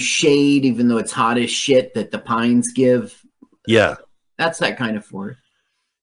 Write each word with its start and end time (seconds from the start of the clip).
shade, 0.00 0.64
even 0.64 0.88
though 0.88 0.98
it's 0.98 1.12
hot 1.12 1.38
as 1.38 1.50
shit 1.50 1.94
that 1.94 2.10
the 2.10 2.18
pines 2.18 2.72
give. 2.72 3.20
Yeah. 3.66 3.96
That's 4.38 4.58
that 4.58 4.76
kind 4.76 4.96
of 4.96 5.04
forest. 5.04 5.40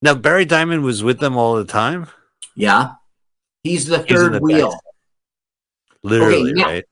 Now 0.02 0.16
Barry 0.16 0.46
Diamond 0.46 0.84
was 0.84 1.04
with 1.04 1.20
them 1.20 1.38
all 1.38 1.56
the 1.56 1.66
time. 1.66 2.08
Yeah. 2.56 2.94
He's 3.64 3.86
the 3.86 4.00
He's 4.04 4.08
third 4.18 4.34
the 4.34 4.40
wheel. 4.40 4.72
back. 4.72 4.80
Literally, 6.04 6.54
now- 6.54 6.66
right? 6.66 6.86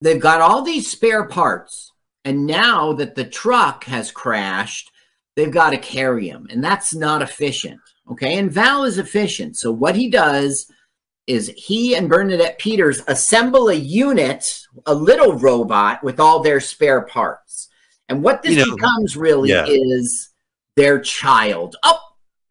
They've 0.00 0.20
got 0.20 0.40
all 0.40 0.62
these 0.62 0.90
spare 0.90 1.26
parts. 1.26 1.92
And 2.26 2.46
now 2.46 2.94
that 2.94 3.14
the 3.14 3.24
truck 3.24 3.84
has 3.84 4.10
crashed, 4.10 4.90
they've 5.36 5.50
got 5.50 5.70
to 5.70 5.76
carry 5.78 6.28
him. 6.28 6.46
And 6.50 6.64
that's 6.64 6.94
not 6.94 7.20
efficient. 7.22 7.80
Okay. 8.10 8.38
And 8.38 8.50
Val 8.50 8.84
is 8.84 8.98
efficient. 8.98 9.56
So 9.56 9.70
what 9.72 9.94
he 9.96 10.08
does 10.08 10.70
is 11.26 11.52
he 11.56 11.94
and 11.96 12.08
Bernadette 12.08 12.58
Peters 12.58 13.02
assemble 13.08 13.68
a 13.68 13.74
unit, 13.74 14.60
a 14.86 14.94
little 14.94 15.34
robot 15.38 16.02
with 16.04 16.20
all 16.20 16.40
their 16.42 16.60
spare 16.60 17.02
parts. 17.02 17.68
And 18.08 18.22
what 18.22 18.42
this 18.42 18.56
You 18.56 18.66
know, 18.66 18.74
becomes 18.76 19.16
really 19.16 19.48
yeah. 19.50 19.64
is 19.66 20.30
their 20.76 20.98
child. 21.00 21.76
Oh, 21.82 21.98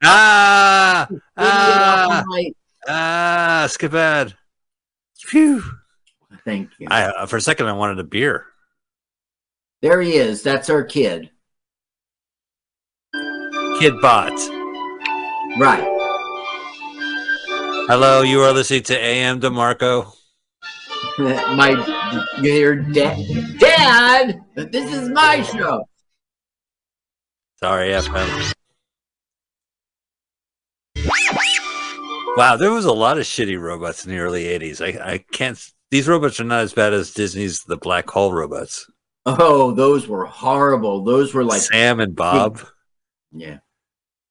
Ah, 0.06 1.08
ah, 1.38 2.24
my- 2.26 2.52
ah, 2.90 3.66
skipad. 3.70 4.34
Phew. 5.18 5.64
thank 6.44 6.72
you. 6.78 6.88
I, 6.92 7.04
uh, 7.04 7.26
for 7.26 7.38
a 7.38 7.42
second, 7.42 7.68
I 7.68 7.72
wanted 7.74 8.00
a 8.00 8.04
beer. 8.04 8.46
there 9.82 10.02
he 10.02 10.16
is. 10.16 10.42
That's 10.44 10.70
our 10.70 10.84
kid. 10.84 11.30
Kid 13.80 13.94
Bot. 14.02 14.32
Right. 15.58 15.88
Hello, 17.88 18.22
you 18.22 18.42
are 18.42 18.52
listening 18.54 18.84
to 18.84 18.98
AM 18.98 19.40
DeMarco. 19.42 20.12
my 21.18 21.72
your 22.42 22.76
dad 22.76 23.18
dad 23.60 24.40
this 24.56 24.92
is 24.92 25.10
my 25.10 25.44
show 25.44 25.84
Sorry, 27.60 27.90
FM. 27.90 28.54
Wow, 32.36 32.56
there 32.58 32.72
was 32.72 32.86
a 32.86 32.92
lot 32.92 33.18
of 33.18 33.26
shitty 33.26 33.60
robots 33.62 34.06
in 34.06 34.12
the 34.12 34.18
early 34.18 34.46
'80s. 34.46 34.82
I, 34.82 35.14
I 35.14 35.18
can't. 35.32 35.60
These 35.92 36.08
robots 36.08 36.40
are 36.40 36.46
not 36.46 36.62
as 36.62 36.74
bad 36.74 36.94
as 36.94 37.14
Disney's 37.14 37.64
the 37.64 37.78
Black 37.78 38.10
Hole 38.10 38.34
robots. 38.34 38.90
oh 39.26 39.72
those 39.72 40.08
were 40.08 40.26
horrible 40.26 41.04
those 41.04 41.34
were 41.34 41.44
like 41.44 41.62
Sam 41.62 42.00
and 42.00 42.16
Bob. 42.16 42.60
yeah 43.32 43.60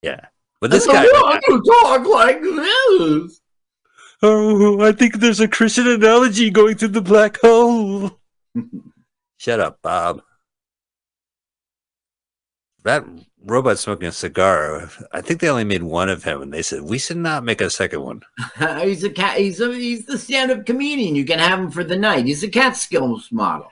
Yeah, 0.03 0.20
but 0.61 0.70
this 0.70 0.89
I 0.89 0.92
guy. 0.92 1.05
don't 1.05 1.22
want 1.22 1.72
talk 1.83 2.06
like 2.06 2.42
this 2.42 3.41
Oh, 4.23 4.81
I 4.81 4.92
think 4.92 5.15
there's 5.17 5.41
a 5.41 5.48
Christian 5.48 5.89
analogy 5.89 6.51
going 6.51 6.77
through 6.77 6.89
the 6.89 7.01
black 7.01 7.41
hole. 7.41 8.20
Shut 9.39 9.59
up, 9.61 9.78
Bob. 9.83 10.23
That 12.84 13.05
robot 13.45 13.78
smoking 13.78 14.09
a 14.09 14.12
cigar. 14.12 14.89
I 15.12 15.20
think 15.20 15.41
they 15.41 15.48
only 15.48 15.65
made 15.65 15.83
one 15.83 16.09
of 16.09 16.25
him, 16.25 16.43
and 16.43 16.53
they 16.53 16.62
said 16.62 16.83
we 16.83 16.98
should 16.98 17.17
not 17.17 17.45
make 17.45 17.61
a 17.61 17.70
second 17.70 18.03
one. 18.03 18.23
he's 18.83 19.05
a 19.05 19.11
cat 19.11 19.39
he's 19.39 19.61
a, 19.61 19.73
he's 19.73 20.06
the 20.06 20.19
stand-up 20.19 20.67
comedian 20.67 21.15
you 21.17 21.25
can 21.25 21.39
have 21.39 21.59
him 21.59 21.70
for 21.70 21.84
the 21.84 21.97
night 21.97 22.27
he's 22.27 22.43
a 22.43 22.48
Catskills 22.48 23.31
model 23.33 23.69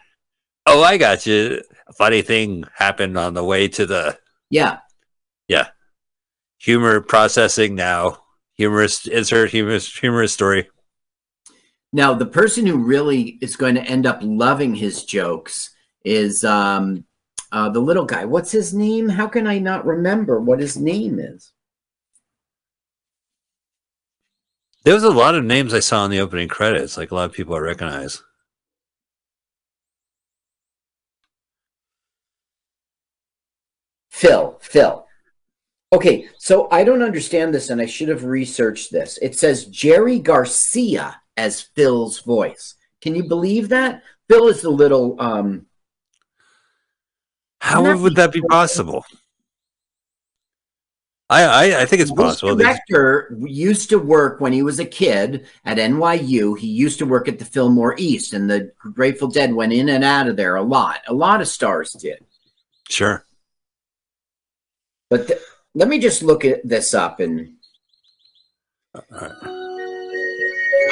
Oh, 0.67 0.83
I 0.83 0.99
got 0.99 1.27
you. 1.27 1.63
A 1.89 1.93
funny 1.95 2.23
thing 2.23 2.65
happened 2.75 3.17
on 3.19 3.35
the 3.35 3.43
way 3.43 3.67
to 3.69 3.87
the 3.87 4.19
Yeah. 4.51 4.79
yeah 5.49 5.69
humor 6.59 7.01
processing 7.01 7.75
now. 7.75 8.19
Humorous 8.61 9.07
insert 9.07 9.49
humorous 9.53 9.89
humorous 9.89 10.35
story. 10.35 10.69
now 11.95 12.13
the 12.13 12.27
person 12.27 12.67
who 12.67 12.77
really 12.77 13.39
is 13.41 13.57
going 13.57 13.75
to 13.75 13.83
end 13.85 14.05
up 14.05 14.19
loving 14.23 14.75
his 14.75 15.05
jokes 15.05 15.71
is 16.05 16.45
um 16.45 17.07
uh 17.53 17.71
the 17.71 17.81
little 17.81 18.05
guy 18.05 18.27
what's 18.27 18.53
his 18.53 18.75
name 18.75 19.09
how 19.09 19.27
can 19.27 19.47
i 19.47 19.59
not 19.59 19.87
remember 19.87 20.39
what 20.41 20.61
his 20.61 20.77
name 20.77 21.19
is 21.19 21.53
There 24.85 24.95
was 24.95 25.05
a 25.05 25.11
lot 25.11 25.35
of 25.35 25.45
names 25.45 25.75
I 25.75 25.81
saw 25.81 26.05
in 26.05 26.11
the 26.11 26.21
opening 26.21 26.49
credits, 26.49 26.97
like 26.97 27.11
a 27.11 27.15
lot 27.15 27.27
of 27.27 27.33
people 27.33 27.55
I 27.55 27.59
recognize. 27.59 28.23
Phil, 34.11 34.59
Phil. 34.61 35.07
Okay, 35.93 36.29
so 36.39 36.69
I 36.71 36.85
don't 36.85 37.03
understand 37.03 37.53
this 37.53 37.69
and 37.71 37.81
I 37.81 37.87
should 37.87 38.09
have 38.09 38.25
researched 38.25 38.93
this. 38.93 39.19
It 39.21 39.37
says 39.37 39.67
Jerry 39.67 40.21
Garcia 40.21 41.21
as 41.37 41.61
Phil's 41.61 42.21
voice. 42.21 42.77
Can 43.01 43.17
you 43.17 43.25
believe 43.25 43.69
that? 43.71 44.03
Phil 44.29 44.47
is 44.49 44.63
the 44.63 44.71
little 44.71 45.21
um 45.21 45.67
How 47.61 47.83
that 47.83 47.99
would 47.99 48.15
that 48.17 48.33
be 48.33 48.43
possible? 48.43 49.05
I, 51.29 51.43
I 51.45 51.81
I 51.83 51.85
think 51.87 52.03
it's 52.03 52.11
possible. 52.13 52.55
They- 52.55 52.65
director 52.65 53.37
used 53.41 53.89
to 53.91 53.99
work 53.99 54.41
when 54.41 54.53
he 54.53 54.63
was 54.63 54.79
a 54.79 54.85
kid 54.85 55.47
at 55.65 55.79
NYU. 55.79 56.57
He 56.59 56.67
used 56.69 56.99
to 57.01 57.07
work 57.07 57.27
at 57.29 57.39
the 57.39 57.45
Fillmore 57.45 57.95
East 57.99 58.33
and 58.33 58.49
the 58.49 58.73
Grateful 58.79 59.29
Dead 59.29 59.53
went 59.55 59.73
in 59.73 59.89
and 59.89 60.05
out 60.05 60.29
of 60.29 60.37
there 60.37 60.55
a 60.57 60.63
lot. 60.63 61.01
A 61.09 61.15
lot 61.15 61.41
of 61.41 61.49
stars 61.49 61.93
did. 61.93 62.25
Sure. 62.89 63.25
But 65.09 65.29
th- 65.29 65.41
let 65.75 65.89
me 65.89 65.99
just 65.99 66.23
look 66.23 66.45
at 66.45 66.67
this 66.67 66.95
up 66.95 67.21
and 67.21 67.55
All 68.95 69.03
right. 69.11 69.31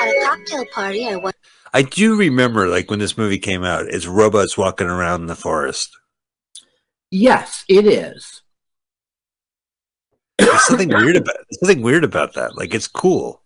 At 0.00 0.08
a 0.08 0.24
cocktail 0.24 0.64
party, 0.72 1.08
I 1.08 1.16
went 1.16 1.34
I 1.74 1.82
do 1.82 2.16
remember, 2.16 2.66
like 2.68 2.90
when 2.90 2.98
this 2.98 3.18
movie 3.18 3.38
came 3.38 3.62
out, 3.62 3.86
it's 3.88 4.06
robots 4.06 4.56
walking 4.56 4.86
around 4.86 5.22
in 5.22 5.26
the 5.26 5.34
forest. 5.36 5.90
yes, 7.10 7.64
it 7.68 7.86
is. 7.86 8.42
There's 10.38 10.62
something 10.62 10.88
weird 10.88 11.16
about 11.16 11.34
there's 11.36 11.60
something 11.60 11.82
weird 11.82 12.04
about 12.04 12.34
that. 12.34 12.56
Like 12.56 12.74
it's 12.74 12.88
cool. 12.88 13.42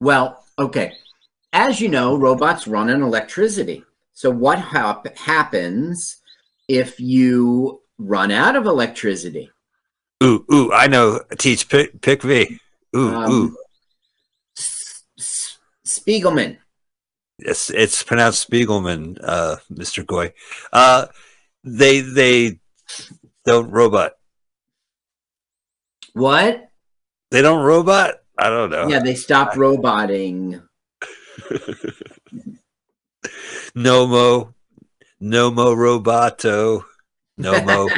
Well, 0.00 0.44
okay. 0.58 0.92
As 1.52 1.80
you 1.80 1.88
know, 1.88 2.16
robots 2.16 2.66
run 2.66 2.90
on 2.90 3.02
electricity. 3.02 3.84
So 4.12 4.30
what 4.30 4.58
hap- 4.58 5.16
happens 5.16 6.18
if 6.68 6.98
you 7.00 7.80
run 7.98 8.30
out 8.30 8.56
of 8.56 8.66
electricity? 8.66 9.50
Ooh, 10.22 10.44
ooh, 10.52 10.72
I 10.72 10.86
know. 10.86 11.20
Teach 11.38 11.68
pick 11.68 12.00
pick 12.00 12.22
V. 12.22 12.58
Ooh, 12.96 13.14
Um, 13.14 13.32
ooh. 13.32 13.56
S- 14.56 15.02
S- 15.18 15.58
Spiegelman. 15.86 16.58
It's 17.38 17.70
it's 17.70 18.02
pronounced 18.02 18.48
Spiegelman, 18.48 19.18
uh, 19.22 19.56
Mr. 19.72 20.06
Goy. 20.06 20.32
Uh 20.72 21.06
they 21.64 22.00
they 22.00 22.60
don't 23.44 23.70
robot. 23.70 24.12
What? 26.12 26.68
They 27.30 27.42
don't 27.42 27.64
robot? 27.64 28.16
I 28.38 28.48
don't 28.50 28.70
know. 28.70 28.88
Yeah, 28.88 29.00
they 29.00 29.14
stopped 29.14 29.56
roboting. 29.56 30.62
Nomo. 33.74 34.54
Nomo 35.22 35.76
roboto. 35.76 36.82
Nomo. 37.38 37.88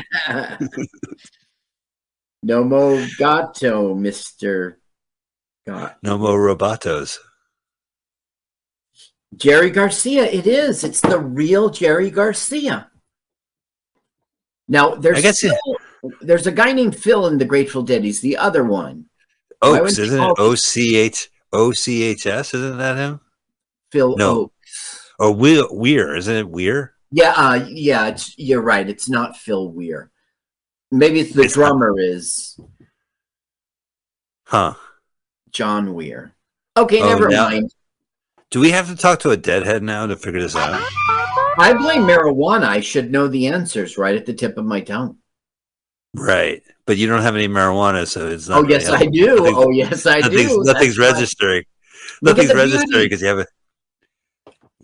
no 2.43 2.65
mo 2.65 3.07
gato, 3.19 3.95
Mister. 3.95 4.79
God. 5.67 5.95
Nomo 6.05 6.37
robotos. 6.37 7.19
Jerry 9.35 9.71
Garcia. 9.71 10.25
It 10.25 10.47
is. 10.47 10.85
It's 10.85 11.01
the 11.01 11.19
real 11.19 11.71
Jerry 11.71 12.11
Garcia. 12.11 12.91
Now 14.69 14.95
there's 14.95 15.19
I 15.19 15.23
guess 15.23 15.43
it- 15.45 15.59
there's 16.21 16.47
a 16.47 16.53
guy 16.53 16.73
named 16.73 16.95
Phil 16.95 17.27
in 17.29 17.39
the 17.39 17.47
Grateful 17.47 17.83
Dead. 17.83 18.05
He's 18.05 18.21
the 18.21 18.37
other 18.37 18.63
one. 18.65 19.07
Why 19.61 19.81
Oaks, 19.81 19.99
isn't 19.99 20.23
it? 20.23 20.35
O 20.39 20.55
C 20.55 20.97
H 20.97 21.31
O 21.53 21.73
C 21.73 22.03
H 22.03 22.27
S, 22.27 22.53
isn't 22.53 22.77
that 22.77 22.99
him? 22.99 23.21
Phil 23.91 24.15
No. 24.17 24.31
Oakes. 24.37 25.11
Or 25.19 25.29
oh, 25.29 25.33
Weir, 25.33 25.63
Weir, 25.71 26.15
isn't 26.17 26.37
it 26.37 26.51
Weir? 26.51 26.94
Yeah, 27.17 27.33
uh, 27.37 27.65
yeah, 27.71 28.09
it's, 28.09 28.37
you're 28.37 28.61
right. 28.61 28.89
It's 28.89 29.09
not 29.09 29.37
Phil 29.37 29.69
Weir. 29.71 30.11
Maybe 30.91 31.21
it's 31.21 31.33
the 31.33 31.43
It's 31.43 31.57
not- 31.57 31.69
drummer 31.69 31.95
is 31.97 32.59
Huh. 34.47 34.75
John 35.53 35.95
Weir. 35.95 36.35
Okay, 36.77 37.01
Oh, 37.01 37.07
never 37.09 37.29
now- 37.29 37.51
mind. 37.51 37.73
Do 38.51 38.59
we 38.59 38.71
have 38.73 38.89
to 38.89 38.97
talk 38.97 39.21
to 39.21 39.31
a 39.31 39.37
deadhead 39.37 39.83
now 39.85 40.07
to 40.07 40.17
figure 40.17 40.41
this 40.41 40.57
out? 40.57 40.81
I 41.57 41.73
blame 41.79 42.03
marijuana. 42.03 42.65
I 42.65 42.81
should 42.81 43.13
know 43.13 43.29
the 43.29 43.47
answers 43.47 43.97
right 43.97 44.17
at 44.17 44.27
the 44.27 44.35
tip 44.35 44.59
of 44.59 44.65
my 44.65 44.81
tongue. 44.81 45.19
Right. 46.15 46.63
But 46.85 46.97
you 46.97 47.07
don't 47.07 47.23
have 47.23 47.37
any 47.37 47.47
marijuana, 47.49 48.07
so 48.09 48.29
it's 48.29 48.49
not. 48.49 48.65
Oh 48.65 48.69
yes, 48.69 48.89
I 48.89 49.07
do. 49.07 49.37
Oh 49.57 49.71
yes, 49.71 50.05
I 50.07 50.19
nothing's, 50.19 50.51
do. 50.51 50.63
nothing's 50.65 50.97
That's 50.97 51.15
registering. 51.15 51.65
Nothing's 52.23 52.55
registering 52.55 53.05
because 53.07 53.23
you 53.23 53.29
have 53.29 53.39
a. 53.39 53.47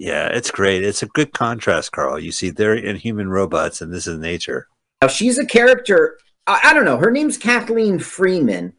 Yeah, 0.01 0.29
it's 0.29 0.51
great. 0.51 0.83
It's 0.83 1.03
a 1.03 1.07
good 1.07 1.35
contrast, 1.35 1.93
Carl. 1.93 2.19
You 2.19 2.33
see, 2.33 2.49
they're 2.49 2.75
inhuman 2.75 3.29
robots, 3.29 3.83
and 3.83 3.93
this 3.93 4.07
is 4.07 4.19
nature. 4.19 4.67
Now 5.03 5.09
she's 5.09 5.39
a 5.39 5.45
character. 5.45 6.17
I, 6.47 6.61
I 6.65 6.73
don't 6.73 6.87
know. 6.87 6.97
Her 6.97 7.11
name's 7.11 7.37
Kathleen 7.37 7.99
Freeman, 7.99 8.73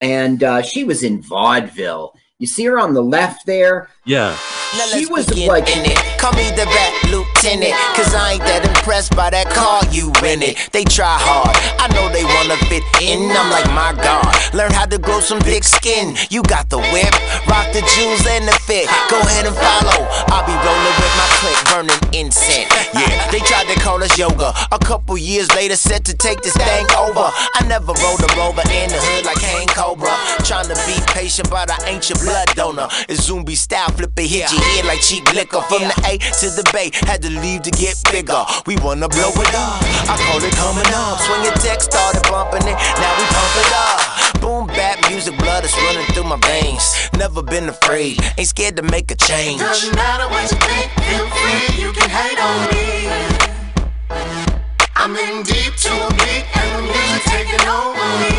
and 0.00 0.42
uh, 0.42 0.62
she 0.62 0.82
was 0.82 1.02
in 1.02 1.20
vaudeville. 1.20 2.14
You 2.38 2.46
see 2.46 2.64
her 2.64 2.78
on 2.78 2.94
the 2.94 3.02
left 3.02 3.44
there. 3.44 3.90
Yeah. 4.06 4.36
Now 4.78 4.86
She 4.86 5.06
let's 5.06 5.10
was 5.10 5.26
begin 5.26 5.48
like- 5.48 5.68
in 5.76 5.84
it. 5.84 5.98
Call 6.18 6.32
me 6.32 6.46
the 6.54 6.64
rat 6.66 6.92
lieutenant, 7.10 7.74
cause 7.94 8.14
I 8.14 8.34
ain't 8.34 8.44
that 8.44 8.64
impressed 8.66 9.14
by 9.14 9.30
that 9.30 9.50
car 9.50 9.82
you 9.90 10.12
rented. 10.22 10.58
They 10.72 10.84
try 10.84 11.18
hard, 11.18 11.54
I 11.78 11.86
know 11.94 12.08
they 12.10 12.22
wanna 12.24 12.56
fit 12.70 12.82
in. 13.02 13.30
I'm 13.30 13.50
like, 13.50 13.66
my 13.74 13.94
God, 14.02 14.26
learn 14.54 14.70
how 14.72 14.86
to 14.86 14.98
grow 14.98 15.18
some 15.20 15.38
thick 15.40 15.62
skin. 15.64 16.16
You 16.30 16.42
got 16.42 16.68
the 16.70 16.78
whip, 16.78 17.10
rock 17.50 17.66
the 17.74 17.82
jewels 17.94 18.26
and 18.26 18.46
the 18.46 18.54
fit. 18.66 18.86
Go 19.10 19.18
ahead 19.20 19.46
and 19.46 19.54
follow. 19.54 20.06
I'll 20.34 20.46
be 20.46 20.54
rolling 20.54 20.96
with 21.02 21.14
my 21.18 21.28
click, 21.42 21.58
burning 21.70 22.02
incense. 22.14 22.70
Yeah, 22.94 23.30
they 23.30 23.40
tried 23.40 23.66
to 23.74 23.78
call 23.80 24.02
us 24.02 24.16
yoga. 24.18 24.52
A 24.72 24.78
couple 24.78 25.16
years 25.18 25.50
later, 25.54 25.76
set 25.76 26.04
to 26.06 26.14
take 26.14 26.42
this 26.42 26.54
thing 26.54 26.86
over. 26.98 27.30
I 27.58 27.62
never 27.66 27.92
rode 28.02 28.22
a 28.22 28.30
rover 28.38 28.62
in 28.70 28.88
the 28.90 28.98
hood 28.98 29.24
like 29.26 29.38
Kane 29.38 29.68
Cobra. 29.68 30.14
Trying 30.46 30.68
to 30.70 30.78
be 30.86 30.94
patient, 31.12 31.50
but 31.50 31.70
I 31.70 31.78
ain't 31.90 32.08
your 32.08 32.18
blood 32.18 32.46
donor. 32.54 32.88
It's 33.08 33.22
zombie 33.26 33.54
style, 33.54 33.90
flip 33.96 34.12
it, 34.18 34.28
hit 34.28 34.52
your 34.52 34.60
head 34.60 34.84
like 34.84 35.00
cheap 35.00 35.24
liquor. 35.32 35.62
From 35.62 35.82
the 35.88 35.96
A 36.06 36.18
to 36.18 36.46
the 36.52 36.62
Bay, 36.72 36.90
had 37.08 37.22
to 37.22 37.30
leave 37.30 37.62
to 37.62 37.70
get 37.70 37.96
bigger. 38.12 38.44
We 38.66 38.76
wanna 38.84 39.08
blow 39.08 39.32
it 39.32 39.54
up. 39.56 39.80
I 40.06 40.16
call 40.28 40.44
it 40.44 40.54
coming 40.54 40.92
up. 40.92 41.18
Swing 41.24 41.42
your 41.42 41.56
tech, 41.64 41.80
started 41.80 42.22
bumping 42.28 42.68
it. 42.68 42.76
Now 43.00 43.12
we 43.16 43.24
pump 43.32 43.56
it 43.56 43.72
up. 43.72 44.40
Boom, 44.40 44.66
bap 44.68 45.00
music, 45.08 45.36
blood 45.38 45.64
is 45.64 45.74
running 45.88 46.06
through 46.12 46.24
my 46.24 46.36
veins. 46.44 46.84
Never 47.16 47.42
been 47.42 47.68
afraid, 47.68 48.20
ain't 48.36 48.48
scared 48.48 48.76
to 48.76 48.82
make 48.82 49.10
a 49.10 49.16
change. 49.16 49.60
Doesn't 49.60 49.94
matter 49.96 50.28
what 50.28 50.50
you 50.52 50.58
think, 50.58 50.92
feel 51.08 51.26
free, 51.32 51.82
you 51.82 51.92
can 51.92 52.10
hate 52.10 52.38
on 52.38 52.68
me. 52.70 53.08
I'm 54.94 55.16
in 55.16 55.42
deep 55.42 55.74
to 55.74 55.92
a 56.06 56.08
beat 56.20 56.44
and 56.56 56.70
the 56.76 56.82
music 56.92 57.22
taking 57.32 57.66
over 57.68 58.08
me. 58.20 58.36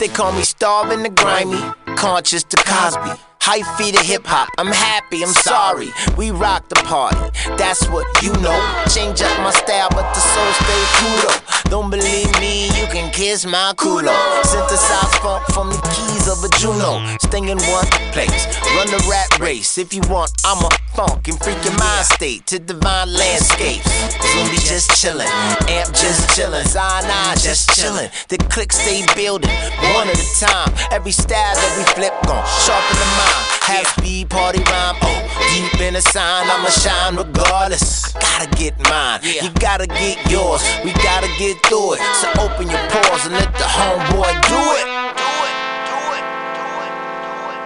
They 0.00 0.08
call 0.08 0.32
me 0.32 0.42
starving 0.42 1.02
to 1.04 1.10
grimy, 1.10 1.60
conscious 1.96 2.44
to 2.44 2.56
Cosby. 2.56 3.20
High 3.40 3.62
feet 3.76 3.94
of 3.94 4.04
hip 4.04 4.26
hop, 4.26 4.48
I'm 4.58 4.66
happy, 4.66 5.22
I'm 5.22 5.32
sorry. 5.32 5.90
We 6.16 6.30
rock 6.30 6.68
the 6.68 6.74
party, 6.82 7.30
that's 7.56 7.88
what 7.88 8.06
you 8.22 8.32
know. 8.42 8.58
Change 8.92 9.22
up 9.22 9.38
my 9.40 9.50
style, 9.50 9.88
but 9.90 10.12
the 10.12 10.20
soul 10.20 10.52
stay 10.52 10.82
Pluto. 10.98 11.55
Don't 11.68 11.90
believe 11.90 12.30
me, 12.40 12.66
you 12.78 12.86
can 12.86 13.10
kiss 13.12 13.44
my 13.44 13.72
culo. 13.76 14.14
Synthesize 14.44 15.14
funk 15.18 15.44
from 15.52 15.68
the 15.70 15.80
keys 15.94 16.28
of 16.28 16.42
a 16.44 16.48
Juno. 16.58 17.02
Stay 17.20 17.38
in 17.38 17.58
one 17.58 17.86
place, 18.14 18.46
run 18.76 18.86
the 18.86 19.04
rat 19.10 19.38
race. 19.40 19.76
If 19.76 19.92
you 19.92 20.00
want, 20.08 20.30
I'm 20.44 20.64
a 20.64 20.70
funk 20.94 21.28
and 21.28 21.38
freak 21.42 21.62
your 21.64 21.76
mind 21.76 22.06
state 22.06 22.46
to 22.46 22.58
divine 22.58 23.12
landscapes. 23.12 23.86
Zumbi 24.32 24.58
just 24.64 24.90
chillin', 24.90 25.26
amp 25.68 25.92
just 25.94 26.30
chillin', 26.38 26.64
Cyanide 26.66 27.38
just 27.38 27.70
chillin'. 27.70 28.10
The 28.28 28.38
click 28.38 28.72
stay 28.72 29.04
building, 29.14 29.50
one 29.92 30.08
at 30.08 30.18
a 30.18 30.40
time. 30.40 30.72
Every 30.92 31.12
style 31.12 31.54
that 31.54 31.72
we 31.76 31.84
flip 31.94 32.14
gon' 32.26 32.46
sharpen 32.64 32.96
the 32.96 33.08
mind. 33.18 33.42
Half 33.66 33.98
speed 33.98 34.30
party 34.30 34.60
rhyme, 34.70 34.94
oh, 35.02 35.18
deep 35.50 35.80
in 35.80 35.94
the 35.94 36.00
sign, 36.00 36.46
I'ma 36.48 36.68
shine 36.70 37.16
regardless. 37.16 38.14
I 38.14 38.20
gotta 38.20 38.56
get 38.56 38.78
mine, 38.88 39.20
you 39.24 39.50
gotta 39.58 39.86
get 39.86 40.30
yours. 40.30 40.62
We 40.84 40.92
gotta 41.02 41.28
get 41.38 41.55
through 41.64 41.94
it. 41.94 42.00
So 42.20 42.28
open 42.40 42.68
your 42.68 42.84
pores 42.90 43.24
and 43.26 43.34
let 43.34 43.52
the 43.54 43.64
homeboy 43.64 44.32
do 44.48 44.62
it. 44.76 44.86
Do 45.16 45.30
it, 45.46 45.56
do 45.88 45.98
it, 46.16 46.24
do 46.56 46.66
it, 46.84 46.94
do 47.22 47.36
it. 47.52 47.60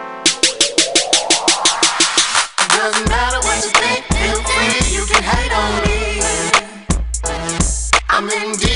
Doesn't 2.76 3.08
matter 3.08 3.40
you 5.00 5.06
can 5.06 5.22
hate 5.22 5.52
on 5.52 5.70
me. 5.86 6.20
I'm 8.08 8.28
in 8.28 8.69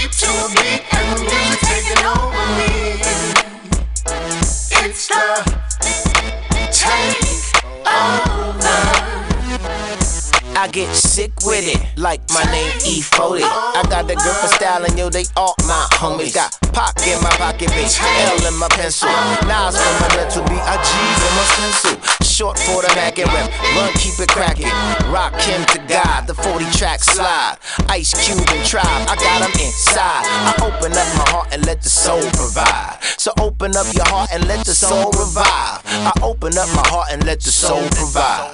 I 10.65 10.69
get 10.69 10.97
sick 10.97 11.31
with 11.45 11.69
it, 11.69 11.77
like 12.01 12.25
my 12.33 12.43
name 12.49 12.73
E-40. 12.89 13.45
I 13.45 13.85
got 13.93 14.09
the 14.09 14.17
grip 14.17 14.33
for 14.41 14.49
style 14.49 14.83
and 14.83 14.97
yo, 14.97 15.11
they 15.11 15.29
all 15.37 15.55
my 15.69 15.85
homies. 16.01 16.33
Got 16.33 16.57
Pac 16.73 16.97
in 17.05 17.21
my 17.21 17.29
pocket, 17.37 17.69
bitch, 17.77 18.01
L 18.01 18.49
in 18.49 18.57
my 18.57 18.69
pencil. 18.73 19.13
Nas 19.45 19.77
for 19.77 19.95
my 20.01 20.09
mental 20.17 20.41
I 20.49 20.81
G's 20.81 21.21
in 21.21 21.33
my 21.37 21.45
stencil. 21.53 22.25
Short 22.25 22.59
for 22.59 22.81
the 22.81 22.89
Mac 22.97 23.19
and 23.19 23.29
rep, 23.29 23.53
run, 23.77 23.93
keep 24.01 24.17
it 24.17 24.33
cracking. 24.33 24.73
Rock 25.13 25.37
him 25.37 25.61
to 25.77 25.85
God, 25.85 26.27
the 26.27 26.33
40 26.33 26.65
track 26.73 27.05
slide. 27.05 27.59
Ice 27.91 28.17
Cube 28.25 28.49
and 28.49 28.65
Tribe, 28.65 28.89
I 28.89 29.21
got 29.21 29.45
them 29.45 29.53
inside. 29.61 30.25
I 30.25 30.57
open 30.65 30.97
up 30.97 31.09
my 31.21 31.29
heart 31.29 31.49
and 31.53 31.67
let 31.67 31.83
the 31.83 31.91
soul 31.91 32.25
provide. 32.33 33.05
So 33.21 33.33
open 33.39 33.77
up 33.77 33.93
your 33.93 34.09
heart 34.09 34.31
and 34.33 34.49
let 34.49 34.65
the 34.65 34.73
soul 34.73 35.13
revive. 35.13 35.85
I 35.85 36.13
open 36.23 36.57
up 36.57 36.73
my 36.73 36.89
heart 36.89 37.09
and 37.13 37.23
let 37.27 37.43
the 37.43 37.51
soul 37.53 37.85
provide. 37.93 38.54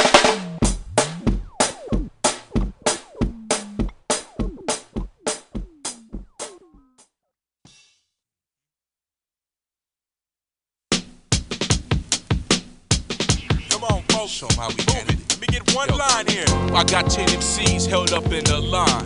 got 17.01 17.11
10 17.11 17.27
MCs 17.29 17.87
held 17.87 18.13
up 18.13 18.25
in 18.31 18.43
the 18.43 18.59
line. 18.59 19.05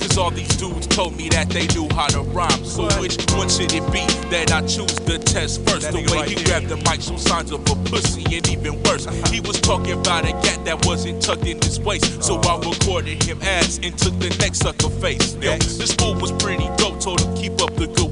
Cause 0.00 0.18
all 0.18 0.30
these 0.30 0.48
dudes 0.56 0.86
told 0.86 1.16
me 1.16 1.28
that 1.28 1.48
they 1.48 1.66
knew 1.68 1.88
how 1.94 2.06
to 2.08 2.22
rhyme. 2.22 2.64
So 2.64 2.88
which 3.00 3.16
one 3.32 3.48
should 3.48 3.72
it 3.72 3.84
be 3.92 4.04
that 4.30 4.52
I 4.52 4.60
choose 4.62 4.94
to 5.06 5.18
test 5.18 5.68
first? 5.68 5.92
the 5.92 6.02
way 6.10 6.28
he 6.28 6.42
grabbed 6.44 6.68
the 6.68 6.76
mic, 6.76 7.02
some 7.02 7.18
signs 7.18 7.52
of 7.52 7.60
a 7.70 7.74
pussy, 7.88 8.24
and 8.36 8.48
even 8.48 8.82
worse. 8.82 9.06
He 9.30 9.40
was 9.40 9.60
talking 9.60 9.92
about 9.92 10.24
a 10.24 10.32
gat 10.42 10.64
that 10.64 10.84
wasn't 10.86 11.22
tucked 11.22 11.46
in 11.46 11.60
his 11.62 11.78
waist. 11.78 12.22
So 12.22 12.40
I 12.40 12.56
recorded 12.58 13.22
him 13.22 13.40
ass 13.42 13.78
and 13.82 13.96
took 13.96 14.18
the 14.18 14.34
next 14.40 14.58
sucker 14.58 14.90
face. 14.90 15.34
Yo, 15.36 15.56
this 15.58 15.94
fool 15.94 16.14
was 16.14 16.32
pretty 16.32 16.68
dope, 16.76 17.00
told 17.00 17.20
him 17.20 17.34
keep 17.36 17.52
up 17.52 17.55
the 17.55 17.55
good 17.55 17.55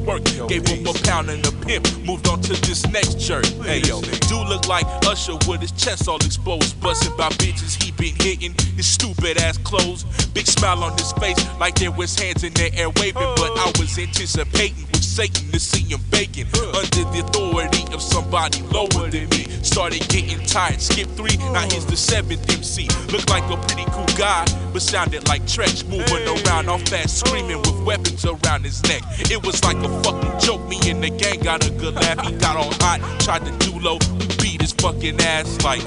work. 0.05 0.25
Gave 0.49 0.67
him 0.67 0.87
a 0.87 0.93
pound 1.05 1.31
and 1.31 1.45
a 1.47 1.53
pimp, 1.65 1.87
moved 2.05 2.29
on 2.29 2.41
to 2.43 2.53
this 2.67 2.87
next 2.89 3.21
jerk. 3.21 3.45
Hey 3.65 3.81
yo, 3.81 4.01
dude 4.01 4.49
look 4.49 4.69
like 4.69 4.87
Usher 5.07 5.37
with 5.49 5.61
his 5.61 5.73
chest 5.73 6.09
all 6.09 6.17
exposed. 6.17 6.81
Busting 6.81 7.17
by 7.17 7.29
bitches, 7.31 7.83
he 7.83 7.93
been 7.93 8.15
hitting 8.17 8.55
his 8.77 8.87
stupid 8.87 9.39
ass 9.39 9.59
clothes. 9.59 10.05
Big 10.35 10.47
smile 10.47 10.83
on 10.85 10.93
his 10.93 11.13
face, 11.13 11.39
like 11.59 11.75
there 11.77 11.91
was 11.91 12.19
hands 12.19 12.45
in 12.45 12.53
the 12.55 12.75
air 12.75 12.91
waving. 12.91 13.33
But 13.37 13.53
I 13.57 13.73
was 13.79 13.99
anticipating 13.99 14.85
with 14.93 15.05
Satan 15.05 15.51
to 15.53 15.61
see 15.61 15.85
him 15.85 16.01
baking. 16.11 16.47
Under 16.75 17.05
the 17.13 17.23
authority 17.27 17.85
of 17.95 18.03
somebody 18.03 18.63
lower 18.63 19.09
than 19.11 19.29
me. 19.31 19.45
Started 19.63 20.07
getting 20.09 20.45
tired, 20.47 20.81
skip 20.81 21.09
three, 21.17 21.37
now 21.53 21.63
he's 21.63 21.87
the 21.87 21.97
seventh 21.97 22.49
MC. 22.51 22.89
Looked 23.13 23.31
like 23.31 23.45
a 23.51 23.57
pretty 23.67 23.85
cool 23.93 24.07
guy, 24.19 24.45
but 24.73 24.83
sounded 24.83 25.27
like 25.29 25.43
Treach. 25.43 25.87
Moving 25.89 26.27
around 26.29 26.69
all 26.69 26.79
fast, 26.79 27.19
screaming 27.19 27.59
with 27.59 27.83
weapons 27.85 28.25
around 28.25 28.65
his 28.65 28.83
neck. 28.85 29.03
It 29.31 29.45
was 29.45 29.63
like 29.65 29.79
a 29.79 29.89
fucking 30.03 30.41
joke. 30.41 30.67
Me 30.69 30.79
and 30.91 31.03
the 31.03 31.11
gang 31.11 31.41
got 31.41 31.67
a 31.67 31.71
good 31.71 31.95
laugh. 31.95 32.21
He 32.27 32.33
got 32.33 32.57
all 32.57 32.73
hot, 32.81 33.01
tried 33.21 33.45
to 33.45 33.53
do 33.59 33.79
low. 33.79 33.99
We 34.19 34.27
beat 34.43 34.61
his 34.61 34.73
fucking 34.73 35.21
ass 35.21 35.63
like. 35.63 35.83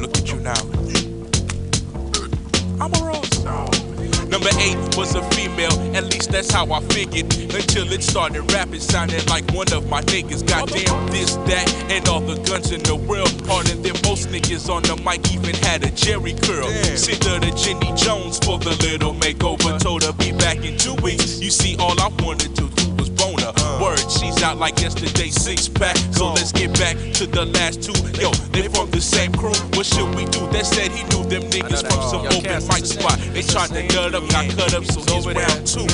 Look 0.00 0.16
at 0.18 0.32
you 0.32 0.40
now. 0.40 0.62
I'm 2.80 2.92
a 2.94 2.98
rose. 3.04 3.91
Number 4.42 4.58
eight 4.60 4.96
was 4.96 5.14
a 5.14 5.22
female, 5.30 5.70
at 5.94 6.02
least 6.12 6.32
that's 6.32 6.50
how 6.50 6.72
I 6.72 6.80
figured. 6.80 7.32
Until 7.54 7.92
it 7.92 8.02
started 8.02 8.50
rapping, 8.50 8.80
sounding 8.80 9.24
like 9.26 9.48
one 9.52 9.72
of 9.72 9.88
my 9.88 10.02
niggas. 10.02 10.44
Goddamn 10.44 11.06
this, 11.12 11.36
that, 11.46 11.72
and 11.88 12.08
all 12.08 12.18
the 12.18 12.34
guns 12.42 12.72
in 12.72 12.82
the 12.82 12.96
world. 12.96 13.30
Harder 13.46 13.76
than 13.76 13.94
most 14.02 14.30
niggas 14.30 14.68
on 14.68 14.82
the 14.82 14.96
mic, 15.04 15.32
even 15.32 15.54
had 15.62 15.84
a 15.84 15.92
Jheri 15.92 16.34
curl. 16.42 16.66
Sent 16.96 17.22
her 17.22 17.38
to 17.38 17.54
Jenny 17.54 17.92
Jones 17.94 18.40
for 18.40 18.58
the 18.58 18.70
little 18.82 19.14
makeover. 19.14 19.78
Told 19.78 20.02
her 20.02 20.12
be 20.12 20.32
back 20.32 20.56
in 20.64 20.76
two 20.76 20.96
weeks. 20.96 21.38
You 21.38 21.50
see, 21.52 21.76
all 21.76 21.94
I 22.00 22.08
wanted 22.18 22.56
to 22.56 22.68
do 22.68 22.81
was 23.30 23.42
bone 23.42 23.54
her. 23.54 23.82
Word, 23.82 23.98
she's 24.10 24.42
out 24.42 24.58
like 24.58 24.80
yesterday, 24.80 25.28
six 25.30 25.68
pack. 25.68 25.96
So 26.12 26.32
let's 26.32 26.52
get 26.52 26.72
back 26.78 26.96
to 27.14 27.26
the 27.26 27.46
last 27.46 27.82
two. 27.82 27.96
Yo, 28.20 28.30
they 28.52 28.68
from 28.68 28.90
the 28.90 29.00
same 29.00 29.32
crew. 29.32 29.54
What 29.74 29.86
should 29.86 30.14
we 30.14 30.24
do? 30.26 30.46
They 30.50 30.62
said 30.62 30.90
he 30.90 31.02
knew 31.04 31.24
them 31.28 31.50
niggas 31.50 31.82
from 31.86 32.02
some 32.10 32.26
open 32.26 32.66
mic 32.68 32.86
spot. 32.86 33.18
They 33.32 33.42
tried 33.42 33.70
to 33.70 33.86
gut 33.88 34.14
up, 34.14 34.28
got 34.30 34.48
cut 34.56 34.74
up, 34.74 34.84
so 34.84 35.02
it's 35.06 35.26
round 35.26 35.66
two. 35.66 35.86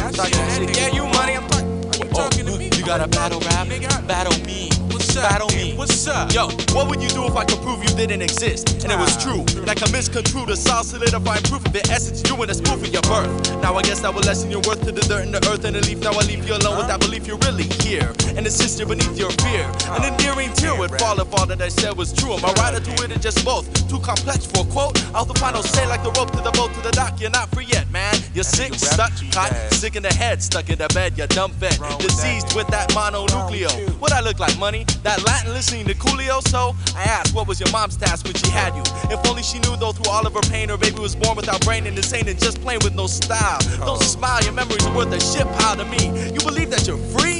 Yeah, 0.78 0.88
you 0.94 1.04
money, 1.12 1.34
I'm 1.36 1.48
talking. 1.48 1.68
Oh, 2.14 2.28
to 2.30 2.58
me? 2.58 2.70
You 2.76 2.84
got 2.84 3.00
a 3.00 3.08
battle 3.08 3.40
rap, 3.40 3.68
battle 4.06 4.38
me. 4.44 4.77
What's 5.18 5.34
battle 5.34 5.48
me. 5.48 5.74
What's 5.74 6.06
up? 6.06 6.32
Yo, 6.32 6.46
what 6.70 6.88
would 6.88 7.02
you 7.02 7.08
do 7.08 7.26
if 7.26 7.34
I 7.34 7.44
could 7.44 7.60
prove 7.62 7.82
you 7.82 7.90
didn't 7.96 8.22
exist? 8.22 8.84
And 8.84 8.92
it 8.92 8.98
was 8.98 9.18
ah. 9.18 9.22
true. 9.26 9.42
Like 9.66 9.82
I 9.82 9.86
can 9.86 9.90
misconstrue 9.90 10.46
the 10.46 10.54
solid 10.54 10.86
solidifying 10.86 11.42
proof 11.42 11.66
of 11.66 11.72
the 11.72 11.82
essence 11.90 12.22
you 12.22 12.40
and 12.40 12.48
a 12.48 12.54
spoof 12.54 12.86
of 12.86 12.92
your 12.92 13.02
birth. 13.02 13.34
Now 13.60 13.74
I 13.74 13.82
guess 13.82 13.98
that 14.02 14.14
will 14.14 14.22
lessen 14.22 14.48
your 14.48 14.60
worth 14.62 14.78
to 14.86 14.92
the 14.92 15.02
dirt 15.02 15.26
and 15.26 15.34
the 15.34 15.42
earth 15.50 15.64
and 15.64 15.74
the 15.74 15.82
leaf. 15.82 15.98
Now 15.98 16.12
I 16.12 16.22
leave 16.22 16.46
you 16.46 16.54
alone 16.54 16.78
with 16.78 16.86
that 16.86 17.00
belief 17.00 17.26
you're 17.26 17.42
really 17.42 17.66
here. 17.82 18.14
And 18.38 18.46
assist 18.46 18.78
you 18.78 18.86
beneath 18.86 19.18
your 19.18 19.34
fear. 19.42 19.66
An 19.98 20.06
endearing 20.06 20.52
tear 20.54 20.78
would 20.78 20.94
fall 21.02 21.18
if 21.18 21.34
all 21.34 21.46
that 21.46 21.60
I 21.60 21.68
said 21.68 21.96
was 21.96 22.12
true. 22.12 22.34
Am 22.34 22.44
I 22.44 22.52
right 22.54 22.74
or 22.78 22.80
to 22.80 22.92
it 23.02 23.10
or 23.10 23.18
just 23.18 23.44
both? 23.44 23.66
Too 23.90 23.98
complex 23.98 24.46
for 24.46 24.62
a 24.62 24.70
quote? 24.70 25.02
I'll 25.16 25.24
the 25.26 25.34
final 25.34 25.64
say 25.64 25.82
like 25.88 26.04
the 26.04 26.14
rope 26.14 26.30
to 26.30 26.42
the 26.46 26.54
boat 26.54 26.70
to 26.74 26.80
the 26.80 26.94
dock. 26.94 27.18
You're 27.20 27.34
not 27.34 27.50
free 27.50 27.66
yet, 27.66 27.90
man. 27.90 28.14
You're 28.34 28.46
sick, 28.46 28.74
stuck, 28.74 29.10
caught, 29.34 29.50
sick 29.74 29.96
in 29.96 30.04
the 30.04 30.14
head, 30.14 30.42
stuck 30.42 30.70
in 30.70 30.78
the 30.78 30.86
bed, 30.94 31.18
you're 31.18 31.26
dumb 31.26 31.50
fed. 31.58 31.74
Diseased 31.98 32.54
with 32.54 32.68
that 32.68 32.90
mononucleo. 32.90 33.98
What 33.98 34.12
I 34.12 34.20
look 34.20 34.38
like, 34.38 34.56
money? 34.58 34.86
That 35.08 35.24
Latin 35.24 35.54
listening 35.54 35.86
to 35.86 35.94
Coolio? 35.94 36.46
So 36.48 36.76
I 36.94 37.04
asked, 37.04 37.34
what 37.34 37.48
was 37.48 37.58
your 37.58 37.72
mom's 37.72 37.96
task 37.96 38.26
when 38.26 38.34
she 38.34 38.50
had 38.50 38.76
you? 38.76 38.82
If 39.08 39.26
only 39.26 39.42
she 39.42 39.58
knew, 39.60 39.74
though, 39.74 39.92
through 39.92 40.12
all 40.12 40.26
of 40.26 40.34
her 40.34 40.44
pain, 40.52 40.68
her 40.68 40.76
baby 40.76 41.00
was 41.00 41.16
born 41.16 41.34
without 41.34 41.64
brain 41.64 41.86
and 41.86 41.96
insane 41.96 42.28
and 42.28 42.38
just 42.38 42.60
plain 42.60 42.78
with 42.84 42.94
no 42.94 43.06
style. 43.06 43.58
Don't 43.78 43.88
uh-huh. 43.88 44.04
smile, 44.04 44.42
your 44.44 44.52
memories 44.52 44.84
are 44.84 44.94
worth 44.94 45.10
a 45.10 45.18
shit 45.18 45.46
pile 45.56 45.76
to 45.76 45.86
me. 45.86 46.12
You 46.28 46.40
believe 46.40 46.68
that 46.68 46.86
you're 46.86 46.98
free? 47.16 47.37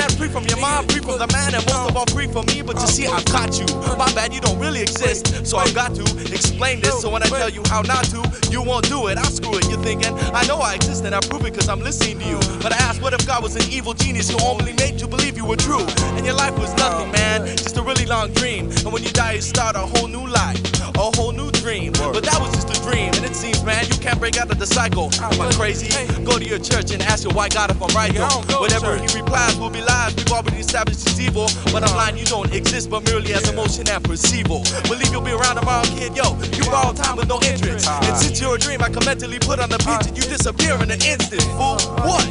Man, 0.00 0.08
free 0.16 0.28
from 0.28 0.44
your 0.44 0.56
mind, 0.56 0.90
free 0.90 1.02
from 1.02 1.18
the 1.18 1.28
man, 1.28 1.52
and 1.54 1.60
most 1.66 1.90
of 1.90 1.94
all, 1.94 2.06
free 2.06 2.26
from 2.26 2.46
me. 2.46 2.62
But 2.62 2.80
you 2.80 2.86
see, 2.86 3.06
I've 3.06 3.24
caught 3.26 3.60
you. 3.60 3.66
My 3.98 4.10
bad, 4.14 4.32
you 4.32 4.40
don't 4.40 4.58
really 4.58 4.80
exist. 4.80 5.44
So 5.44 5.58
I've 5.58 5.74
got 5.74 5.94
to 5.94 6.02
explain 6.32 6.80
this. 6.80 7.02
So 7.02 7.10
when 7.10 7.22
I 7.22 7.26
tell 7.26 7.50
you 7.50 7.62
how 7.66 7.82
not 7.82 8.04
to, 8.06 8.24
you 8.50 8.62
won't 8.62 8.88
do 8.88 9.08
it. 9.08 9.18
I'll 9.18 9.28
screw 9.28 9.58
it. 9.58 9.68
You're 9.68 9.82
thinking, 9.82 10.14
I 10.32 10.46
know 10.46 10.56
I 10.56 10.74
exist 10.74 11.04
and 11.04 11.14
I 11.14 11.20
prove 11.20 11.44
it 11.44 11.52
because 11.52 11.68
I'm 11.68 11.80
listening 11.80 12.18
to 12.20 12.24
you. 12.24 12.40
But 12.62 12.72
I 12.72 12.78
ask, 12.78 13.02
what 13.02 13.12
if 13.12 13.26
God 13.26 13.42
was 13.42 13.56
an 13.56 13.70
evil 13.70 13.92
genius 13.92 14.30
who 14.30 14.42
only 14.42 14.72
made 14.72 15.02
you 15.02 15.06
believe 15.06 15.36
you 15.36 15.44
were 15.44 15.56
true? 15.56 15.84
And 16.16 16.24
your 16.24 16.34
life 16.34 16.58
was 16.58 16.74
nothing, 16.76 17.12
man, 17.12 17.46
just 17.46 17.76
a 17.76 17.82
really 17.82 18.06
long 18.06 18.32
dream. 18.32 18.70
And 18.70 18.92
when 18.94 19.02
you 19.02 19.10
die, 19.10 19.34
you 19.34 19.42
start 19.42 19.76
a 19.76 19.80
whole 19.80 20.08
new 20.08 20.26
life, 20.26 20.56
a 20.96 21.10
whole 21.16 21.32
new 21.32 21.50
dream. 21.50 21.92
But 21.92 22.24
that 22.24 22.40
was 22.40 22.52
just 22.54 22.70
a 22.72 22.80
dream, 22.88 23.12
and 23.12 23.24
it 23.24 23.36
seems, 23.36 23.62
man, 23.64 23.84
you 23.84 23.98
can't 23.98 24.18
break 24.18 24.38
out 24.38 24.50
of 24.50 24.58
the 24.58 24.66
cycle. 24.66 25.10
Am 25.20 25.40
I 25.40 25.52
crazy? 25.52 25.92
Go 26.24 26.38
to 26.38 26.44
your 26.44 26.58
church 26.58 26.90
and 26.92 27.02
ask 27.02 27.24
your 27.24 27.34
white 27.34 27.52
God 27.52 27.70
if 27.70 27.82
I'm 27.82 27.94
right, 27.94 28.14
yo. 28.14 28.24
Whatever 28.60 28.96
he 28.96 29.06
replies 29.14 29.58
will 29.58 29.68
be 29.68 29.82
lies. 29.90 30.14
We've 30.16 30.32
already 30.32 30.58
established 30.58 31.08
he's 31.08 31.20
evil. 31.20 31.48
But 31.72 31.82
I'm 31.82 31.94
lying, 31.96 32.16
you 32.16 32.24
don't 32.24 32.52
exist, 32.54 32.90
but 32.90 33.04
merely 33.04 33.32
as 33.34 33.48
emotion 33.48 33.88
and 33.88 34.02
perceival. 34.02 34.62
Believe 34.88 35.10
you'll 35.12 35.26
be 35.26 35.32
around 35.32 35.56
tomorrow, 35.56 35.84
kid, 35.98 36.16
yo. 36.16 36.38
You 36.56 36.64
borrow 36.70 36.92
time 36.92 37.16
with 37.16 37.28
no 37.28 37.40
interest. 37.42 37.88
And 37.88 38.16
since 38.16 38.40
you're 38.40 38.54
a 38.54 38.58
dream, 38.58 38.82
I 38.82 38.88
can 38.88 39.04
mentally 39.04 39.38
put 39.38 39.58
on 39.58 39.68
the 39.68 39.78
pitch 39.78 40.06
and 40.08 40.16
you 40.16 40.24
disappear 40.24 40.74
in 40.82 40.90
an 40.90 41.02
instant, 41.02 41.42
fool. 41.58 41.78
What? 42.06 42.24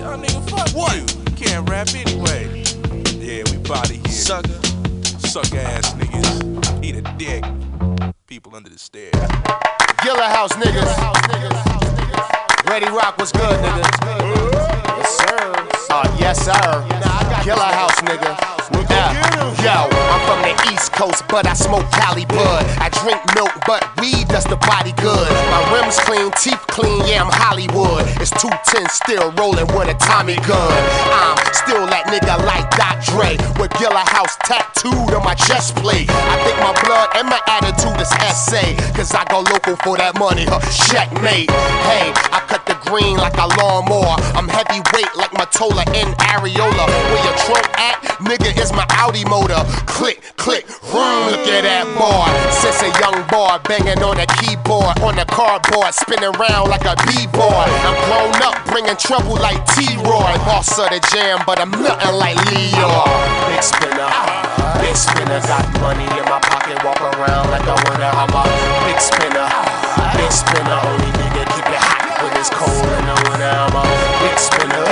What? 0.73 0.95
You 0.95 1.35
can't 1.35 1.69
rap 1.69 1.89
anyway. 1.93 2.63
Yeah, 3.19 3.43
we 3.51 3.57
body 3.67 3.97
here. 3.97 4.19
Sucker. 4.29 4.59
Suck 5.27 5.53
ass 5.53 5.93
niggas. 5.93 6.83
Eat 6.83 6.95
a 6.95 7.01
dick. 7.17 7.43
People 8.27 8.55
under 8.55 8.69
the 8.69 8.79
stairs. 8.79 9.13
Gilla 10.03 10.27
House 10.29 10.53
niggas. 10.53 10.91
Ready 12.69 12.87
Rock 12.87 13.17
was 13.17 13.31
good, 13.31 13.59
niggas. 13.59 13.89
Yes, 14.97 15.17
sir. 15.17 15.78
Uh, 15.91 16.17
yes, 16.19 16.45
sir. 16.45 16.85
Gilla 17.43 17.73
House, 17.73 17.99
nigga. 18.01 18.48
Yo, 18.71 19.75
I'm 19.91 20.21
from 20.23 20.39
the 20.41 20.55
East 20.71 20.93
Coast, 20.93 21.23
but 21.27 21.45
I 21.45 21.53
smoke 21.53 21.89
Cali 21.91 22.25
bud. 22.25 22.63
I 22.79 22.87
drink 23.03 23.19
milk, 23.35 23.51
but 23.67 23.83
weed 23.99 24.27
does 24.29 24.45
the 24.45 24.55
body 24.55 24.93
good. 24.93 25.27
My 25.51 25.61
rims 25.73 25.99
clean, 25.99 26.31
teeth 26.39 26.63
clean, 26.71 27.03
yeah, 27.05 27.23
I'm 27.23 27.31
Hollywood. 27.31 28.07
It's 28.21 28.31
210 28.39 28.87
still 28.89 29.31
rolling 29.35 29.67
with 29.75 29.89
a 29.91 29.97
Tommy 29.99 30.37
gun. 30.47 30.71
I'm 31.11 31.35
still 31.51 31.83
that 31.91 32.07
nigga 32.07 32.39
like 32.47 32.69
Doc 32.79 33.03
Dre, 33.03 33.35
with 33.59 33.73
Gilla 33.75 34.05
House 34.15 34.37
tattooed 34.47 35.11
on 35.11 35.23
my 35.25 35.35
chest 35.35 35.75
plate. 35.75 36.07
I 36.07 36.37
think 36.45 36.55
my 36.63 36.71
blood 36.85 37.09
and 37.19 37.27
my 37.27 37.41
attitude 37.47 37.99
is 37.99 38.11
essay, 38.23 38.77
cause 38.93 39.11
I 39.11 39.25
go 39.27 39.43
local 39.43 39.75
for 39.83 39.97
that 39.97 40.15
money, 40.15 40.45
huh? 40.47 40.61
Checkmate. 40.87 41.51
Hey, 41.89 42.13
I 42.31 42.39
cut 42.47 42.63
the 42.65 42.77
green 42.87 43.17
like 43.17 43.35
a 43.35 43.47
lawnmower. 43.59 44.15
I'm 44.37 44.47
heavyweight 44.47 45.11
like 45.19 45.35
Matola 45.35 45.83
in 45.91 46.07
Areola. 46.31 46.85
Where 46.87 47.23
your 47.27 47.37
trunk 47.43 47.67
at, 47.75 47.99
nigga, 48.23 48.55
is 48.59 48.71
my 48.73 48.85
Audi 48.99 49.23
motor. 49.25 49.63
Click, 49.87 50.19
click, 50.35 50.67
vroom, 50.91 51.31
look 51.31 51.47
at 51.47 51.63
that 51.63 51.87
boy. 51.95 52.27
Since 52.51 52.83
a 52.83 52.91
young 52.99 53.23
boy 53.31 53.55
banging 53.63 54.03
on 54.03 54.19
the 54.19 54.27
keyboard, 54.39 54.99
on 54.99 55.15
the 55.15 55.25
cardboard, 55.25 55.95
spinning 55.95 56.35
around 56.35 56.67
like 56.67 56.83
a 56.83 56.95
b-boy. 57.07 57.65
I'm 57.87 57.95
grown 58.11 58.35
up, 58.43 58.59
bringing 58.67 58.99
trouble 58.99 59.39
like 59.39 59.63
T-Roy. 59.75 60.35
Boss 60.43 60.75
of 60.75 60.91
the 60.91 60.99
jam, 61.15 61.39
but 61.47 61.59
I'm 61.59 61.71
nothing 61.71 62.15
like 62.19 62.35
Leo. 62.51 62.91
Big 63.47 63.63
spinner, 63.63 64.11
big 64.83 64.95
spinner, 64.95 65.39
got 65.47 65.63
money 65.79 66.03
in 66.03 66.25
my 66.27 66.39
pocket, 66.43 66.77
walk 66.83 66.99
around 66.99 67.47
like 67.55 67.63
a 67.63 67.77
winner. 67.87 68.11
I'm 68.11 68.31
a 68.35 68.43
big 68.83 68.99
spinner, 68.99 69.47
big 70.19 70.31
spinner, 70.31 70.79
only 70.83 71.11
nigga 71.15 71.43
keep 71.55 71.67
it 71.67 71.79
hot 71.79 72.03
when 72.27 72.35
it's 72.35 72.51
cold 72.51 72.75
in 72.75 73.05
the 73.07 73.15
winter. 73.23 73.47
I'm 73.47 73.71
a 73.71 73.83
big 74.19 74.35
spinner, 74.35 74.83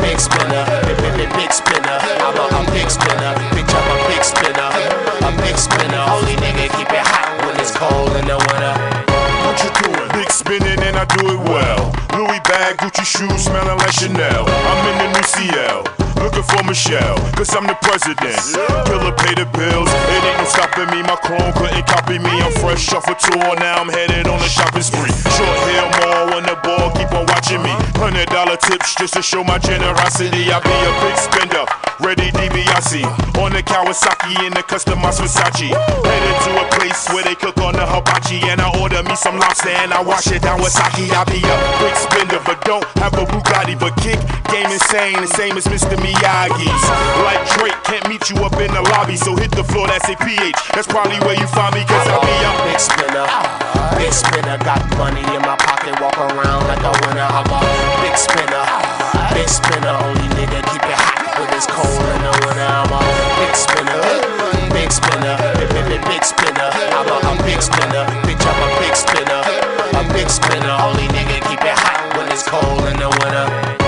big 0.00 0.18
spinner, 0.20 0.64
big, 0.88 0.96
big, 1.04 1.14
big, 1.20 1.30
big 1.36 1.52
spinner. 1.52 1.83
Cold 7.74 8.14
in 8.16 8.26
the 8.26 8.38
winter. 8.38 8.74
What 9.44 9.58
you 9.62 9.70
doing? 9.82 10.08
Big 10.14 10.30
spinning 10.30 10.80
and 10.80 10.96
I 10.96 11.04
do 11.18 11.26
it 11.34 11.42
well. 11.50 11.92
Louis 12.14 12.40
bag, 12.46 12.78
Gucci 12.78 13.04
shoes, 13.04 13.44
smelling 13.44 13.78
like 13.78 13.92
Chanel. 13.92 14.46
I'm 14.46 14.80
in 14.90 14.96
the 15.02 15.08
new 15.14 15.26
CL, 15.26 15.82
looking 16.22 16.46
for 16.46 16.62
Michelle, 16.62 17.18
cause 17.34 17.50
I'm 17.54 17.66
the 17.66 17.76
president. 17.82 18.38
Killer 18.86 19.14
pay 19.18 19.34
the 19.34 19.46
bills, 19.50 19.90
it 19.90 20.22
ain't 20.22 20.38
no 20.38 20.46
stopping 20.46 20.88
me. 20.94 21.02
My 21.02 21.18
clone 21.18 21.52
couldn't 21.58 21.86
copy 21.86 22.18
me. 22.18 22.30
I'm 22.40 22.54
fresh 22.62 22.92
off 22.94 23.10
a 23.10 23.14
tour, 23.18 23.56
now 23.58 23.82
I'm 23.82 23.90
headed 23.90 24.26
on 24.26 24.38
a 24.40 24.48
shopping 24.48 24.82
spree. 24.82 25.12
Short 25.34 25.58
hair 25.68 25.84
mall 26.00 26.38
on 26.38 26.44
the 26.46 26.56
ball, 26.62 26.94
keep 26.94 27.10
on 27.12 27.26
watching 27.26 27.62
me. 27.62 27.74
Hundred 27.98 28.28
dollar 28.30 28.56
tips 28.56 28.94
just 28.94 29.14
to 29.14 29.22
show 29.22 29.42
my 29.42 29.58
generosity. 29.58 30.50
I 30.50 30.58
be 30.62 30.72
a 30.72 30.92
big 31.02 31.16
spender. 31.18 31.83
Ready 32.02 32.34
DiBiase 32.34 33.06
on 33.38 33.52
the 33.54 33.62
Kawasaki 33.62 34.34
in 34.42 34.50
the 34.50 34.66
customized 34.66 35.22
Versace. 35.22 35.70
Headed 35.70 36.36
to 36.42 36.50
a 36.58 36.66
place 36.74 37.06
where 37.14 37.22
they 37.22 37.38
cook 37.38 37.56
on 37.62 37.74
the 37.74 37.86
hibachi 37.86 38.42
and 38.50 38.60
I 38.60 38.66
order 38.82 39.02
me 39.06 39.14
some 39.14 39.38
lobster 39.38 39.70
and 39.70 39.94
I 39.94 40.02
wash 40.02 40.26
it 40.26 40.42
down 40.42 40.58
with 40.58 40.74
sake. 40.74 41.14
I 41.14 41.22
be 41.30 41.38
a 41.38 41.56
big 41.78 41.94
spender, 41.94 42.42
but 42.42 42.58
don't 42.66 42.82
have 42.98 43.14
a 43.14 43.24
Bugatti, 43.24 43.78
but 43.78 43.94
kick 44.02 44.18
game 44.50 44.70
insane, 44.74 45.22
the 45.22 45.30
same 45.38 45.54
as 45.56 45.70
Mr. 45.70 45.94
Miyagi's. 45.94 46.84
Like 47.22 47.42
Drake, 47.54 47.78
can't 47.86 48.06
meet 48.10 48.26
you 48.26 48.42
up 48.42 48.58
in 48.58 48.74
the 48.74 48.82
lobby, 48.94 49.14
so 49.14 49.36
hit 49.38 49.54
the 49.54 49.62
floor. 49.62 49.86
That's 49.86 50.08
a 50.10 50.16
PH. 50.18 50.58
That's 50.74 50.90
probably 50.90 51.18
where 51.22 51.38
you 51.38 51.46
find 51.54 51.74
me, 51.74 51.86
cause 51.86 52.06
I 52.10 52.18
be 52.18 52.34
up. 52.42 52.58
Big 52.66 52.80
spinner, 52.82 53.26
big 54.02 54.12
spinner, 54.12 54.58
got 54.66 54.82
money 54.98 55.22
in 55.30 55.42
my 55.46 55.54
pocket, 55.62 55.94
walk 56.02 56.18
around 56.18 56.66
like 56.66 56.82
a 56.82 56.92
winner. 57.06 57.28
I'm 57.30 57.46
a 57.46 57.58
big 58.02 58.18
spinner, 58.18 58.66
big 59.30 59.46
spinner, 59.46 59.94
only 59.94 60.26
nigga 60.34 60.58
keep 60.74 60.83
it's 61.54 61.66
cold 61.66 61.86
in 61.86 62.22
the 62.22 62.34
winter. 62.42 62.66
I'm 62.66 62.90
a 62.90 63.00
big 63.38 63.54
spinner, 63.54 64.02
big 64.74 64.90
spinner, 64.90 65.36
big, 65.70 65.86
big, 65.86 66.02
big 66.04 66.24
spinner. 66.24 66.70
I'm 66.90 67.06
a, 67.06 67.16
a 67.30 67.42
big 67.44 67.62
spinner, 67.62 68.04
bitch, 68.26 68.42
I'm 68.42 68.58
a 68.58 68.80
big 68.82 68.96
spinner, 68.96 69.40
a 69.94 70.12
big 70.12 70.28
spinner, 70.28 70.76
only 70.82 71.06
nigga 71.14 71.38
keep 71.46 71.62
it 71.62 71.78
hot 71.78 72.16
when 72.18 72.30
it's 72.32 72.42
cold 72.42 72.84
in 72.90 72.96
the 72.98 73.08
winter. 73.22 73.83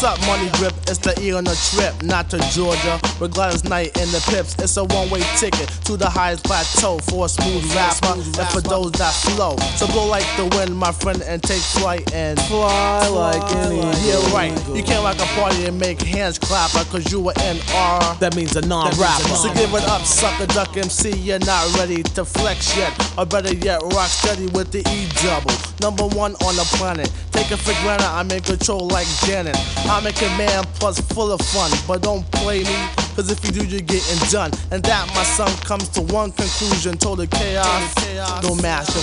What's 0.00 0.20
up, 0.20 0.26
money 0.28 0.48
grip? 0.52 0.74
It's 0.86 0.98
the 0.98 1.12
E 1.20 1.32
on 1.32 1.42
the 1.42 1.58
trip, 1.74 2.04
not 2.04 2.30
to 2.30 2.38
Georgia. 2.54 3.00
Regardless 3.18 3.64
night 3.64 3.98
in 3.98 4.06
the 4.14 4.24
pips, 4.30 4.54
it's 4.62 4.76
a 4.76 4.84
one-way 4.84 5.18
ticket 5.38 5.66
to 5.90 5.96
the 5.96 6.08
highest 6.08 6.44
plateau 6.44 6.98
for 7.10 7.26
a 7.26 7.28
smooth 7.28 7.66
rapper 7.74 8.14
and 8.14 8.48
for 8.54 8.60
those 8.60 8.92
that 8.92 9.12
flow. 9.26 9.56
So 9.74 9.88
blow 9.88 10.06
like 10.06 10.22
the 10.36 10.46
wind, 10.54 10.78
my 10.78 10.92
friend, 10.92 11.20
and 11.22 11.42
take 11.42 11.60
flight 11.60 12.12
and 12.14 12.38
fly 12.42 13.08
like 13.08 13.42
any. 13.56 13.78
Yeah, 14.06 14.22
right. 14.32 14.54
You 14.70 14.84
can't 14.84 15.02
rock 15.02 15.18
a 15.18 15.26
party 15.34 15.66
and 15.66 15.76
make 15.80 16.00
hands 16.00 16.38
clap 16.38 16.70
cause 16.70 17.10
you 17.10 17.18
were 17.18 17.32
NR. 17.32 18.20
That 18.20 18.36
means 18.36 18.54
a 18.54 18.60
non-rapper. 18.60 19.34
So 19.34 19.52
give 19.54 19.74
it 19.74 19.82
up, 19.88 20.02
sucker 20.02 20.46
duck 20.46 20.76
MC. 20.76 21.10
You're 21.10 21.40
not 21.40 21.74
ready 21.76 22.04
to 22.14 22.24
flex 22.24 22.76
yet, 22.76 22.94
or 23.18 23.26
better 23.26 23.52
yet, 23.52 23.82
rock 23.82 24.06
steady 24.06 24.46
with 24.54 24.70
the 24.70 24.86
E 24.94 25.08
double. 25.26 25.50
Number 25.82 26.06
one 26.14 26.36
on 26.46 26.54
the 26.54 26.66
planet. 26.78 27.10
Take 27.32 27.50
it 27.50 27.56
for 27.58 27.74
granted, 27.82 28.06
I'm 28.06 28.30
in 28.30 28.42
control 28.42 28.86
like 28.86 29.08
Janet. 29.26 29.56
I'm 29.90 30.06
a 30.06 30.12
command 30.12 30.66
plus 30.74 31.00
full 31.00 31.32
of 31.32 31.40
fun, 31.40 31.70
but 31.88 32.02
don't 32.02 32.30
play 32.32 32.62
me. 32.62 32.88
Cause 33.16 33.30
if 33.30 33.42
you 33.42 33.50
do, 33.50 33.66
you're 33.66 33.80
getting 33.80 34.18
done. 34.28 34.50
And 34.70 34.82
that, 34.84 35.08
my 35.14 35.22
son, 35.24 35.50
comes 35.64 35.88
to 35.90 36.02
one 36.02 36.30
conclusion. 36.32 36.98
Total 36.98 37.26
chaos, 37.26 38.42
no 38.42 38.54
master. 38.56 39.00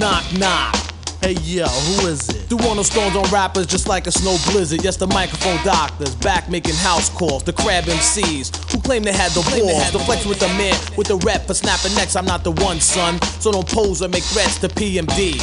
Knock, 0.00 0.24
knock. 0.38 0.74
Hey 1.20 1.32
yo, 1.42 1.66
who 1.66 2.06
is 2.08 2.28
it? 2.28 2.52
One 2.52 2.78
of 2.78 2.86
stones 2.86 3.16
on 3.16 3.24
rappers 3.30 3.66
just 3.66 3.88
like 3.88 4.06
a 4.06 4.12
snow 4.12 4.36
blizzard. 4.50 4.84
Yes, 4.84 4.96
the 4.96 5.06
microphone 5.06 5.58
doctors 5.64 6.14
back 6.16 6.48
making 6.48 6.74
house 6.74 7.08
calls. 7.08 7.44
The 7.44 7.52
crab 7.52 7.84
MCs 7.84 8.67
claim 8.88 9.02
they 9.02 9.12
had 9.12 9.32
the 9.32 9.44
balls. 9.52 9.92
The 9.92 9.98
flex 9.98 10.24
with 10.24 10.40
the 10.40 10.48
man 10.56 10.74
with 10.96 11.08
the 11.08 11.18
rep 11.18 11.46
for 11.46 11.52
snapping 11.52 11.94
necks. 11.94 12.16
I'm 12.16 12.24
not 12.24 12.42
the 12.42 12.52
one, 12.52 12.80
son. 12.80 13.20
So 13.38 13.52
don't 13.52 13.68
pose 13.68 14.00
or 14.00 14.08
make 14.08 14.24
threats 14.24 14.56
to 14.60 14.68
PMD. 14.68 15.36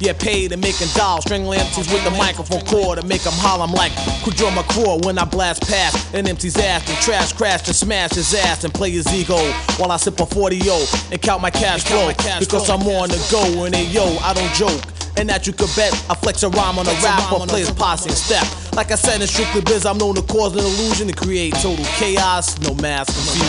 Yeah, 0.00 0.14
paid 0.14 0.52
and 0.52 0.62
making 0.62 0.88
dolls, 0.94 1.24
strangling 1.24 1.58
MCs 1.58 1.92
with 1.92 2.02
the 2.04 2.12
microphone 2.12 2.62
cord 2.62 2.98
to 2.98 3.06
make 3.06 3.20
them 3.20 3.34
holler. 3.36 3.64
I'm 3.64 3.72
like 3.72 3.92
Quick 4.22 4.36
Draw 4.36 4.50
McGraw 4.52 5.04
when 5.04 5.18
I 5.18 5.26
blast 5.26 5.68
past 5.68 6.14
an 6.14 6.24
MC's 6.24 6.56
ass 6.56 6.88
and 6.88 6.96
trash 7.02 7.34
crash 7.34 7.66
and 7.66 7.76
smash 7.76 8.12
his 8.12 8.32
ass 8.32 8.64
and 8.64 8.72
play 8.72 8.90
his 8.90 9.06
ego 9.12 9.36
while 9.76 9.92
I 9.92 9.98
sip 9.98 10.18
a 10.20 10.24
40 10.24 10.60
o 10.64 11.08
and 11.12 11.20
count 11.20 11.42
my 11.42 11.50
cash 11.50 11.84
flow 11.84 12.08
because 12.38 12.70
I'm 12.70 12.80
on 12.88 13.10
the 13.10 13.20
go 13.30 13.64
and 13.64 13.74
hey 13.74 13.84
yo, 13.84 14.16
I 14.22 14.32
don't 14.32 14.54
joke. 14.54 14.80
And 15.18 15.28
that 15.28 15.48
you 15.48 15.52
could 15.52 15.68
bet 15.74 15.92
I 16.08 16.14
flex 16.14 16.44
a 16.44 16.48
rhyme 16.48 16.78
on 16.78 16.86
a 16.86 16.92
rap 17.02 17.32
or 17.32 17.44
play 17.44 17.58
his 17.58 17.72
posse 17.72 18.08
step. 18.10 18.46
Like 18.76 18.92
I 18.92 18.94
said 18.94 19.20
in 19.20 19.26
Strictly 19.26 19.62
Biz, 19.62 19.84
I'm 19.84 19.98
known 19.98 20.14
to 20.14 20.22
cause 20.22 20.52
an 20.52 20.60
illusion 20.60 21.08
to 21.08 21.12
create 21.12 21.54
total 21.54 21.84
chaos, 21.96 22.56
no 22.60 22.72
mass 22.74 23.06
confusion. 23.10 23.48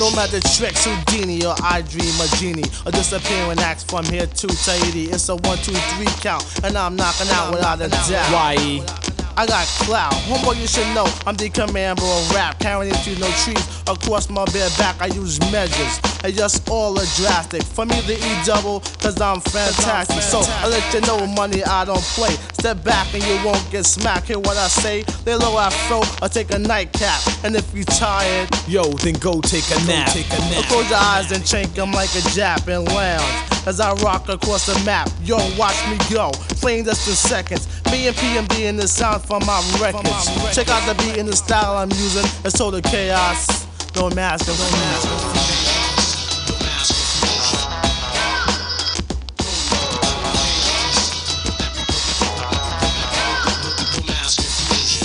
No 0.00 0.10
matter 0.16 0.40
tricks, 0.40 0.84
Houdini 0.84 1.46
or 1.46 1.54
I 1.62 1.82
dream 1.82 2.12
a 2.18 2.26
genie 2.38 2.64
or 2.84 2.90
disappearing 2.90 3.60
acts 3.60 3.84
from 3.84 4.04
here 4.06 4.26
to 4.26 4.46
Tahiti. 4.48 5.04
It's 5.04 5.28
a 5.28 5.36
one, 5.36 5.58
two, 5.58 5.70
three 5.94 6.10
count, 6.20 6.44
and 6.64 6.76
I'm 6.76 6.96
knocking 6.96 7.28
out 7.30 7.54
without 7.54 7.80
a 7.80 7.88
doubt. 7.88 8.32
Why? 8.32 9.11
I 9.36 9.46
got 9.46 9.66
clout. 9.84 10.12
Homeboy, 10.28 10.60
you 10.60 10.66
should 10.66 10.86
know 10.94 11.06
I'm 11.26 11.36
the 11.36 11.48
commander 11.48 12.04
of 12.04 12.30
rap. 12.34 12.58
Carrying 12.58 12.92
into 12.94 13.18
no 13.18 13.30
trees 13.42 13.82
across 13.88 14.28
my 14.28 14.44
bare 14.46 14.70
back. 14.78 15.00
I 15.00 15.06
use 15.06 15.40
measures. 15.50 16.00
And 16.24 16.34
just 16.34 16.68
all 16.68 16.98
are 16.98 17.10
drastic. 17.16 17.62
For 17.62 17.84
me, 17.86 18.00
the 18.02 18.14
E 18.14 18.44
double, 18.44 18.80
cause 19.00 19.20
I'm 19.20 19.40
fantastic. 19.40 20.22
So 20.22 20.40
I 20.44 20.68
let 20.68 20.94
you 20.94 21.00
know, 21.02 21.26
money, 21.26 21.64
I 21.64 21.84
don't 21.84 22.02
play. 22.14 22.34
Step 22.52 22.84
back 22.84 23.12
and 23.14 23.24
you 23.24 23.44
won't 23.44 23.64
get 23.70 23.86
smacked. 23.86 24.28
Hear 24.28 24.38
what 24.38 24.56
I 24.56 24.68
say? 24.68 25.04
Lay 25.26 25.34
low 25.34 25.56
I 25.56 25.66
afro 25.66 26.02
or 26.20 26.28
take 26.28 26.52
a 26.52 26.58
nightcap. 26.58 27.20
And 27.44 27.56
if 27.56 27.74
you 27.74 27.84
tired, 27.84 28.48
yo, 28.68 28.84
then 28.84 29.14
go 29.14 29.40
take 29.40 29.68
a 29.70 29.84
nap. 29.86 30.10
Take 30.10 30.30
a 30.32 30.38
nap. 30.38 30.64
Close 30.66 30.88
your 30.88 30.98
eyes 30.98 31.32
and 31.32 31.42
chink 31.42 31.76
'em 31.78 31.92
like 31.92 32.10
a 32.10 32.22
Jap 32.32 32.68
and 32.68 32.86
lounge. 32.92 33.66
As 33.66 33.78
I 33.80 33.92
rock 34.02 34.28
across 34.28 34.66
the 34.66 34.78
map, 34.84 35.08
yo, 35.22 35.36
watch 35.56 35.76
me 35.88 35.96
go. 36.12 36.30
Playing 36.60 36.84
just 36.84 37.08
in 37.08 37.14
seconds. 37.14 37.68
Me 37.92 38.08
and 38.08 38.16
PMD 38.16 38.66
in 38.66 38.76
the 38.76 38.88
sound 38.88 39.21
from 39.26 39.44
my 39.46 39.60
records. 39.80 40.54
Check 40.54 40.68
out 40.68 40.86
the 40.86 40.94
beat 41.02 41.18
and 41.18 41.28
the 41.28 41.36
style 41.36 41.76
I'm 41.76 41.90
using. 41.90 42.24
It's 42.44 42.58
total 42.58 42.80
chaos. 42.80 43.66
No 43.94 44.10
mask, 44.10 44.46
mask. 44.48 45.52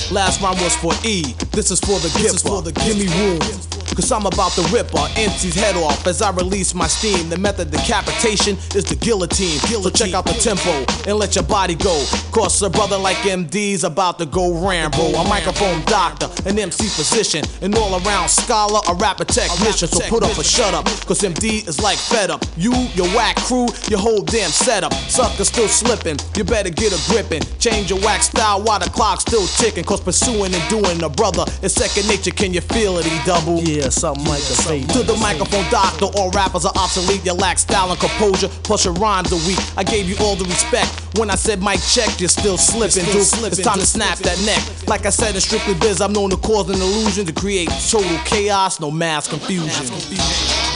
Last 0.09 0.41
rhyme 0.41 0.57
was 0.63 0.75
for 0.77 0.93
E. 1.03 1.21
This 1.51 1.69
is 1.69 1.79
for 1.81 1.99
the 1.99 2.09
giver. 2.17 2.71
Give 2.71 2.97
me 2.97 3.07
room. 3.19 3.66
Cause 3.95 4.11
I'm 4.11 4.25
about 4.25 4.51
to 4.53 4.61
rip 4.73 4.93
our 4.95 5.07
MC's 5.15 5.55
head 5.55 5.75
off 5.75 6.05
as 6.07 6.21
I 6.21 6.31
release 6.31 6.73
my 6.73 6.87
steam. 6.87 7.29
The 7.29 7.37
method 7.37 7.71
decapitation 7.71 8.57
is 8.75 8.85
the 8.85 8.95
guillotine. 8.95 9.59
So 9.87 9.89
check 9.89 10.13
out 10.13 10.25
the 10.25 10.33
tempo 10.33 10.83
and 11.09 11.17
let 11.17 11.35
your 11.35 11.45
body 11.45 11.75
go. 11.75 12.03
Cause 12.31 12.61
a 12.61 12.69
brother 12.69 12.97
like 12.97 13.17
MD's 13.17 13.83
about 13.83 14.19
to 14.19 14.25
go 14.25 14.65
Rambo. 14.67 15.13
A 15.15 15.27
microphone 15.29 15.81
doctor, 15.85 16.27
an 16.45 16.59
MC 16.59 16.87
physician, 16.87 17.43
an 17.61 17.73
all 17.75 17.95
around 18.03 18.29
scholar, 18.29 18.81
a 18.89 18.93
rapper 18.95 19.23
technician. 19.23 19.87
So 19.87 20.01
put 20.09 20.23
up 20.23 20.37
or 20.37 20.43
shut 20.43 20.73
up. 20.73 20.85
Cause 21.05 21.21
MD 21.21 21.67
is 21.67 21.79
like 21.81 21.97
fed 21.97 22.29
up. 22.31 22.43
You, 22.57 22.73
your 22.95 23.07
whack 23.15 23.37
crew, 23.37 23.67
your 23.87 23.99
whole 23.99 24.21
damn 24.23 24.49
setup. 24.49 24.93
Sucker 24.93 25.45
still 25.45 25.67
slipping. 25.67 26.17
You 26.35 26.43
better 26.43 26.69
get 26.69 26.91
a 26.91 27.11
gripping. 27.11 27.41
Change 27.59 27.89
your 27.89 27.99
whack 27.99 28.23
style 28.23 28.61
while 28.61 28.79
the 28.79 28.89
clock's 28.89 29.21
still 29.21 29.47
ticking. 29.47 29.83
Cause 29.83 30.01
pursuing 30.01 30.53
and 30.53 30.69
doing 30.69 31.01
a 31.03 31.09
brother 31.09 31.45
is 31.61 31.73
second 31.73 32.07
nature. 32.07 32.31
Can 32.31 32.53
you 32.53 32.61
feel 32.61 32.97
it, 32.97 33.05
E 33.05 33.19
double? 33.25 33.61
Yeah, 33.61 33.76
something 33.85 34.25
like 34.25 34.41
baby. 34.67 34.87
To 34.93 35.03
the 35.03 35.15
microphone 35.17 35.69
doctor, 35.69 36.05
all 36.17 36.31
rappers 36.31 36.65
are 36.65 36.73
obsolete. 36.75 37.25
You 37.25 37.33
lack 37.33 37.57
style 37.57 37.91
and 37.91 37.99
composure, 37.99 38.49
plus 38.63 38.85
your 38.85 38.93
rhymes 38.95 39.31
are 39.31 39.47
weak. 39.47 39.59
I 39.77 39.83
gave 39.83 40.09
you 40.09 40.15
all 40.21 40.35
the 40.35 40.45
respect 40.45 40.89
when 41.17 41.29
I 41.29 41.35
said 41.35 41.61
mic 41.61 41.79
check. 41.81 42.19
You're 42.19 42.29
still 42.29 42.57
slipping, 42.57 43.05
dude. 43.05 43.15
It's 43.17 43.61
time 43.61 43.79
to 43.79 43.85
snap 43.85 44.17
that 44.19 44.39
neck. 44.45 44.87
Like 44.87 45.05
I 45.05 45.09
said 45.09 45.35
in 45.35 45.41
Strictly 45.41 45.75
Biz, 45.75 46.01
I'm 46.01 46.13
known 46.13 46.29
to 46.31 46.37
cause 46.37 46.69
an 46.69 46.81
illusion 46.81 47.25
to 47.25 47.33
create 47.33 47.69
total 47.89 48.17
chaos, 48.25 48.79
no 48.79 48.91
mass 48.91 49.27
confusion. 49.27 50.66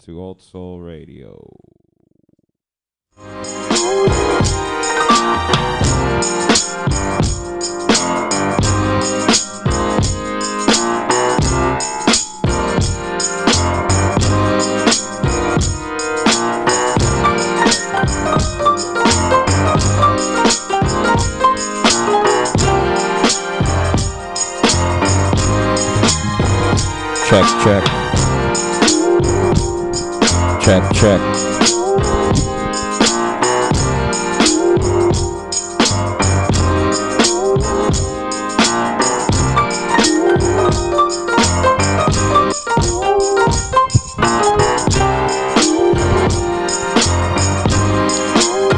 Into 0.00 0.18
Old 0.18 0.40
Soul 0.40 0.80
Radio. 0.80 1.36
Check, 27.28 27.46
check 27.62 27.99
check, 30.62 30.82
check. 30.92 31.20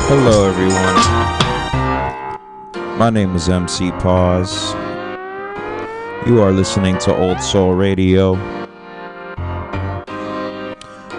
Hello, 0.08 0.48
everyone. 0.48 0.78
My 2.98 3.10
name 3.10 3.34
is 3.34 3.48
MC 3.48 3.90
Pause. 3.92 4.74
You 6.26 6.40
are 6.40 6.52
listening 6.52 6.98
to 6.98 7.16
Old 7.16 7.40
Soul 7.40 7.74
Radio. 7.74 8.62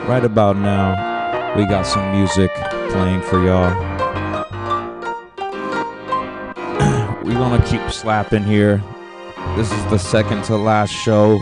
Right 0.06 0.26
about 0.26 0.58
now, 0.58 1.56
we 1.56 1.66
got 1.66 1.86
some 1.86 2.12
music 2.12 2.54
playing 2.92 3.22
for 3.22 3.42
y'all. 3.42 3.74
We're 7.24 7.36
gonna 7.36 7.64
keep 7.66 7.90
slapping 7.90 8.44
here. 8.44 8.84
This 9.56 9.72
is 9.72 9.86
the 9.86 9.98
second 9.98 10.44
to 10.44 10.58
last 10.58 10.92
show 10.92 11.40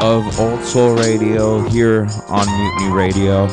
of 0.00 0.38
Old 0.38 0.62
Soul 0.62 0.94
Radio 0.94 1.58
here 1.68 2.06
on 2.28 2.46
Mutiny 2.46 2.92
Radio. 2.94 3.48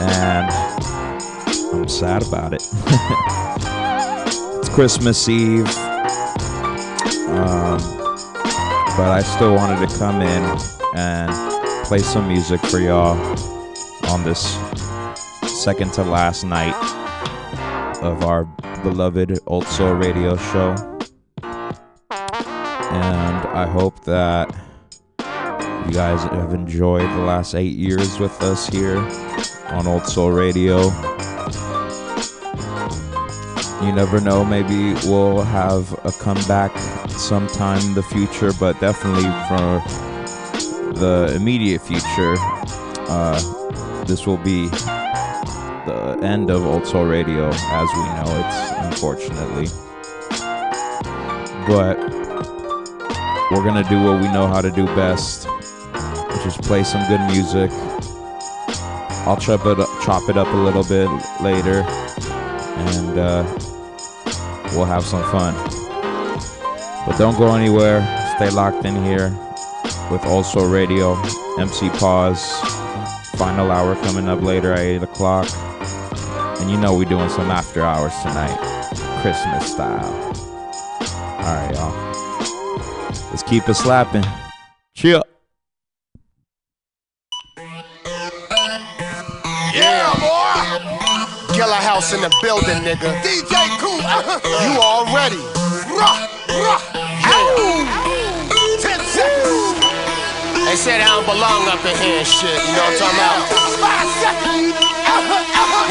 And 0.00 0.50
I'm 1.72 1.86
sad 1.86 2.26
about 2.26 2.54
it. 2.54 2.62
it's 4.58 4.68
Christmas 4.68 5.28
Eve. 5.28 5.68
Um, 7.28 7.78
but 8.96 9.12
I 9.12 9.22
still 9.22 9.54
wanted 9.54 9.88
to 9.88 9.96
come 9.96 10.22
in 10.22 10.58
and 10.96 11.51
play 11.92 11.98
some 11.98 12.26
music 12.26 12.58
for 12.58 12.78
y'all 12.78 13.18
on 14.10 14.24
this 14.24 14.58
second 15.62 15.92
to 15.92 16.02
last 16.02 16.42
night 16.42 16.74
of 18.02 18.24
our 18.24 18.46
beloved 18.82 19.38
Old 19.46 19.66
Soul 19.66 19.92
Radio 19.92 20.34
show. 20.38 20.74
And 21.42 23.36
I 23.52 23.66
hope 23.70 24.02
that 24.04 24.48
you 25.18 25.92
guys 25.92 26.22
have 26.22 26.54
enjoyed 26.54 27.10
the 27.10 27.24
last 27.24 27.54
eight 27.54 27.76
years 27.76 28.18
with 28.18 28.40
us 28.40 28.66
here 28.66 28.96
on 29.66 29.86
Old 29.86 30.06
Soul 30.06 30.30
Radio. 30.30 30.84
You 33.84 33.92
never 33.92 34.18
know, 34.18 34.46
maybe 34.46 34.94
we'll 35.06 35.42
have 35.42 35.92
a 36.06 36.12
comeback 36.12 36.74
sometime 37.10 37.84
in 37.84 37.92
the 37.92 38.02
future, 38.02 38.54
but 38.58 38.80
definitely 38.80 39.24
for 39.46 40.11
the 40.94 41.32
immediate 41.34 41.80
future, 41.80 42.34
uh, 43.08 44.04
this 44.04 44.26
will 44.26 44.36
be 44.38 44.68
the 44.68 46.18
end 46.22 46.50
of 46.50 46.64
Old 46.64 46.86
Soul 46.86 47.04
Radio 47.04 47.48
as 47.48 47.88
we 47.94 48.04
know 48.16 48.24
it, 48.38 48.84
unfortunately. 48.86 49.66
But 51.66 51.98
we're 53.50 53.64
gonna 53.64 53.88
do 53.88 54.02
what 54.02 54.20
we 54.20 54.28
know 54.28 54.46
how 54.46 54.60
to 54.60 54.70
do 54.70 54.86
best, 54.86 55.46
which 55.46 56.46
is 56.46 56.56
play 56.56 56.84
some 56.84 57.06
good 57.08 57.20
music. 57.30 57.70
I'll 59.24 59.36
chop 59.36 59.64
it 59.66 59.78
up, 59.78 59.88
chop 60.02 60.28
it 60.28 60.36
up 60.36 60.48
a 60.48 60.56
little 60.56 60.84
bit 60.84 61.08
later, 61.40 61.82
and 61.82 63.18
uh, 63.18 63.44
we'll 64.72 64.84
have 64.84 65.04
some 65.04 65.22
fun. 65.30 65.54
But 67.06 67.18
don't 67.18 67.38
go 67.38 67.54
anywhere. 67.54 68.00
Stay 68.36 68.50
locked 68.50 68.84
in 68.84 69.02
here 69.04 69.36
with 70.12 70.24
Old 70.26 70.44
Soul 70.44 70.68
Radio, 70.68 71.16
MC 71.58 71.88
Pause. 71.88 72.44
Final 73.36 73.70
hour 73.70 73.94
coming 74.04 74.28
up 74.28 74.42
later 74.42 74.72
at 74.72 74.80
8 74.80 75.02
o'clock. 75.04 75.48
And 76.60 76.70
you 76.70 76.76
know 76.76 76.94
we're 76.94 77.08
doing 77.08 77.30
some 77.30 77.50
after 77.50 77.80
hours 77.80 78.12
tonight, 78.20 78.58
Christmas 79.22 79.72
style. 79.72 80.12
Alright, 81.40 81.74
y'all. 81.74 83.08
Let's 83.30 83.42
keep 83.42 83.66
it 83.66 83.74
slapping. 83.74 84.22
Chill. 84.94 85.24
Yeah, 89.72 90.12
boy. 90.20 91.54
Gilla 91.54 91.76
House 91.76 92.12
in 92.12 92.20
the 92.20 92.30
building, 92.42 92.82
nigga. 92.84 93.18
DJ 93.22 93.78
Cool. 93.80 93.98
Uh-huh. 94.00 94.38
you 94.62 94.78
already. 94.78 95.40
Rah, 95.96 96.28
rah. 96.62 97.11
They 100.72 100.80
said 100.80 101.04
I 101.04 101.20
don't 101.20 101.28
belong 101.28 101.68
up 101.68 101.84
in 101.84 101.92
here 102.00 102.24
and 102.24 102.26
shit. 102.26 102.48
You 102.48 102.72
know 102.72 102.80
what 102.88 102.96
I'm 102.96 103.12
talking 103.12 103.20
about? 103.20 104.32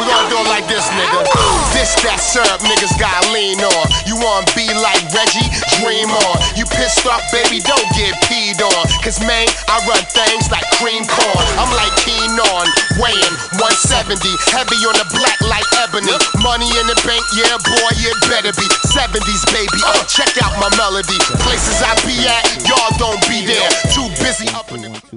We 0.02 0.10
gonna 0.10 0.26
do 0.34 0.42
it 0.42 0.50
like 0.50 0.66
this, 0.66 0.82
nigga. 0.98 1.22
This 1.70 1.94
that 2.02 2.18
syrup 2.18 2.58
niggas 2.66 2.98
gotta 2.98 3.30
lean 3.30 3.62
on. 3.62 3.86
You 4.10 4.18
wanna 4.18 4.50
be 4.58 4.66
like 4.74 5.06
Reggie? 5.14 5.46
Dream 5.78 6.10
on. 6.10 6.38
You 6.58 6.66
pissed 6.66 7.06
off, 7.06 7.22
baby? 7.30 7.62
Don't 7.62 7.86
get 7.94 8.18
peed 8.26 8.58
on. 8.58 8.84
Cause 9.06 9.22
man, 9.22 9.46
I 9.70 9.78
run 9.86 10.02
things 10.10 10.50
like 10.50 10.66
cream 10.82 11.06
corn. 11.06 11.46
I'm 11.62 11.70
like 11.78 11.94
keen 12.02 12.34
on, 12.50 12.66
weighing 12.98 13.36
170, 13.62 14.18
heavy 14.50 14.82
on 14.90 14.98
the 14.98 15.06
black 15.14 15.38
like 15.46 15.68
ebony. 15.78 16.10
Money 16.42 16.74
in 16.82 16.90
the 16.90 16.98
bank, 17.06 17.22
yeah, 17.38 17.54
boy, 17.62 17.94
it 18.02 18.18
better 18.26 18.50
be 18.58 18.66
70s, 18.90 19.46
baby. 19.54 19.80
Uh, 19.86 20.02
check 20.10 20.34
out 20.42 20.58
my 20.58 20.74
melody. 20.74 21.22
Places 21.46 21.86
I 21.86 21.94
be 22.02 22.18
at, 22.26 22.51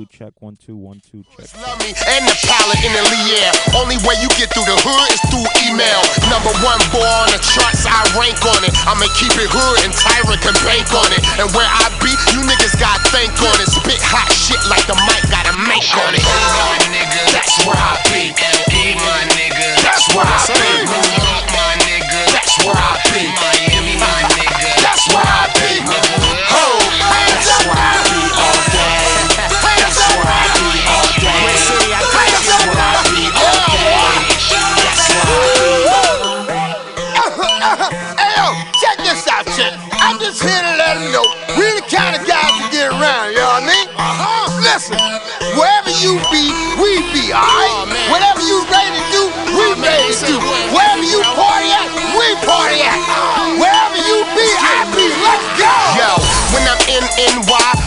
two, 0.05 0.19
check. 0.19 0.33
One, 0.40 0.57
two, 0.57 0.77
one, 0.77 1.01
two, 1.01 1.25
check. 1.37 1.49
love 1.61 1.79
me 1.81 1.93
and 1.93 2.23
the 2.29 2.37
palette 2.45 2.83
in 2.85 2.93
the 2.93 3.05
Lier. 3.05 3.51
Only 3.77 3.97
way 4.05 4.17
you 4.21 4.29
get 4.37 4.53
through 4.53 4.69
the 4.69 4.77
hood 4.77 5.09
is 5.12 5.21
through 5.33 5.47
email. 5.64 6.01
Number 6.29 6.53
one 6.64 6.81
boy 6.93 7.05
on 7.05 7.29
the 7.33 7.40
charts, 7.40 7.88
I 7.88 8.05
rank 8.17 8.40
on 8.45 8.61
it. 8.64 8.73
I'ma 8.85 9.09
keep 9.17 9.33
it 9.37 9.49
hood 9.49 9.77
and 9.85 9.93
Tyrant 9.93 10.40
can 10.45 10.57
bank 10.64 10.88
on 10.93 11.09
it. 11.12 11.23
And 11.40 11.49
where 11.57 11.69
I 11.69 11.88
be, 12.01 12.12
you 12.37 12.45
niggas 12.45 12.77
got 12.77 13.01
thank 13.12 13.33
on 13.40 13.57
it. 13.61 13.69
Spit 13.71 14.01
hot 14.01 14.29
shit 14.33 14.61
like 14.69 14.85
the 14.85 14.97
mic 15.09 15.25
got 15.33 15.49
a 15.49 15.55
make 15.64 15.88
on 15.97 16.12
it. 16.12 16.25
my 16.25 16.77
nigga, 16.93 17.23
that's 17.33 17.57
where 17.64 17.79
I 17.79 17.97
be. 18.12 18.35
My 18.35 19.21
nigga, 19.37 19.69
that's 19.83 20.07
where 20.12 20.27
I 20.27 20.38
be. 20.49 20.71
New 20.85 21.09
York, 21.23 21.47
my 21.53 21.73
nigga, 21.87 22.21
that's 22.33 22.55
where 22.64 22.77
I 22.77 22.93
be. 23.12 23.43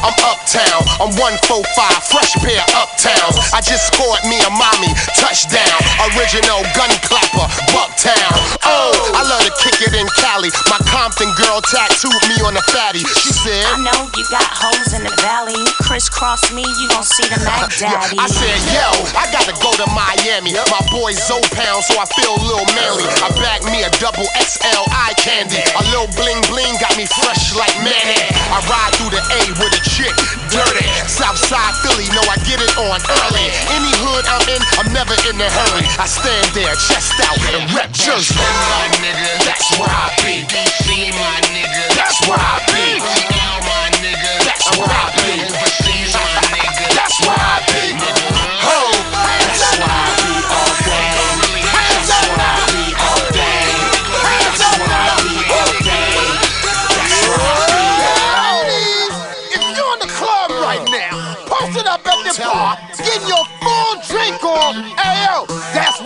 I'm 0.08 0.16
uptown. 0.24 0.88
I'm 1.04 1.12
145, 1.20 1.68
fresh 2.08 2.32
pair 2.40 2.64
of 2.64 2.88
uptowns. 2.88 3.36
I 3.52 3.60
just 3.60 3.92
scored 3.92 4.24
me 4.32 4.40
a 4.40 4.52
mommy 4.56 4.88
touchdown. 5.20 5.68
Original 6.16 6.64
gun 6.72 6.88
clapper, 7.04 7.44
Bucktown. 7.76 8.40
Oh, 8.64 8.96
I 9.12 9.28
love 9.28 9.44
to 9.44 9.52
kick 9.60 9.84
it 9.84 9.92
in 10.00 10.08
Cali. 10.16 10.48
My 10.72 10.80
Compton 10.88 11.28
girl 11.36 11.60
tattooed 11.60 12.24
me 12.32 12.40
on 12.48 12.56
the 12.56 12.64
fatty. 12.72 13.04
She 13.20 13.36
said, 13.36 13.68
I 13.68 13.84
know 13.84 14.08
you 14.16 14.24
got 14.32 14.48
hoes 14.48 14.96
in 14.96 15.04
the 15.04 15.12
valley. 15.20 15.60
You 15.60 15.76
crisscross 15.84 16.56
me, 16.56 16.64
you 16.64 16.88
gon' 16.88 17.04
see 17.04 17.28
the 17.28 17.44
Mac 17.44 17.68
Daddy. 17.84 18.16
I 18.16 18.32
said, 18.32 18.56
yo, 18.72 18.88
I 19.12 19.28
gotta 19.36 19.60
go 19.60 19.76
to 19.76 19.88
Miami. 19.92 20.56
My 20.72 20.84
boy 20.88 21.12
Zoe 21.20 21.44
Pound, 21.52 21.84
so 21.84 22.00
I 22.00 22.08
feel 22.16 22.32
a 22.32 22.44
little 22.48 22.68
manly. 22.80 23.04
I 23.20 23.28
bagged 23.36 23.68
me 23.68 23.84
a 23.84 23.92
double 24.00 24.28
XL 24.40 24.88
eye 24.88 25.20
candy. 25.20 25.60
A 25.76 25.84
little 25.92 26.08
bling 26.16 26.40
bling 26.48 26.80
got 26.80 26.96
me 26.96 27.04
fresh 27.20 27.52
like 27.60 27.76
Manny. 27.84 28.24
I 28.56 28.64
ride 28.72 28.96
through 28.96 29.12
the 29.12 29.20
A 29.20 29.42
with 29.60 29.76
a 29.76 29.82
chick, 29.98 30.14
dirty. 30.54 30.86
Southside 31.10 31.74
Philly, 31.82 32.06
know 32.14 32.22
I 32.30 32.38
get 32.46 32.62
it 32.62 32.70
on 32.78 33.02
early. 33.02 33.46
Any 33.74 33.90
hood 33.98 34.30
I'm 34.30 34.46
in, 34.46 34.62
I'm 34.78 34.90
never 34.94 35.18
in 35.26 35.42
a 35.42 35.50
hurry. 35.50 35.86
I 35.98 36.06
stand 36.06 36.46
there, 36.54 36.70
chest 36.78 37.18
out, 37.26 37.42
and 37.58 37.66
rep 37.74 37.90
Jersey. 37.98 38.38
my 38.38 38.86
nigga, 39.02 39.42
that's 39.42 39.74
where 39.82 39.90
I 39.90 40.14
be. 40.22 40.46
DC, 40.46 41.10
my 41.18 41.42
nigga, 41.50 41.84
that's 41.98 42.22
where 42.30 42.38
I 42.38 42.62
be. 42.70 43.02
L, 43.02 43.58
my 43.66 43.90
nigga, 43.98 44.34
that's 44.46 44.70
where 44.78 44.86
I 44.86 45.06
be. 45.18 45.42
Overseas, 45.50 46.14
my 46.14 46.46
nigga, 46.54 46.86
that's 46.94 47.18
where 47.26 47.34
I 47.34 47.57
be. 47.57 47.57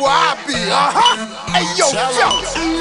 Where 0.02 0.10
I 0.10 0.34
be, 0.50 0.58
uh 0.58 0.90
huh. 0.98 1.30
Hey 1.54 1.70
yo, 1.78 1.86
yo, 1.94 2.30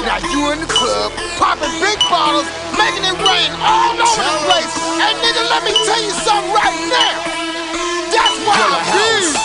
now 0.01 0.17
you 0.33 0.51
in 0.53 0.59
the 0.65 0.67
club, 0.67 1.13
popping 1.37 1.69
big 1.77 1.99
bottles, 2.09 2.49
making 2.73 3.05
it 3.05 3.13
rain 3.21 3.53
all 3.61 3.93
over 3.93 4.23
the 4.25 4.37
place. 4.49 4.73
Hey 4.97 5.13
nigga, 5.21 5.45
let 5.53 5.61
me 5.63 5.73
tell 5.85 6.01
you 6.01 6.09
something 6.25 6.49
right 6.51 6.81
now. 6.89 7.37
That's 8.09 8.37
where 8.41 8.57
I 8.57 8.81
be. 8.93 9.37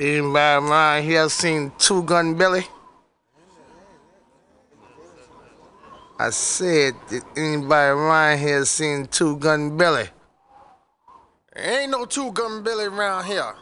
Anybody 0.00 0.66
around 0.66 1.02
here 1.02 1.28
seen 1.28 1.72
Two 1.76 2.02
Gun 2.04 2.34
Billy? 2.34 2.66
I 6.18 6.30
said, 6.30 6.94
did 7.10 7.22
anybody 7.36 7.90
around 7.90 8.38
here 8.38 8.64
seen 8.64 9.08
Two 9.08 9.36
Gun 9.36 9.76
Billy? 9.76 10.08
There 11.54 11.82
ain't 11.82 11.90
no 11.90 12.06
Two 12.06 12.32
Gun 12.32 12.62
Billy 12.62 12.86
around 12.86 13.26
here. 13.26 13.52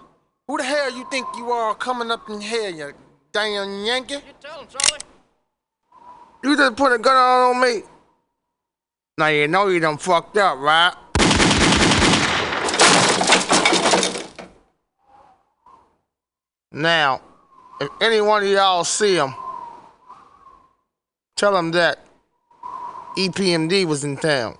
Who 0.47 0.59
the 0.59 0.63
hell 0.63 0.97
you 0.97 1.05
think 1.11 1.27
you 1.37 1.51
are 1.51 1.75
coming 1.75 2.13
up 2.13 2.31
in 2.31 2.41
here, 2.41 2.71
you 2.71 2.93
damn 3.33 3.85
Yankee? 3.85 4.15
You 4.15 4.21
tell 4.41 4.61
him, 4.61 4.69
Charlie. 4.69 5.03
You 6.45 6.57
just 6.57 6.77
put 6.77 6.93
a 6.93 6.99
gun 6.99 7.17
on 7.17 7.61
me. 7.61 7.83
Now 9.19 9.27
you 9.27 9.49
know 9.49 9.67
you 9.67 9.81
done 9.81 9.99
fucked 9.99 10.37
up, 10.37 10.57
right? 10.61 10.95
Now, 16.71 17.23
if 17.81 17.89
any 18.03 18.21
one 18.21 18.43
of 18.43 18.49
y'all 18.49 18.85
see 18.85 19.17
him, 19.17 19.35
tell 21.37 21.57
him 21.57 21.71
that 21.71 22.05
EPMD 23.17 23.87
was 23.87 24.05
in 24.05 24.19
town. 24.19 24.59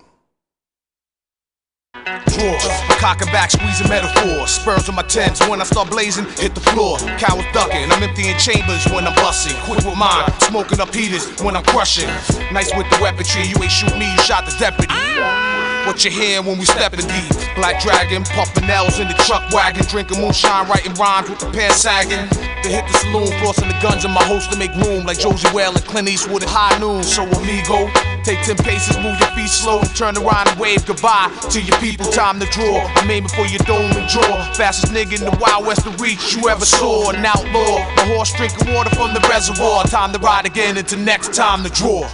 Drawers, 1.93 2.65
cock 2.97 3.21
and 3.21 3.31
back, 3.31 3.51
squeezing 3.51 3.89
metaphors. 3.89 4.49
Spurs 4.49 4.89
on 4.89 4.95
my 4.95 5.03
tens. 5.03 5.39
When 5.47 5.61
I 5.61 5.65
start 5.65 5.91
blazing, 5.91 6.25
hit 6.37 6.55
the 6.55 6.61
floor. 6.61 6.97
Cowards 7.19 7.47
ducking. 7.53 7.91
I'm 7.91 8.01
emptying 8.01 8.37
chambers 8.37 8.85
when 8.91 9.05
I'm 9.05 9.15
busting. 9.15 9.55
Quick 9.63 9.85
with 9.85 9.97
mine, 9.97 10.25
smoking 10.41 10.79
up 10.79 10.93
heaters 10.93 11.29
when 11.41 11.55
I'm 11.55 11.63
crushing. 11.63 12.07
Nice 12.51 12.75
with 12.75 12.89
the 12.89 12.97
weaponry. 13.01 13.47
You 13.47 13.61
ain't 13.61 13.71
shoot 13.71 13.95
me, 13.97 14.11
you 14.11 14.17
shot 14.23 14.45
the 14.45 14.55
deputy. 14.57 15.68
What 15.89 16.05
you 16.05 16.11
hear 16.11 16.43
when 16.43 16.59
we 16.59 16.65
stepping 16.65 17.01
deep? 17.01 17.33
Black 17.55 17.81
Dragon, 17.81 18.21
puffin' 18.21 18.69
L's 18.69 18.99
in 18.99 19.07
the 19.07 19.15
truck 19.25 19.49
wagon, 19.51 19.83
drinking 19.89 20.21
moonshine, 20.21 20.69
writing 20.69 20.93
rhymes 20.93 21.27
with 21.27 21.39
the 21.39 21.49
pants 21.49 21.81
sagging. 21.81 22.29
They 22.61 22.77
hit 22.77 22.85
the 22.85 22.93
saloon, 23.01 23.33
flossing 23.41 23.73
the 23.73 23.79
guns 23.81 24.05
in 24.05 24.11
my 24.11 24.23
holster, 24.23 24.55
make 24.55 24.69
room 24.85 25.03
like 25.07 25.17
Josey 25.17 25.49
Wales 25.51 25.77
and 25.77 25.85
Clint 25.85 26.07
Eastwood 26.07 26.43
at 26.43 26.49
high 26.49 26.77
noon. 26.77 27.01
So 27.01 27.25
amigo, 27.25 27.89
take 28.21 28.37
ten 28.45 28.55
paces, 28.61 29.01
move 29.01 29.17
your 29.17 29.33
feet 29.33 29.49
slow, 29.49 29.81
turn 29.97 30.15
around 30.15 30.53
and 30.53 30.59
wave 30.59 30.85
goodbye 30.85 31.33
to 31.49 31.59
your 31.59 31.75
people. 31.81 32.05
Time 32.13 32.39
to 32.39 32.45
draw. 32.53 32.85
I'm 33.01 33.09
aiming 33.09 33.33
for 33.33 33.49
your 33.49 33.65
dome 33.65 33.89
and 33.89 34.07
jaw. 34.07 34.53
Fastest 34.53 34.93
nigga 34.93 35.17
in 35.17 35.25
the 35.25 35.35
Wild 35.41 35.65
West 35.65 35.89
to 35.89 35.91
reach 35.97 36.37
you 36.37 36.47
ever 36.49 36.69
saw. 36.69 37.09
An 37.09 37.25
outlaw, 37.25 37.81
a 37.97 38.05
horse 38.13 38.31
drinking 38.37 38.71
water 38.71 38.93
from 38.93 39.17
the 39.17 39.25
reservoir. 39.25 39.83
Time 39.85 40.13
to 40.13 40.19
ride 40.19 40.45
again 40.45 40.77
into 40.77 40.97
next 40.97 41.33
time 41.33 41.63
to 41.65 41.69
draw. 41.73 42.05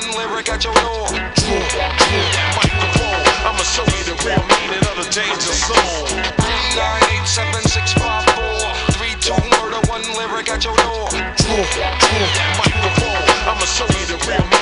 One 0.00 0.16
lyric 0.16 0.48
at 0.48 0.64
your 0.64 0.74
door. 0.74 1.06
Microphone, 2.56 3.22
I'ma 3.44 3.62
show 3.64 3.84
you 3.84 4.04
the 4.04 4.16
real 4.24 4.42
meaning 4.48 4.84
of 4.88 4.96
the 4.96 5.08
danger 5.10 5.52
two 9.20 9.36
murder 9.50 9.80
one 9.88 10.02
lyric 10.16 10.48
at 10.48 10.64
your 10.64 10.76
door. 10.76 11.08
Microphone, 12.58 13.24
I'ma 13.46 13.66
show 13.66 13.86
you 13.98 14.06
the 14.06 14.24
real 14.26 14.44
meaning 14.48 14.59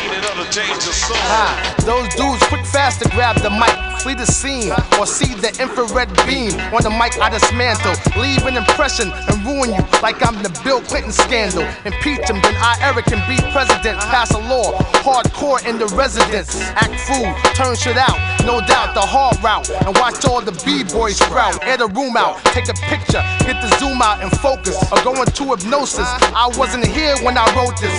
Ah, 1.30 1.74
those 1.84 2.08
dudes 2.14 2.42
quick 2.48 2.64
fast 2.64 3.02
to 3.02 3.08
grab 3.10 3.36
the 3.42 3.50
mic, 3.50 3.74
flee 4.00 4.14
the 4.14 4.24
scene, 4.24 4.72
or 4.98 5.06
see 5.06 5.34
the 5.34 5.48
infrared 5.60 6.08
beam 6.26 6.52
on 6.72 6.82
the 6.82 6.90
mic. 6.90 7.20
I 7.20 7.28
dismantle, 7.28 7.94
leave 8.20 8.44
an 8.46 8.56
impression 8.56 9.12
and 9.12 9.44
ruin 9.44 9.74
you 9.74 9.84
like 10.02 10.24
I'm 10.24 10.42
the 10.42 10.48
Bill 10.64 10.80
Clinton 10.80 11.12
scandal. 11.12 11.66
Impeach 11.84 12.24
him, 12.28 12.40
then 12.40 12.56
I, 12.56 12.78
Erick, 12.80 13.06
can 13.06 13.20
be 13.28 13.36
president, 13.52 13.98
pass 14.08 14.32
a 14.32 14.38
law, 14.38 14.78
hardcore 15.04 15.60
in 15.68 15.78
the 15.78 15.86
residence, 15.92 16.56
act 16.80 16.96
fool, 17.04 17.28
turn 17.52 17.76
shit 17.76 17.96
out, 17.96 18.16
no 18.46 18.60
doubt 18.64 18.94
the 18.94 19.04
hard 19.04 19.36
route, 19.44 19.68
and 19.84 19.94
watch 19.98 20.24
all 20.24 20.40
the 20.40 20.56
b-boys 20.64 21.18
sprout, 21.18 21.62
air 21.64 21.76
the 21.76 21.88
room 21.88 22.16
out, 22.16 22.40
take 22.56 22.68
a 22.68 22.76
picture, 22.88 23.20
get 23.44 23.60
the 23.60 23.68
zoom 23.78 24.00
out 24.00 24.22
and 24.22 24.32
focus, 24.40 24.76
or 24.90 25.02
go 25.04 25.12
into 25.20 25.44
hypnosis. 25.52 26.08
I 26.32 26.48
wasn't 26.56 26.86
here 26.86 27.16
when 27.20 27.36
I 27.36 27.44
wrote 27.54 27.76
this. 27.80 27.92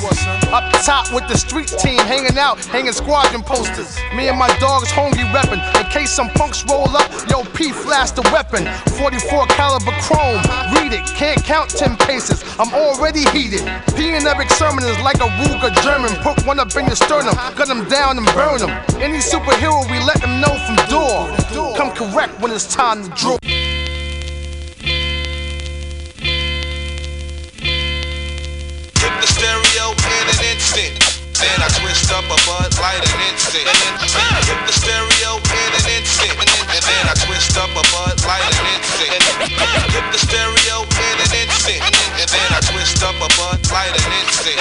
Up 0.50 0.66
top 0.84 1.14
with 1.14 1.28
the 1.28 1.38
street 1.38 1.70
team 1.78 1.99
hanging 2.06 2.38
out, 2.38 2.64
hanging 2.66 2.94
squadron 2.94 3.44
posters. 3.44 3.98
Me 4.16 4.28
and 4.30 4.38
my 4.38 4.48
dogs 4.60 4.92
hungry 4.92 5.24
reppin'. 5.36 5.60
In 5.80 5.86
case 5.92 6.12
some 6.12 6.30
punks 6.30 6.64
roll 6.66 6.90
up, 6.96 7.10
yo, 7.30 7.44
P 7.56 7.72
flash 7.72 8.12
the 8.12 8.22
weapon. 8.34 8.66
44 8.98 9.48
caliber 9.48 9.92
chrome. 10.04 10.42
Read 10.76 10.94
it, 10.94 11.06
can't 11.16 11.44
count 11.44 11.70
10 11.70 11.98
paces. 11.98 12.44
I'm 12.60 12.74
already 12.74 13.24
heated. 13.30 13.64
P 13.96 14.14
and 14.16 14.26
Erick 14.26 14.50
Sermon 14.52 14.84
is 14.84 15.00
like 15.02 15.18
a 15.18 15.30
Ruger 15.42 15.74
German. 15.82 16.12
Put 16.24 16.46
one 16.46 16.60
up 16.60 16.76
in 16.76 16.86
your 16.86 16.96
sternum, 16.96 17.36
gun 17.56 17.68
them 17.68 17.88
down 17.90 18.18
and 18.18 18.26
burn 18.34 18.60
them. 18.60 18.72
Any 19.02 19.20
superhero, 19.20 19.84
we 19.90 20.00
let 20.04 20.22
them 20.22 20.42
know 20.42 20.56
from 20.66 20.76
door. 20.90 21.76
Come 21.76 21.92
correct 21.92 22.40
when 22.42 22.52
it's 22.52 22.68
time 22.74 23.04
to 23.04 23.10
draw. 23.16 23.38
Then 31.40 31.62
I 31.64 31.79
twist 32.10 32.26
up 32.26 32.34
a 32.34 32.42
bud 32.50 32.74
light 32.82 33.06
an 33.06 33.22
instant. 33.30 33.70
Hit 33.70 34.58
the 34.66 34.74
stereo 34.74 35.38
in 35.38 35.72
an 35.78 35.86
instant. 35.94 36.34
And 36.74 36.82
then 36.82 37.06
I 37.06 37.14
twist 37.14 37.54
up 37.54 37.70
a 37.70 37.86
bud 37.94 38.18
light 38.26 38.50
an 38.50 38.66
instant. 38.74 39.14
Hit 39.94 40.06
the 40.10 40.18
stereo 40.18 40.90
in 40.90 41.16
an 41.22 41.34
instant. 41.38 41.86
And 42.18 42.26
then 42.26 42.50
I 42.50 42.62
twist 42.66 43.04
up 43.06 43.14
a 43.22 43.30
bud 43.38 43.62
light 43.70 43.94
an 43.94 44.10
instant. 44.26 44.58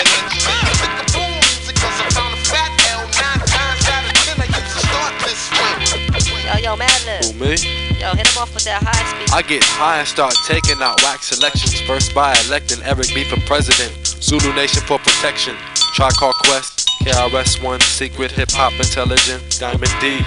Boom, 1.17 1.41
because 1.65 1.97
I 2.05 2.13
found 2.13 2.37
a 2.37 2.41
fat 2.45 2.69
L 2.93 3.09
nine 3.17 3.41
times 3.49 3.85
out 3.89 4.05
of 4.05 4.13
ten. 4.29 4.37
I 4.37 4.47
used 4.53 4.69
to 4.77 4.81
start 4.85 5.13
this 5.25 5.49
way. 5.49 6.45
Yo, 6.53 6.55
yo, 6.61 6.77
Madlib. 6.77 7.33
Who, 7.33 7.33
me? 7.41 7.57
Yo, 7.97 8.13
hit 8.13 8.29
him 8.29 8.37
off 8.37 8.53
with 8.53 8.65
that 8.69 8.85
high 8.85 9.05
speed. 9.09 9.33
I 9.33 9.41
get 9.41 9.65
high 9.65 10.05
and 10.05 10.09
start 10.09 10.35
taking 10.45 10.83
out 10.85 11.01
wax 11.01 11.33
selections. 11.33 11.81
First 11.81 12.13
by 12.15 12.37
electing 12.45 12.83
Eric 12.85 13.09
B 13.15 13.25
for 13.25 13.41
president. 13.49 13.97
Zulu 14.21 14.53
Nation 14.53 14.83
for 14.85 14.99
protection. 14.99 15.57
Tribe 15.95 16.13
Called 16.15 16.37
Quest, 16.45 16.88
KRS 17.01 17.63
One, 17.63 17.81
Secret 17.81 18.33
Hip 18.33 18.51
Hop 18.53 18.73
Intelligent, 18.75 19.59
Diamond 19.59 19.93
D, 20.01 20.21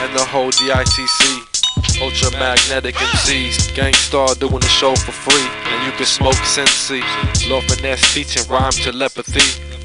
and 0.00 0.10
the 0.14 0.24
whole 0.24 0.50
DITC. 0.50 1.44
Ultramagnetic 1.98 2.94
MCs, 2.94 3.74
Gang 3.74 3.94
Starr 3.94 4.34
doing 4.36 4.60
the 4.60 4.68
show 4.68 4.94
for 4.94 5.10
free, 5.10 5.48
and 5.74 5.86
you 5.86 5.92
can 5.98 6.06
smoke 6.06 6.38
Sensi. 6.46 7.02
Lord 7.48 7.64
Finesse 7.64 8.14
teaching 8.14 8.46
rhyme 8.48 8.70
telepathy. 8.70 9.42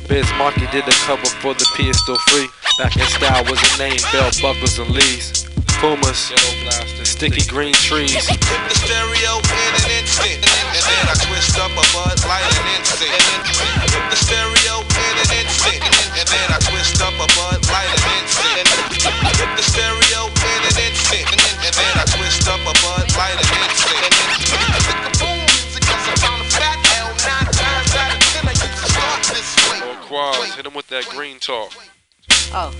Biz 0.08 0.30
Markie 0.38 0.68
did 0.70 0.86
a 0.88 0.96
cover 1.08 1.26
for 1.42 1.54
the 1.54 1.66
P 1.76 1.90
is 1.90 1.98
still 2.00 2.20
free. 2.30 2.48
Back 2.78 2.96
in 2.98 3.08
style 3.08 3.44
was 3.46 3.58
a 3.58 3.78
name, 3.78 3.98
bell 4.12 4.30
buckles 4.42 4.78
and 4.78 4.90
leaves. 4.92 5.50
Pumas, 5.82 6.32
sticky 7.04 7.50
green 7.50 7.74
trees. 7.74 8.14
Hit 8.14 8.40
the 8.40 8.76
stereo 8.78 9.42
in 9.42 9.72
an 9.80 9.92
instant. 9.98 10.44
And 10.44 10.84
then 10.86 11.06
I 11.10 11.16
twist 11.18 11.58
up 11.58 11.72
a 11.72 11.86
bud 11.98 12.18
light 12.30 12.46
an 12.46 12.68
instant. 12.78 13.10
Hit 13.10 14.06
the 14.10 14.16
stereo 14.16 14.86
in 14.86 15.16
an 15.18 15.30
instant. 15.42 16.03
And 16.34 16.42
then 16.42 16.50
I 16.50 16.60
twist 16.66 16.98
up 16.98 17.14
a 17.14 17.28
bud 17.38 17.62
light 17.70 17.94
an 17.94 18.02
instant. 18.18 18.66
Hit 19.38 19.54
the 19.54 19.62
stereo 19.62 20.34
in 20.34 20.62
an 20.66 20.78
instant. 20.82 21.30
And 21.30 21.74
then 21.78 21.94
I 21.94 22.06
twist 22.10 22.50
up 22.50 22.58
a 22.66 22.74
bud 22.82 23.06
light 23.14 23.38
an 23.38 23.46
instant. 23.54 24.10
Boom, 25.22 25.46
because 25.78 26.04
I 26.10 26.16
found 26.18 26.42
a 26.42 26.50
fat 26.50 26.82
L 26.98 27.14
nine 27.22 27.54
times 27.54 27.94
out 27.94 28.18
of 28.18 28.20
ten. 28.34 28.50
I 28.50 28.58
used 28.58 28.66
to 28.66 28.90
start 28.90 29.22
this 29.30 29.46
way. 29.70 29.86
Quaz, 30.10 30.58
hit 30.58 30.66
him 30.66 30.74
with 30.74 30.88
that 30.88 31.06
green 31.14 31.38
talk. 31.38 31.70
Oh. 32.50 32.74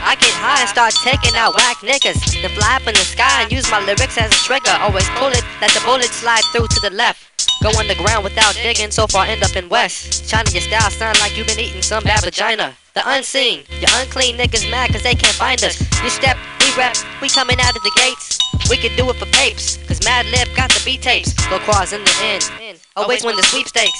I 0.00 0.14
get 0.14 0.32
high 0.40 0.60
and 0.64 0.68
start 0.70 0.94
taking 1.04 1.36
out 1.36 1.54
whack 1.56 1.84
niggas. 1.84 2.40
Then 2.40 2.50
fly 2.56 2.76
up 2.76 2.86
in 2.86 2.94
the 2.94 3.04
sky 3.04 3.42
and 3.42 3.52
use 3.52 3.70
my 3.70 3.84
lyrics 3.84 4.16
as 4.16 4.32
a 4.32 4.40
trigger. 4.48 4.72
Always 4.80 5.08
pull 5.20 5.28
it, 5.28 5.44
let 5.60 5.72
the 5.72 5.80
bullet 5.84 6.08
slide 6.08 6.44
through 6.52 6.68
to 6.68 6.80
the 6.80 6.90
left. 6.96 7.37
Go 7.60 7.70
underground 7.76 8.22
without 8.22 8.54
digging, 8.54 8.92
so 8.92 9.08
far 9.08 9.26
end 9.26 9.42
up 9.42 9.56
in 9.56 9.68
West. 9.68 10.30
China, 10.30 10.48
your 10.52 10.60
style 10.62 10.90
sound 10.90 11.18
like 11.18 11.36
you've 11.36 11.48
been 11.48 11.58
eating 11.58 11.82
some 11.82 12.04
bad 12.04 12.22
vagina. 12.22 12.76
The 12.94 13.02
unseen, 13.04 13.64
your 13.80 13.90
unclean 13.94 14.38
niggas 14.38 14.70
mad 14.70 14.90
cause 14.92 15.02
they 15.02 15.14
can't 15.14 15.34
find 15.34 15.62
us. 15.64 15.80
You 16.02 16.08
step, 16.08 16.36
we 16.60 16.66
rep, 16.76 16.96
we 17.20 17.28
coming 17.28 17.58
out 17.60 17.76
of 17.76 17.82
the 17.82 17.90
gates. 17.96 18.38
We 18.70 18.76
could 18.76 18.96
do 18.96 19.10
it 19.10 19.16
for 19.16 19.26
papes, 19.26 19.76
cause 19.88 19.98
Madlib 20.00 20.54
got 20.54 20.70
the 20.70 20.80
beat 20.84 21.02
tapes. 21.02 21.34
Go 21.48 21.56
in 21.56 22.04
the 22.04 22.16
end. 22.22 22.80
Always 22.94 23.24
win 23.24 23.34
the 23.36 23.42
sweepstakes. 23.42 23.98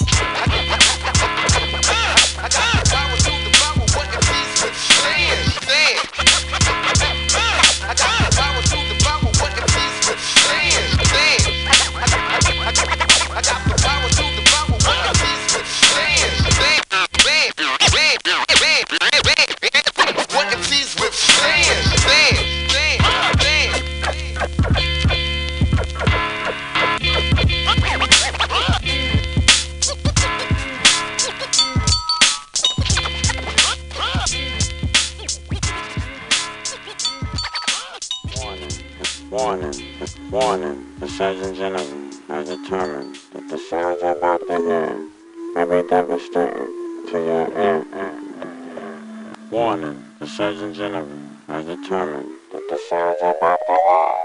Surgeon 50.39 50.73
General 50.73 51.05
has 51.47 51.65
determined 51.65 52.29
that 52.53 52.63
the 52.69 52.79
sounds 52.87 53.17
about 53.19 53.59
to 53.67 53.75
hear 53.75 54.19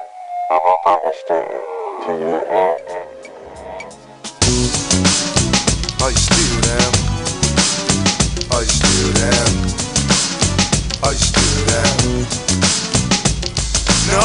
may 0.48 0.58
be 0.64 0.74
devastating 0.86 1.64
to 2.06 2.12
your 2.20 2.42
ear. 2.54 2.78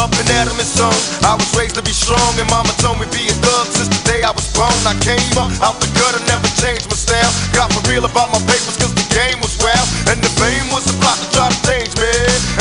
Up 0.10 0.18
and 0.18 0.30
Adam 0.34 0.58
is 0.58 0.74
on. 0.82 0.94
I 1.22 1.38
was 1.38 1.50
raised 1.54 1.78
to 1.78 1.84
be 1.86 1.94
strong, 1.94 2.34
and 2.42 2.50
mama 2.50 2.74
told 2.82 2.98
me 2.98 3.06
be 3.14 3.30
a 3.30 3.36
thug 3.46 3.70
since 3.70 3.90
the 3.94 4.02
day 4.10 4.26
I 4.26 4.34
was 4.34 4.50
born. 4.58 4.74
I 4.90 4.98
came 5.06 5.22
up 5.38 5.54
out 5.62 5.78
the 5.78 5.90
gutter, 5.94 6.22
never 6.26 6.50
changed 6.58 6.90
my 6.90 6.98
style. 6.98 7.30
Got 7.54 7.70
for 7.70 7.86
real 7.86 8.04
about 8.06 8.34
my 8.34 8.42
papers, 8.50 8.78
cause 8.82 8.94
the 8.98 9.06
game 9.14 9.38
was 9.46 9.54
wild. 9.62 9.86
And 10.10 10.18
the 10.18 10.32
fame 10.42 10.66
was 10.74 10.90
a 10.90 10.96
to 10.98 11.28
try 11.30 11.48
to 11.50 11.60
change 11.70 11.94
me. 12.02 12.10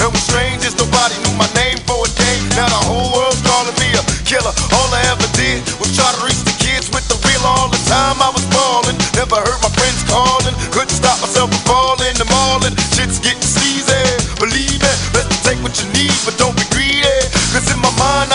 And 0.05 0.13
what's 0.13 0.29
strange 0.29 0.61
is 0.69 0.77
nobody 0.77 1.17
knew 1.25 1.35
my 1.41 1.49
name 1.57 1.81
for 1.89 2.05
a 2.05 2.11
day. 2.13 2.37
Now 2.53 2.69
the 2.69 2.83
whole 2.85 3.09
world's 3.17 3.41
calling 3.41 3.77
me 3.81 3.97
a 3.97 4.03
killer. 4.29 4.53
All 4.77 4.91
I 4.93 5.01
ever 5.09 5.29
did 5.33 5.65
was 5.81 5.97
try 5.97 6.09
to 6.13 6.21
reach 6.21 6.43
the 6.45 6.57
kids 6.61 6.93
with 6.93 7.07
the 7.09 7.17
real 7.25 7.45
all 7.49 7.73
the 7.73 7.81
time 7.89 8.21
I 8.21 8.29
was 8.29 8.45
ballin'. 8.53 8.99
Never 9.17 9.41
heard 9.41 9.61
my 9.65 9.73
friends 9.73 10.05
calling. 10.05 10.55
Couldn't 10.75 10.93
stop 10.93 11.17
myself 11.25 11.49
from 11.49 11.63
falling. 11.65 12.15
The 12.21 12.29
mallin'. 12.29 12.77
Shit's 12.93 13.23
getting 13.23 13.45
sleazy. 13.45 14.05
Believe 14.37 14.83
it. 14.85 14.99
Best 15.15 15.39
take 15.47 15.61
what 15.65 15.73
you 15.81 15.89
need, 15.97 16.13
but 16.27 16.37
don't 16.37 16.58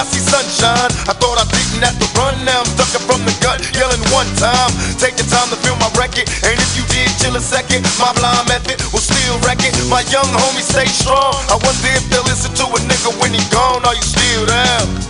I 0.03 0.05
see 0.11 0.19
sunshine. 0.19 0.91
I 1.07 1.15
thought 1.15 1.39
I 1.39 1.47
didn't 1.47 1.79
have 1.79 1.95
to 1.95 2.07
run. 2.19 2.35
Now 2.43 2.59
I'm 2.59 2.67
ducking 2.75 3.07
from 3.07 3.23
the 3.23 3.31
gut, 3.39 3.63
yelling 3.71 4.03
one 4.11 4.27
time. 4.35 4.67
Take 4.99 5.15
your 5.15 5.31
time 5.31 5.47
to 5.47 5.55
feel 5.63 5.79
my 5.79 5.87
record. 5.95 6.27
And 6.43 6.59
if 6.59 6.75
you 6.75 6.83
did, 6.91 7.07
chill 7.23 7.39
a 7.39 7.39
second. 7.39 7.87
My 8.03 8.11
blind 8.11 8.51
method 8.51 8.83
will 8.91 8.99
still 8.99 9.39
wreck 9.47 9.63
it. 9.63 9.71
My 9.87 10.03
young 10.11 10.27
homie 10.27 10.59
stay 10.59 10.91
strong. 10.91 11.39
I 11.47 11.55
wonder 11.55 11.91
if 11.95 12.03
they'll 12.11 12.27
listen 12.27 12.51
to 12.51 12.65
a 12.67 12.79
nigga 12.83 13.15
when 13.23 13.31
he 13.31 13.39
gone. 13.47 13.87
Are 13.87 13.95
you 13.95 14.03
still 14.03 14.43
there? 14.43 15.02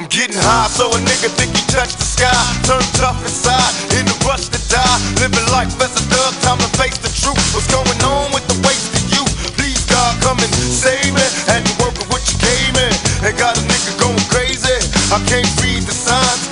I'm 0.00 0.08
getting 0.08 0.40
high, 0.40 0.72
so 0.72 0.88
a 0.88 0.96
nigga 0.96 1.28
think 1.36 1.52
he 1.52 1.60
touched 1.68 2.00
the 2.00 2.08
sky. 2.08 2.32
Turn 2.64 2.80
tough 2.96 3.20
inside, 3.20 3.68
in 4.00 4.08
the 4.08 4.16
rush 4.24 4.48
to 4.48 4.56
die. 4.72 4.96
Living 5.20 5.44
life 5.52 5.76
as 5.76 5.92
a 5.92 6.00
thug, 6.08 6.32
time 6.40 6.56
to 6.56 6.70
face 6.80 6.96
the 7.04 7.12
truth. 7.12 7.36
What's 7.52 7.68
going 7.68 8.00
on 8.08 8.32
with 8.32 8.48
the 8.48 8.56
waste 8.64 8.96
wasted 8.96 9.12
youth? 9.12 9.28
Please, 9.60 9.84
God, 9.84 10.16
come 10.24 10.40
and 10.40 10.48
save 10.56 11.12
me. 11.12 11.20
Had 11.44 11.68
to 11.68 11.74
work 11.84 11.92
with 12.00 12.08
what 12.08 12.24
you 12.32 12.40
came 12.40 12.80
in, 12.80 12.92
And 13.28 13.36
got 13.36 13.60
a 13.60 13.62
nigga 13.68 13.92
going 14.00 14.24
crazy. 14.32 14.72
I 15.12 15.20
can't 15.28 15.52
read 15.60 15.84
the 15.84 15.92
signs. 15.92 16.49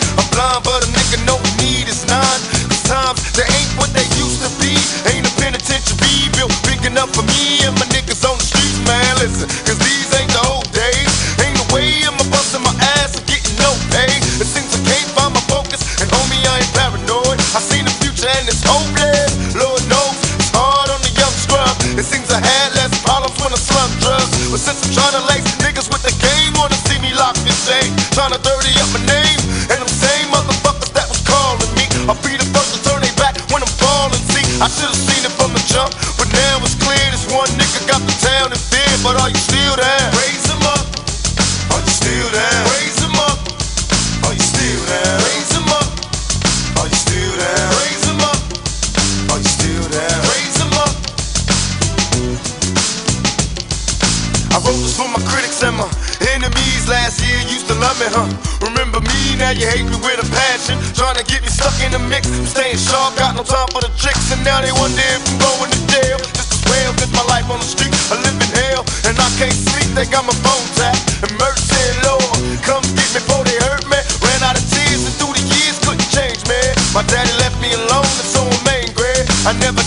I 79.48 79.52
never 79.60 79.77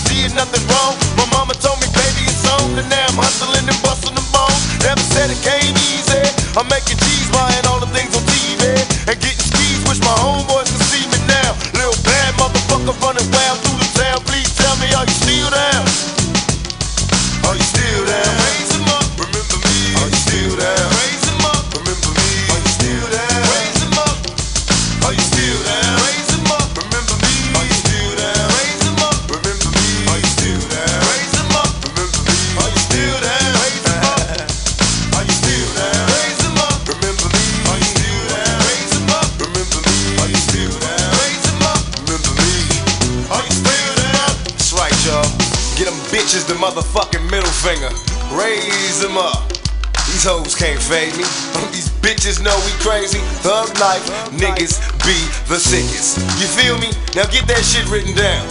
written 57.92 58.16
down. 58.16 58.48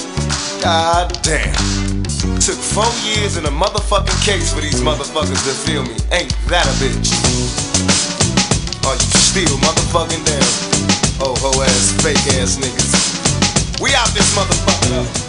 God 0.62 1.10
damn. 1.24 1.52
Took 2.38 2.62
four 2.62 2.86
years 3.02 3.38
in 3.38 3.46
a 3.46 3.50
motherfucking 3.50 4.24
case 4.24 4.54
for 4.54 4.62
these 4.62 4.82
motherfuckers 4.82 5.42
to 5.50 5.54
feel 5.66 5.82
me. 5.82 5.98
Ain't 6.12 6.30
that 6.46 6.70
a 6.70 6.76
bitch? 6.78 7.10
Are 8.86 8.94
you 8.94 9.12
still 9.18 9.58
motherfucking 9.58 10.24
down? 10.30 11.26
Oh, 11.26 11.34
ho 11.42 11.60
ass, 11.64 11.92
fake 12.04 12.22
ass 12.38 12.58
niggas. 12.58 13.82
We 13.82 13.96
out 13.96 14.10
this 14.10 14.30
motherfucker 14.38 15.21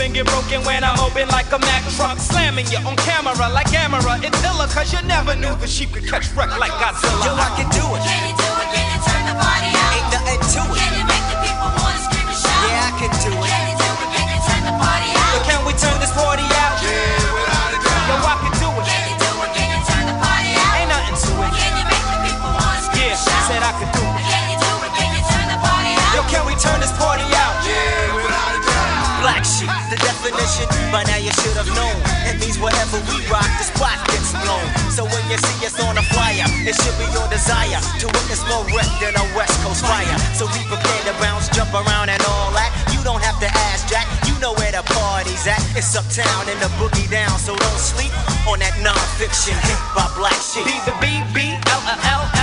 and 0.00 0.14
get 0.14 0.26
broken 0.26 0.62
when 0.64 0.84
I'm 0.84 0.98
open 1.00 1.28
like 1.28 1.50
a 1.52 1.58
Mack 1.58 1.82
truck. 1.96 2.18
Slamming 2.18 2.66
you 2.68 2.78
on 2.78 2.96
camera 2.96 3.48
like 3.48 3.70
camera. 3.70 4.18
It's 4.22 4.42
illa 4.44 4.66
cause 4.68 4.92
you 4.92 5.02
never 5.06 5.34
knew 5.34 5.54
the 5.56 5.66
sheep 5.66 5.92
could 5.92 6.06
catch 6.06 6.32
wreck 6.34 6.50
like 6.58 6.72
Godzilla. 6.72 7.24
Yo, 7.24 7.34
I. 7.34 7.46
Can 7.56 7.70
do 7.70 7.80
it? 7.96 8.15
By 30.96 31.04
now 31.12 31.20
you 31.20 31.28
should 31.44 31.52
have 31.60 31.68
known. 31.76 31.92
It 32.24 32.40
means 32.40 32.56
wherever 32.56 32.96
we 33.12 33.20
rock, 33.28 33.44
the 33.60 33.68
spot 33.68 34.00
gets 34.08 34.32
blown. 34.32 34.64
So 34.88 35.04
when 35.04 35.20
you 35.28 35.36
see 35.36 35.68
us 35.68 35.76
on 35.84 35.92
a 36.00 36.04
flyer, 36.16 36.48
it 36.64 36.72
should 36.72 36.96
be 36.96 37.04
your 37.12 37.28
desire 37.28 37.76
to 38.00 38.06
witness 38.08 38.40
more 38.48 38.64
wreck 38.72 38.88
than 38.96 39.12
a 39.12 39.24
West 39.36 39.60
Coast 39.60 39.84
fire. 39.84 40.16
So 40.32 40.48
be 40.56 40.64
prepared 40.64 41.04
to 41.04 41.12
bounce, 41.20 41.52
jump 41.52 41.68
around, 41.76 42.08
and 42.08 42.22
all 42.24 42.48
that. 42.56 42.72
You 42.96 43.04
don't 43.04 43.20
have 43.20 43.36
to 43.44 43.48
ask 43.68 43.84
Jack, 43.92 44.08
you 44.24 44.32
know 44.40 44.56
where 44.56 44.72
the 44.72 44.80
party's 44.96 45.44
at. 45.44 45.60
It's 45.76 45.92
uptown 45.92 46.48
and 46.48 46.56
the 46.64 46.72
boogie 46.80 47.10
down, 47.12 47.36
so 47.36 47.52
don't 47.52 47.82
sleep 47.92 48.14
on 48.48 48.64
that 48.64 48.72
non-fiction 48.80 49.52
hit 49.68 49.80
by 49.92 50.08
Black 50.16 50.40
Sheep. 50.40 50.64
Be 50.64 50.80
the 50.88 50.96
B 50.96 51.20
B 51.36 51.52
L 51.76 51.82
L 51.92 52.35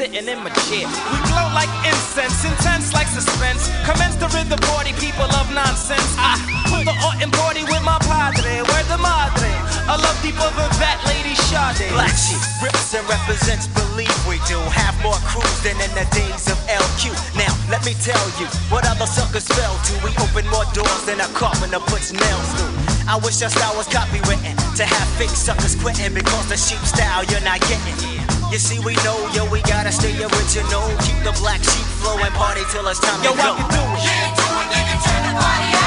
sitting 0.00 0.32
in 0.32 0.40
my 0.40 0.48
chair. 0.64 0.88
We 1.12 1.18
glow 1.28 1.44
like 1.52 1.68
incense, 1.84 2.40
intense 2.40 2.96
like 2.96 3.04
suspense. 3.04 3.68
Commence 3.84 4.16
the 4.16 4.32
rhythm 4.32 4.56
party, 4.72 4.96
people 4.96 5.28
love 5.36 5.52
nonsense. 5.52 6.16
I 6.16 6.40
put 6.72 6.88
the 6.88 6.96
art 7.04 7.20
in 7.20 7.28
party 7.28 7.68
with 7.68 7.84
my 7.84 8.00
padre. 8.08 8.64
Where 8.64 8.86
the 8.88 8.96
madre? 8.96 9.52
I 9.84 10.00
love 10.00 10.16
deeper 10.24 10.48
than 10.56 10.72
that 10.80 11.04
lady 11.04 11.36
Sade. 11.36 11.92
Black 11.92 12.16
sheep 12.16 12.40
rips 12.64 12.96
and 12.96 13.04
represents, 13.12 13.68
believe 13.76 14.16
we 14.24 14.40
do. 14.48 14.56
Have 14.72 14.96
more 15.04 15.20
crews 15.28 15.60
than 15.60 15.76
in 15.84 15.92
the 15.92 16.08
days 16.16 16.48
of 16.48 16.56
LQ. 16.64 17.12
Now, 17.36 17.52
let 17.68 17.84
me 17.84 17.92
tell 18.00 18.24
you 18.40 18.48
what 18.72 18.88
other 18.88 19.04
suckers 19.04 19.44
fell 19.52 19.76
to. 19.84 19.92
We 20.00 20.16
open 20.24 20.48
more 20.48 20.64
doors 20.72 21.02
than 21.04 21.20
a 21.20 21.28
carpenter 21.36 21.82
puts 21.92 22.08
nails 22.16 22.48
through. 22.56 22.72
I 23.04 23.20
wish 23.20 23.44
your 23.44 23.52
style 23.52 23.76
was 23.76 23.88
copywritten 23.92 24.56
to 24.80 24.84
have 24.88 25.08
fake 25.20 25.36
suckers 25.36 25.76
quitting 25.76 26.16
because 26.16 26.48
the 26.48 26.56
sheep 26.56 26.80
style 26.88 27.20
you're 27.28 27.44
not 27.44 27.60
getting. 27.68 28.19
You 28.50 28.58
see, 28.58 28.80
we 28.82 28.94
know, 29.06 29.14
yo, 29.30 29.46
we 29.46 29.62
gotta 29.62 29.92
stay 29.92 30.10
original. 30.10 30.82
Keep 31.06 31.22
the 31.22 31.30
black 31.38 31.62
sheep 31.62 31.86
flow 32.02 32.18
and 32.18 32.34
party 32.34 32.62
till 32.74 32.82
it's 32.88 32.98
time 32.98 33.22
Yo, 33.22 33.30
to 33.30 33.38
I 33.38 33.46
go. 33.46 33.54
can 33.54 33.70
do 33.70 33.78
it. 33.78 34.02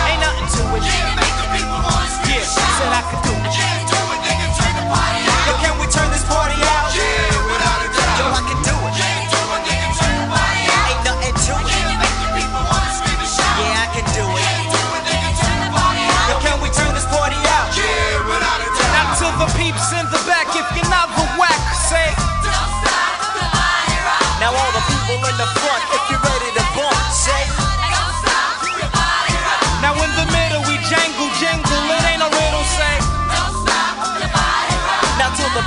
Ain't 0.08 0.24
nothing 0.24 0.48
to 0.48 0.64
it. 0.80 0.84
Yeah, 0.88 2.40
said 2.40 2.88
I 2.88 3.04
could 3.12 3.20
do 3.28 3.36
it. 3.36 3.52
Yo, 5.44 5.54
can 5.60 5.76
we 5.76 5.92
turn 5.92 6.08
this 6.16 6.24
party 6.24 6.56
out? 6.56 6.88
Yeah, 6.96 7.36
without 7.52 7.84
a 7.84 7.90
doubt. 7.92 8.16
Yo, 8.16 8.32
I 8.32 8.42
can 8.48 8.60
do 8.64 8.76
it. 8.80 8.96
Ain't 10.88 11.04
nothing 11.04 11.36
to 11.36 11.54
it. 11.60 11.68
Yeah, 13.60 13.76
I 13.76 13.88
can 13.92 14.08
do 14.16 14.24
it. 14.24 14.72
Yo, 16.32 16.36
can 16.40 16.56
we 16.64 16.72
turn 16.72 16.96
this 16.96 17.04
party 17.12 17.36
out? 17.44 17.76
Yeah, 17.76 18.24
without 18.24 18.64
a 18.64 18.72
doubt. 18.72 18.96
Now 18.96 19.20
to 19.20 19.28
the 19.36 19.48
peeps 19.60 19.92
in 19.92 20.08
the 20.16 20.23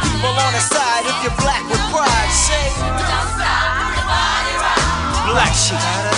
the 0.02 0.08
people 0.08 0.30
on 0.30 0.52
the 0.52 0.60
side, 0.60 1.04
if 1.06 1.16
you're 1.22 1.36
black 1.40 1.62
with 1.70 1.80
pride, 1.90 2.30
say. 2.30 2.66
Black 5.26 5.54
sheep. 5.54 6.15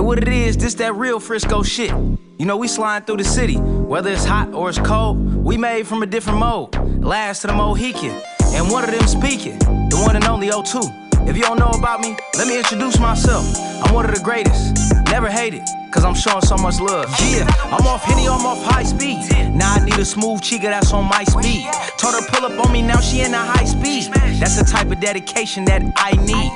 Hey, 0.00 0.06
what 0.06 0.16
it 0.16 0.28
is, 0.28 0.56
this 0.56 0.72
that 0.76 0.94
real 0.94 1.20
Frisco 1.20 1.62
shit. 1.62 1.90
You 1.90 2.46
know, 2.46 2.56
we 2.56 2.68
sliding 2.68 3.04
through 3.04 3.18
the 3.18 3.24
city. 3.24 3.56
Whether 3.56 4.08
it's 4.10 4.24
hot 4.24 4.54
or 4.54 4.70
it's 4.70 4.78
cold, 4.78 5.18
we 5.44 5.58
made 5.58 5.86
from 5.86 6.02
a 6.02 6.06
different 6.06 6.38
mode. 6.38 6.74
Last 7.04 7.42
to 7.42 7.48
the 7.48 7.52
Mohican. 7.52 8.18
And 8.54 8.70
one 8.70 8.82
of 8.82 8.92
them 8.92 9.06
speaking, 9.06 9.58
the 9.58 10.02
one 10.02 10.16
and 10.16 10.24
only 10.24 10.48
O2. 10.48 11.28
If 11.28 11.36
you 11.36 11.42
don't 11.42 11.58
know 11.58 11.72
about 11.78 12.00
me, 12.00 12.16
let 12.38 12.48
me 12.48 12.56
introduce 12.56 12.98
myself. 12.98 13.44
I'm 13.84 13.92
one 13.92 14.08
of 14.08 14.14
the 14.14 14.22
greatest. 14.22 14.74
Never 15.10 15.28
hated, 15.28 15.64
cause 15.90 16.04
I'm 16.04 16.14
showing 16.14 16.42
so 16.42 16.56
much 16.56 16.80
love. 16.80 17.08
Yeah, 17.20 17.46
I'm 17.64 17.86
off 17.86 18.04
Henny, 18.04 18.28
I'm 18.28 18.46
off 18.46 18.62
high 18.62 18.84
speed. 18.84 19.18
Now 19.54 19.74
I 19.74 19.84
need 19.84 19.98
a 19.98 20.04
smooth 20.04 20.40
chica 20.40 20.66
that's 20.66 20.92
on 20.92 21.08
my 21.08 21.24
speed. 21.24 21.66
Told 21.98 22.14
her 22.14 22.26
pull 22.28 22.46
up 22.46 22.64
on 22.64 22.72
me, 22.72 22.82
now 22.82 23.00
she 23.00 23.20
in 23.20 23.34
a 23.34 23.38
high 23.38 23.64
speed. 23.64 24.12
That's 24.40 24.56
the 24.56 24.64
type 24.64 24.90
of 24.90 25.00
dedication 25.00 25.64
that 25.66 25.82
I 25.96 26.12
need. 26.24 26.52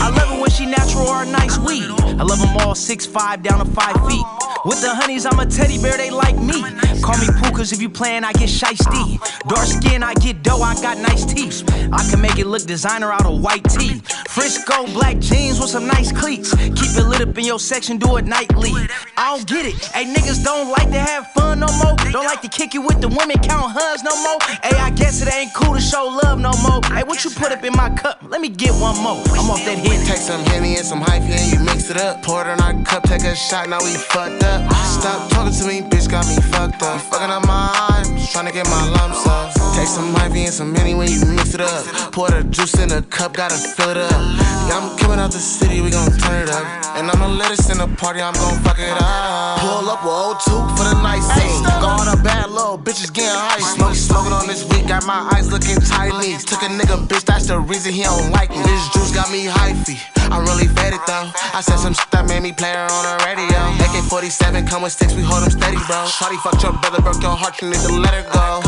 I 0.00 0.10
love 0.10 0.38
it 0.38 0.40
when 0.40 0.50
she 0.50 0.66
natural 0.66 1.06
or 1.06 1.22
a 1.22 1.26
nice 1.26 1.58
weed. 1.58 1.90
I 2.18 2.22
love 2.22 2.40
them 2.40 2.56
all 2.58 2.74
six 2.74 3.06
five 3.06 3.42
down 3.42 3.64
to 3.64 3.70
five 3.72 3.94
feet. 4.08 4.24
With 4.68 4.82
the 4.82 4.94
honeys, 4.94 5.24
I'm 5.24 5.38
a 5.38 5.46
teddy 5.46 5.80
bear, 5.80 5.96
they 5.96 6.10
like 6.10 6.36
me. 6.36 6.60
Call 7.00 7.16
me 7.16 7.26
Pooh, 7.40 7.56
cause 7.56 7.72
if 7.72 7.80
you 7.80 7.88
playin', 7.88 8.22
I 8.22 8.34
get 8.34 8.50
shiesty. 8.50 9.18
Dark 9.48 9.66
skin, 9.66 10.02
I 10.02 10.12
get 10.12 10.42
dough, 10.42 10.60
I 10.60 10.74
got 10.82 10.98
nice 10.98 11.24
teeth. 11.24 11.64
I 11.90 12.06
can 12.10 12.20
make 12.20 12.38
it 12.38 12.46
look 12.46 12.64
designer 12.64 13.10
out 13.10 13.24
of 13.24 13.40
white 13.40 13.64
tee. 13.64 14.02
Frisco 14.28 14.84
black 14.92 15.20
jeans 15.20 15.58
with 15.58 15.70
some 15.70 15.86
nice 15.86 16.12
cleats. 16.12 16.54
Keep 16.54 17.00
it 17.00 17.08
lit 17.08 17.22
up 17.22 17.38
in 17.38 17.46
your 17.46 17.58
section, 17.58 17.96
do 17.96 18.18
it 18.18 18.26
nightly. 18.26 18.72
I 19.16 19.34
don't 19.34 19.46
get 19.48 19.64
it. 19.64 19.74
Hey, 19.86 20.04
niggas 20.04 20.44
don't 20.44 20.70
like 20.70 20.90
to 20.90 21.00
have 21.00 21.32
fun 21.32 21.60
no 21.60 21.68
more. 21.82 21.96
Don't 22.12 22.26
like 22.26 22.42
to 22.42 22.48
kick 22.48 22.74
it 22.74 22.80
with 22.80 23.00
the 23.00 23.08
women, 23.08 23.38
count 23.38 23.72
hugs 23.72 24.02
no 24.02 24.14
more. 24.22 24.38
Hey, 24.62 24.76
I 24.76 24.90
guess 24.90 25.22
it 25.22 25.32
ain't 25.32 25.54
cool 25.54 25.76
to 25.76 25.80
show 25.80 26.04
love 26.22 26.38
no 26.38 26.52
more. 26.68 26.82
Hey, 26.92 27.04
what 27.04 27.24
you 27.24 27.30
put 27.30 27.52
up 27.52 27.64
in 27.64 27.72
my 27.72 27.88
cup? 27.88 28.22
Let 28.28 28.42
me 28.42 28.50
get 28.50 28.72
one 28.72 29.00
more. 29.02 29.16
I'm 29.32 29.48
off 29.48 29.64
that 29.64 29.78
hit. 29.78 30.06
Take 30.06 30.18
some 30.18 30.44
Henny 30.44 30.76
and 30.76 30.84
some 30.84 31.00
hyphy 31.00 31.32
and 31.32 31.52
you 31.52 31.58
mix 31.64 31.88
it 31.88 31.96
up. 31.96 32.22
Pour 32.22 32.42
it 32.44 32.52
in 32.52 32.60
our 32.60 32.74
cup, 32.84 33.04
take 33.04 33.24
a 33.24 33.34
shot, 33.34 33.68
now 33.70 33.78
we 33.80 33.94
fucked 33.94 34.44
up. 34.44 34.57
Stop 34.98 35.30
talking 35.30 35.54
to 35.54 35.64
me, 35.66 35.82
bitch, 35.82 36.10
got 36.10 36.26
me 36.26 36.36
fucked 36.50 36.82
up. 36.82 36.94
You 36.94 37.10
fucking 37.10 37.30
up 37.30 37.46
my 37.46 37.70
eyes, 37.90 38.08
trying 38.32 38.46
to 38.46 38.52
get 38.52 38.66
my 38.66 38.82
lumps 38.98 39.26
up. 39.26 39.52
Take 39.74 39.86
some 39.86 40.12
hyphy 40.14 40.44
and 40.44 40.52
some 40.52 40.74
Henny 40.74 40.94
when 40.94 41.08
you 41.08 41.24
mix 41.24 41.54
it 41.54 41.60
up. 41.60 42.12
Pour 42.12 42.28
the 42.28 42.42
juice 42.44 42.74
in 42.80 42.90
a 42.90 43.02
cup, 43.02 43.34
gotta 43.34 43.56
fill 43.56 43.90
it 43.90 43.96
up. 43.96 44.10
Yeah, 44.10 44.80
I'm 44.80 44.98
coming 44.98 45.20
out 45.20 45.30
the 45.30 45.38
city, 45.38 45.80
we 45.80 45.90
gon' 45.90 46.10
turn 46.18 46.42
it 46.42 46.50
up. 46.50 46.66
And 46.96 47.08
I'ma 47.10 47.28
let 47.28 47.52
us 47.52 47.70
in 47.70 47.78
the 47.78 47.86
party, 47.96 48.20
I'm 48.20 48.34
gon' 48.34 48.58
fuck 48.64 48.78
it 48.78 48.90
up. 48.90 49.60
Pull 49.60 49.88
up 49.88 50.02
with 50.02 50.12
old 50.12 50.40
two 50.42 50.58
for 50.76 50.82
the 50.82 51.00
night 51.00 51.22
scene. 51.22 51.62
Gone 51.62 52.08
a 52.08 52.20
bad 52.20 52.50
little 52.50 52.76
bitches 52.76 53.12
getting 53.12 53.30
high. 53.30 53.60
Smoke, 53.60 53.94
smoking 53.94 54.32
on 54.32 54.46
this 54.48 54.64
week, 54.68 54.88
got 54.88 55.06
my 55.06 55.30
eyes 55.32 55.52
looking 55.52 55.76
tiny. 55.76 56.36
Took 56.38 56.62
a 56.62 56.66
nigga, 56.66 57.06
bitch, 57.06 57.24
that's 57.24 57.46
the 57.46 57.60
reason 57.60 57.92
he 57.92 58.02
don't 58.02 58.32
like 58.32 58.50
me. 58.50 58.62
This 58.62 58.88
juice 58.90 59.14
got 59.14 59.30
me 59.30 59.46
hyphy. 59.46 60.17
I'm 60.30 60.44
really 60.44 60.68
faded 60.68 61.00
though. 61.06 61.30
I 61.54 61.60
said 61.60 61.78
some 61.78 61.94
shit 61.94 62.10
that 62.10 62.26
made 62.26 62.42
me 62.42 62.52
play 62.52 62.72
her 62.72 62.86
on 62.86 63.04
the 63.04 63.16
radio. 63.24 63.58
AK 63.84 64.04
47 64.08 64.66
come 64.66 64.82
with 64.82 64.92
sticks, 64.92 65.14
we 65.14 65.22
hold 65.22 65.42
them 65.42 65.50
steady, 65.50 65.80
bro. 65.88 66.04
Shawty 66.06 66.38
fucked 66.42 66.62
your 66.62 66.72
brother, 66.72 67.00
broke 67.00 67.22
your 67.22 67.36
heart, 67.36 67.60
you 67.62 67.70
need 67.70 67.80
to 67.80 67.92
let 67.92 68.14
her 68.14 68.26
go. 68.32 68.60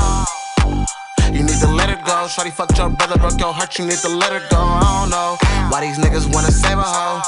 You 1.32 1.44
need 1.44 1.60
to 1.60 1.70
let 1.70 1.88
her 1.90 2.00
go. 2.04 2.26
Shawty 2.26 2.52
fucked 2.52 2.78
your 2.78 2.90
brother, 2.90 3.16
broke 3.18 3.38
your 3.38 3.52
heart, 3.52 3.78
you 3.78 3.86
need 3.86 3.98
to 3.98 4.08
let 4.08 4.32
her 4.32 4.42
go. 4.50 4.58
I 4.58 5.00
don't 5.00 5.10
know 5.10 5.36
why 5.70 5.80
these 5.82 5.98
niggas 5.98 6.32
wanna 6.32 6.50
save 6.50 6.78
a 6.78 6.82
hoe. 6.82 7.22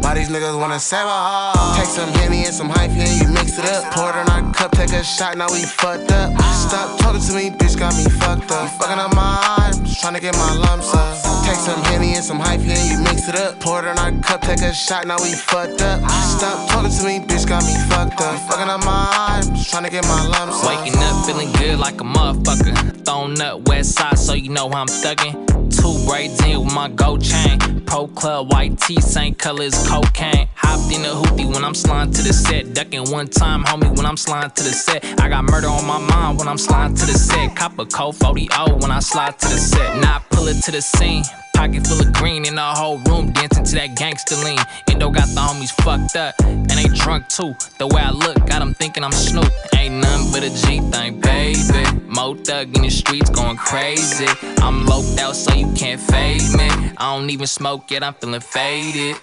Why 0.00 0.14
these 0.14 0.28
niggas 0.28 0.56
wanna 0.58 0.78
save 0.78 1.04
a 1.04 1.18
hoe? 1.28 1.76
Take 1.76 1.90
some 1.90 2.08
Henny 2.20 2.44
and 2.44 2.54
some 2.54 2.70
hyphy 2.70 3.00
and 3.00 3.20
you 3.20 3.28
mix 3.28 3.58
it 3.58 3.64
up. 3.64 3.92
Pour 3.92 4.10
it 4.10 4.16
in 4.16 4.28
our 4.28 4.52
cup, 4.54 4.72
take 4.72 4.92
a 4.92 5.02
shot, 5.02 5.36
now 5.36 5.50
we 5.50 5.62
fucked 5.64 6.12
up. 6.12 6.32
Stop 6.52 6.98
talking 7.00 7.20
to 7.20 7.32
me, 7.34 7.50
bitch, 7.50 7.78
got 7.78 7.96
me 7.96 8.04
fucked 8.04 8.50
up. 8.52 8.70
You 8.70 8.78
fucking 8.78 8.98
up 8.98 9.14
my 9.14 9.72
trying 9.96 10.14
to 10.14 10.20
get 10.20 10.34
my 10.34 10.54
lumps 10.54 10.94
up. 10.94 11.16
Take 11.44 11.56
some 11.56 11.82
Henny 11.84 12.14
and 12.14 12.24
some 12.24 12.38
hyphy 12.38 12.68
and 12.68 12.90
you 12.90 12.98
mix 12.98 13.28
it 13.28 13.34
up. 13.34 13.58
Pour 13.60 13.84
it 13.84 13.90
in 13.90 13.98
our 13.98 14.12
cup, 14.22 14.42
take 14.42 14.60
a 14.60 14.72
shot, 14.72 15.06
now 15.06 15.16
we 15.22 15.32
fucked 15.32 15.80
up. 15.82 16.08
Stop 16.10 16.68
talking 16.68 16.90
to 16.90 17.04
me, 17.04 17.20
bitch, 17.20 17.48
got 17.48 17.64
me 17.64 17.74
fucked 17.88 18.20
up. 18.20 18.38
Fucking 18.48 18.68
up 18.68 18.84
my 18.84 19.08
eyes, 19.28 19.70
trying 19.70 19.84
to 19.84 19.90
get 19.90 20.04
my 20.04 20.26
lumps 20.26 20.62
up. 20.62 20.84
Waking 20.84 20.98
up 20.98 21.26
feeling 21.26 21.52
good 21.52 21.78
like 21.78 22.00
a 22.00 22.04
motherfucker. 22.04 23.04
Thrown 23.04 23.40
up 23.40 23.66
west 23.68 23.94
side, 23.94 24.18
so 24.18 24.34
you 24.34 24.50
know 24.50 24.70
I'm 24.70 24.86
thuggin'. 24.86 25.48
Two 25.70 26.06
braids 26.06 26.42
in 26.44 26.64
with 26.64 26.74
my 26.74 26.88
gold 26.88 27.22
chain. 27.22 27.58
Pro 27.86 28.06
club, 28.08 28.52
white 28.52 28.78
tee, 28.80 29.00
same 29.00 29.34
color 29.34 29.64
as 29.64 29.88
cocaine. 29.88 30.48
Hopped 30.54 30.92
in 30.92 31.04
a 31.04 31.08
hoopty 31.08 31.46
when 31.52 31.64
I'm 31.64 31.74
sliding 31.74 32.12
to 32.14 32.22
the 32.22 32.32
set. 32.32 32.74
Ducking 32.74 33.10
one 33.10 33.28
time, 33.28 33.64
homie, 33.64 33.94
when 33.96 34.06
I'm 34.06 34.16
sliding 34.16 34.50
to 34.50 34.62
the 34.62 34.72
set. 34.72 35.04
I 35.20 35.28
got 35.28 35.44
murder 35.44 35.68
on 35.68 35.86
my 35.86 35.98
mind 35.98 36.38
when 36.38 36.48
I'm 36.48 36.58
sliding 36.58 36.96
to 36.96 37.06
the 37.06 37.12
set. 37.12 37.56
Cop 37.56 37.78
a 37.78 37.86
cold 37.86 38.16
40 38.16 38.48
when 38.80 38.90
I 38.90 39.00
slide 39.00 39.38
to 39.38 39.48
the 39.48 39.56
set. 39.56 39.77
Now 40.00 40.16
I 40.16 40.20
pull 40.30 40.48
it 40.48 40.62
to 40.64 40.70
the 40.70 40.82
scene. 40.82 41.24
Pocket 41.54 41.86
full 41.86 42.00
of 42.00 42.12
green 42.12 42.46
in 42.46 42.54
the 42.54 42.62
whole 42.62 42.98
room 42.98 43.32
dancing 43.32 43.64
to 43.64 43.74
that 43.74 43.96
gangster 43.96 44.36
lean. 44.36 44.58
Endo 44.88 45.10
got 45.10 45.26
the 45.28 45.40
homies 45.40 45.72
fucked 45.82 46.14
up 46.14 46.34
and 46.40 46.70
they 46.70 46.86
drunk 46.94 47.28
too. 47.28 47.54
The 47.78 47.86
way 47.88 48.00
I 48.00 48.10
look, 48.10 48.36
got 48.46 48.60
them 48.60 48.74
thinking 48.74 49.02
I'm 49.02 49.12
Snoop. 49.12 49.50
Ain't 49.76 49.94
nothing 49.94 50.30
but 50.30 50.44
a 50.44 50.50
G 50.50 50.80
thing, 50.92 51.20
baby. 51.20 52.00
Mo 52.06 52.34
thug 52.34 52.76
in 52.76 52.82
the 52.82 52.90
streets 52.90 53.30
going 53.30 53.56
crazy. 53.56 54.26
I'm 54.58 54.86
loped 54.86 55.18
out 55.18 55.34
so 55.34 55.52
you 55.54 55.72
can't 55.74 56.00
fade 56.00 56.42
me. 56.56 56.68
I 56.96 57.16
don't 57.16 57.30
even 57.30 57.46
smoke 57.46 57.90
yet, 57.90 58.04
I'm 58.04 58.14
feeling 58.14 58.40
faded. 58.40 59.16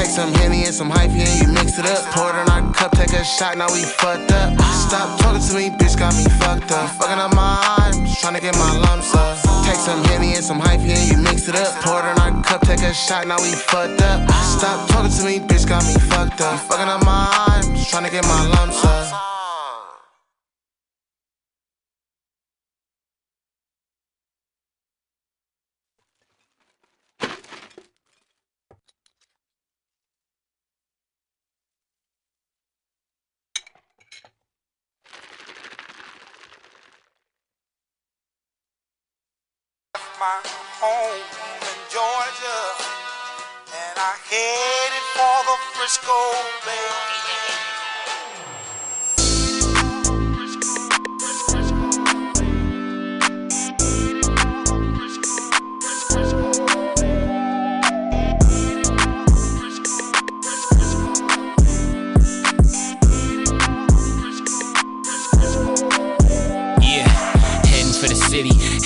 Take 0.00 0.08
some 0.08 0.32
Henny 0.32 0.64
and 0.64 0.74
some 0.74 0.90
hyphy 0.90 1.20
and 1.20 1.42
you 1.42 1.52
mix 1.52 1.78
it 1.78 1.84
up. 1.84 2.00
Pour 2.16 2.30
it 2.30 2.40
in 2.40 2.48
our 2.48 2.72
cup, 2.72 2.90
take 2.92 3.12
a 3.12 3.22
shot, 3.22 3.58
now 3.58 3.66
we 3.70 3.84
fucked 3.84 4.32
up. 4.32 4.58
Stop 4.88 5.20
talking 5.20 5.46
to 5.46 5.52
me, 5.52 5.68
bitch, 5.76 5.98
got 5.98 6.16
me 6.16 6.24
fucked 6.40 6.72
up. 6.72 6.88
Fucking 6.96 7.20
up 7.20 7.34
my 7.34 7.92
just 7.92 8.18
trying 8.18 8.32
to 8.32 8.40
get 8.40 8.56
my 8.56 8.78
lumps 8.78 9.14
up. 9.14 9.36
Take 9.62 9.76
some 9.76 10.02
Henny 10.04 10.32
and 10.36 10.42
some 10.42 10.58
hyphy 10.58 10.96
and 10.96 11.10
you 11.10 11.18
mix 11.18 11.48
it 11.48 11.54
up. 11.54 11.84
Pour 11.84 12.00
it 12.00 12.12
in 12.12 12.18
our 12.18 12.42
cup, 12.42 12.62
take 12.62 12.80
a 12.80 12.94
shot, 12.94 13.26
now 13.26 13.36
we 13.42 13.52
fucked 13.52 14.00
up. 14.00 14.26
Stop 14.56 14.88
talking 14.88 15.12
to 15.12 15.22
me, 15.22 15.38
bitch, 15.38 15.68
got 15.68 15.84
me 15.84 15.92
fucked 16.08 16.40
up. 16.40 16.58
Fucking 16.60 16.88
up 16.88 17.04
my 17.04 17.60
just 17.74 17.90
trying 17.90 18.04
to 18.04 18.10
get 18.10 18.24
my 18.24 18.48
lumps 18.48 18.82
up. 18.82 19.39
My 40.20 40.42
home 40.84 41.24
in 41.64 41.78
Georgia, 41.88 42.60
and 43.72 43.96
I 43.96 44.12
headed 44.28 45.04
for 45.16 45.38
the 45.48 45.56
Frisco 45.72 46.12
Bay. 46.66 47.39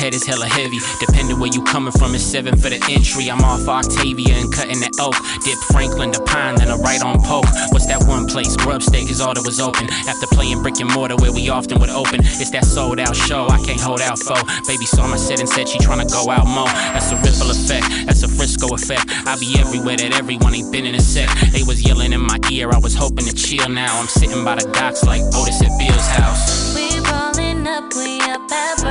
Head 0.04 0.12
is 0.12 0.26
hella 0.26 0.44
heavy. 0.44 0.80
Depending 1.00 1.40
where 1.40 1.48
you 1.48 1.62
coming 1.64 1.90
from, 1.90 2.14
it's 2.14 2.22
seven 2.22 2.58
for 2.60 2.68
the 2.68 2.76
entry. 2.92 3.30
I'm 3.30 3.40
off 3.40 3.66
Octavia 3.66 4.36
and 4.36 4.52
cutting 4.52 4.76
the 4.76 4.92
oak. 5.00 5.16
Dip 5.40 5.56
Franklin, 5.72 6.12
the 6.12 6.20
pine, 6.28 6.56
then 6.56 6.68
a 6.68 6.76
right 6.76 7.00
on 7.00 7.24
Polk. 7.24 7.48
What's 7.72 7.86
that 7.88 8.04
one 8.04 8.26
place? 8.28 8.54
Grubstake 8.54 9.08
is 9.08 9.22
all 9.22 9.32
that 9.32 9.46
was 9.48 9.64
open. 9.64 9.88
After 10.04 10.28
playing 10.28 10.60
brick 10.60 10.76
and 10.76 10.92
mortar 10.92 11.16
where 11.16 11.32
we 11.32 11.48
often 11.48 11.80
would 11.80 11.88
open. 11.88 12.20
It's 12.20 12.50
that 12.50 12.66
sold 12.66 13.00
out 13.00 13.16
show, 13.16 13.48
I 13.48 13.56
can't 13.64 13.80
hold 13.80 14.02
out 14.02 14.18
for. 14.20 14.36
Baby 14.68 14.84
saw 14.84 15.08
my 15.08 15.16
set 15.16 15.40
and 15.40 15.48
said 15.48 15.70
she 15.72 15.78
tryna 15.78 16.04
go 16.12 16.28
out 16.28 16.44
more. 16.44 16.68
That's 16.92 17.08
a 17.08 17.16
ripple 17.24 17.48
effect, 17.48 17.88
that's 18.04 18.22
a 18.22 18.28
Frisco 18.28 18.76
effect. 18.76 19.08
I 19.24 19.40
be 19.40 19.56
everywhere 19.56 19.96
that 19.96 20.12
everyone 20.12 20.52
ain't 20.54 20.68
been 20.68 20.84
in 20.84 20.96
a 20.96 21.00
sec. 21.00 21.32
They 21.48 21.64
was 21.64 21.80
yelling 21.80 22.12
in 22.12 22.20
my 22.20 22.36
ear, 22.52 22.68
I 22.68 22.78
was 22.78 22.92
hoping 22.92 23.24
to 23.24 23.32
chill 23.32 23.72
now. 23.72 23.96
I'm 23.96 24.08
sitting 24.12 24.44
by 24.44 24.56
the 24.60 24.68
docks 24.68 25.02
like 25.02 25.24
Otis 25.32 25.64
at 25.64 25.72
Bill's 25.80 26.08
house. 26.12 26.76
We 26.76 26.92
rolling 27.08 27.64
up, 27.64 27.88
we 27.96 28.20
up 28.28 28.52
at 28.52 28.84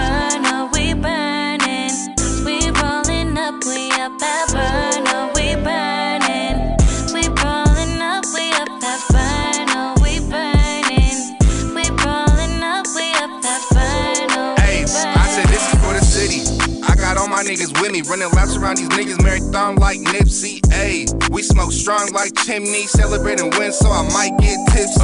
my 17.43 17.49
niggas 17.49 17.81
with 17.81 17.91
me, 17.91 18.01
running 18.01 18.29
laps 18.31 18.57
around 18.57 18.77
these 18.77 18.89
niggas 18.89 19.21
marathon 19.23 19.75
like 19.75 19.99
Nipsey. 19.99 20.61
Ayy, 20.71 21.07
we 21.29 21.41
smoke 21.41 21.71
strong 21.71 22.11
like 22.13 22.35
chimney, 22.35 22.87
celebrating 22.87 23.49
wins, 23.57 23.77
so 23.77 23.89
I 23.89 24.03
might 24.13 24.37
get 24.39 24.57
tipsy. 24.71 25.01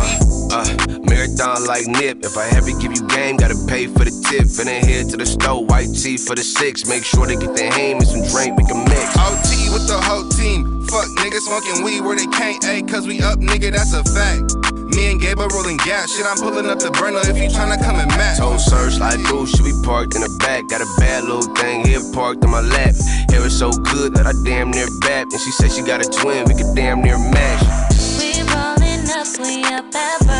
Uh, 0.52 1.00
marathon 1.10 1.66
like 1.66 1.88
Nip. 1.88 2.24
If 2.24 2.38
I 2.38 2.48
ever 2.56 2.72
give 2.80 2.94
you 2.94 3.06
game, 3.08 3.38
gotta 3.38 3.58
pay 3.68 3.88
for 3.88 4.06
the 4.06 4.14
tip. 4.30 4.46
Finna 4.46 4.80
head 4.80 5.10
to 5.10 5.18
the 5.18 5.26
store, 5.26 5.66
white 5.66 5.90
tee 5.94 6.18
for 6.18 6.36
the 6.36 6.44
six. 6.44 6.88
Make 6.88 7.04
sure 7.04 7.28
they 7.28 7.36
get 7.36 7.56
their 7.56 7.72
ham 7.72 7.98
and 7.98 8.08
some 8.08 8.24
drink 8.28 8.58
we 8.58 8.64
can 8.64 8.84
mix. 8.86 9.18
OT 9.18 9.70
with 9.74 9.88
the 9.88 10.00
whole 10.00 10.28
team. 10.30 10.86
Fuck 10.88 11.08
niggas 11.20 11.46
smoking 11.46 11.84
weed 11.84 12.02
where 12.02 12.16
they 12.16 12.28
can't, 12.28 12.62
ayy, 12.64 12.88
cause 12.88 13.08
we 13.08 13.22
up, 13.22 13.40
nigga, 13.40 13.72
that's 13.72 13.94
a 13.94 14.04
fact. 14.04 14.69
Me 14.90 15.12
and 15.12 15.22
Gabe 15.22 15.40
are 15.40 15.50
rolling 15.50 15.78
gas. 15.78 16.16
Shit, 16.16 16.26
I'm 16.26 16.38
pulling 16.38 16.68
up 16.68 16.80
the 16.80 16.92
burner 16.92 17.22
if 17.24 17.38
you 17.38 17.50
tryna 17.50 17.82
come 17.84 17.98
and 17.98 18.10
match. 18.10 18.38
Told 18.40 18.60
search 18.60 19.00
like 19.00 19.20
through, 19.28 19.48
should 19.48 19.66
be 19.66 19.74
parked 19.84 20.16
in 20.16 20.22
the 20.22 20.30
back. 20.40 20.68
Got 20.68 20.82
a 20.82 20.90
bad 20.98 21.24
little 21.24 21.54
thing 21.56 21.86
here 21.86 22.02
parked 22.14 22.44
in 22.44 22.50
my 22.50 22.62
lap. 22.62 22.96
Hair 23.30 23.46
is 23.46 23.58
so 23.58 23.72
good 23.72 24.16
that 24.16 24.26
I 24.26 24.34
damn 24.44 24.72
near 24.72 24.88
bap. 25.02 25.28
And 25.32 25.40
she 25.40 25.52
said 25.52 25.72
she 25.72 25.82
got 25.84 26.06
a 26.06 26.10
twin, 26.10 26.46
we 26.46 26.56
could 26.56 26.76
damn 26.76 27.02
near 27.02 27.18
match. 27.18 27.64
We 28.18 28.42
rolling 28.50 29.06
up, 29.14 29.28
we 29.40 29.64
up 29.64 29.94
at 29.94 30.39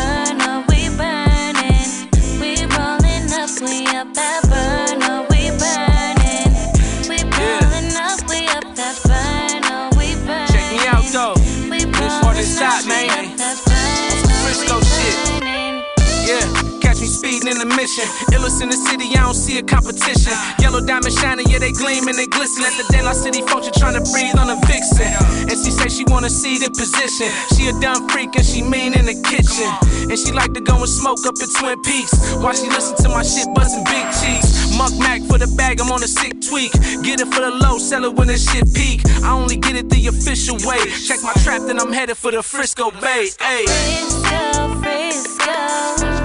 in 18.00 18.08
mission. 18.08 18.34
Illest 18.34 18.62
in 18.62 18.68
the 18.68 18.76
city, 18.76 19.06
I 19.16 19.22
don't 19.22 19.34
see 19.34 19.58
a 19.58 19.62
competition. 19.62 20.32
Yellow 20.58 20.80
diamond 20.80 21.12
shining, 21.12 21.46
yeah, 21.48 21.58
they 21.58 21.72
gleam 21.72 22.08
and 22.08 22.16
they 22.16 22.26
glisten. 22.26 22.64
At 22.64 22.74
the 22.76 23.02
La 23.02 23.12
City 23.12 23.42
function, 23.42 23.72
trying 23.76 23.94
to 23.94 24.04
breathe 24.12 24.36
on 24.38 24.50
a 24.50 24.56
vixen. 24.66 25.10
And 25.48 25.56
she 25.58 25.70
say 25.70 25.88
she 25.88 26.04
wanna 26.08 26.30
see 26.30 26.58
the 26.58 26.70
position. 26.70 27.28
She 27.56 27.68
a 27.68 27.74
dumb 27.80 28.08
freak 28.08 28.34
and 28.36 28.46
she 28.46 28.62
mean 28.62 28.94
in 28.94 29.06
the 29.06 29.16
kitchen. 29.28 29.68
And 30.08 30.18
she 30.18 30.32
like 30.32 30.52
to 30.54 30.60
go 30.60 30.76
and 30.76 30.88
smoke 30.88 31.20
up 31.26 31.34
at 31.40 31.50
Twin 31.58 31.80
Peaks. 31.82 32.12
While 32.40 32.54
she 32.54 32.68
listen 32.68 32.96
to 33.04 33.08
my 33.08 33.22
shit, 33.22 33.48
bustin' 33.54 33.84
big 33.84 34.06
cheeks. 34.20 34.76
Muck 34.76 34.94
Mac 34.98 35.22
for 35.28 35.38
the 35.38 35.48
bag, 35.56 35.80
I'm 35.80 35.90
on 35.92 36.02
a 36.02 36.08
sick 36.08 36.40
tweak. 36.40 36.72
Get 37.02 37.20
it 37.20 37.28
for 37.28 37.40
the 37.40 37.50
low, 37.50 37.78
sell 37.78 38.04
it 38.04 38.14
when 38.14 38.28
the 38.28 38.38
shit 38.38 38.72
peak. 38.74 39.00
I 39.22 39.32
only 39.32 39.56
get 39.56 39.76
it 39.76 39.88
the 39.90 40.06
official 40.08 40.56
way. 40.66 40.80
Check 41.06 41.22
my 41.22 41.34
trap, 41.44 41.62
then 41.66 41.78
I'm 41.78 41.92
headed 41.92 42.16
for 42.16 42.30
the 42.30 42.42
Frisco 42.42 42.90
Bay. 42.90 43.28
Ayy. 43.40 43.66
Frisco, 43.68 44.80
Frisco. 44.82 46.19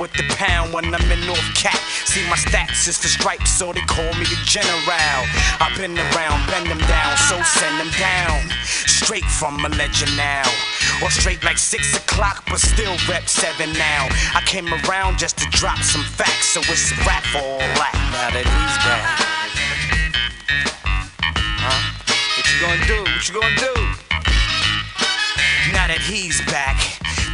With 0.00 0.12
the 0.14 0.24
pound 0.40 0.72
when 0.72 0.88
I'm 0.94 1.12
in 1.12 1.20
North 1.26 1.54
Cat. 1.54 1.76
See 2.08 2.24
my 2.32 2.36
stats 2.36 2.88
is 2.88 2.98
the 2.98 3.08
stripes, 3.08 3.52
so 3.52 3.70
they 3.70 3.84
call 3.84 4.08
me 4.16 4.24
the 4.24 4.40
general. 4.48 4.80
I've 5.60 5.76
been 5.76 5.92
around, 5.92 6.48
bend 6.48 6.72
them 6.72 6.80
down, 6.88 7.16
so 7.28 7.36
send 7.42 7.78
them 7.78 7.92
down. 8.00 8.48
Straight 8.64 9.28
from 9.28 9.62
a 9.62 9.68
legend 9.76 10.16
now. 10.16 10.48
Or 11.04 11.10
straight 11.10 11.44
like 11.44 11.58
six 11.58 11.94
o'clock, 11.94 12.44
but 12.48 12.60
still 12.60 12.96
rep 13.08 13.28
seven 13.28 13.72
now. 13.74 14.08
I 14.32 14.40
came 14.46 14.72
around 14.72 15.18
just 15.18 15.36
to 15.38 15.46
drop 15.50 15.78
some 15.84 16.02
facts, 16.02 16.48
so 16.48 16.60
it's 16.60 16.92
a 16.92 16.96
rap 17.04 17.22
for 17.28 17.44
all 17.44 17.58
that. 17.76 17.92
Now 18.16 18.32
that 18.32 18.48
he's 18.48 18.76
back. 18.80 19.04
Huh? 21.60 21.80
What 22.40 22.46
you 22.48 22.58
gonna 22.64 22.86
do? 22.88 23.00
What 23.04 23.28
you 23.28 23.34
gonna 23.36 23.60
do? 23.60 23.74
Now 25.76 25.86
that 25.92 26.00
he's 26.00 26.40
back, 26.48 26.80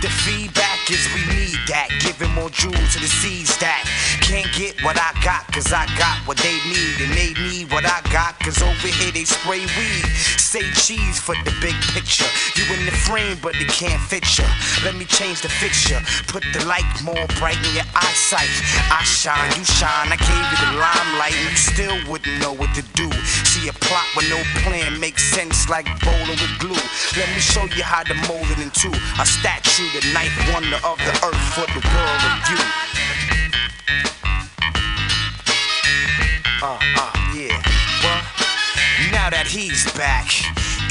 the 0.02 0.10
feedback 0.10 0.75
is 0.90 1.08
we 1.14 1.22
need 1.34 1.58
that. 1.68 1.88
Giving 2.00 2.32
more 2.34 2.50
jewels 2.50 2.94
to 2.94 3.00
the 3.00 3.08
seeds 3.08 3.56
that 3.58 3.82
can't 4.22 4.50
get 4.54 4.82
what 4.82 4.96
I 4.98 5.12
got, 5.22 5.46
cause 5.52 5.72
I 5.72 5.86
got 5.98 6.18
what 6.26 6.36
they 6.38 6.58
need. 6.66 7.00
And 7.00 7.12
they 7.12 7.32
need 7.34 7.72
what 7.72 7.84
I 7.84 8.00
got, 8.12 8.38
cause 8.40 8.62
over 8.62 8.88
here 8.88 9.12
they 9.12 9.24
spray 9.24 9.60
weed. 9.60 10.04
Say 10.56 10.72
cheese 10.72 11.20
for 11.20 11.34
the 11.44 11.52
big 11.60 11.76
picture. 11.92 12.24
You 12.56 12.64
in 12.72 12.86
the 12.86 12.96
frame, 13.04 13.36
but 13.42 13.52
they 13.60 13.68
can't 13.68 14.00
fit 14.00 14.24
you. 14.38 14.44
Let 14.88 14.96
me 14.96 15.04
change 15.04 15.42
the 15.42 15.50
fixture. 15.50 16.00
Put 16.28 16.44
the 16.54 16.64
light 16.64 16.88
more 17.04 17.28
bright 17.36 17.60
in 17.60 17.74
your 17.76 17.84
eyesight. 17.92 18.48
I 18.88 19.04
shine, 19.04 19.52
you 19.52 19.64
shine. 19.68 20.08
I 20.08 20.16
gave 20.16 20.46
you 20.48 20.58
the 20.64 20.72
limelight, 20.80 21.36
and 21.36 21.50
you 21.52 21.60
still 21.60 21.98
wouldn't 22.08 22.40
know 22.40 22.54
what 22.54 22.72
to 22.72 22.80
do. 22.96 23.04
See 23.44 23.68
a 23.68 23.74
plot 23.84 24.08
with 24.16 24.30
no 24.32 24.40
plan 24.64 24.98
makes 24.98 25.24
sense 25.24 25.68
like 25.68 25.84
bowling 26.00 26.40
with 26.40 26.56
glue. 26.58 26.84
Let 27.20 27.28
me 27.36 27.40
show 27.44 27.68
you 27.76 27.84
how 27.84 28.04
to 28.04 28.14
mold 28.24 28.48
it 28.48 28.64
into 28.64 28.88
a 29.20 29.26
statue, 29.28 29.92
the 29.92 30.08
ninth 30.16 30.40
wonder 30.56 30.80
of 30.88 30.96
the 31.04 31.12
earth 31.20 31.44
for 31.52 31.68
the 31.68 31.84
world 31.84 32.22
of 32.32 32.36
you. 32.48 32.60
Uh, 36.64 36.80
uh? 36.96 37.25
Now 39.16 39.30
that 39.30 39.46
he's 39.46 39.90
back, 39.92 40.28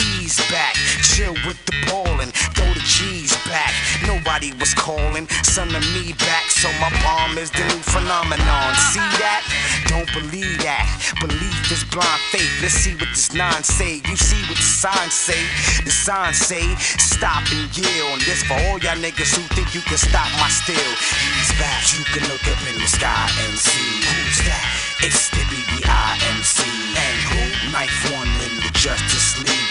ease 0.01 0.39
back, 0.49 0.73
chill 1.15 1.33
with 1.47 1.55
the 1.63 1.71
ballin', 1.87 2.27
throw 2.51 2.67
the 2.75 2.83
G's 2.83 3.31
back. 3.47 3.71
Nobody 4.03 4.51
was 4.59 4.75
calling, 4.75 5.31
son 5.47 5.71
of 5.71 5.83
me 5.95 6.11
back, 6.19 6.51
so 6.51 6.67
my 6.83 6.91
bomb 7.07 7.39
is 7.39 7.47
the 7.55 7.63
new 7.71 7.79
phenomenon. 7.87 8.75
See 8.91 9.07
that? 9.23 9.39
Don't 9.87 10.11
believe 10.11 10.59
that. 10.67 10.83
Belief 11.23 11.71
is 11.71 11.87
blind 11.87 12.19
faith. 12.35 12.51
Let's 12.59 12.75
see 12.75 12.99
what 12.99 13.07
this 13.15 13.31
nine 13.31 13.63
say. 13.63 14.03
You 14.03 14.17
see 14.19 14.43
what 14.51 14.59
the 14.59 14.67
signs 14.67 15.15
say. 15.15 15.39
The 15.87 15.91
signs 15.95 16.35
say, 16.35 16.67
stop 16.99 17.47
and 17.47 17.71
yell. 17.71 18.11
And 18.11 18.21
this 18.27 18.43
for 18.43 18.59
all 18.67 18.75
y'all 18.83 18.99
niggas 18.99 19.31
who 19.39 19.43
think 19.55 19.71
you 19.71 19.87
can 19.87 19.95
stop 19.95 20.27
my 20.35 20.51
still. 20.51 20.75
He's 20.75 21.51
back. 21.55 21.95
You 21.95 22.03
can 22.11 22.27
look 22.27 22.43
up 22.43 22.59
in 22.67 22.75
the 22.75 22.91
sky 22.91 23.31
and 23.47 23.55
see 23.55 24.03
who's 24.03 24.43
that. 24.51 24.67
It's 24.99 25.31
the 25.31 25.47
BBIMC. 25.47 26.59
And 26.99 27.19
who? 27.31 27.71
Knife 27.71 28.03
one 28.11 28.27
in 28.43 28.67
the 28.67 28.71
Justus 28.75 29.39
League. 29.39 29.64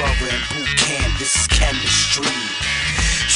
Brother 0.00 0.32
and 0.32 0.44
boot 0.48 0.78
camp. 0.78 1.18
This 1.18 1.36
is 1.36 1.46
chemistry. 1.46 2.24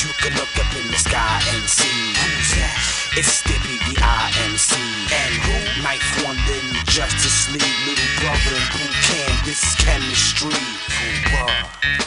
You 0.00 0.08
can 0.16 0.32
look 0.32 0.48
up 0.56 0.72
in 0.74 0.90
the 0.90 0.96
sky 0.96 1.42
and 1.52 1.68
see 1.68 2.16
who's 2.16 2.56
that. 2.56 2.80
It's 3.18 3.42
the 3.42 3.52
BBIMC. 3.60 4.72
And 5.12 5.34
who? 5.44 5.82
Knife 5.82 6.24
one 6.24 6.38
in 6.48 6.64
the 6.72 6.82
Justus 6.86 7.52
League. 7.52 7.60
Little 7.84 8.08
brother 8.16 8.56
and 8.56 8.68
boot 8.72 8.96
camp. 9.04 9.44
This 9.44 9.60
is 9.60 9.74
chemistry. 9.76 10.56
Who 10.56 11.36
uh, 11.36 12.03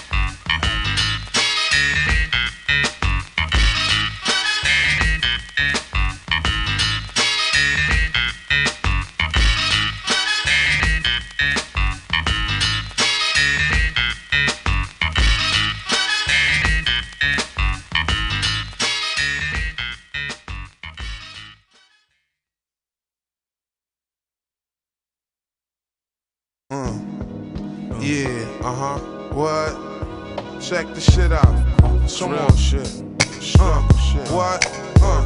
uh 28.67 28.75
huh. 28.75 28.99
What? 29.31 30.61
Check 30.61 30.93
the 30.93 30.99
shit 30.99 31.31
out. 31.31 31.45
Come 32.19 32.33
on, 32.33 32.55
shit. 32.57 33.01
Uh, 33.59 33.81
what? 34.29 34.65
Uh, 35.01 35.25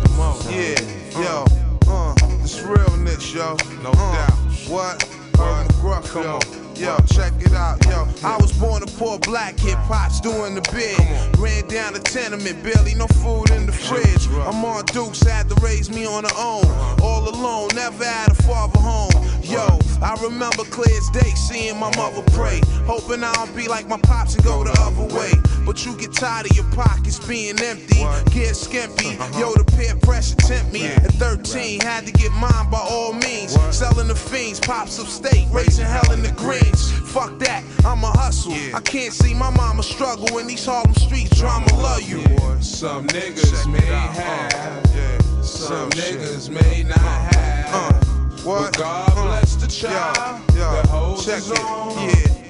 yeah, 0.51 0.77
yo. 1.19 1.45
Uh, 1.87 2.13
this 2.41 2.61
realness, 2.61 3.33
yo. 3.33 3.57
No 3.81 3.91
doubt. 3.93 4.31
What? 4.67 5.01
Herb 5.39 5.67
McGruff, 5.69 6.23
yo. 6.23 6.70
Yo, 6.81 6.97
check 7.13 7.31
it 7.39 7.53
out, 7.53 7.77
yo. 7.85 8.07
I 8.23 8.37
was 8.37 8.51
born 8.53 8.81
a 8.81 8.87
poor 8.87 9.19
black 9.19 9.55
kid, 9.55 9.75
pots 9.85 10.19
doing 10.19 10.55
the 10.55 10.61
bid. 10.73 10.97
Ran 11.37 11.67
down 11.67 11.93
the 11.93 11.99
tenement, 11.99 12.63
barely 12.63 12.95
no 12.95 13.05
food 13.21 13.51
in 13.51 13.67
the 13.67 13.71
fridge. 13.71 14.25
I'm 14.47 14.65
on 14.65 14.85
Dukes, 14.85 15.21
had 15.21 15.47
to 15.49 15.55
raise 15.61 15.91
me 15.91 16.07
on 16.07 16.23
her 16.23 16.35
own. 16.35 16.65
All 17.03 17.29
alone, 17.29 17.69
never 17.75 18.03
had 18.03 18.31
a 18.31 18.33
father 18.33 18.79
home. 18.79 19.11
Yo, 19.43 19.77
I 20.01 20.17
remember 20.23 20.63
clear 20.63 20.97
as 20.97 21.07
day 21.11 21.29
seeing 21.35 21.77
my 21.77 21.95
mother 21.95 22.23
pray. 22.31 22.61
Hoping 22.87 23.23
I 23.23 23.31
don't 23.33 23.55
be 23.55 23.67
like 23.67 23.87
my 23.87 23.99
pops 23.99 24.33
and 24.33 24.43
go 24.43 24.63
the 24.63 24.73
other 24.81 25.13
way. 25.13 25.31
But 25.63 25.85
you 25.85 25.95
get 25.97 26.13
tired 26.13 26.49
of 26.49 26.57
your 26.57 26.65
pockets 26.71 27.19
being 27.27 27.59
empty, 27.61 28.01
get 28.31 28.55
skimpy. 28.55 29.19
Yo, 29.37 29.53
the 29.53 29.65
peer 29.77 29.95
pressure 29.97 30.35
tempt 30.37 30.73
me. 30.73 30.87
At 30.87 31.13
13, 31.13 31.81
had 31.81 32.07
to 32.07 32.11
get 32.11 32.31
mine 32.31 32.71
by 32.71 32.79
all 32.79 33.13
means. 33.13 33.53
Selling 33.69 34.07
the 34.07 34.15
fiends, 34.15 34.59
pops 34.59 34.97
of 34.97 35.07
state, 35.07 35.47
raising 35.51 35.85
hell 35.85 36.11
in 36.11 36.23
the 36.23 36.31
greens. 36.71 36.91
Fuck 37.11 37.37
that, 37.39 37.63
I'm 37.85 38.03
a 38.03 38.07
hustle. 38.07 38.53
I 38.73 38.81
can't 38.81 39.13
see 39.13 39.33
my 39.33 39.49
mama 39.49 39.83
struggle 39.83 40.37
in 40.37 40.47
these 40.47 40.65
Harlem 40.65 40.93
streets. 40.95 41.37
Drama 41.39 41.73
love 41.75 42.01
you. 42.01 42.21
Some 42.61 43.07
niggas 43.07 43.71
may 43.71 43.89
uh. 43.89 44.07
have, 44.07 44.95
yeah 44.95 45.21
some 45.43 45.89
niggas 45.91 46.49
may 46.49 46.83
not 46.83 46.97
uh, 46.97 47.01
have. 47.01 47.73
Uh, 47.73 47.93
what? 48.43 48.73
But 48.73 48.77
God 48.77 49.13
bless 49.13 49.55
the 49.55 49.67
child 49.67 50.41
Yo, 50.49 50.55
yo, 50.55 50.71
that 50.71 50.87
holds 50.87 51.25
check 51.25 51.41
it. 51.41 51.59
own. 51.59 52.09
Yeah. 52.09 52.41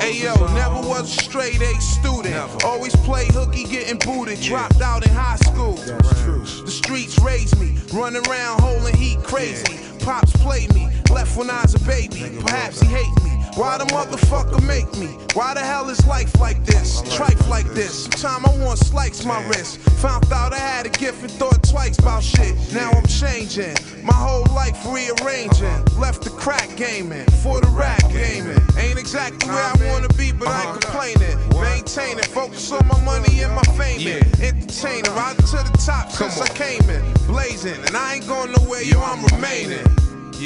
Hey 0.00 0.22
yo, 0.22 0.34
never 0.54 0.80
was 0.88 1.14
a 1.14 1.22
straight 1.22 1.60
A 1.60 1.74
student. 1.80 2.34
Always 2.64 2.96
play 2.96 3.26
hooky, 3.26 3.64
getting 3.64 3.98
booted. 3.98 4.40
Dropped 4.40 4.80
out 4.80 5.06
in 5.06 5.12
high 5.12 5.36
school. 5.36 5.74
The 5.74 6.70
streets 6.70 7.18
raised 7.18 7.60
me, 7.60 7.76
running 7.92 8.26
around 8.28 8.60
holding 8.60 8.96
heat 8.96 9.18
crazy. 9.22 9.78
Pops 9.98 10.32
played 10.38 10.74
me, 10.74 10.88
left 11.10 11.36
when 11.36 11.50
I 11.50 11.62
was 11.62 11.74
a 11.74 11.80
baby. 11.80 12.38
Perhaps 12.40 12.80
he 12.80 12.88
hate 12.88 13.24
me. 13.24 13.41
Why 13.54 13.76
the 13.76 13.84
motherfucker 13.84 14.66
make 14.66 14.90
me? 14.96 15.08
Why 15.34 15.52
the 15.52 15.60
hell 15.60 15.90
is 15.90 16.06
life 16.06 16.40
like 16.40 16.64
this? 16.64 17.02
Trife 17.02 17.48
like 17.50 17.66
this. 17.74 18.08
Time 18.08 18.46
I 18.46 18.56
want 18.64 18.78
slice 18.78 19.26
my 19.26 19.46
wrist. 19.48 19.78
Found 20.00 20.32
out 20.32 20.54
I 20.54 20.58
had 20.58 20.86
a 20.86 20.88
gift 20.88 21.22
and 21.22 21.30
thought 21.32 21.62
twice 21.62 21.98
about 21.98 22.22
shit. 22.22 22.56
Now 22.72 22.90
I'm 22.90 23.04
changing. 23.04 23.76
My 24.04 24.14
whole 24.14 24.46
life 24.54 24.78
rearranging. 24.86 25.84
Left 26.00 26.22
the 26.22 26.30
crack 26.30 26.74
gaming 26.76 27.26
for 27.42 27.60
the 27.60 27.68
rap 27.68 28.00
gaming. 28.10 28.58
Ain't 28.78 28.98
exactly 28.98 29.46
where 29.50 29.62
I 29.62 29.74
wanna 29.92 30.08
be, 30.14 30.32
but 30.32 30.48
I 30.48 30.72
ain't 30.72 30.80
complaining. 30.80 31.36
Maintaining, 31.60 32.24
focus 32.24 32.72
on 32.72 32.86
my 32.88 33.00
money 33.04 33.42
and 33.42 33.54
my 33.54 33.62
fame. 33.76 34.22
Entertaining, 34.40 35.12
right 35.12 35.36
to 35.36 35.60
the 35.60 35.82
top 35.84 36.10
since 36.10 36.40
I 36.40 36.48
came 36.48 36.88
in. 36.88 37.02
Blazing, 37.26 37.76
and 37.84 37.94
I 37.96 38.14
ain't 38.14 38.26
going 38.26 38.52
nowhere, 38.52 38.82
yo, 38.82 39.02
I'm 39.02 39.22
remaining. 39.26 39.84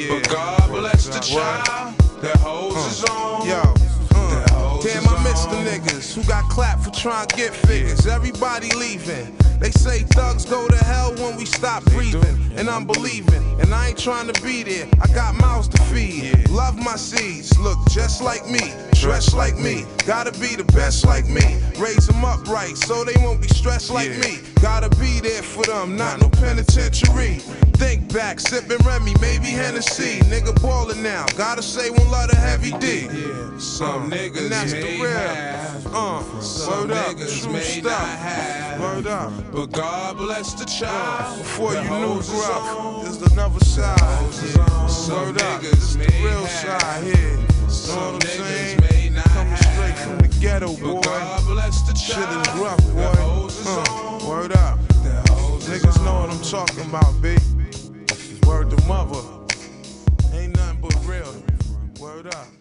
But 0.05 0.29
God 0.29 0.69
bless 0.69 1.07
the 1.07 1.19
child 1.19 1.97
that 2.21 2.35
holds 2.37 2.75
his 2.85 3.03
own. 3.09 3.47
Yo. 3.47 3.61
uh, 4.13 4.79
Damn, 4.81 5.07
I 5.07 5.23
miss 5.23 5.45
the 5.45 5.57
niggas 5.65 6.13
who 6.13 6.23
got 6.29 6.47
clapped 6.51 6.83
for 6.83 6.91
trying 6.91 7.27
to 7.27 7.35
get 7.35 7.51
figures. 7.51 8.05
Everybody 8.05 8.69
leaving. 8.75 9.35
They 9.59 9.71
say 9.71 10.03
thugs 10.03 10.45
go 10.45 10.67
to 10.67 10.75
hell 10.85 11.15
when 11.15 11.35
we 11.35 11.45
stop 11.45 11.83
breathing. 11.85 12.37
And 12.55 12.69
I'm 12.69 12.85
believing. 12.85 13.43
And 13.59 13.73
I 13.73 13.87
ain't 13.89 13.97
trying 13.97 14.31
to 14.31 14.39
be 14.43 14.61
there. 14.61 14.87
I 15.01 15.07
got 15.13 15.33
mouths 15.33 15.67
to 15.69 15.81
feed. 15.83 16.47
Love 16.49 16.77
my 16.77 16.95
seeds. 16.95 17.57
Look 17.59 17.79
just 17.89 18.21
like 18.21 18.47
me. 18.47 18.71
Dress 18.99 19.33
like 19.33 19.57
me. 19.57 19.85
Gotta 20.05 20.31
be 20.39 20.55
the 20.55 20.63
best 20.73 21.05
like 21.05 21.27
me. 21.29 21.59
Raise 21.79 22.07
them 22.07 22.25
up 22.25 22.45
right 22.47 22.75
so 22.75 23.03
they 23.03 23.13
won't 23.23 23.41
be 23.41 23.47
stressed 23.47 23.89
like 23.91 24.09
me. 24.19 24.39
Gotta 24.61 24.89
be 24.97 25.19
there 25.19 25.43
for 25.43 25.63
them. 25.65 25.95
Not 25.95 26.19
no 26.19 26.29
penitentiary. 26.29 27.35
Think 27.77 28.11
back, 28.11 28.39
sipping 28.39 28.83
Remy, 28.85 29.13
maybe 29.21 29.45
Hennessy. 29.47 30.19
Nigga 30.25 30.59
ballin' 30.61 31.03
now. 31.03 31.25
Gotta 31.37 31.61
say 31.61 31.89
one 31.91 32.09
lot 32.09 32.31
of 32.31 32.37
Heavy 32.37 32.71
D. 32.79 33.07
Some 33.59 34.09
niggas 34.11 34.37
and 34.41 34.51
that's 34.51 34.73
the 34.73 34.81
real. 34.99 35.07
have, 35.09 35.87
Uh, 35.95 36.41
some 36.41 36.87
word 36.89 36.91
up, 36.97 37.15
niggas 37.15 37.43
true 37.43 37.59
stuff. 37.61 37.83
not 37.83 38.17
have. 38.19 38.81
Word 38.81 39.07
up. 39.07 39.31
But 39.51 39.71
God 39.71 40.17
bless 40.17 40.53
the 40.53 40.65
child. 40.65 41.37
Before 41.37 41.73
that 41.73 41.83
you 41.85 41.89
knew 41.91 42.07
holds 42.07 42.29
his 42.29 42.39
gruff, 42.45 42.77
own. 42.79 43.03
there's 43.03 43.31
another 43.31 43.63
side. 43.63 44.33
Some 44.89 45.15
Word 45.33 45.41
up, 45.41 45.61
niggas 45.61 45.71
this 45.71 45.95
the 45.95 46.23
real 46.23 46.45
have. 46.45 46.81
side 46.81 47.03
here. 47.03 47.37
Know 47.37 47.56
Some 47.69 48.13
what 48.13 48.23
I'm 48.23 48.29
saying? 48.29 48.77
niggas 48.79 48.91
may 48.91 49.09
not 49.09 49.25
Coming 49.25 49.55
straight 49.57 49.97
from 49.97 50.17
the 50.19 50.27
ghetto, 50.39 50.75
boy. 50.77 51.01
God 51.01 51.45
bless 51.45 51.81
the 51.81 51.93
child. 51.93 52.45
Shit 52.45 52.53
is 52.55 52.61
rough, 52.61 52.83
boy. 52.93 53.47
Uh, 53.65 54.27
word 54.27 54.53
up. 54.53 54.79
Niggas 55.67 56.03
know 56.05 56.21
what 56.21 56.29
I'm 56.29 56.41
talking 56.41 56.85
about, 56.89 57.21
B. 57.21 57.35
Word 58.47 58.69
to 58.69 58.87
mother. 58.87 59.21
Ain't 60.33 60.55
nothing 60.55 60.81
but 60.81 60.95
real. 61.05 61.33
Word 61.99 62.27
up. 62.27 62.56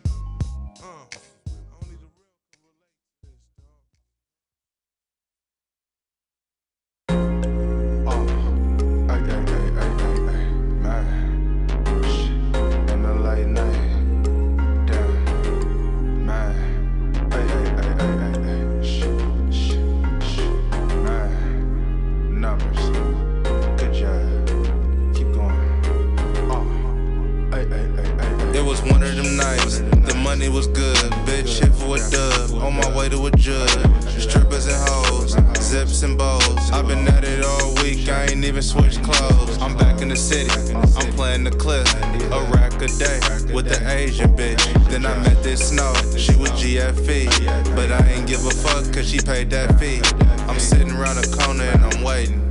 Way 33.15 33.31
to 33.31 33.37
judge. 33.37 33.71
Strippers 34.19 34.67
and 34.67 34.89
hoes. 34.89 35.37
Zips 35.61 36.03
and 36.03 36.19
bows. 36.19 36.71
I've 36.71 36.89
been 36.89 37.07
at 37.09 37.25
it 37.25 37.45
all 37.45 37.75
week. 37.83 38.09
I 38.09 38.25
ain't 38.27 38.45
even 38.45 38.63
switched 38.63 39.03
clothes. 39.03 39.59
I'm 39.59 39.77
back 39.77 40.01
in 40.01 40.09
the 40.09 40.17
city. 40.17 40.51
I'm 40.75 41.13
playing 41.13 41.45
the 41.45 41.51
clip. 41.51 41.87
A 42.33 42.41
rack 42.53 42.75
a 42.83 42.89
day 42.89 43.21
with 43.53 43.69
the 43.69 43.81
Asian 43.89 44.37
bitch. 44.37 44.63
Then 44.91 45.07
I 45.07 45.17
met 45.19 45.43
this 45.43 45.69
snow. 45.69 45.93
She 46.17 46.35
was 46.37 46.51
GFE. 46.53 47.77
But 47.77 47.93
I 47.93 48.09
ain't 48.09 48.27
give 48.27 48.45
a 48.45 48.51
fuck 48.51 48.93
cause 48.93 49.09
she 49.09 49.19
paid 49.19 49.51
that 49.51 49.79
fee. 49.79 50.01
I'm 50.49 50.59
sitting 50.59 50.91
around 50.91 51.17
the 51.17 51.37
corner 51.37 51.65
and 51.65 51.85
I'm 51.85 52.03
waiting. 52.03 52.43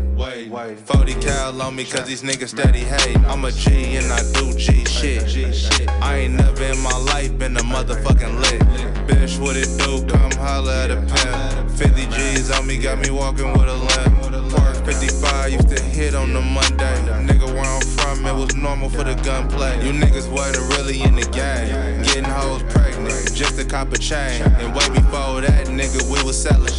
40 0.86 1.14
cal 1.16 1.62
on 1.62 1.76
me 1.76 1.84
cause 1.84 2.08
these 2.08 2.24
niggas 2.24 2.50
steady 2.50 2.80
hate. 2.80 3.18
I'm 3.28 3.44
a 3.44 3.52
G 3.52 3.98
and 3.98 4.12
I 4.12 4.22
do 4.34 4.54
G 4.58 4.86
shit. 4.86 5.90
I 6.02 6.18
ain't 6.18 6.36
never 6.36 6.64
in 6.64 6.80
my 6.80 6.98
life 6.98 7.38
been 7.38 7.58
a 7.58 7.62
motherfucking 7.62 8.40
lit. 8.40 8.95
Bitch, 9.08 9.40
what 9.40 9.56
it 9.56 9.70
do? 9.78 10.06
Come 10.08 10.32
holla 10.32 10.84
at 10.84 10.92
a 10.92 10.98
pimp. 10.98 11.70
50 11.72 12.06
G's 12.08 12.52
on 12.52 12.66
me, 12.66 12.78
got 12.78 13.00
me 13.00 13.12
walking 13.12 13.52
with 13.54 13.68
a 13.68 13.74
limp. 13.74 14.52
Park 14.56 14.78
55 14.86 15.52
used 15.52 15.70
to 15.70 15.82
hit 15.82 16.16
on 16.16 16.34
the 16.34 16.42
Monday. 16.42 16.96
Nigga, 17.28 17.46
where 17.46 17.64
I'm 17.64 17.82
from, 17.82 18.26
it 18.26 18.34
was 18.34 18.56
normal 18.56 18.90
for 18.90 19.04
the 19.04 19.16
gunplay. 19.24 19.86
You 19.86 19.94
niggas 19.94 20.32
wasn't 20.32 20.74
really 20.78 21.02
in 21.02 21.16
the 21.16 21.28
game. 21.32 22.02
Getting 22.04 22.24
hoes 22.24 22.64
pregnant, 22.64 23.34
just 23.34 23.60
a 23.60 23.98
chain. 23.98 24.42
And 24.42 24.74
way 24.74 24.88
before 24.90 25.42
that, 25.42 25.68
nigga, 25.68 26.04
we 26.10 26.24
was 26.24 26.42
selling. 26.42 26.74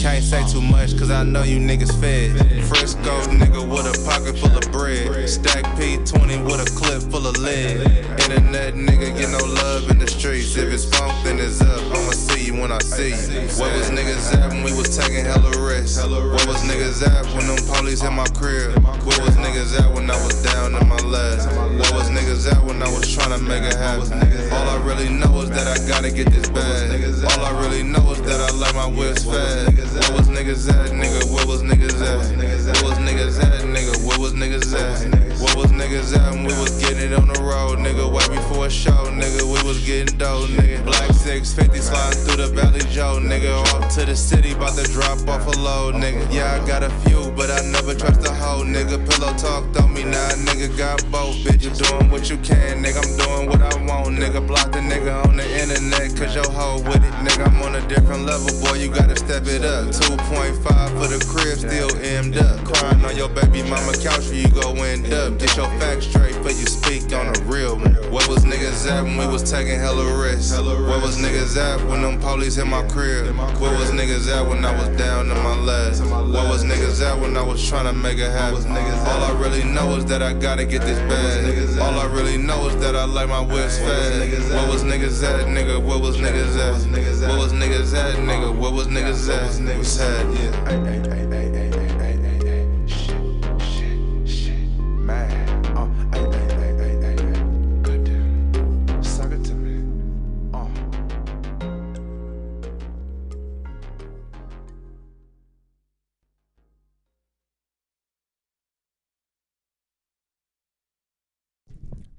Can't 0.00 0.22
say 0.22 0.46
too 0.52 0.60
much 0.60 0.98
cause 0.98 1.10
I 1.10 1.22
know 1.22 1.42
you 1.44 1.58
niggas 1.58 1.98
fed. 2.00 2.63
Frisco 2.68 3.20
nigga 3.28 3.60
with 3.60 3.86
a 3.86 3.94
pocket 4.08 4.38
full 4.38 4.56
of 4.56 4.72
bread. 4.72 5.28
Stack 5.28 5.64
P20 5.76 6.44
with 6.44 6.60
a 6.60 6.70
clip 6.76 7.02
full 7.10 7.26
of 7.26 7.36
lead. 7.38 7.80
Internet 8.24 8.74
nigga 8.74 9.16
get 9.16 9.30
no 9.30 9.44
love 9.62 9.90
in 9.90 9.98
the 9.98 10.06
streets. 10.06 10.56
If 10.56 10.72
it's 10.72 10.84
funk, 10.84 11.12
then 11.24 11.38
it's 11.38 11.60
up. 11.60 11.80
I'ma 11.92 12.12
see 12.12 12.46
you 12.46 12.54
when 12.54 12.72
I 12.72 12.78
see 12.78 13.10
you. 13.10 13.48
Where 13.60 13.72
was 13.76 13.90
niggas 13.90 14.34
at 14.34 14.48
when 14.50 14.64
we 14.64 14.72
was 14.72 14.96
taking 14.96 15.24
hella 15.24 15.50
risks? 15.60 16.00
Where 16.00 16.46
was 16.48 16.62
niggas 16.64 17.04
at 17.04 17.26
when 17.36 17.46
them 17.46 17.60
police 17.68 18.00
hit 18.00 18.12
my 18.12 18.26
crib? 18.32 18.80
Where 19.04 19.20
was 19.20 19.36
niggas 19.36 19.78
at 19.80 19.92
when 19.92 20.10
I 20.10 20.16
was 20.24 20.42
down 20.42 20.74
in 20.74 20.88
my 20.88 20.96
last? 21.04 21.48
Where 21.52 21.92
was 21.92 22.08
niggas 22.08 22.50
at 22.50 22.64
when 22.64 22.82
I 22.82 22.88
was 22.88 23.12
trying 23.12 23.36
to 23.36 23.42
make 23.44 23.62
it 23.62 23.76
happen? 23.76 24.12
All 24.52 24.68
I 24.68 24.80
really 24.84 25.08
know 25.08 25.42
is 25.42 25.50
that 25.50 25.68
I 25.68 25.76
gotta 25.86 26.10
get 26.10 26.32
this 26.32 26.48
bag. 26.48 27.04
All 27.32 27.44
I 27.44 27.52
really 27.60 27.82
know 27.82 28.12
is 28.12 28.22
that 28.22 28.40
I 28.40 28.50
like 28.56 28.74
my 28.74 28.86
whips 28.88 29.24
fast. 29.24 29.68
Where 29.76 30.16
was 30.16 30.28
niggas 30.28 30.68
at, 30.72 30.90
nigga? 30.90 31.28
Where 31.32 31.46
was 31.46 31.62
niggas 31.62 32.00
at? 32.00 32.53
Where 32.64 32.72
was 32.82 32.98
niggas 32.98 33.42
at, 33.42 33.60
nigga? 33.64 34.06
Where 34.06 34.18
was 34.18 34.32
niggas 34.32 34.72
at? 34.72 35.53
Niggas 35.70 36.16
at 36.16 36.32
when 36.32 36.44
we 36.44 36.54
was 36.60 36.80
getting 36.80 37.12
it 37.12 37.14
on 37.14 37.28
the 37.28 37.40
road, 37.40 37.78
nigga? 37.78 38.04
Way 38.10 38.26
before 38.34 38.66
a 38.66 38.70
show, 38.70 39.04
nigga, 39.12 39.42
we 39.42 39.60
was 39.66 39.84
getting 39.84 40.16
dough, 40.18 40.46
nigga. 40.50 40.84
Black 40.84 41.12
650 41.12 41.78
sliding 41.80 42.20
through 42.24 42.36
the 42.36 42.48
Valley 42.52 42.80
Joe, 42.90 43.18
nigga. 43.20 43.62
Off 43.74 43.94
to 43.94 44.04
the 44.04 44.16
city, 44.16 44.52
about 44.52 44.76
to 44.76 44.84
drop 44.92 45.18
off 45.28 45.46
a 45.46 45.58
load, 45.60 45.94
nigga. 45.94 46.26
Yeah, 46.32 46.60
I 46.60 46.66
got 46.66 46.82
a 46.82 46.90
few, 47.06 47.30
but 47.36 47.50
I 47.50 47.60
never 47.70 47.94
trust 47.94 48.26
a 48.26 48.32
hoe, 48.32 48.64
nigga. 48.64 48.98
Pillow 49.08 49.32
talked 49.34 49.76
on 49.80 49.92
me, 49.92 50.04
now 50.04 50.28
nigga 50.46 50.76
got 50.76 51.04
both. 51.10 51.36
Bitch, 51.44 51.64
you 51.64 51.70
doing 51.70 52.10
what 52.10 52.30
you 52.30 52.36
can, 52.38 52.82
nigga. 52.82 53.00
I'm 53.02 53.16
doing 53.16 53.48
what 53.48 53.60
I 53.62 53.74
want, 53.86 54.18
nigga. 54.18 54.46
Block 54.46 54.72
the 54.72 54.78
nigga 54.78 55.24
on 55.26 55.36
the 55.36 55.46
internet, 55.60 56.16
cause 56.16 56.34
your 56.34 56.50
hoe 56.50 56.82
with 56.82 57.02
it, 57.02 57.14
nigga. 57.24 57.46
I'm 57.46 57.62
on 57.62 57.76
a 57.76 57.86
different 57.88 58.24
level, 58.24 58.50
boy. 58.60 58.78
You 58.78 58.88
gotta 58.88 59.16
step 59.16 59.46
it 59.46 59.64
up. 59.64 59.86
2.5 59.88 60.60
for 60.98 61.08
the 61.08 61.24
crib, 61.28 61.58
still 61.58 61.90
emmed 62.00 62.36
up. 62.36 62.64
Crying 62.64 63.04
on 63.04 63.16
your 63.16 63.28
baby 63.28 63.62
mama 63.62 63.92
couch 64.02 64.26
where 64.28 64.34
you 64.34 64.48
go 64.48 64.72
end 64.82 65.12
up. 65.12 65.38
Get 65.54 65.70
your 65.70 65.78
facts 65.78 66.06
straight, 66.08 66.34
but 66.42 66.56
you 66.58 66.66
speak 66.66 67.14
on 67.14 67.32
the 67.32 67.40
real 67.46 67.76
one. 67.78 67.94
Where 68.10 68.26
was 68.26 68.44
niggas 68.44 68.90
at 68.90 69.04
when 69.04 69.16
we 69.16 69.28
was 69.28 69.48
taking 69.48 69.78
hella 69.78 70.02
risks? 70.20 70.50
Where 70.50 70.98
was 70.98 71.16
niggas 71.18 71.56
at 71.56 71.78
when 71.86 72.02
them 72.02 72.18
police 72.18 72.56
hit 72.56 72.66
my 72.66 72.82
crib? 72.88 73.26
Where 73.62 73.70
was 73.78 73.92
niggas 73.92 74.26
at 74.34 74.44
when 74.48 74.64
I 74.64 74.76
was 74.76 74.88
down 74.98 75.30
in 75.30 75.36
my 75.44 75.54
last? 75.54 76.02
Where 76.02 76.48
was 76.50 76.64
niggas 76.64 77.00
at 77.06 77.20
when 77.20 77.36
I 77.36 77.42
was 77.42 77.68
trying 77.68 77.84
to 77.84 77.92
make 77.92 78.18
it 78.18 78.32
happen? 78.32 78.66
All 78.66 79.22
I 79.22 79.30
really 79.38 79.62
know 79.62 79.94
is 79.94 80.04
that 80.06 80.24
I 80.24 80.32
gotta 80.32 80.64
get 80.64 80.82
this 80.82 80.98
bag. 81.08 81.78
All 81.78 82.00
I 82.00 82.06
really 82.06 82.36
know 82.36 82.66
is 82.66 82.76
that 82.80 82.96
I 82.96 83.04
like 83.04 83.28
my 83.28 83.40
whips 83.40 83.78
fast. 83.78 84.50
Where 84.50 84.68
was 84.68 84.82
niggas 84.82 85.22
at, 85.22 85.46
nigga? 85.46 85.80
Where 85.80 86.00
was 86.00 86.16
niggas 86.16 86.58
at? 86.58 87.28
Where 87.28 87.38
was 87.38 87.52
niggas 87.52 87.94
at, 87.94 88.16
nigga? 88.16 88.58
Where 88.58 88.72
was 88.72 88.88
niggas 88.88 89.30
at? 89.32 89.66
What 89.68 89.78
was 89.78 89.98
had, 89.98 90.34
yeah. 90.34 90.80
Man, 90.80 91.33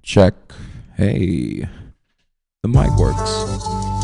Check. 0.05 0.35
Hey. 0.97 1.67
The 2.61 2.69
mic 2.69 2.91
works. 2.95 3.94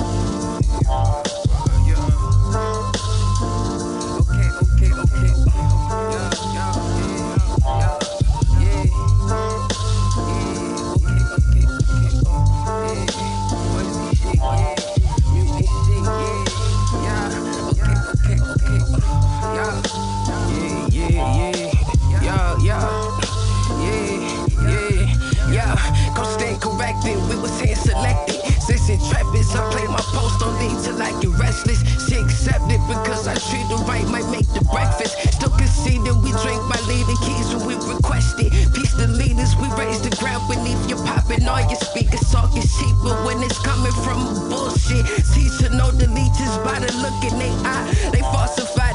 intrepid. 29.02 29.46
I 29.52 29.72
play 29.72 29.88
my 29.88 30.02
post 30.14 30.42
on 30.44 30.54
need 30.60 30.78
till 30.84 31.02
I 31.02 31.12
get 31.22 31.34
restless. 31.40 31.82
She 32.08 32.16
accepted 32.16 32.80
because 32.88 33.28
I 33.28 33.36
treat 33.36 33.68
the 33.70 33.78
right, 33.88 34.06
might 34.08 34.30
make 34.30 34.48
the 34.54 34.64
breakfast. 34.72 35.18
Still 35.34 35.50
conceded, 35.50 36.16
we 36.22 36.32
drink 36.44 36.62
my 36.70 36.80
leading 36.88 37.18
keys 37.26 37.48
when 37.56 37.66
we 37.68 37.76
requested. 37.76 38.52
Peace 38.74 38.94
the 38.94 39.08
leaders, 39.08 39.56
we 39.58 39.68
raise 39.78 40.02
the 40.02 40.14
ground 40.18 40.48
beneath 40.50 40.82
your 40.90 41.02
popping. 41.06 41.48
All 41.48 41.62
your 41.62 41.82
speakers 41.82 42.22
talking 42.32 42.62
sheep, 42.62 42.96
but 43.04 43.26
when 43.26 43.42
it's 43.44 43.60
coming 43.60 43.96
from 44.06 44.50
bullshit, 44.50 45.06
teacher 45.34 45.70
know 45.74 45.92
the 45.92 46.08
leeches 46.08 46.54
by 46.64 46.80
the 46.80 46.92
look 47.02 47.18
in 47.26 47.38
they 47.40 47.54
eye. 47.68 47.86
They 48.12 48.22
falsify 48.22 48.91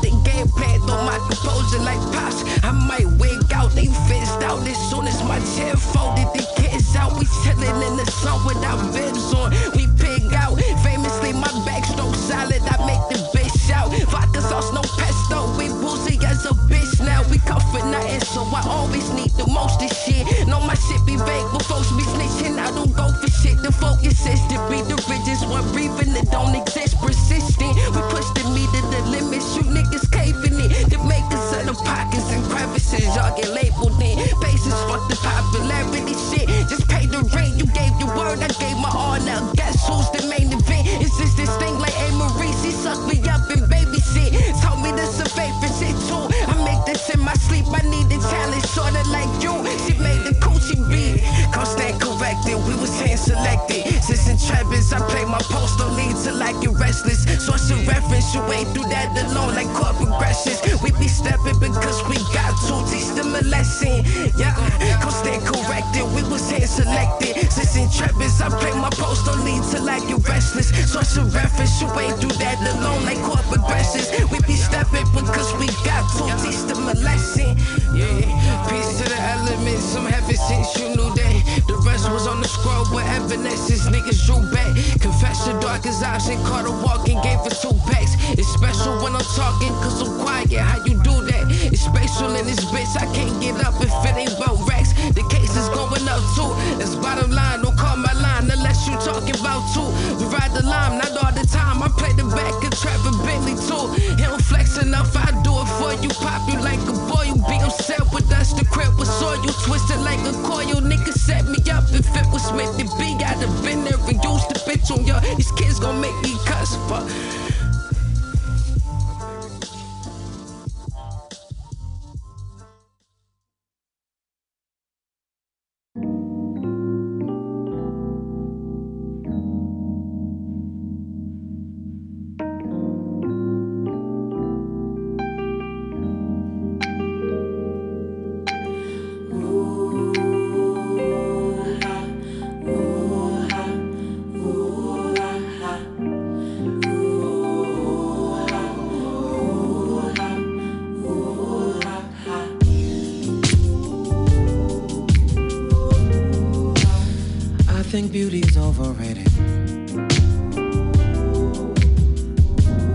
beauty's 158.16 158.56
overrated. 158.56 159.28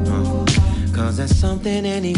Uh, 0.07 0.45
Cause 0.95 1.17
there's 1.17 1.36
something 1.36 1.86
any 1.86 2.15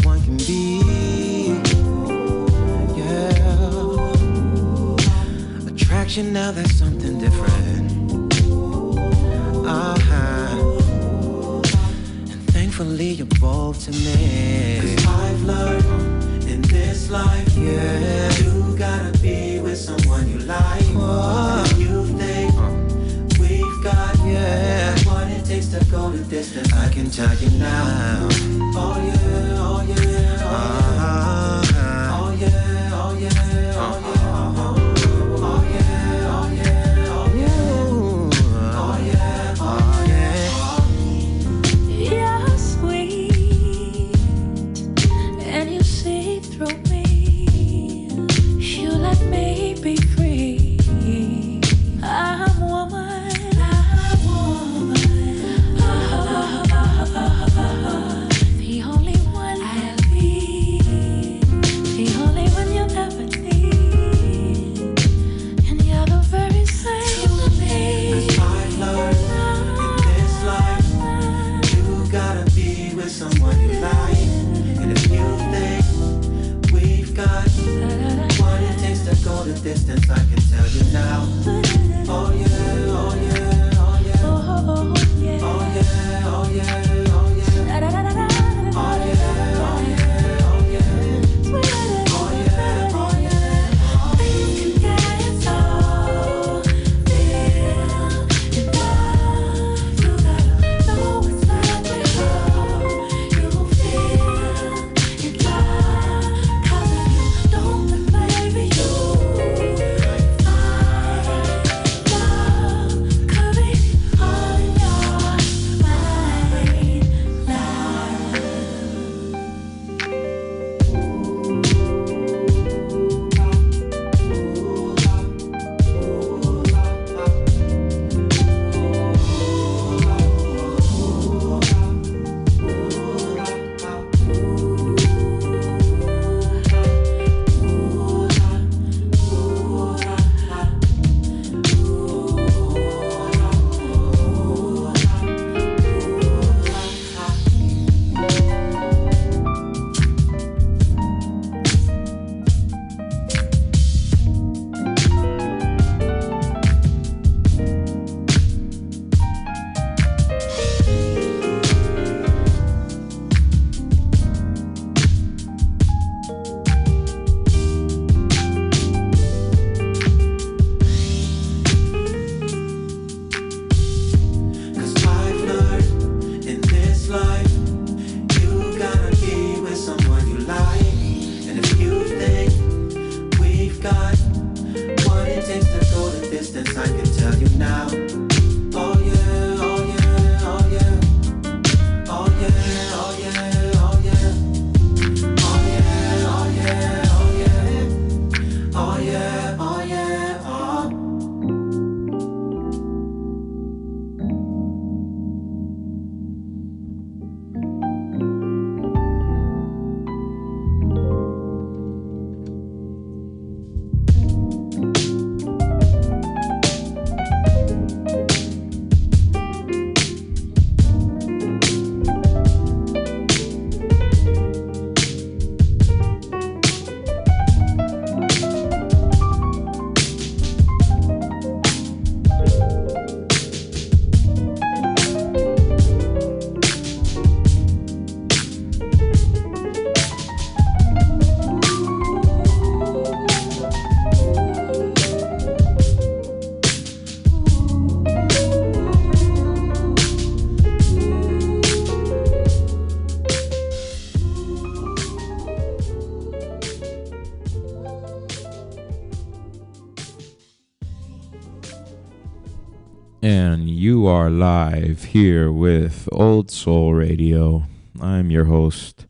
you 263.84 264.06
are 264.06 264.30
live 264.30 265.04
here 265.04 265.52
with 265.52 266.08
Old 266.10 266.50
Soul 266.50 266.94
Radio. 266.94 267.64
I'm 268.00 268.30
your 268.30 268.46
host, 268.46 269.06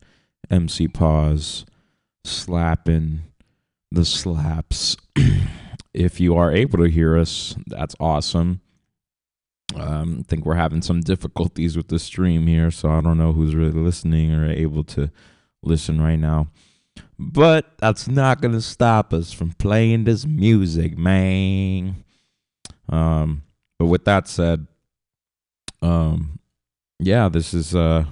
MC 0.50 0.88
Pause, 0.88 1.64
slapping 2.24 3.20
the 3.92 4.04
slaps. 4.04 4.96
if 5.94 6.18
you 6.18 6.36
are 6.36 6.50
able 6.50 6.78
to 6.78 6.90
hear 6.90 7.16
us, 7.16 7.54
that's 7.68 7.94
awesome. 8.00 8.62
Um, 9.76 10.16
I 10.18 10.22
think 10.24 10.44
we're 10.44 10.56
having 10.56 10.82
some 10.82 11.02
difficulties 11.02 11.76
with 11.76 11.86
the 11.86 12.00
stream 12.00 12.48
here, 12.48 12.72
so 12.72 12.90
I 12.90 13.00
don't 13.00 13.16
know 13.18 13.32
who's 13.32 13.54
really 13.54 13.70
listening 13.70 14.34
or 14.34 14.50
able 14.50 14.82
to 14.82 15.08
listen 15.62 16.02
right 16.02 16.18
now. 16.18 16.48
But 17.16 17.78
that's 17.78 18.08
not 18.08 18.40
gonna 18.40 18.60
stop 18.60 19.14
us 19.14 19.32
from 19.32 19.52
playing 19.52 20.02
this 20.02 20.26
music, 20.26 20.98
man. 20.98 22.02
Um, 22.88 23.44
but 23.78 23.86
with 23.86 24.04
that 24.04 24.28
said, 24.28 24.66
um, 25.82 26.38
yeah, 26.98 27.28
this 27.28 27.52
is 27.54 27.74
uh 27.74 28.04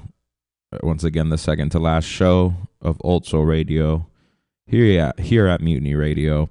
once 0.83 1.05
again 1.05 1.29
the 1.29 1.39
second 1.39 1.71
to 1.71 1.79
last 1.79 2.05
show 2.05 2.55
of 2.81 3.01
Soul 3.25 3.45
Radio 3.45 4.07
here 4.67 5.01
at 5.01 5.21
here 5.21 5.47
at 5.47 5.61
Mutiny 5.61 5.95
Radio. 5.95 6.49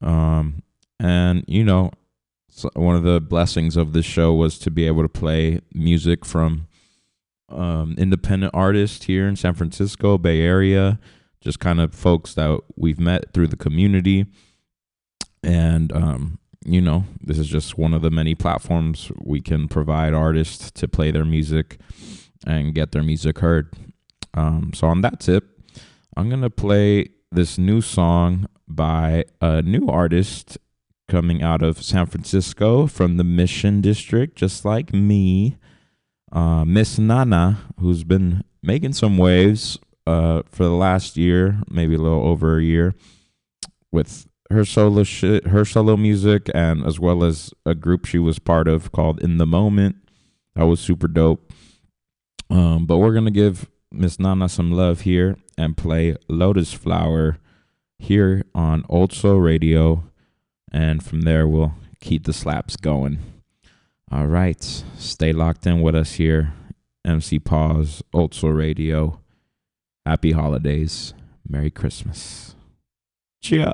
Um, 0.00 0.62
and 1.00 1.44
you 1.46 1.64
know, 1.64 1.90
one 2.74 2.96
of 2.96 3.04
the 3.04 3.20
blessings 3.20 3.76
of 3.76 3.92
this 3.92 4.06
show 4.06 4.34
was 4.34 4.58
to 4.60 4.70
be 4.70 4.86
able 4.86 5.02
to 5.02 5.08
play 5.08 5.60
music 5.72 6.24
from 6.24 6.66
um, 7.48 7.94
independent 7.96 8.52
artists 8.54 9.04
here 9.04 9.26
in 9.26 9.36
San 9.36 9.54
Francisco 9.54 10.18
Bay 10.18 10.40
Area, 10.42 10.98
just 11.40 11.60
kind 11.60 11.80
of 11.80 11.94
folks 11.94 12.34
that 12.34 12.60
we've 12.76 13.00
met 13.00 13.32
through 13.32 13.46
the 13.46 13.56
community, 13.56 14.26
and 15.42 15.92
um, 15.92 16.38
you 16.72 16.80
know, 16.80 17.04
this 17.20 17.38
is 17.38 17.48
just 17.48 17.78
one 17.78 17.94
of 17.94 18.02
the 18.02 18.10
many 18.10 18.34
platforms 18.34 19.10
we 19.22 19.40
can 19.40 19.68
provide 19.68 20.14
artists 20.14 20.70
to 20.72 20.86
play 20.86 21.10
their 21.10 21.24
music 21.24 21.78
and 22.46 22.74
get 22.74 22.92
their 22.92 23.02
music 23.02 23.38
heard. 23.38 23.72
Um, 24.34 24.72
so 24.74 24.86
on 24.86 25.00
that 25.00 25.20
tip, 25.20 25.44
I'm 26.16 26.28
gonna 26.28 26.50
play 26.50 27.08
this 27.32 27.58
new 27.58 27.80
song 27.80 28.46
by 28.66 29.24
a 29.40 29.62
new 29.62 29.88
artist 29.88 30.58
coming 31.08 31.42
out 31.42 31.62
of 31.62 31.82
San 31.82 32.06
Francisco 32.06 32.86
from 32.86 33.16
the 33.16 33.24
Mission 33.24 33.80
District, 33.80 34.36
just 34.36 34.64
like 34.64 34.92
me. 34.92 35.56
Uh, 36.30 36.64
Miss 36.66 36.98
Nana, 36.98 37.58
who's 37.80 38.04
been 38.04 38.44
making 38.62 38.92
some 38.92 39.16
waves 39.16 39.78
uh, 40.06 40.42
for 40.50 40.64
the 40.64 40.70
last 40.70 41.16
year, 41.16 41.62
maybe 41.70 41.94
a 41.94 41.98
little 41.98 42.26
over 42.26 42.58
a 42.58 42.62
year, 42.62 42.94
with 43.90 44.27
her 44.50 44.64
solo 44.64 45.02
shit, 45.02 45.48
her 45.48 45.64
solo 45.64 45.96
music, 45.96 46.50
and 46.54 46.84
as 46.84 46.98
well 46.98 47.22
as 47.24 47.52
a 47.66 47.74
group 47.74 48.04
she 48.06 48.18
was 48.18 48.38
part 48.38 48.68
of 48.68 48.92
called 48.92 49.20
In 49.22 49.38
the 49.38 49.46
Moment. 49.46 49.96
That 50.54 50.66
was 50.66 50.80
super 50.80 51.08
dope. 51.08 51.52
Um, 52.50 52.86
but 52.86 52.98
we're 52.98 53.14
gonna 53.14 53.30
give 53.30 53.68
Miss 53.92 54.18
Nana 54.18 54.48
some 54.48 54.72
love 54.72 55.02
here 55.02 55.36
and 55.56 55.76
play 55.76 56.16
Lotus 56.28 56.72
Flower 56.72 57.38
here 57.98 58.44
on 58.54 58.84
Old 58.88 59.12
Soul 59.12 59.38
Radio 59.38 60.04
and 60.72 61.02
from 61.02 61.22
there, 61.22 61.46
we'll 61.46 61.74
keep 62.00 62.24
the 62.24 62.32
slaps 62.32 62.76
going. 62.76 63.18
All 64.10 64.26
right. 64.26 64.62
Stay 64.96 65.32
locked 65.32 65.66
in 65.66 65.80
with 65.80 65.94
us 65.94 66.14
here. 66.14 66.52
MC 67.04 67.38
Pause, 67.38 68.02
Old 68.12 68.34
Soul 68.34 68.52
Radio. 68.52 69.20
Happy 70.04 70.32
holidays. 70.32 71.14
Merry 71.48 71.70
Christmas. 71.70 72.54
Cheer. 73.42 73.72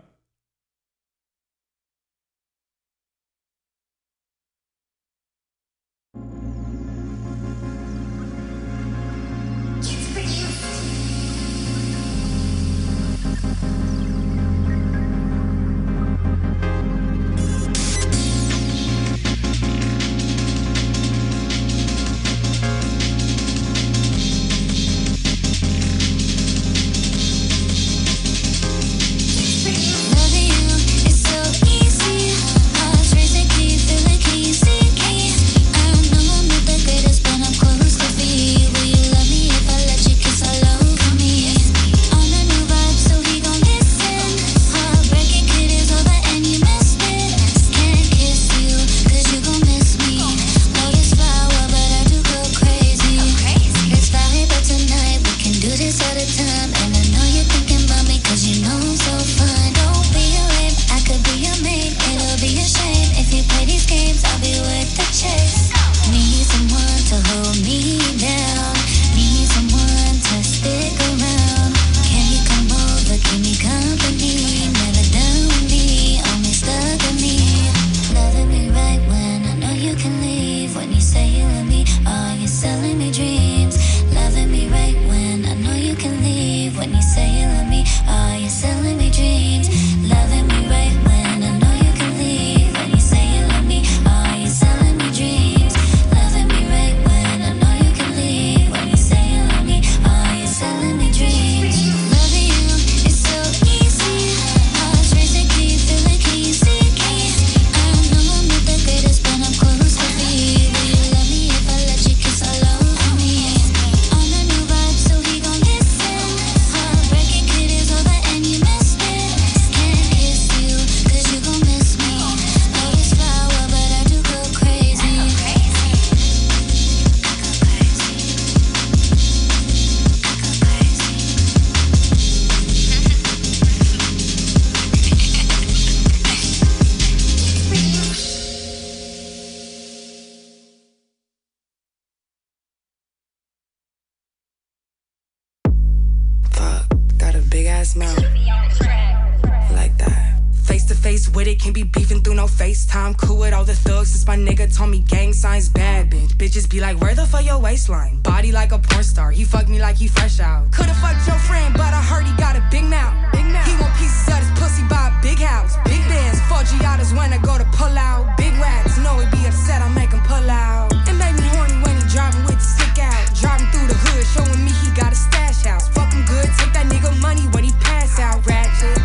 Can't 151.65 151.75
be 151.75 151.83
beefing 151.83 152.21
through 152.21 152.35
no 152.35 152.45
FaceTime. 152.45 153.17
Cool 153.17 153.39
with 153.39 153.55
all 153.55 153.65
the 153.65 153.75
thugs 153.75 154.11
since 154.11 154.27
my 154.27 154.37
nigga 154.37 154.69
told 154.69 154.91
me 154.91 154.99
gang 154.99 155.33
signs 155.33 155.71
bad 155.71 156.11
bitch. 156.11 156.37
Bitches 156.37 156.69
be 156.69 156.79
like, 156.79 157.01
where 157.01 157.15
the 157.15 157.25
fuck 157.25 157.43
your 157.43 157.59
waistline? 157.59 158.21
Body 158.21 158.53
like 158.53 158.71
a 158.73 158.79
porn 158.79 159.03
star, 159.03 159.31
he 159.31 159.45
fucked 159.45 159.71
me 159.71 159.81
like 159.81 159.97
he 159.97 160.07
fresh 160.07 160.41
out. 160.41 160.71
Could've 160.73 160.95
fucked 160.99 161.27
your 161.27 161.41
friend, 161.49 161.73
but 161.73 161.95
I 161.97 162.03
heard 162.03 162.27
he 162.27 162.37
got 162.37 162.55
a 162.55 162.63
big 162.71 162.85
mouth. 162.85 163.17
Big 163.33 163.47
mouth. 163.47 163.65
He 163.65 163.73
want 163.81 163.97
pieces 163.97 164.29
of 164.29 164.45
his 164.45 164.53
pussy 164.61 164.85
by 164.93 165.09
a 165.09 165.23
big 165.23 165.39
house. 165.39 165.81
Big 165.89 166.05
bands, 166.05 166.39
four 166.53 166.61
Giadas 166.69 167.17
when 167.17 167.33
I 167.33 167.39
go 167.39 167.57
to 167.57 167.65
pull 167.73 167.97
out. 167.97 168.37
Big 168.37 168.53
racks, 168.61 168.99
know 168.99 169.17
he 169.17 169.25
be 169.33 169.49
upset, 169.49 169.81
I 169.81 169.89
make 169.97 170.13
him 170.13 170.21
pull 170.29 170.45
out. 170.51 170.93
It 171.09 171.17
make 171.17 171.33
me 171.33 171.49
horny 171.57 171.81
when 171.81 171.97
he 171.97 172.05
driving 172.13 172.45
with 172.45 172.61
the 172.61 172.69
stick 172.77 173.01
out. 173.01 173.25
Driving 173.41 173.73
through 173.73 173.89
the 173.89 173.97
hood, 174.05 174.25
showing 174.37 174.61
me 174.61 174.73
he 174.85 174.93
got 174.93 175.17
a 175.17 175.17
stash 175.17 175.65
house. 175.65 175.89
Fuck 175.89 176.13
him 176.13 176.29
good, 176.29 176.45
take 176.61 176.77
that 176.77 176.93
nigga 176.93 177.09
money 177.25 177.49
when 177.57 177.65
he 177.65 177.73
pass 177.81 178.21
out. 178.21 178.45
Ratchet, 178.45 179.01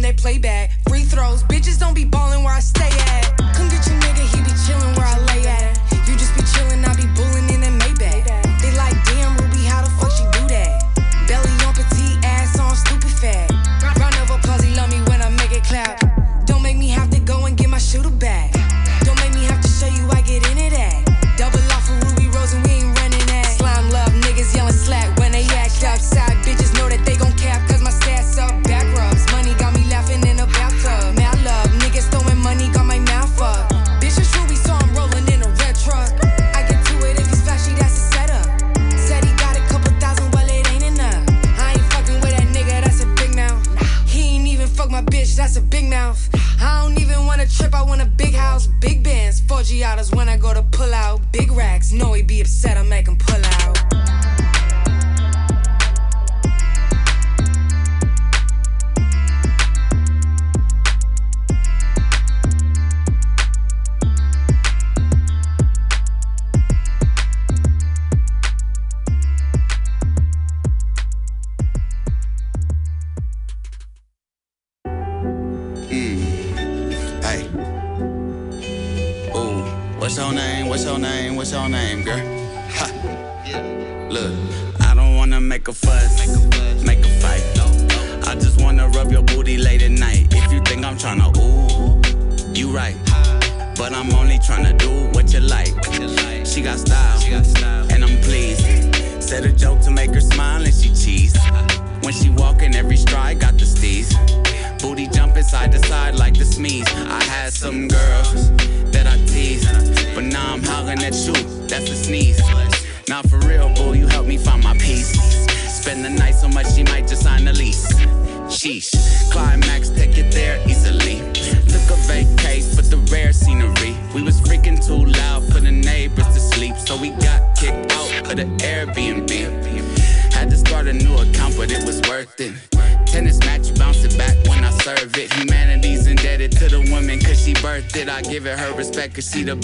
on 0.00 0.02
that 0.02 0.16
playback. 0.16 0.70
Free 0.88 1.04
throws, 1.04 1.42
bitches 1.44 1.78
don't 1.78 1.94
be 1.94 2.04
balling 2.04 2.42
where 2.42 2.54
I 2.54 2.60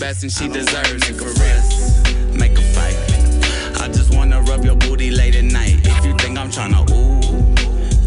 best 0.07 0.23
and 0.23 0.31
she 0.31 0.47
deserves 0.47 1.03
it. 1.11 1.17
For 1.21 1.33
real, 1.43 1.63
make 2.43 2.57
a 2.57 2.63
fight. 2.77 2.99
I 3.83 3.89
just 3.89 4.15
wanna 4.15 4.41
rub 4.43 4.65
your 4.65 4.77
booty 4.77 5.11
late 5.11 5.35
at 5.35 5.49
night. 5.61 5.81
If 5.83 6.07
you 6.07 6.15
think 6.23 6.39
I'm 6.39 6.49
tryna, 6.49 6.81
ooh, 6.95 7.21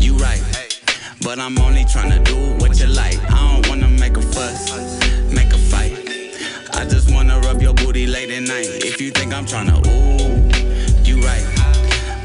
you 0.06 0.14
right. 0.16 0.42
But 1.26 1.40
I'm 1.40 1.58
only 1.60 1.84
tryna 1.84 2.24
do 2.24 2.38
what 2.62 2.80
you 2.80 2.88
like. 2.88 3.20
I 3.38 3.40
don't 3.52 3.68
wanna 3.68 3.90
make 3.90 4.16
a 4.16 4.22
fuss, 4.22 4.62
make 5.40 5.52
a 5.52 5.62
fight. 5.72 5.94
I 6.80 6.86
just 6.86 7.12
wanna 7.14 7.38
rub 7.42 7.62
your 7.62 7.74
booty 7.74 8.08
late 8.08 8.32
at 8.32 8.44
night. 8.44 8.70
If 8.90 9.02
you 9.02 9.12
think 9.12 9.34
I'm 9.34 9.46
tryna, 9.46 9.76
ooh, 9.92 10.40
you 11.04 11.16
right. 11.30 11.46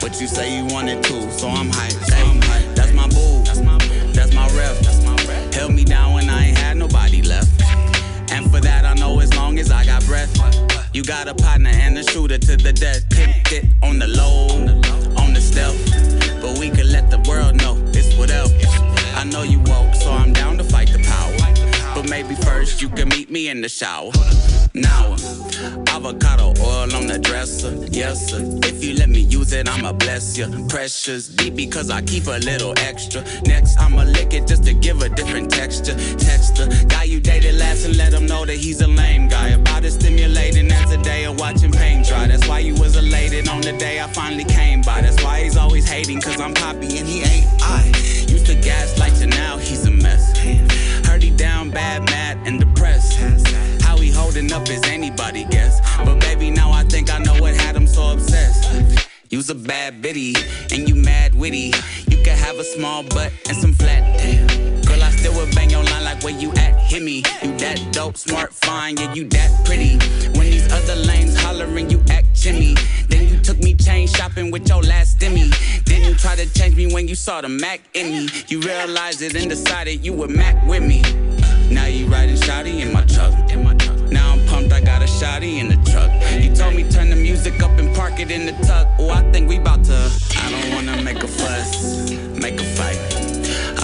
But 0.00 0.20
you 0.20 0.28
say 0.28 0.56
you 0.56 0.66
want 0.66 0.88
it 0.88 1.02
too, 1.02 1.22
so 1.32 1.48
I'm 1.48 1.70
hyped. 1.78 2.12
Hey, 2.14 2.28
that's 2.76 2.92
my 2.92 3.08
boo, 3.08 3.42
that's 4.14 4.32
my 4.38 4.46
ref. 4.58 4.76
Held 5.52 5.72
me 5.74 5.84
down 5.84 6.14
when 6.14 6.28
I 6.30 6.46
ain't 6.46 6.58
had 6.58 6.76
nobody 6.76 7.22
left. 7.22 7.50
And 8.30 8.50
for 8.50 8.60
that, 8.60 8.84
I 8.84 8.93
as 9.64 9.70
I 9.70 9.84
got 9.84 10.04
breath. 10.06 10.32
You 10.92 11.02
got 11.02 11.28
a 11.28 11.34
partner 11.34 11.70
and 11.70 11.96
a 11.98 12.04
shooter 12.04 12.38
to 12.38 12.56
the 12.56 12.72
death. 12.72 13.12
Hit 13.12 13.52
it 13.52 13.64
on 13.82 13.98
the 13.98 14.06
low, 14.06 14.48
on 15.16 15.32
the 15.32 15.40
stealth. 15.40 15.78
But 16.40 16.58
we 16.58 16.70
could 16.70 16.86
let 16.86 17.10
the 17.10 17.20
world 17.28 17.56
know 17.56 17.76
it's 17.88 18.16
whatever. 18.16 18.52
I 19.16 19.24
know 19.24 19.42
you 19.42 19.60
woke, 19.60 19.94
so 19.94 20.10
I'm 20.10 20.32
down 20.32 20.58
to 20.58 20.64
fight 20.64 20.88
the 20.88 21.02
power. 21.02 21.94
But 21.94 22.08
maybe 22.08 22.34
first 22.34 22.82
you 22.82 22.88
can 22.88 23.08
meet 23.08 23.30
me 23.30 23.48
in 23.48 23.60
the 23.60 23.68
shower. 23.68 24.12
Now, 24.76 25.12
avocado 25.86 26.52
oil 26.60 26.96
on 26.96 27.06
the 27.06 27.20
dresser, 27.22 27.76
yes 27.92 28.30
sir. 28.30 28.40
If 28.64 28.82
you 28.82 28.94
let 28.94 29.08
me 29.08 29.20
use 29.20 29.52
it, 29.52 29.68
I'ma 29.68 29.92
bless 29.92 30.36
you. 30.36 30.48
Precious 30.68 31.28
deep 31.28 31.54
because 31.54 31.90
I 31.90 32.02
keep 32.02 32.26
a 32.26 32.38
little 32.38 32.74
extra. 32.78 33.22
Next, 33.46 33.78
I'ma 33.78 34.02
lick 34.02 34.34
it 34.34 34.48
just 34.48 34.64
to 34.64 34.74
give 34.74 35.00
a 35.02 35.08
different 35.08 35.52
texture. 35.52 35.94
Texture, 36.18 36.66
guy 36.88 37.04
you 37.04 37.20
dated 37.20 37.54
last 37.54 37.84
and 37.84 37.96
let 37.96 38.12
him 38.12 38.26
know 38.26 38.44
that 38.44 38.56
he's 38.56 38.80
a 38.80 38.88
lame 38.88 39.28
guy. 39.28 39.50
About 39.50 39.84
as 39.84 39.94
stimulating 39.94 40.68
as 40.72 40.90
a 40.90 41.00
day 41.04 41.24
of 41.24 41.38
watching 41.38 41.70
paint 41.70 42.08
dry. 42.08 42.26
That's 42.26 42.48
why 42.48 42.58
you 42.58 42.74
was 42.74 42.96
elated 42.96 43.48
on 43.48 43.60
the 43.60 43.74
day 43.78 44.00
I 44.00 44.08
finally 44.08 44.44
came 44.44 44.82
by. 44.82 45.02
That's 45.02 45.22
why 45.22 45.44
he's 45.44 45.56
always 45.56 45.88
hating 45.88 46.20
cause 46.20 46.40
I'm 46.40 46.52
poppy 46.52 46.98
and 46.98 47.06
he 47.06 47.20
ain't 47.22 47.46
I. 47.62 47.86
Used 48.26 48.46
to 48.46 48.56
gaslight 48.56 49.20
you, 49.20 49.28
now 49.28 49.56
he's 49.56 49.86
a 49.86 49.92
mess. 49.92 50.36
Heard 51.06 51.22
he 51.22 51.30
down 51.30 51.70
bad, 51.70 52.02
mad, 52.06 52.38
and 52.44 52.58
depressed. 52.58 53.53
Holding 54.34 54.52
up 54.52 54.68
is 54.68 54.82
anybody 54.86 55.44
guess. 55.44 55.80
But 55.98 56.18
baby, 56.18 56.50
now 56.50 56.72
I 56.72 56.82
think 56.82 57.08
I 57.08 57.18
know 57.18 57.34
what 57.34 57.54
had 57.54 57.76
him 57.76 57.86
so 57.86 58.10
obsessed. 58.10 59.08
You's 59.30 59.48
a 59.48 59.54
bad 59.54 60.02
bitty, 60.02 60.34
and 60.72 60.88
you 60.88 60.96
mad 60.96 61.36
witty. 61.36 61.72
You 62.08 62.16
can 62.24 62.36
have 62.36 62.58
a 62.58 62.64
small 62.64 63.04
butt 63.04 63.32
and 63.46 63.56
some 63.56 63.72
flat 63.74 64.18
damn. 64.18 64.48
Girl, 64.82 65.00
I 65.04 65.10
still 65.10 65.34
would 65.36 65.54
bang 65.54 65.70
your 65.70 65.84
line 65.84 66.02
like 66.02 66.24
where 66.24 66.36
you 66.36 66.50
at, 66.54 66.80
hit 66.80 67.04
me. 67.04 67.18
You 67.44 67.56
that 67.58 67.92
dope, 67.92 68.16
smart, 68.16 68.52
fine, 68.52 68.96
yeah, 68.96 69.14
you 69.14 69.22
that 69.28 69.64
pretty. 69.66 69.98
When 70.36 70.50
these 70.50 70.66
other 70.72 70.96
lanes 70.96 71.40
hollering, 71.40 71.88
you 71.88 72.02
act 72.10 72.34
chimney. 72.34 72.74
Then 73.08 73.28
you 73.28 73.38
took 73.38 73.58
me 73.60 73.74
chain 73.74 74.08
shopping 74.08 74.50
with 74.50 74.68
your 74.68 74.82
last. 74.82 75.20
Then 75.20 75.36
you 75.36 76.14
try 76.16 76.34
to 76.34 76.52
change 76.54 76.74
me 76.74 76.92
when 76.92 77.06
you 77.06 77.14
saw 77.14 77.40
the 77.40 77.48
Mac 77.48 77.82
in 77.94 78.10
me. 78.10 78.28
You 78.48 78.60
realized 78.62 79.22
it 79.22 79.36
and 79.36 79.48
decided 79.48 80.04
you 80.04 80.12
would 80.14 80.30
Mac 80.30 80.66
with 80.66 80.82
me. 80.82 81.02
Now 81.70 81.86
you 81.86 82.06
riding 82.06 82.36
shoddy 82.36 82.82
in 82.82 82.92
my 82.92 83.04
truck. 83.06 83.32
Shotty 85.14 85.58
in 85.60 85.68
the 85.68 85.78
truck. 85.90 86.10
You 86.42 86.54
told 86.54 86.74
me 86.74 86.82
turn 86.90 87.08
the 87.10 87.16
music 87.16 87.62
up 87.62 87.70
and 87.78 87.94
park 87.94 88.18
it 88.18 88.30
in 88.30 88.46
the 88.46 88.52
tuck. 88.66 88.88
Oh, 88.98 89.10
I 89.10 89.22
think 89.30 89.48
we 89.48 89.58
bout 89.58 89.84
to. 89.84 90.10
I 90.36 90.50
don't 90.50 90.74
wanna 90.74 91.02
make 91.02 91.22
a 91.22 91.28
fuss, 91.28 92.10
make 92.44 92.60
a 92.60 92.64
fight. 92.76 92.98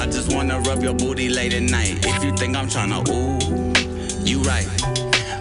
I 0.01 0.07
just 0.07 0.35
wanna 0.35 0.59
rub 0.61 0.83
your 0.83 0.95
booty 0.95 1.29
late 1.29 1.55
at 1.55 1.63
night. 1.63 2.05
If 2.05 2.25
you 2.25 2.33
think 2.37 2.57
I'm 2.57 2.69
tryna, 2.69 3.01
ooh, 3.09 4.25
you 4.25 4.41
right. 4.43 4.69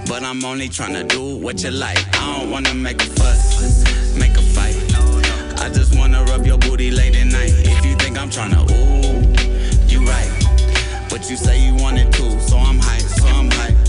But 0.08 0.24
I'm 0.24 0.44
only 0.46 0.70
tryna 0.70 1.08
do 1.08 1.38
what 1.38 1.64
you 1.64 1.72
like. 1.72 2.00
I 2.22 2.38
don't 2.38 2.52
wanna 2.52 2.74
make 2.76 3.02
a 3.02 3.10
fuss, 3.20 3.84
make 4.16 4.36
a 4.38 4.46
fight. 4.56 4.78
I 5.60 5.70
just 5.70 5.98
wanna 5.98 6.24
rub 6.26 6.46
your 6.46 6.60
booty 6.60 6.92
late 6.92 7.16
at 7.16 7.28
night. 7.28 7.54
If 7.74 7.84
you 7.86 7.96
think 7.96 8.18
I'm 8.18 8.30
tryna, 8.30 8.62
ooh, 8.70 9.90
you 9.92 10.06
right. 10.06 10.32
But 11.10 11.30
you 11.30 11.36
say 11.36 11.66
you 11.66 11.74
want 11.76 11.98
it 11.98 12.12
too, 12.14 12.40
so 12.40 12.58
I'm 12.58 12.80
hyped, 12.80 13.10
so 13.22 13.28
I'm 13.28 13.50
hyped. 13.50 13.89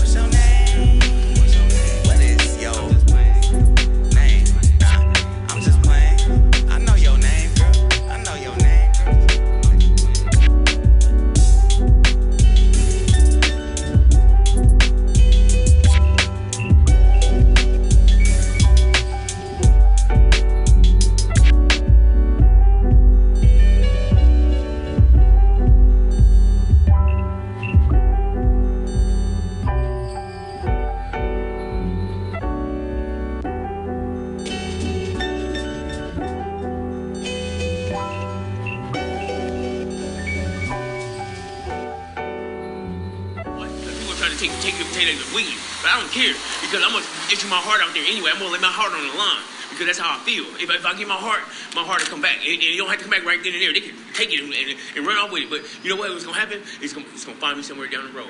Anyway. 48.11 48.31
I'm 48.33 48.39
gonna 48.39 48.51
lay 48.51 48.59
my 48.59 48.67
heart 48.67 48.91
on 48.91 48.99
the 48.99 49.15
line 49.15 49.43
because 49.71 49.87
that's 49.87 49.99
how 49.99 50.11
I 50.11 50.19
feel. 50.27 50.43
If, 50.59 50.69
if 50.69 50.85
I 50.85 50.93
give 50.93 51.07
my 51.07 51.15
heart, 51.15 51.41
my 51.73 51.83
heart 51.83 52.03
will 52.03 52.11
come 52.11 52.21
back, 52.21 52.43
and, 52.43 52.53
and 52.59 52.61
you 52.61 52.77
don't 52.77 52.89
have 52.91 52.99
to 52.99 53.07
come 53.07 53.15
back 53.15 53.23
right 53.25 53.39
then 53.41 53.53
and 53.55 53.61
there. 53.61 53.71
They 53.71 53.79
can 53.79 53.95
take 54.13 54.33
it 54.35 54.43
and, 54.43 54.51
and, 54.51 54.75
and 54.95 55.07
run 55.07 55.15
off 55.17 55.31
with 55.31 55.47
it. 55.47 55.49
But 55.49 55.63
you 55.83 55.89
know 55.89 55.95
what? 55.95 56.11
What's 56.11 56.27
gonna 56.27 56.37
happen? 56.37 56.61
It's 56.83 56.91
gonna 56.91 57.07
it's 57.15 57.23
gonna 57.23 57.39
find 57.39 57.55
me 57.57 57.63
somewhere 57.63 57.87
down 57.87 58.11
the 58.11 58.11
road. 58.11 58.27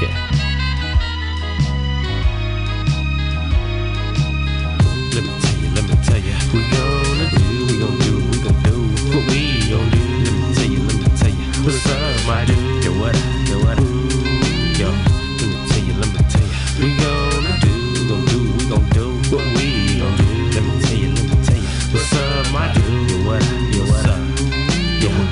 Yeah. 0.00 0.30
Let 5.10 5.26
me 5.26 5.34
tell 5.42 5.58
you, 5.58 5.68
let 5.74 5.84
me 5.90 5.96
tell 6.06 6.22
you. 6.22 6.38
We 6.54 6.62
gonna 6.70 7.26
do, 7.34 7.42
we 7.66 7.74
gon' 7.82 7.98
do, 8.06 8.12
we 8.30 8.38
gon' 8.38 8.58
do 8.62 8.74
what 9.10 9.26
we 9.26 9.66
gon' 9.66 9.90
do. 9.90 10.02
Let 10.22 10.34
me 10.38 10.54
tell 10.54 10.70
you, 10.70 10.80
let 10.86 10.94
me 10.94 11.10
tell 11.18 11.34
you. 11.34 11.46
What's 11.66 11.84
up, 11.90 12.26
my 12.26 12.44
dude? 12.46 12.59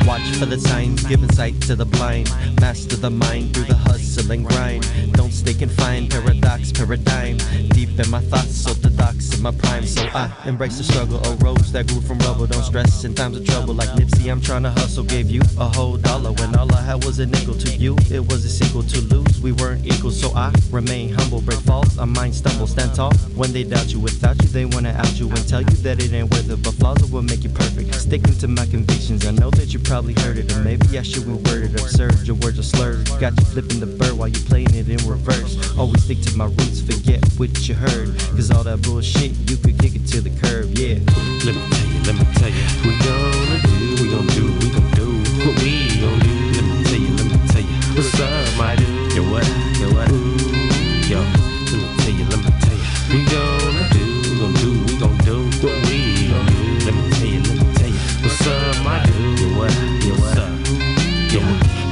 Watch 0.09 0.23
for 0.39 0.47
the 0.47 0.59
signs, 0.59 1.05
giving 1.05 1.31
sight 1.33 1.61
to 1.69 1.77
the 1.77 1.85
blind. 1.85 2.33
Master 2.63 2.97
the 2.97 3.11
mind 3.11 3.53
through 3.53 3.65
the 3.65 3.75
hustle 3.75 4.33
and 4.33 4.43
grind. 4.43 4.89
Don't 5.13 5.33
stay 5.33 5.53
confined, 5.53 6.11
paradox, 6.11 6.73
paradigm. 6.73 7.37
Deep 7.69 7.91
in 8.01 8.09
my 8.09 8.23
thoughts, 8.23 8.67
orthodox 8.67 9.37
in 9.37 9.43
my 9.43 9.51
prime. 9.51 9.85
So 9.85 10.09
I 10.15 10.33
embrace 10.47 10.79
the 10.79 10.85
struggle, 10.85 11.19
a 11.27 11.37
rose 11.45 11.73
that 11.73 11.89
grew 11.89 12.01
from 12.01 12.21
rubble. 12.21 12.47
Don't 12.47 12.63
stress 12.63 13.05
in 13.05 13.15
times 13.15 13.37
of 13.37 13.45
trouble. 13.45 13.75
Like 13.75 13.91
Nipsey, 13.91 14.33
I'm 14.33 14.41
trying 14.41 14.63
to 14.63 14.71
hustle. 14.71 15.05
Gave 15.05 15.31
you 15.31 15.43
a 15.59 15.69
whole 15.69 15.99
dollar 15.99 16.33
when 16.33 16.57
all 16.57 16.75
I 16.75 16.81
had 16.81 17.05
was 17.05 17.19
a 17.19 17.27
nickel 17.27 17.55
to 17.55 17.77
you. 17.77 17.95
It 18.11 18.21
was 18.21 18.47
a 18.47 18.49
sequel 18.49 18.85
to 18.85 19.01
lose, 19.03 19.43
we 19.43 19.53
weren't 19.53 19.85
equal. 19.85 20.11
So 20.11 20.33
I 20.35 20.55
remain 20.71 21.13
humble, 21.13 21.43
break 21.43 21.61
falls, 21.61 21.99
a 21.99 22.07
mind 22.07 22.35
stumble, 22.35 22.67
stand 22.67 22.95
tall. 22.95 23.13
When 23.37 23.53
they 23.53 23.65
doubt 23.65 23.93
you, 23.93 24.01
without 24.01 24.43
you, 24.43 24.49
they 24.49 24.65
wanna 24.65 24.93
out 24.93 25.21
you 25.21 25.29
and 25.29 25.47
tell 25.47 25.61
you 25.61 25.77
that 25.85 26.03
it 26.03 26.15
ain't 26.15 26.31
worth 26.31 26.49
it. 26.51 26.63
But 26.63 26.73
flaws 26.81 27.11
will 27.11 27.21
make 27.21 27.45
you 27.45 27.51
perfect. 27.51 27.95
Sticking 27.95 28.35
to 28.39 28.49
my 28.49 28.65
convictions, 28.65 29.27
I 29.27 29.33
know 29.33 29.51
that 29.51 29.75
you 29.75 29.79
probably 29.79 29.98
heard 30.07 30.39
it, 30.39 30.53
or 30.55 30.61
maybe 30.61 30.99
I 30.99 31.03
shouldn't 31.03 31.47
word 31.49 31.65
it 31.65 31.81
absurd. 31.81 32.27
Your 32.27 32.37
words 32.37 32.59
are 32.59 32.63
slurred. 32.63 33.07
Got 33.21 33.39
you 33.39 33.45
flipping 33.47 33.81
the 33.81 33.87
bird 33.87 34.13
while 34.13 34.29
you 34.29 34.39
playing 34.47 34.73
it 34.75 34.89
in 34.89 34.99
reverse. 35.09 35.77
Always 35.77 36.05
stick 36.05 36.21
to 36.23 36.37
my 36.37 36.47
roots, 36.47 36.81
forget 36.81 37.25
what 37.37 37.69
you 37.69 37.75
heard. 37.75 38.17
Cause 38.37 38.51
all 38.51 38.63
that 38.65 38.83
bullshit, 38.83 39.33
you 39.51 39.57
could 39.57 39.79
kick 39.79 39.97
it 39.97 40.07
to 40.09 40.21
the 40.21 40.31
curb, 40.39 40.71
yeah. 40.79 40.99
Let 41.45 41.55
me 41.57 41.65
tell 41.75 41.89
you, 41.91 42.01
let 42.07 42.15
me 42.15 42.27
tell 42.39 42.49
you. 42.49 42.65
We 42.87 42.95
gonna 43.03 43.59
do, 43.67 44.03
we 44.03 44.11
gon' 44.11 44.27
do, 44.39 44.45
we 44.63 44.71
gon' 44.71 44.91
do 44.95 45.09
what 45.45 45.55
we 45.63 46.01
gon' 46.01 46.19
do. 46.21 46.35
Let 46.55 46.65
me 46.65 46.85
tell 46.85 47.01
you, 47.01 47.13
let 47.17 47.27
me 47.27 47.49
tell 47.49 47.63
you. 47.63 47.77
What's 47.97 48.21
up, 48.21 48.59
my 48.59 48.77
dude? 48.77 49.13
Yo, 49.15 49.23
what 49.33 49.68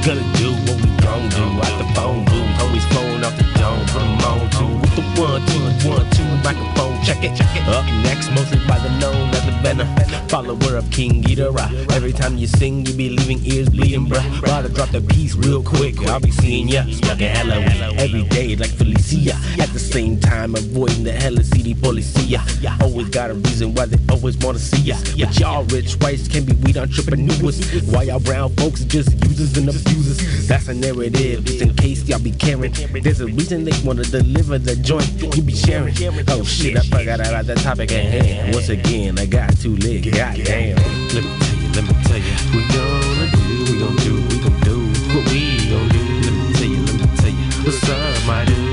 gonna 0.07 0.21
do 0.37 0.53
what 0.63 0.79
we 0.81 0.89
gon' 1.03 1.27
do. 1.27 1.43
Out 1.67 1.77
the 1.79 1.87
phone 1.93 2.23
booth, 2.23 2.61
always 2.61 2.85
phone 2.95 3.25
off 3.25 3.35
the 3.35 3.43
dome. 3.59 3.85
Put 3.87 4.01
'em 4.01 4.23
on 4.31 4.49
two 4.55 4.71
with 4.79 4.95
the 4.95 5.03
one, 5.21 5.45
two, 5.47 5.89
one, 5.89 6.09
two 6.11 6.29
microphone. 6.45 6.95
Check 7.03 7.25
it, 7.25 7.35
check 7.35 7.53
it. 7.57 7.67
Up 7.67 7.85
next, 8.07 8.31
mostly 8.31 8.59
by 8.65 8.79
the 8.79 8.89
known 9.01 9.36
venom. 9.67 9.87
Follower 10.29 10.77
of 10.77 10.89
King 10.91 11.23
Ghidorah. 11.23 11.69
Every 11.91 12.13
time 12.13 12.37
you 12.37 12.47
sing, 12.47 12.85
you 12.85 12.93
be 12.93 13.09
leaving 13.09 13.39
ears 13.45 13.69
bleeding, 13.69 14.05
bruh. 14.07 14.63
To 14.63 14.69
drop 14.69 14.89
the 14.89 15.01
piece 15.01 15.35
real 15.35 15.61
quick. 15.61 15.95
I'll 16.07 16.19
be 16.19 16.31
seeing 16.31 16.67
ya, 16.67 16.83
smoking 16.83 17.29
hella 17.29 17.59
weed 17.59 17.99
every 17.99 18.23
day 18.23 18.55
like 18.55 18.71
Felicia. 18.71 19.35
At 19.61 19.69
the 19.73 19.79
same 19.79 20.19
time, 20.19 20.55
avoiding 20.55 21.03
the 21.03 21.11
hella 21.11 21.43
CD 21.43 21.73
policia. 21.73 22.39
Always 22.81 23.09
got 23.09 23.29
a 23.29 23.33
reason 23.33 23.73
why 23.73 23.85
they 23.85 23.99
always 24.13 24.37
wanna 24.37 24.59
see 24.59 24.83
ya. 24.89 24.95
But 25.17 25.39
y'all 25.39 25.63
rich 25.65 25.95
whites 26.01 26.27
can 26.27 26.45
be 26.45 26.53
weed 26.63 26.77
entrepreneurs. 26.77 27.57
Why 27.91 28.03
y'all 28.03 28.19
brown 28.19 28.49
folks 28.55 28.83
just 28.83 29.11
users 29.25 29.57
and 29.57 29.69
abusers? 29.69 30.47
That's 30.47 30.67
a 30.67 30.73
narrative, 30.73 31.45
just 31.45 31.61
in 31.61 31.73
case 31.75 32.07
y'all 32.07 32.19
be 32.19 32.31
caring. 32.31 32.73
There's 33.03 33.21
a 33.21 33.27
reason 33.27 33.63
they 33.63 33.77
wanna 33.83 34.03
deliver 34.03 34.57
the 34.57 34.75
joint 34.75 35.07
you 35.35 35.41
be 35.41 35.55
sharing. 35.55 35.93
Oh 36.29 36.43
shit, 36.43 36.77
I 36.77 36.81
forgot 36.81 37.19
about 37.19 37.45
the 37.45 37.55
topic 37.55 37.91
at 37.91 38.05
hand. 38.05 38.53
Once 38.53 38.69
again, 38.69 39.19
I 39.19 39.25
got 39.25 39.56
too 39.61 39.75
lit. 39.77 40.03
Goddamn. 40.13 40.75
Let 41.13 41.23
me 41.23 41.31
tell 41.39 41.57
you, 41.57 41.69
let 41.73 41.83
me 41.83 41.93
tell 42.03 42.17
you. 42.17 42.35
We 42.53 42.61
gonna 42.73 43.27
do, 43.31 43.55
we 43.71 43.79
gon' 43.79 43.95
do, 43.97 44.13
we 44.29 44.37
gon' 44.43 44.59
do 44.61 44.77
what 45.13 45.23
we 45.31 45.69
gon' 45.69 45.89
do. 45.89 46.01
Let 46.21 46.33
me 46.33 46.53
tell 46.53 46.67
you, 46.67 46.81
let 46.85 46.95
me 46.95 47.17
tell 47.17 47.29
you. 47.29 47.63
What's 47.63 47.89
up, 47.89 48.27
my 48.27 48.45
dude? 48.45 48.66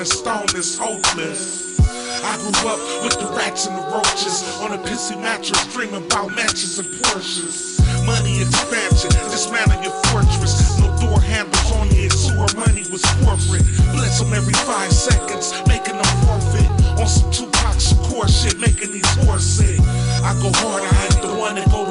Rolling 0.00 0.12
stone 0.12 0.58
is 0.58 0.78
hopeless. 0.78 1.78
I 2.24 2.36
grew 2.38 2.70
up 2.70 2.80
with 3.04 3.18
the 3.20 3.34
rats 3.36 3.66
and 3.66 3.76
the 3.76 3.82
roaches 3.82 4.42
on 4.60 4.72
a 4.72 4.78
pissy 4.78 5.20
mattress, 5.20 5.60
dreaming 5.72 6.06
about 6.06 6.34
matches 6.34 6.78
and 6.78 6.88
Porsches. 6.88 7.80
Money 8.06 8.40
expansion, 8.40 9.10
dismantle 9.30 9.82
your 9.82 9.92
fortress. 10.08 10.78
No 10.78 10.86
door 11.00 11.20
handles 11.20 11.72
on 11.72 11.88
the 11.88 12.08
sewer, 12.08 12.48
money 12.58 12.84
was 12.90 13.04
forfeit. 13.20 13.64
Blitz 13.92 14.20
them 14.20 14.32
every 14.32 14.54
five 14.64 14.92
seconds, 14.92 15.52
making 15.66 15.96
them 15.96 16.12
forfeit. 16.24 16.70
On 16.98 17.06
some 17.06 17.30
Tupac 17.30 17.76
Shakur 17.76 18.28
shit, 18.28 18.58
making 18.58 18.92
these 18.92 19.10
sick. 19.40 19.80
I 20.24 20.32
go 20.40 20.50
hard, 20.60 20.82
I 20.82 21.04
ain't 21.04 21.22
the 21.22 21.34
one 21.36 21.54
that 21.56 21.70
go 21.70 21.89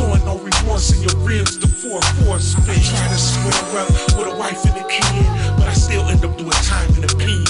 war 0.00 0.44
with. 0.44 0.58
Taurus 0.78 0.92
and 0.92 1.02
your 1.02 1.20
rims, 1.24 1.58
the 1.58 1.66
4-4 1.66 2.38
spin. 2.40 2.80
Try 2.80 3.08
to 3.08 3.18
square 3.18 3.82
up 3.82 3.88
with 4.16 4.28
a 4.28 4.36
wife 4.36 4.64
and 4.64 4.76
a 4.76 4.88
kid, 4.88 5.26
but 5.56 5.66
I 5.66 5.72
still 5.72 6.04
end 6.08 6.24
up 6.24 6.36
doing 6.36 6.50
time 6.50 6.88
in 6.94 7.02
the 7.02 7.14
pen. 7.18 7.44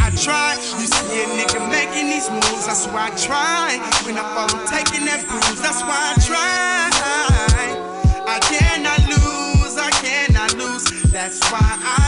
I 0.00 0.10
try, 0.16 0.54
you 0.54 0.86
see 0.86 1.22
a 1.22 1.26
nigga 1.38 1.60
making 1.70 2.06
these 2.08 2.30
moves, 2.30 2.66
that's 2.66 2.86
why 2.86 3.06
I 3.06 3.16
try. 3.16 3.78
When 4.04 4.16
I 4.16 4.22
fall, 4.34 4.48
I'm 4.50 4.66
taking 4.66 5.04
that 5.06 5.26
bruise, 5.28 5.60
that's 5.60 5.82
why 5.82 5.94
I 5.94 6.14
try. 6.26 6.90
I 8.26 8.38
cannot 8.40 9.00
lose, 9.06 9.76
I 9.76 9.90
cannot 9.90 10.54
lose, 10.54 10.84
that's 11.12 11.40
why 11.50 11.60
I 11.60 12.07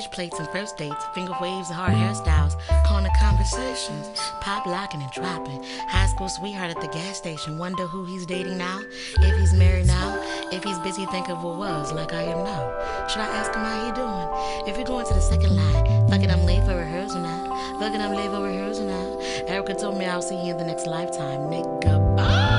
fish 0.00 0.10
plates 0.10 0.38
and 0.38 0.48
first 0.48 0.78
dates, 0.78 1.04
finger 1.14 1.34
waves 1.42 1.68
and 1.68 1.76
hard 1.76 1.92
hairstyles, 1.92 2.56
corner 2.86 3.10
conversations, 3.20 4.08
pop 4.40 4.64
locking 4.64 5.02
and 5.02 5.10
dropping. 5.10 5.62
High 5.88 6.06
school 6.06 6.28
sweetheart 6.28 6.70
at 6.70 6.80
the 6.80 6.88
gas 6.88 7.18
station, 7.18 7.58
wonder 7.58 7.86
who 7.86 8.06
he's 8.06 8.24
dating 8.24 8.56
now, 8.56 8.80
if 9.18 9.38
he's 9.38 9.52
married 9.52 9.86
now, 9.86 10.16
if 10.52 10.64
he's 10.64 10.78
busy 10.78 11.04
thinking 11.06 11.32
of 11.32 11.44
what 11.44 11.58
was, 11.58 11.92
like 11.92 12.14
I 12.14 12.22
am 12.22 12.44
now. 12.44 13.08
Should 13.08 13.20
I 13.20 13.26
ask 13.26 13.52
him 13.52 13.60
how 13.60 13.84
he 13.84 13.92
doing? 13.92 14.68
If 14.70 14.76
you're 14.78 14.86
going 14.86 15.06
to 15.06 15.12
the 15.12 15.20
second 15.20 15.54
line, 15.54 16.08
fuck 16.08 16.22
it, 16.22 16.30
I'm 16.30 16.46
late 16.46 16.64
for 16.64 16.76
rehearsal 16.76 17.20
now. 17.20 17.78
Fuck 17.78 17.94
it, 17.94 18.00
I'm 18.00 18.14
late 18.14 18.30
for 18.30 18.42
rehearsal 18.42 18.86
now. 18.86 19.20
Erica 19.48 19.74
told 19.74 19.98
me 19.98 20.06
I'll 20.06 20.22
see 20.22 20.46
you 20.46 20.52
in 20.52 20.56
the 20.56 20.64
next 20.64 20.86
lifetime, 20.86 21.40
nigga. 21.50 22.16
Bye. 22.16 22.49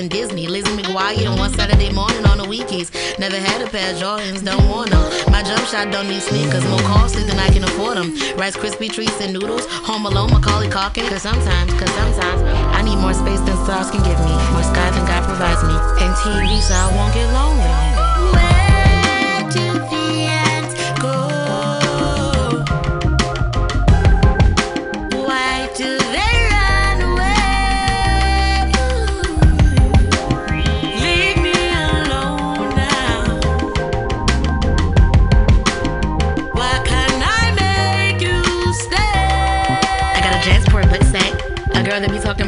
And 0.00 0.08
Disney. 0.08 0.46
Lizzie 0.46 0.72
McGuire 0.72 1.30
on 1.30 1.38
one 1.38 1.52
Saturday 1.52 1.92
morning 1.92 2.24
on 2.24 2.38
the 2.38 2.44
weekies. 2.44 2.88
Never 3.18 3.36
had 3.36 3.60
a 3.60 3.68
pair 3.68 3.92
of 3.92 4.00
Jordans, 4.00 4.42
don't 4.42 4.66
want 4.66 4.88
them. 4.88 5.02
My 5.30 5.42
jump 5.42 5.60
shot 5.68 5.92
don't 5.92 6.08
need 6.08 6.22
sneakers, 6.22 6.64
more 6.72 6.80
costly 6.88 7.22
than 7.24 7.38
I 7.38 7.50
can 7.50 7.64
afford 7.64 7.98
them. 7.98 8.16
Rice 8.38 8.56
Krispie 8.56 8.90
treats 8.90 9.20
and 9.20 9.34
noodles. 9.34 9.66
Home 9.84 10.06
alone, 10.06 10.30
Macaulay 10.30 10.68
Culkin. 10.68 11.06
Cause 11.06 11.20
sometimes, 11.20 11.74
cause 11.74 11.92
sometimes, 11.92 12.40
I 12.72 12.80
need 12.80 12.96
more 12.96 13.12
space 13.12 13.40
than 13.40 13.62
stars 13.64 13.90
can 13.90 14.02
give 14.02 14.18
me. 14.24 14.32
More 14.56 14.64
sky 14.64 14.88
than 14.88 15.04
God 15.04 15.22
provides 15.24 15.62
me. 15.64 15.76
And 16.00 16.14
TV 16.24 16.62
so 16.62 16.72
I 16.72 16.96
won't 16.96 17.12
get 17.12 17.30
lonely. 17.34 17.89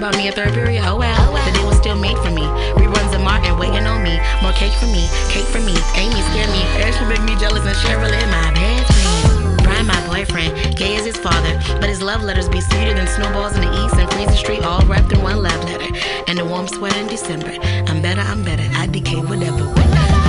About 0.03 0.19
me 0.19 0.27
at 0.27 0.35
third 0.35 0.53
period. 0.53 0.83
Oh 0.83 0.99
well, 0.99 1.31
the 1.47 1.53
day 1.55 1.65
was 1.65 1.79
still 1.79 1.95
made 1.95 2.19
for 2.27 2.31
me. 2.35 2.43
Reruns 2.74 3.15
of 3.15 3.23
Martin 3.23 3.57
waiting 3.57 3.87
on 3.87 4.03
me. 4.03 4.19
More 4.43 4.51
cake 4.51 4.74
for 4.83 4.91
me, 4.91 5.07
cake 5.31 5.47
for 5.47 5.62
me. 5.62 5.79
Amy 5.95 6.19
scare 6.27 6.51
me. 6.51 6.59
Ashley 6.83 7.07
make 7.07 7.23
me 7.23 7.39
jealous 7.39 7.62
and 7.62 7.77
Cheryl 7.79 8.11
in 8.11 8.29
my 8.35 8.51
best 8.51 8.91
friend. 8.99 9.62
Brian, 9.62 9.87
my 9.87 10.01
boyfriend, 10.11 10.77
gay 10.77 10.97
as 10.97 11.07
his 11.07 11.16
father, 11.16 11.55
but 11.79 11.89
his 11.89 12.03
love 12.03 12.20
letters 12.24 12.49
be 12.49 12.61
sweeter 12.61 12.95
than 12.95 13.07
snowballs 13.07 13.55
in 13.55 13.62
the 13.62 13.70
east 13.85 13.95
and 13.95 14.11
freezing 14.11 14.35
street, 14.35 14.65
all 14.65 14.85
wrapped 14.87 15.12
in 15.12 15.23
one 15.23 15.41
love 15.41 15.62
letter. 15.70 15.95
And 16.27 16.41
a 16.41 16.45
warm 16.45 16.66
sweater 16.66 16.99
in 16.99 17.07
December. 17.07 17.55
I'm 17.87 18.03
better, 18.03 18.23
I'm 18.23 18.43
better. 18.43 18.66
I 18.74 18.89
decay 18.89 19.20
whatever. 19.20 19.62
Where 19.70 20.22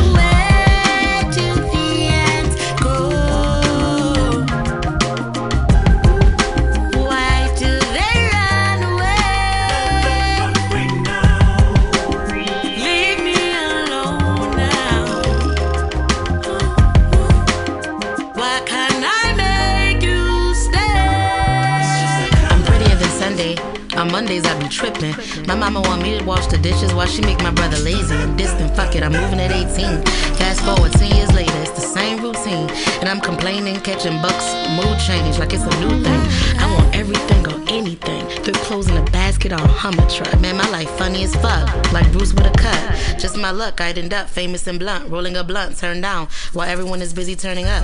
days 24.34 24.46
I 24.46 24.60
be 24.60 24.68
tripping. 24.68 25.16
My 25.48 25.56
mama 25.56 25.82
want 25.82 26.02
me 26.02 26.18
to 26.18 26.24
wash 26.24 26.48
the 26.48 26.58
dishes 26.58 26.94
while 26.94 27.06
she 27.06 27.22
make 27.22 27.40
my 27.44 27.52
brother 27.52 27.78
lazy 27.80 28.16
and 28.16 28.38
distant. 28.38 28.76
Fuck 28.76 28.96
it, 28.96 29.04
I'm 29.04 29.12
moving 29.12 29.40
at 29.40 29.52
18. 29.52 30.02
Fast 30.38 30.62
forward 30.66 30.92
10 30.94 31.16
years 31.16 31.32
later, 31.34 31.58
it's 31.58 31.72
the 31.72 31.88
same 31.98 32.18
routine. 32.22 32.70
And 33.00 33.10
I'm 33.10 33.22
complaining, 33.22 33.80
catching 33.82 34.20
bucks, 34.22 34.48
mood 34.78 34.98
change 35.00 35.38
like 35.38 35.54
it's 35.54 35.64
a 35.64 35.76
new 35.82 36.02
thing. 36.04 36.22
I 36.58 36.66
want 36.74 36.96
everything 36.96 37.46
or 37.48 37.60
anything. 37.70 38.26
Throw 38.44 38.54
clothes 38.66 38.90
in 38.90 38.98
a 38.98 39.06
basket 39.12 39.52
or 39.52 39.62
a 39.62 39.74
Hummer 39.84 40.08
truck. 40.10 40.40
Man, 40.42 40.58
my 40.58 40.70
life 40.70 40.90
funny 40.98 41.24
as 41.24 41.36
fuck. 41.36 41.68
Like 41.92 42.12
Bruce 42.12 42.34
with 42.34 42.48
a 42.48 42.56
cut. 42.58 43.20
Just 43.20 43.38
my 43.38 43.52
luck, 43.52 43.82
I'd 43.82 43.98
end 43.98 44.14
up 44.14 44.30
famous 44.30 44.66
and 44.68 44.80
blunt. 44.80 45.10
Rolling 45.10 45.36
a 45.36 45.44
blunt, 45.44 45.78
turned 45.78 46.02
down 46.02 46.28
while 46.54 46.68
everyone 46.68 47.02
is 47.02 47.14
busy 47.14 47.36
turning 47.36 47.66
up. 47.66 47.84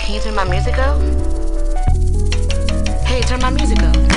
Can 0.00 0.14
you 0.14 0.20
turn 0.20 0.34
my 0.34 0.44
music 0.44 0.76
up? 0.78 0.98
Hey, 3.06 3.20
turn 3.22 3.40
my 3.40 3.50
music 3.50 3.80
up. 3.82 4.07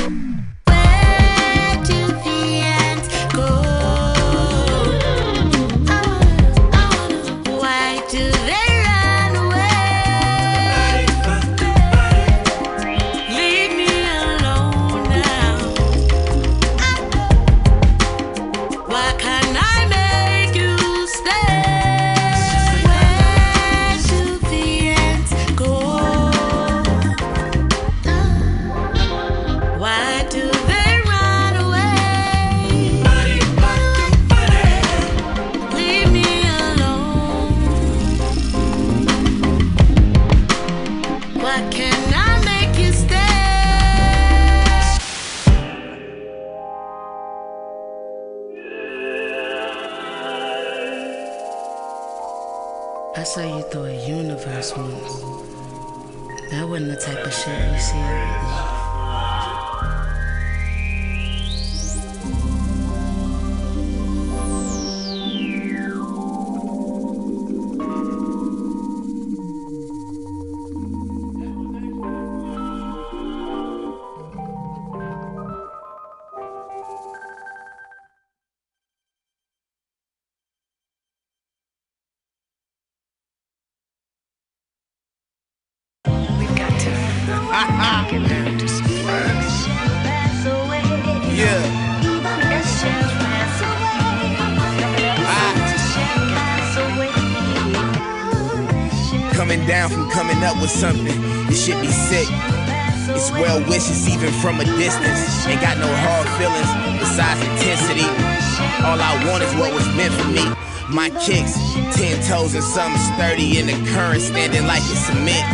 Like 114.92 114.98
it's 114.98 115.08
cement. 115.08 115.46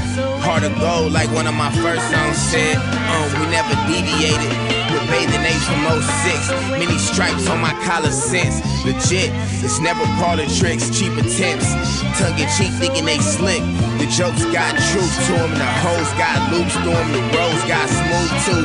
Heart 0.42 0.64
of 0.64 0.74
gold, 0.80 1.14
like 1.14 1.30
one 1.32 1.48
of 1.48 1.54
my 1.54 1.72
first 1.82 2.04
songs 2.10 2.38
said. 2.38 2.78
Um, 2.78 3.28
we 3.40 3.46
never 3.52 3.74
deviated. 3.86 4.50
With 4.90 5.06
bathing 5.12 5.44
apes 5.46 5.66
from 5.68 5.84
06. 5.86 6.50
Many 6.72 6.98
stripes 6.98 7.50
on 7.50 7.60
my 7.60 7.74
collar 7.86 8.12
since. 8.12 8.62
Legit, 8.86 9.32
it's 9.64 9.80
never 9.80 10.04
part 10.18 10.40
of 10.40 10.48
tricks, 10.58 10.90
cheap 10.90 11.14
attempts. 11.18 11.70
Tongue 12.18 12.40
in 12.40 12.48
cheek, 12.58 12.72
thinking 12.80 13.06
they 13.06 13.20
slick. 13.20 13.62
The 14.00 14.08
jokes 14.10 14.44
got 14.50 14.74
truth 14.92 15.14
to 15.28 15.34
them, 15.34 15.54
the 15.54 15.70
hoes 15.84 16.10
got 16.18 16.38
loops 16.52 16.74
to 16.74 16.90
them, 16.90 17.08
the 17.14 17.24
roads 17.36 17.64
got 17.68 17.86
smooth 17.90 18.32
too. 18.48 18.64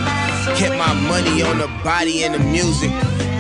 Kept 0.57 0.77
my 0.79 0.95
money 1.09 1.43
on 1.43 1.59
the 1.59 1.69
body 1.83 2.25
and 2.25 2.35
the 2.35 2.41
music. 2.41 2.91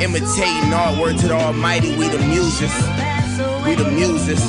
Imitating 0.02 0.74
artwork 0.74 1.20
to 1.20 1.28
the 1.28 1.34
almighty, 1.34 1.96
we 1.96 2.08
the 2.08 2.18
muses. 2.18 2.74
We 3.64 3.76
the 3.76 3.88
muses. 3.90 4.42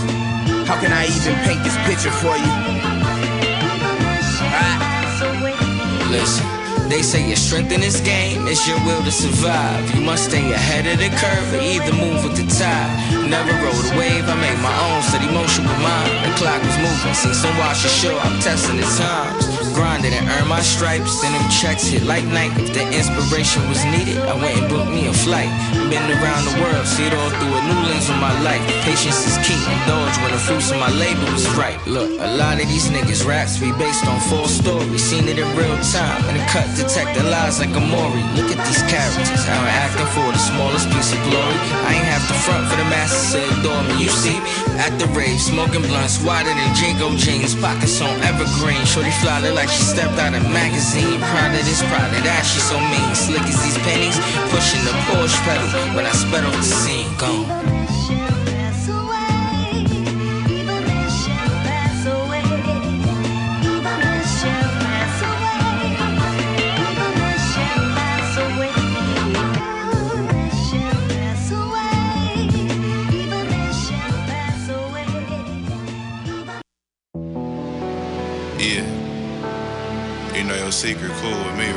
How 0.65 0.79
can 0.79 0.91
I 0.91 1.05
even 1.05 1.35
paint 1.45 1.61
this 1.63 1.77
picture 1.85 2.09
for 2.09 2.35
you? 2.35 2.72
They 6.13 7.01
say 7.01 7.25
your 7.25 7.37
strength 7.37 7.71
in 7.71 7.81
this 7.81 7.99
game 8.01 8.45
is 8.47 8.67
your 8.67 8.77
will 8.85 9.01
to 9.03 9.11
survive. 9.11 9.95
You 9.95 10.01
must 10.01 10.25
stay 10.29 10.51
ahead 10.53 10.85
of 10.85 10.99
the 10.99 11.09
curve 11.17 11.53
or 11.53 11.61
either 11.61 11.91
move 11.93 12.23
with 12.23 12.37
the 12.37 12.45
tide. 12.53 13.29
Never 13.29 13.51
rode 13.65 13.81
a 13.81 13.97
wave, 13.97 14.29
I 14.29 14.35
made 14.35 14.59
my 14.61 14.75
own 14.93 15.01
steady 15.01 15.25
motion 15.33 15.63
with 15.65 15.79
mine. 15.81 16.13
The 16.29 16.37
clock 16.37 16.61
was 16.61 16.77
moving, 16.77 17.13
seen 17.15 17.33
some 17.33 17.57
watch 17.57 17.77
show, 17.77 18.15
I'm 18.19 18.39
testing 18.41 18.77
the 18.77 18.83
times. 18.83 19.52
Grinded 19.73 20.13
and 20.13 20.29
earned 20.29 20.49
my 20.49 20.61
stripes, 20.61 21.21
then 21.21 21.33
them 21.33 21.49
checks 21.49 21.89
hit 21.89 22.03
like 22.03 22.23
night. 22.29 22.53
If 22.61 22.77
the 22.77 22.85
inspiration 22.93 23.65
was 23.67 23.81
needed, 23.89 24.21
I 24.21 24.37
went 24.37 24.53
and 24.53 24.69
booked 24.69 24.93
me 24.93 25.07
a 25.09 25.13
flight. 25.13 25.49
Been 25.89 26.05
around 26.13 26.45
the 26.45 26.61
world, 26.61 26.85
see 26.85 27.09
it 27.09 27.13
all 27.13 27.31
through 27.41 27.53
a 27.57 27.61
new 27.65 27.81
lens 27.89 28.05
of 28.09 28.17
my 28.21 28.33
life. 28.45 28.61
Patience 28.85 29.25
is 29.25 29.35
key, 29.41 29.57
indulge 29.57 30.13
when 30.21 30.29
the 30.29 30.37
fruits 30.37 30.69
of 30.69 30.77
my 30.77 30.93
labor 30.93 31.25
was 31.33 31.49
right. 31.57 31.81
Look, 31.89 32.05
a 32.21 32.37
lot 32.37 32.61
of 32.61 32.69
these 32.69 32.89
niggas 32.93 33.25
raps 33.25 33.57
be 33.57 33.73
based 33.81 34.05
on 34.05 34.21
full 34.29 34.45
stories, 34.45 35.01
seen 35.01 35.25
it 35.27 35.41
in 35.41 35.49
real 35.57 35.77
time. 35.89 36.21
And 36.29 36.37
the 36.37 36.45
cut 36.53 36.69
detecting 36.77 37.25
lies 37.33 37.57
like 37.57 37.73
a 37.73 37.81
Maury. 37.81 38.21
Look 38.37 38.53
at 38.53 38.61
these 38.69 38.83
characters, 38.85 39.41
how 39.49 39.57
I'm 39.57 39.73
acting 39.73 40.09
for 40.13 40.29
the 40.29 40.37
smallest 40.37 40.85
piece 40.93 41.17
of 41.17 41.19
glory. 41.25 41.57
I 41.89 41.97
ain't 41.97 42.09
have 42.13 42.25
to 42.29 42.35
front 42.45 42.69
for 42.69 42.77
the 42.77 42.85
masses 42.93 43.33
to 43.33 43.41
adore 43.57 43.81
me. 43.89 44.05
You 44.05 44.13
see, 44.13 44.37
at 44.77 44.93
the 45.01 45.09
rave, 45.17 45.41
smoking 45.41 45.81
blunts 45.89 46.21
wider 46.21 46.53
than 46.53 46.69
JNCO 46.77 47.17
jeans, 47.17 47.57
pockets 47.57 48.01
on 48.01 48.13
evergreen. 48.21 48.85
Shorty 48.85 49.11
fly 49.17 49.41
look 49.41 49.62
like 49.63 49.71
she 49.71 49.83
stepped 49.83 50.19
out 50.19 50.33
of 50.33 50.43
magazine. 50.51 51.19
Proud 51.21 51.55
of 51.55 51.63
this, 51.63 51.81
proud 51.83 52.11
of 52.13 52.23
that, 52.23 52.43
she 52.43 52.59
so 52.59 52.77
mean. 52.91 53.15
Slick 53.15 53.43
as 53.43 53.63
these 53.63 53.77
pennies, 53.79 54.19
pushing 54.51 54.83
the 54.83 54.91
Porsche 55.07 55.39
pedal 55.47 55.95
when 55.95 56.05
I 56.05 56.11
sped 56.11 56.43
on 56.43 56.51
the 56.51 56.63
scene. 56.63 57.07
Gone. 57.17 57.82
Cool 81.23 81.45
with 81.45 81.57
me, 81.57 81.72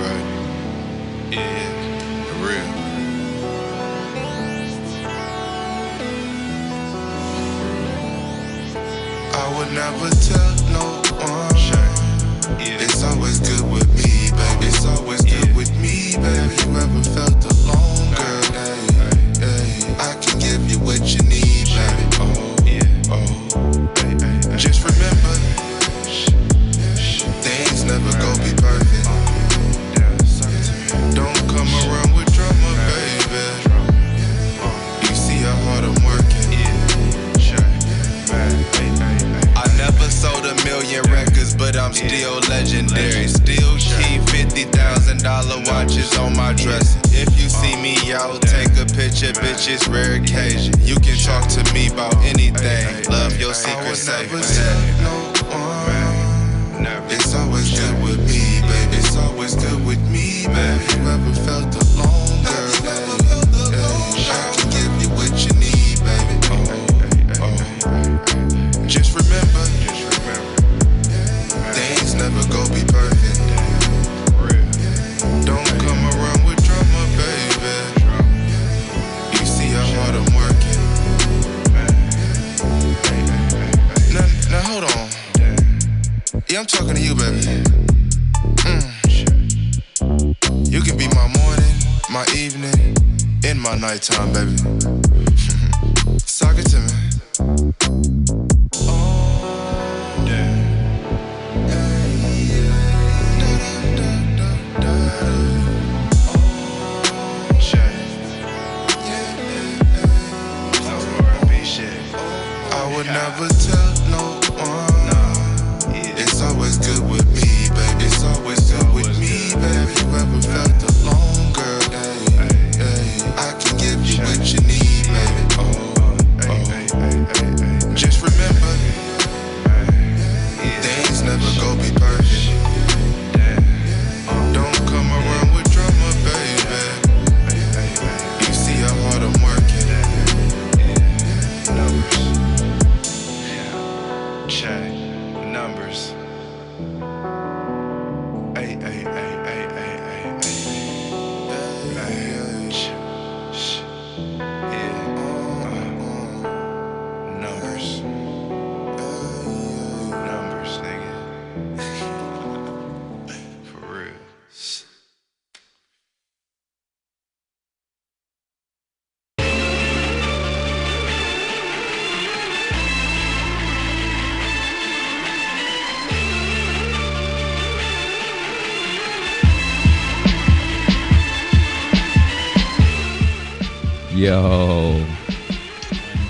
Yo. 184.27 184.95
One, 184.99 185.07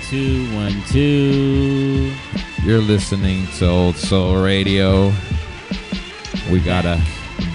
two, 0.03 0.55
one, 0.55 0.83
two. 0.87 2.13
You're 2.63 2.77
listening 2.77 3.47
to 3.57 3.67
Old 3.67 3.95
Soul 3.95 4.35
Radio. 4.35 5.11
We 6.51 6.59
got 6.59 6.85
a 6.85 7.01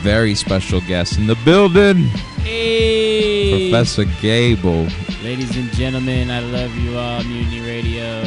very 0.01 0.35
special 0.35 0.81
guest 0.81 1.16
in 1.16 1.28
the 1.28 1.36
building. 1.44 2.09
Hey! 2.43 3.70
Professor 3.70 4.05
Gable. 4.20 4.89
Ladies 5.23 5.56
and 5.56 5.70
gentlemen, 5.74 6.28
I 6.28 6.40
love 6.40 6.74
you 6.74 6.98
all. 6.98 7.23
Mutiny 7.23 7.60
Radio. 7.60 8.22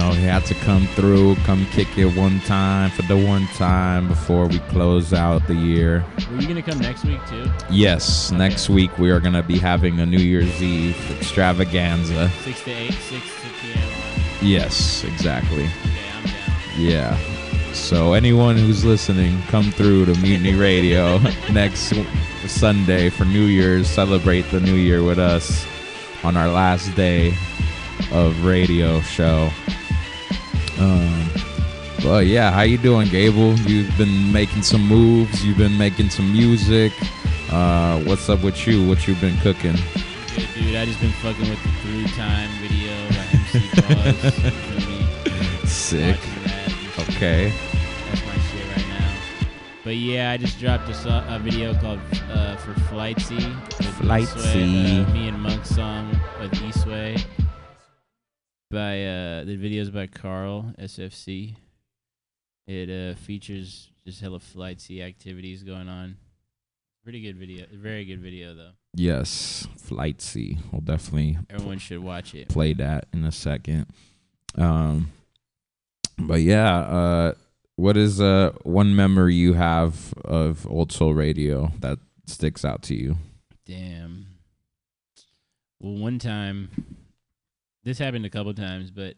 Know, 0.00 0.10
he 0.12 0.24
had 0.24 0.44
to 0.46 0.54
come 0.54 0.86
through, 0.88 1.36
come 1.36 1.66
kick 1.66 1.98
it 1.98 2.16
one 2.16 2.40
time 2.40 2.90
for 2.90 3.02
the 3.02 3.16
one 3.16 3.46
time 3.48 4.08
before 4.08 4.46
we 4.46 4.58
close 4.70 5.12
out 5.12 5.46
the 5.46 5.54
year. 5.54 6.04
Were 6.30 6.40
you 6.40 6.48
gonna 6.48 6.62
come 6.62 6.78
next 6.78 7.04
week 7.04 7.20
too? 7.28 7.50
Yes, 7.70 8.30
next 8.30 8.68
week 8.68 8.96
we 8.98 9.10
are 9.10 9.20
going 9.20 9.34
to 9.34 9.42
be 9.42 9.58
having 9.58 10.00
a 10.00 10.06
New 10.06 10.18
Year's 10.18 10.62
Eve 10.62 10.96
extravaganza. 11.18 12.30
Six 12.42 12.64
to 12.64 12.70
eight, 12.70 12.92
six 12.92 13.24
to 13.26 13.48
p.m. 13.60 13.88
Yes, 14.42 15.04
exactly. 15.04 15.64
Okay, 15.64 16.10
I'm 16.14 16.24
down. 16.24 16.60
Yeah. 16.78 17.18
So 17.72 18.14
anyone 18.14 18.56
who's 18.56 18.84
listening, 18.84 19.40
come 19.42 19.70
through 19.70 20.06
to 20.06 20.14
Mutiny 20.20 20.54
Radio 20.54 21.18
next 21.52 21.94
Sunday 22.46 23.10
for 23.10 23.24
New 23.24 23.44
Year's. 23.44 23.88
Celebrate 23.88 24.42
the 24.50 24.60
New 24.60 24.74
Year 24.74 25.02
with 25.02 25.18
us 25.18 25.66
on 26.24 26.36
our 26.36 26.48
last 26.48 26.94
day 26.96 27.34
of 28.12 28.44
radio 28.44 29.00
show. 29.02 29.50
Um, 30.80 31.28
but 32.02 32.26
yeah, 32.26 32.50
how 32.50 32.62
you 32.62 32.78
doing, 32.78 33.08
Gable? 33.08 33.54
You've 33.60 33.96
been 33.98 34.32
making 34.32 34.62
some 34.62 34.86
moves. 34.86 35.44
You've 35.44 35.58
been 35.58 35.76
making 35.76 36.08
some 36.10 36.32
music. 36.32 36.92
Uh, 37.50 38.00
what's 38.04 38.28
up 38.28 38.42
with 38.42 38.66
you? 38.66 38.86
What 38.88 39.06
you 39.06 39.14
been 39.16 39.36
cooking? 39.38 39.76
Good 40.34 40.48
dude. 40.54 40.76
I 40.76 40.84
just 40.86 41.00
been 41.00 41.10
fucking 41.12 41.48
with 41.50 41.62
the 41.62 41.68
through 41.82 42.06
time 42.16 42.48
video 42.60 42.94
by 43.10 43.26
MC 43.32 43.68
Pause. 43.82 45.60
you? 45.62 45.66
Sick. 45.66 46.18
Okay. 46.98 47.52
That's 48.08 48.24
my 48.26 48.38
shit 48.38 48.66
right 48.76 48.88
now. 48.88 49.12
But 49.84 49.96
yeah, 49.96 50.30
I 50.30 50.36
just 50.36 50.58
dropped 50.60 50.88
a, 50.88 50.94
so- 50.94 51.24
a 51.28 51.38
video 51.42 51.74
called 51.74 52.00
uh, 52.30 52.56
for 52.56 52.72
Flightsy. 52.88 53.40
Flightsy. 53.98 54.64
Eastway, 54.64 55.06
uh, 55.08 55.12
me 55.12 55.28
and 55.28 55.40
Monk 55.40 55.66
song 55.66 56.08
with 56.40 56.52
Eastway. 56.52 57.22
By 58.70 59.02
uh, 59.04 59.44
the 59.44 59.56
video's 59.56 59.90
by 59.90 60.06
Carl 60.06 60.72
SFC. 60.78 61.56
It 62.68 62.88
uh, 62.88 63.18
features 63.18 63.90
just 64.06 64.20
hella 64.20 64.38
Flightsy 64.38 65.02
activities 65.02 65.64
going 65.64 65.88
on. 65.88 66.16
Pretty 67.02 67.20
good 67.20 67.36
video. 67.36 67.66
Very 67.72 68.04
good 68.04 68.20
video 68.20 68.54
though. 68.54 68.70
Yes, 68.94 69.66
Flightsy. 69.76 70.58
We'll 70.70 70.82
definitely 70.82 71.38
Everyone 71.48 71.78
should 71.78 71.98
watch 72.00 72.34
it. 72.34 72.48
play 72.48 72.72
that 72.74 73.06
in 73.12 73.24
a 73.24 73.32
second. 73.32 73.86
Um, 74.56 75.10
but 76.16 76.40
yeah, 76.42 76.78
uh, 76.78 77.32
what 77.74 77.96
is 77.96 78.20
uh 78.20 78.52
one 78.62 78.94
memory 78.94 79.34
you 79.34 79.54
have 79.54 80.14
of 80.24 80.64
Old 80.70 80.92
Soul 80.92 81.12
Radio 81.14 81.72
that 81.80 81.98
sticks 82.26 82.64
out 82.64 82.82
to 82.82 82.94
you? 82.94 83.16
Damn. 83.66 84.26
Well, 85.80 85.94
one 85.94 86.18
time, 86.20 86.70
this 87.90 87.98
happened 87.98 88.24
a 88.24 88.30
couple 88.30 88.54
times, 88.54 88.92
but 88.92 89.14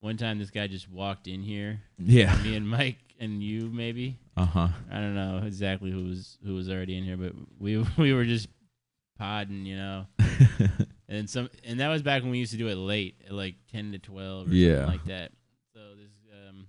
one 0.00 0.16
time 0.16 0.40
this 0.40 0.50
guy 0.50 0.66
just 0.66 0.90
walked 0.90 1.28
in 1.28 1.42
here. 1.42 1.80
Yeah. 1.96 2.36
Me 2.42 2.56
and 2.56 2.68
Mike 2.68 2.98
and 3.20 3.40
you 3.40 3.70
maybe. 3.70 4.18
Uh-huh. 4.36 4.66
I 4.90 4.94
don't 4.94 5.14
know 5.14 5.42
exactly 5.46 5.92
who 5.92 6.06
was 6.06 6.36
who 6.44 6.54
was 6.56 6.68
already 6.68 6.98
in 6.98 7.04
here, 7.04 7.16
but 7.16 7.32
we 7.60 7.78
we 7.98 8.12
were 8.12 8.24
just 8.24 8.48
podding, 9.16 9.64
you 9.64 9.76
know. 9.76 10.06
and 11.08 11.30
some 11.30 11.48
and 11.62 11.78
that 11.78 11.88
was 11.88 12.02
back 12.02 12.22
when 12.22 12.32
we 12.32 12.38
used 12.38 12.50
to 12.50 12.58
do 12.58 12.66
it 12.66 12.74
late, 12.74 13.14
at 13.26 13.32
like 13.32 13.54
ten 13.70 13.92
to 13.92 13.98
twelve 14.00 14.50
or 14.50 14.54
Yeah. 14.54 14.86
something 14.86 14.90
like 14.98 15.04
that. 15.06 15.30
So 15.72 15.80
this 15.96 16.10
um 16.48 16.66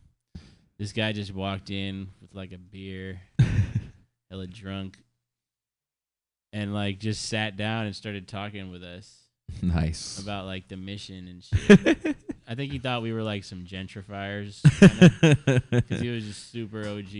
this 0.78 0.92
guy 0.94 1.12
just 1.12 1.34
walked 1.34 1.72
in 1.72 2.10
with 2.22 2.36
like 2.36 2.52
a 2.52 2.60
beer, 2.60 3.20
hella 4.30 4.46
drunk, 4.46 4.98
and 6.54 6.72
like 6.72 7.00
just 7.00 7.26
sat 7.28 7.58
down 7.58 7.88
and 7.88 7.96
started 7.96 8.28
talking 8.28 8.70
with 8.70 8.84
us. 8.84 9.18
Nice. 9.62 10.20
About 10.20 10.46
like 10.46 10.68
the 10.68 10.78
mission 10.78 11.28
and 11.28 11.44
shit. 11.44 12.16
I 12.48 12.56
think 12.56 12.72
he 12.72 12.80
thought 12.80 13.02
we 13.02 13.14
were 13.14 13.24
like 13.24 13.44
some 13.44 13.64
gentrifiers. 13.66 14.62
Because 15.72 16.02
he 16.02 16.10
was 16.10 16.26
just 16.26 16.52
super 16.52 16.88
OG, 16.88 17.12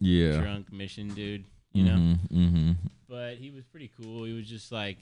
Yeah. 0.00 0.40
drunk 0.40 0.72
mission 0.72 1.08
dude, 1.14 1.44
you 1.72 1.84
know? 1.84 1.96
Mhm, 1.96 2.18
mhm. 2.32 2.76
But 3.08 3.36
he 3.36 3.50
was 3.50 3.64
pretty 3.64 3.90
cool. 4.00 4.24
He 4.24 4.32
was 4.32 4.48
just 4.48 4.72
like, 4.72 4.98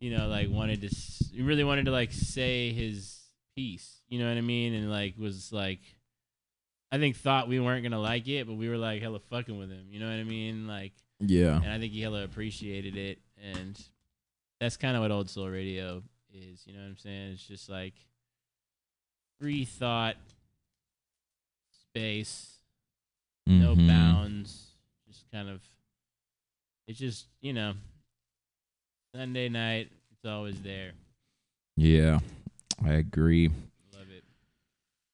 you 0.00 0.16
know, 0.16 0.28
like 0.28 0.48
wanted 0.50 0.80
to, 0.82 0.86
s- 0.88 1.30
he 1.32 1.42
really 1.42 1.64
wanted 1.64 1.84
to 1.86 1.90
like 1.92 2.12
say 2.12 2.72
his 2.72 3.20
piece, 3.56 3.98
you 4.08 4.18
know 4.18 4.28
what 4.28 4.36
I 4.36 4.40
mean? 4.40 4.74
And 4.74 4.90
like 4.90 5.14
was 5.18 5.52
like, 5.52 5.80
I 6.90 6.98
think 6.98 7.16
thought 7.16 7.48
we 7.48 7.60
weren't 7.60 7.82
going 7.82 7.92
to 7.92 7.98
like 7.98 8.28
it, 8.28 8.46
but 8.46 8.54
we 8.54 8.68
were 8.68 8.76
like 8.78 9.02
hella 9.02 9.18
fucking 9.30 9.58
with 9.58 9.70
him, 9.70 9.86
you 9.90 10.00
know 10.00 10.06
what 10.08 10.18
I 10.18 10.24
mean? 10.24 10.66
Like, 10.66 10.92
Yeah. 11.20 11.56
and 11.56 11.70
I 11.70 11.78
think 11.78 11.92
he 11.92 12.00
hella 12.00 12.24
appreciated 12.24 12.96
it, 12.96 13.18
and 13.42 13.80
that's 14.62 14.76
kind 14.76 14.94
of 14.96 15.02
what 15.02 15.10
old 15.10 15.28
soul 15.28 15.48
radio 15.48 16.00
is. 16.32 16.62
You 16.66 16.74
know 16.74 16.82
what 16.82 16.86
I'm 16.90 16.96
saying? 16.96 17.32
It's 17.32 17.44
just 17.44 17.68
like 17.68 17.94
free 19.40 19.64
thought, 19.64 20.14
space, 21.90 22.58
no 23.46 23.74
Mhm. 23.74 23.88
bounds, 23.88 24.70
just 25.08 25.28
kind 25.32 25.48
of. 25.48 25.60
It's 26.86 26.98
just 27.00 27.26
you 27.40 27.52
know, 27.52 27.74
Sunday 29.14 29.48
night. 29.48 29.90
It's 30.12 30.24
always 30.24 30.60
there. 30.62 30.92
Yeah, 31.76 32.20
I 32.84 32.92
agree. 32.94 33.48
Love 33.92 34.10
it. 34.10 34.22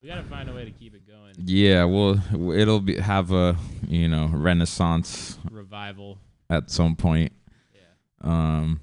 We 0.03 0.09
gotta 0.09 0.25
find 0.25 0.51
a 0.51 0.53
way 0.55 0.67
to 0.67 0.71
keep 0.73 0.95
it 0.95 1.07
going. 1.07 1.35
Yeah, 1.39 1.85
well, 1.85 2.23
it'll 2.53 2.81
be 2.81 2.97
have 2.99 3.33
a 3.33 3.57
you 3.87 4.09
know 4.09 4.27
renaissance 4.27 5.39
Revival. 5.51 6.19
at 6.51 6.71
some 6.71 6.97
point. 6.97 7.33
Yeah. 7.75 7.81
Um, 8.21 8.81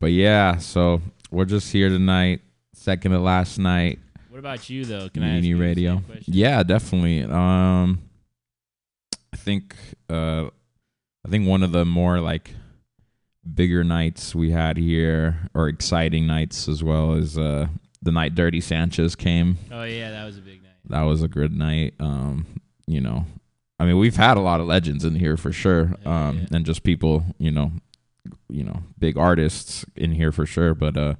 but 0.00 0.12
yeah, 0.12 0.56
so 0.56 1.00
we're 1.30 1.44
just 1.44 1.70
here 1.72 1.88
tonight, 1.88 2.40
second 2.72 3.12
to 3.12 3.20
last 3.20 3.58
night. 3.58 3.98
What 4.28 4.38
about 4.38 4.68
you 4.70 4.84
though? 4.84 5.08
Can 5.08 5.22
I 5.22 5.38
ask 5.38 5.60
Radio? 5.60 5.98
question? 6.00 6.24
Yeah, 6.26 6.62
definitely. 6.62 7.22
Um, 7.22 8.00
I 9.32 9.36
think 9.36 9.76
uh, 10.08 10.46
I 11.24 11.28
think 11.28 11.46
one 11.46 11.62
of 11.62 11.72
the 11.72 11.84
more 11.84 12.20
like 12.20 12.54
bigger 13.54 13.84
nights 13.84 14.34
we 14.34 14.50
had 14.50 14.76
here, 14.76 15.48
or 15.54 15.68
exciting 15.68 16.26
nights 16.26 16.68
as 16.68 16.82
well, 16.82 17.14
is 17.14 17.38
uh 17.38 17.68
the 18.02 18.12
night 18.12 18.34
Dirty 18.34 18.60
Sanchez 18.60 19.14
came. 19.14 19.58
Oh 19.70 19.84
yeah, 19.84 20.10
that 20.10 20.24
was 20.24 20.38
a 20.38 20.40
big 20.40 20.62
night. 20.62 20.72
That 20.86 21.02
was 21.02 21.22
a 21.22 21.28
good 21.28 21.52
night. 21.52 21.94
Um, 22.00 22.46
you 22.86 23.00
know, 23.00 23.26
I 23.78 23.84
mean, 23.84 23.98
we've 23.98 24.16
had 24.16 24.36
a 24.36 24.40
lot 24.40 24.60
of 24.60 24.66
legends 24.66 25.04
in 25.04 25.14
here 25.14 25.36
for 25.36 25.52
sure, 25.52 25.94
um, 26.04 26.46
and 26.52 26.64
just 26.64 26.82
people, 26.82 27.24
you 27.38 27.50
know, 27.50 27.72
you 28.50 28.64
know, 28.64 28.82
big 28.98 29.16
artists 29.16 29.84
in 29.96 30.12
here 30.12 30.32
for 30.32 30.46
sure. 30.46 30.74
But 30.74 30.96
uh, 30.96 31.14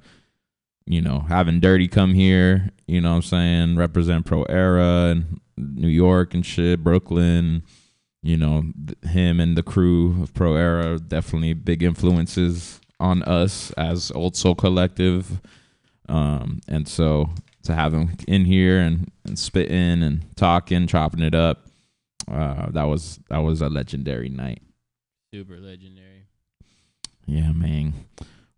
you 0.85 1.01
know, 1.01 1.21
having 1.21 1.59
Dirty 1.59 1.87
come 1.87 2.13
here, 2.13 2.71
you 2.87 3.01
know, 3.01 3.15
I'm 3.15 3.21
saying, 3.21 3.75
represent 3.75 4.25
Pro 4.25 4.43
Era 4.43 5.11
and 5.11 5.39
New 5.57 5.87
York 5.87 6.33
and 6.33 6.45
shit, 6.45 6.83
Brooklyn. 6.83 7.63
You 8.23 8.37
know, 8.37 8.65
him 9.03 9.39
and 9.39 9.57
the 9.57 9.63
crew 9.63 10.21
of 10.21 10.33
Pro 10.33 10.55
Era 10.55 10.99
definitely 10.99 11.53
big 11.53 11.81
influences 11.81 12.79
on 12.99 13.23
us 13.23 13.71
as 13.71 14.11
Old 14.11 14.35
Soul 14.35 14.53
Collective. 14.53 15.41
Um, 16.07 16.61
and 16.67 16.87
so 16.87 17.29
to 17.63 17.73
have 17.73 17.93
him 17.93 18.15
in 18.27 18.45
here 18.45 18.79
and, 18.79 19.11
and 19.25 19.39
spitting 19.39 20.03
and 20.03 20.25
talking, 20.35 20.85
chopping 20.87 21.21
it 21.21 21.33
up, 21.33 21.67
uh, 22.29 22.69
that 22.71 22.83
was 22.83 23.19
that 23.29 23.39
was 23.39 23.61
a 23.61 23.69
legendary 23.69 24.29
night. 24.29 24.61
Super 25.33 25.57
legendary. 25.57 26.10
Yeah, 27.31 27.53
man. 27.53 27.93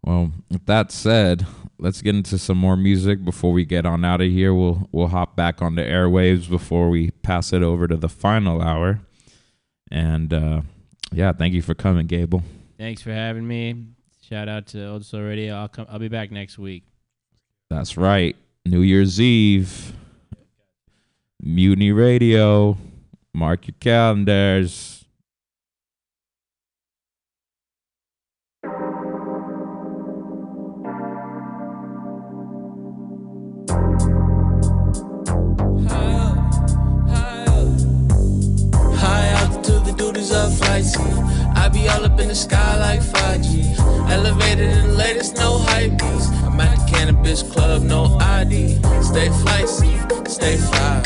Well, 0.02 0.32
with 0.50 0.66
that 0.66 0.92
said, 0.92 1.46
let's 1.78 2.02
get 2.02 2.16
into 2.16 2.40
some 2.40 2.58
more 2.58 2.76
music 2.76 3.24
before 3.24 3.52
we 3.52 3.66
get 3.66 3.86
on 3.86 4.04
out 4.04 4.20
of 4.20 4.32
here. 4.32 4.52
We'll 4.52 4.90
we'll 4.92 5.10
hop 5.10 5.36
back 5.36 5.62
on 5.62 5.76
the 5.76 5.84
airwaves 5.84 6.50
before 6.50 6.90
we 6.90 7.12
pass 7.12 7.54
it 7.54 7.62
over 7.62 7.88
to 7.88 7.96
the 7.96 8.10
final 8.10 8.64
hour. 8.64 9.02
And 9.92 10.34
uh, 10.34 10.62
yeah, 11.12 11.34
thank 11.34 11.54
you 11.54 11.62
for 11.62 11.76
coming, 11.76 12.08
Gable. 12.08 12.42
Thanks 12.80 13.04
for 13.04 13.12
having 13.12 13.48
me. 13.48 13.76
Shout 14.28 14.50
out 14.50 14.66
to 14.68 14.88
Old 14.88 15.06
Soul 15.06 15.22
Radio. 15.22 15.54
I'll 15.54 15.68
come. 15.68 15.86
I'll 15.88 16.00
be 16.00 16.08
back 16.08 16.32
next 16.32 16.58
week. 16.58 16.84
That's 17.70 17.96
right. 17.96 18.36
New 18.66 18.82
Year's 18.82 19.22
Eve. 19.22 19.94
Mutiny 21.40 21.92
Radio. 21.92 22.76
Mark 23.36 23.68
your 23.68 23.76
calendars. 23.80 25.03
The 40.58 40.60
duties 40.60 40.62
of 40.62 40.66
flight 40.66 40.86
suit. 40.86 41.56
I 41.56 41.70
be 41.70 41.88
all 41.90 42.06
up 42.06 42.20
in 42.20 42.28
the 42.28 42.36
sky 42.36 42.78
like 42.78 43.02
5G. 43.02 43.78
Elevated 44.10 44.70
in 44.70 44.88
the 44.88 44.94
latest, 44.94 45.36
no 45.36 45.60
hype. 45.60 46.02
I'm 46.44 46.60
at 46.60 46.78
the 46.78 46.92
cannabis 46.92 47.44
club, 47.44 47.84
no 47.84 48.18
ID. 48.20 48.76
Stay 49.02 49.30
flicey, 49.30 50.28
stay 50.28 50.58
fly. 50.58 51.02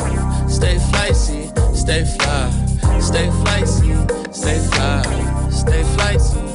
Stay 0.47 0.77
flicey, 0.77 1.75
stay 1.75 2.05
fly. 2.05 2.51
Stay 2.99 3.27
flicey, 3.27 4.33
stay 4.33 4.59
fly. 4.69 5.49
Stay 5.51 5.83
flicey. 5.95 6.46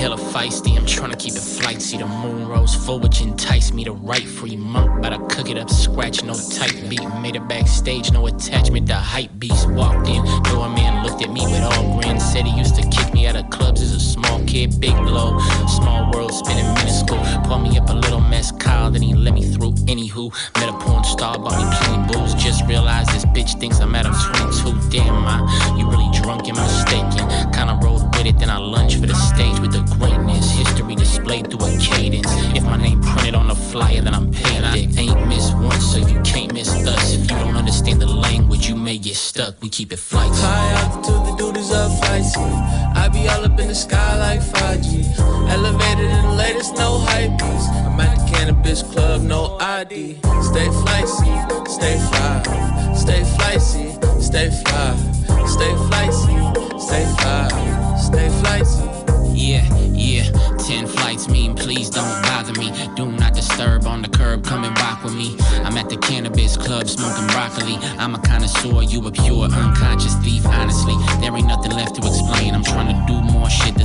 Hella 0.00 0.16
feisty, 0.16 0.78
I'm 0.78 0.86
tryna 0.86 1.18
keep 1.18 1.34
it 1.34 1.42
flightsy. 1.42 1.98
The 1.98 2.06
moon 2.06 2.48
rose 2.48 2.74
full, 2.74 3.00
which 3.00 3.20
enticed 3.20 3.74
me 3.74 3.84
to 3.84 3.92
write 3.92 4.26
free 4.26 4.56
monk. 4.56 5.02
But 5.02 5.12
I 5.12 5.18
cook 5.26 5.50
it 5.50 5.58
up, 5.58 5.68
scratch, 5.68 6.24
no 6.24 6.32
tight 6.32 6.88
beat. 6.88 7.06
Made 7.20 7.36
it 7.36 7.46
backstage, 7.46 8.10
no 8.10 8.26
attachment. 8.26 8.86
The 8.86 8.94
hype 8.94 9.30
beast 9.38 9.68
walked 9.68 10.08
in. 10.08 10.24
Doorman 10.44 11.02
looked 11.02 11.22
at 11.22 11.30
me 11.30 11.42
with 11.42 11.60
all 11.60 12.00
grins. 12.00 12.24
Said 12.24 12.46
he 12.46 12.58
used 12.58 12.76
to 12.76 12.88
kick 12.88 13.12
me 13.12 13.26
out 13.26 13.36
of 13.36 13.50
clubs 13.50 13.82
as 13.82 13.92
a 13.92 14.00
small 14.00 14.42
kid. 14.46 14.80
Big 14.80 14.96
blow, 14.96 15.38
small 15.68 16.10
world 16.12 16.32
spinning 16.32 16.72
minuscule. 16.76 17.20
Pour 17.44 17.58
me 17.58 17.76
up 17.76 17.90
a 17.90 17.92
little 17.92 18.20
mess, 18.20 18.52
mezcal, 18.52 18.90
then 18.90 19.02
he 19.02 19.12
let 19.12 19.34
me 19.34 19.42
through. 19.42 19.72
Anywho, 19.84 20.32
met 20.58 20.70
a 20.70 20.78
porn 20.78 21.04
star, 21.04 21.38
bought 21.38 21.58
me 21.60 21.76
plenty 21.76 22.14
booze. 22.14 22.32
Just 22.42 22.64
realized 22.66 23.10
this 23.10 23.26
bitch 23.26 23.60
thinks 23.60 23.80
I'm 23.80 23.94
at 23.94 24.06
I'm 24.06 24.14
22. 24.34 24.88
Damn, 24.88 25.26
I, 25.26 25.76
you 25.78 25.90
really 25.90 26.08
drunk 26.18 26.48
and 26.48 26.56
mistaken. 26.56 27.28
Kinda 27.52 27.78
rode 27.82 28.09
with 28.20 28.34
it, 28.34 28.38
then 28.38 28.50
I 28.50 28.58
lunged 28.58 29.00
for 29.00 29.06
the 29.06 29.14
stage 29.14 29.58
with 29.60 29.72
the 29.72 29.82
greatness. 29.96 30.50
History 30.50 30.94
displayed 30.94 31.50
through 31.50 31.66
a 31.66 31.78
cadence. 31.78 32.28
If 32.54 32.64
my 32.64 32.76
name 32.76 33.00
printed 33.00 33.34
on 33.34 33.48
the 33.48 33.54
flyer, 33.54 34.02
then 34.02 34.14
I'm 34.14 34.30
paid. 34.32 34.64
I 34.64 34.76
ain't 34.76 35.26
missed 35.28 35.54
once, 35.56 35.92
so 35.92 35.98
you 35.98 36.20
can't 36.22 36.52
miss 36.52 36.68
us. 36.86 37.14
If 37.14 37.22
you 37.22 37.28
don't 37.28 37.56
understand 37.56 38.00
the 38.00 38.06
language, 38.06 38.68
you 38.68 38.76
may 38.76 38.98
get 38.98 39.16
stuck. 39.16 39.60
We 39.62 39.68
keep 39.68 39.92
it 39.92 39.98
flight. 39.98 40.30
High 40.34 40.72
altitude, 40.82 41.22
the 41.28 41.34
duties 41.36 41.72
of 41.72 41.98
flight 42.00 42.24
suit. 42.24 42.56
I 43.02 43.08
be 43.08 43.28
all 43.28 43.44
up 43.44 43.58
in 43.58 43.68
the 43.68 43.74
sky 43.74 44.18
like 44.18 44.40
5G. 44.40 45.18
Elevated 45.50 46.10
in 46.10 46.22
the 46.26 46.34
latest, 46.34 46.76
no 46.76 46.98
hype 46.98 47.32
beats. 47.38 47.68
I'm 47.86 48.00
at 48.00 48.18
the 48.18 48.32
cannabis 48.32 48.82
club, 48.82 49.22
no 49.22 49.56
ID. 49.60 50.18
Stay 50.50 50.68
flicey, 50.82 51.34
stay 51.68 51.96
fly. 52.10 52.42
Stay 52.94 53.22
flicey, 53.34 53.88
stay 54.22 54.50
fly. 54.62 54.96
Stay 55.46 55.72
flicey, 55.88 56.80
stay 56.80 57.04
fly. 57.18 57.89
Stay 58.10 58.28
flicey. 58.42 59.10
Yeah, 59.34 59.64
yeah. 59.94 60.30
Ten 60.58 60.86
flights 60.86 61.28
mean 61.28 61.54
please 61.54 61.88
don't 61.90 62.22
bother 62.22 62.52
me. 62.58 62.72
Do 62.96 63.06
not 63.06 63.34
disturb 63.34 63.86
on 63.86 64.02
the 64.02 64.08
curb, 64.08 64.44
come 64.44 64.64
and 64.64 64.76
rock 64.80 65.04
with 65.04 65.14
me. 65.14 65.36
I'm 65.64 65.76
at 65.78 65.88
the 65.88 65.96
cannabis 65.96 66.56
club 66.56 66.88
smoking 66.88 67.26
broccoli. 67.28 67.76
I'm 67.98 68.14
a 68.14 68.18
connoisseur, 68.18 68.82
you 68.82 69.06
a 69.06 69.12
pure 69.12 69.44
unconscious 69.44 70.14
thief. 70.16 70.44
Honestly, 70.44 70.94
there 71.20 71.34
ain't 71.36 71.46
nothing 71.46 71.72
left 71.72 71.94
to 71.96 72.06
explain. 72.06 72.54
I'm 72.54 72.64
trying 72.64 72.88
to 72.88 73.06
do 73.06 73.22
more 73.32 73.48
shit 73.48 73.76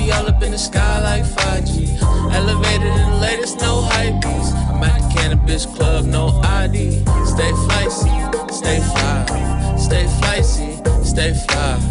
be 0.00 0.12
all 0.12 0.26
up 0.26 0.42
in 0.42 0.52
the 0.52 0.58
sky 0.58 1.00
like 1.02 1.24
5G. 1.24 2.00
Elevated 2.32 2.86
in 2.86 3.10
the 3.10 3.16
latest, 3.20 3.60
no 3.60 3.82
hype 3.82 4.20
beats. 4.20 4.52
I'm 4.52 4.82
at 4.82 5.00
the 5.00 5.14
cannabis 5.14 5.66
club, 5.66 6.04
no 6.06 6.40
ID. 6.44 7.04
Stay 7.26 7.52
flicey, 7.64 8.50
stay 8.50 8.80
fly. 8.80 9.76
Stay 9.76 10.04
flicey, 10.20 11.04
stay 11.04 11.34
fly. 11.34 11.89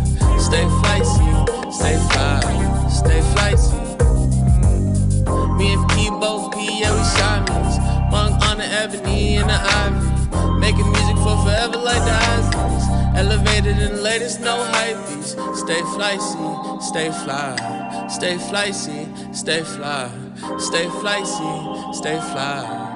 Latest, 14.19 14.41
no 14.41 14.61
hype 14.65 14.97
beats. 15.07 15.31
Stay 15.61 15.81
flicey, 15.95 16.81
stay 16.83 17.09
fly. 17.09 17.55
Stay 18.09 18.35
flicey, 18.35 19.33
stay 19.33 19.63
fly. 19.63 20.11
Stay 20.57 20.87
flicey, 20.87 21.95
stay 21.95 22.19
fly. 22.19 22.85
Ooh. 22.85 22.88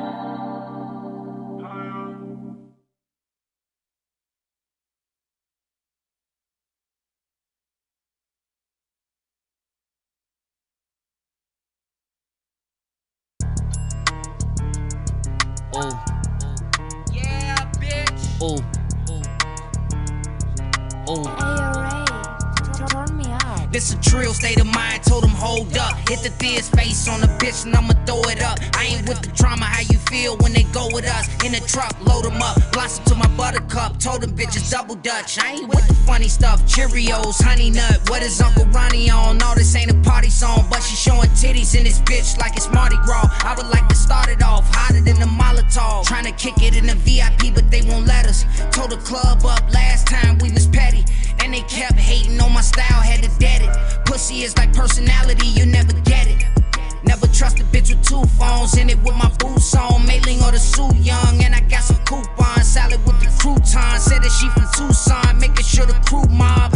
Throw 28.06 28.22
it 28.30 28.42
up. 28.42 28.60
I 28.76 28.86
ain't 28.86 29.08
with 29.08 29.22
the 29.22 29.32
drama, 29.36 29.66
how 29.66 29.82
you 29.82 29.98
feel 30.10 30.38
when 30.38 30.54
they 30.54 30.64
go 30.74 30.88
with 30.94 31.06
us? 31.06 31.28
In 31.44 31.52
the 31.52 31.62
truck, 31.68 31.96
load 32.06 32.26
them 32.26 32.42
up. 32.42 32.58
Blossom 32.72 33.06
to 33.06 33.16
my 33.16 33.28
buttercup, 33.36 34.00
told 34.00 34.22
them 34.22 34.32
bitches 34.32 34.72
double 34.72 34.96
dutch. 34.96 35.40
I 35.40 35.54
ain't 35.54 35.68
with 35.68 35.88
the 35.88 35.94
funny 36.06 36.28
stuff. 36.28 36.62
Cheerios, 36.66 37.42
honey 37.42 37.70
nut, 37.70 38.00
what 38.10 38.22
is 38.22 38.42
Uncle 38.42 38.66
Ronnie 38.66 39.10
on? 39.10 39.42
All 39.42 39.56
this 39.56 39.76
ain't 39.76 39.92
a 39.92 39.96
party 40.10 40.30
song, 40.30 40.66
but 40.70 40.82
she 40.82 40.96
showing 40.96 41.30
titties 41.32 41.76
in 41.78 41.84
this 41.84 42.00
bitch 42.02 42.38
like 42.40 42.56
it's 42.56 42.72
Mardi 42.72 42.98
Gras. 43.06 43.28
I 43.44 43.54
would 43.56 43.68
like 43.68 43.88
to 43.90 43.96
start 43.96 44.30
it 44.30 44.42
off 44.44 44.64
hotter 44.74 45.02
than 45.02 45.20
the 45.20 45.26
Molotov. 45.26 46.06
Trying 46.06 46.26
to 46.26 46.32
kick 46.32 46.62
it 46.62 46.76
in 46.76 46.88
the 46.88 46.96
VIP, 46.96 47.54
but 47.54 47.70
they 47.72 47.82
won't 47.82 48.06
let 48.06 48.26
us. 48.26 48.46
Told 48.72 48.92
the 48.92 48.98
club 48.98 49.46
up 49.46 49.72
last 49.74 50.08
time 50.08 50.38
we 50.40 50.52
was 50.52 50.68
petty. 50.68 51.04
And 51.40 51.54
they 51.54 51.62
kept 51.62 51.96
hating 51.96 52.40
on 52.40 52.54
my 52.54 52.62
style, 52.62 53.02
had 53.02 53.24
to 53.24 53.40
dead 53.40 53.62
it. 53.62 54.06
Pussy 54.06 54.44
is 54.44 54.58
like 54.58 54.74
personality, 54.74 55.48
you 55.48 55.66
never 55.66 55.94
get 56.02 56.28
it. 56.28 56.62
Never 57.06 57.28
trust 57.28 57.60
a 57.60 57.64
bitch 57.64 57.90
with 57.90 58.04
two 58.08 58.24
phones 58.38 58.78
in 58.78 58.90
it 58.90 58.98
with 59.04 59.16
my 59.16 59.30
boots 59.40 59.76
on. 59.76 60.06
Mailing 60.06 60.42
or 60.42 60.52
the 60.52 60.60
suit 60.60 60.96
young, 60.96 61.44
and 61.44 61.54
I 61.54 61.62
got 61.62 61.84
some 61.84 61.98
coupons. 62.06 62.68
Salad 62.68 63.00
with 63.06 63.20
the 63.20 63.30
croutons. 63.40 64.04
Said 64.04 64.24
that 64.24 64.32
she 64.32 64.50
from 64.50 64.68
Tucson, 64.76 65.40
making 65.40 65.66
sure 65.66 65.86
the 65.86 65.94
crew 66.06 66.26
mob. 66.30 66.74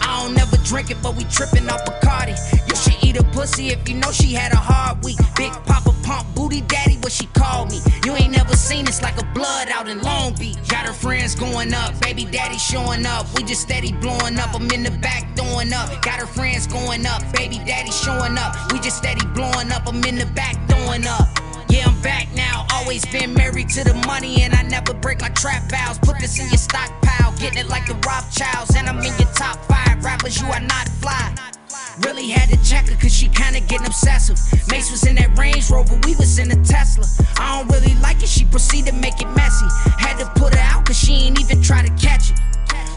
I 0.00 0.22
don't 0.22 0.34
never 0.34 0.56
drink 0.58 0.90
it, 0.90 0.98
but 1.02 1.14
we 1.16 1.24
tripping 1.24 1.68
off 1.68 1.84
Bacardi. 1.84 2.34
You 2.68 2.76
should 2.76 2.95
a 3.16 3.22
pussy 3.24 3.68
if 3.68 3.88
you 3.88 3.94
know 3.94 4.10
she 4.10 4.32
had 4.34 4.52
a 4.52 4.56
hard 4.56 5.02
week. 5.04 5.18
Big 5.36 5.52
Poppa 5.64 5.94
Pump, 6.02 6.26
Booty 6.34 6.60
Daddy, 6.62 6.96
what 6.98 7.12
she 7.12 7.26
called 7.26 7.70
me. 7.70 7.80
You 8.04 8.14
ain't 8.14 8.32
never 8.32 8.54
seen 8.56 8.86
it's 8.86 9.02
like 9.02 9.20
a 9.20 9.24
blood 9.34 9.68
out 9.68 9.88
in 9.88 10.00
Long 10.02 10.34
Beach. 10.34 10.56
Got 10.68 10.86
her 10.86 10.92
friends 10.92 11.34
going 11.34 11.74
up, 11.74 11.98
baby 12.00 12.24
daddy 12.24 12.58
showing 12.58 13.06
up. 13.06 13.26
We 13.36 13.44
just 13.44 13.62
steady 13.62 13.92
blowing 13.92 14.38
up. 14.38 14.54
I'm 14.54 14.70
in 14.70 14.82
the 14.82 14.90
back 14.90 15.24
throwing 15.36 15.72
up. 15.72 15.90
Got 16.02 16.20
her 16.20 16.26
friends 16.26 16.66
going 16.66 17.06
up, 17.06 17.22
baby 17.32 17.58
daddy 17.58 17.90
showing 17.90 18.38
up. 18.38 18.72
We 18.72 18.80
just 18.80 18.98
steady 18.98 19.26
blowing 19.34 19.70
up. 19.72 19.86
I'm 19.86 20.02
in 20.04 20.16
the 20.16 20.26
back 20.26 20.56
throwing 20.68 21.06
up. 21.06 21.28
Yeah, 21.68 21.86
I'm 21.86 22.00
back 22.02 22.28
now. 22.34 22.66
Always 22.72 23.04
been 23.06 23.34
married 23.34 23.68
to 23.70 23.84
the 23.84 23.94
money, 24.06 24.42
and 24.42 24.54
I 24.54 24.62
never 24.62 24.94
break 24.94 25.20
my 25.20 25.30
trap 25.30 25.70
vows. 25.70 25.98
Put 25.98 26.20
this 26.20 26.38
in 26.38 26.48
your 26.48 26.58
stockpile, 26.58 27.32
getting 27.38 27.58
it 27.58 27.68
like 27.68 27.86
the 27.86 27.94
Rothschilds. 28.06 28.76
And 28.76 28.88
I'm 28.88 28.98
in 28.98 29.16
your 29.18 29.32
top 29.34 29.58
five 29.64 30.04
rappers, 30.04 30.40
you 30.40 30.46
are 30.48 30.60
not 30.60 30.88
fly. 31.00 31.55
Really 32.04 32.28
had 32.28 32.50
to 32.50 32.62
check 32.62 32.88
her, 32.88 32.96
cause 32.96 33.14
she 33.14 33.28
kinda 33.28 33.60
getting 33.60 33.86
obsessive. 33.86 34.38
Mace 34.70 34.90
was 34.90 35.06
in 35.06 35.16
that 35.16 35.36
Range 35.38 35.68
Rover, 35.70 35.98
we 36.04 36.14
was 36.16 36.38
in 36.38 36.50
a 36.50 36.64
Tesla. 36.64 37.06
I 37.38 37.58
don't 37.58 37.72
really 37.72 37.94
like 38.00 38.22
it, 38.22 38.28
she 38.28 38.44
proceeded 38.44 38.92
to 38.92 38.96
make 39.00 39.20
it 39.20 39.28
messy. 39.34 39.66
Had 39.98 40.18
to 40.18 40.26
put 40.38 40.54
her 40.54 40.60
out, 40.60 40.84
cause 40.84 40.98
she 40.98 41.14
ain't 41.14 41.40
even 41.40 41.62
try 41.62 41.82
to 41.82 41.90
catch 41.96 42.30
it. 42.30 42.38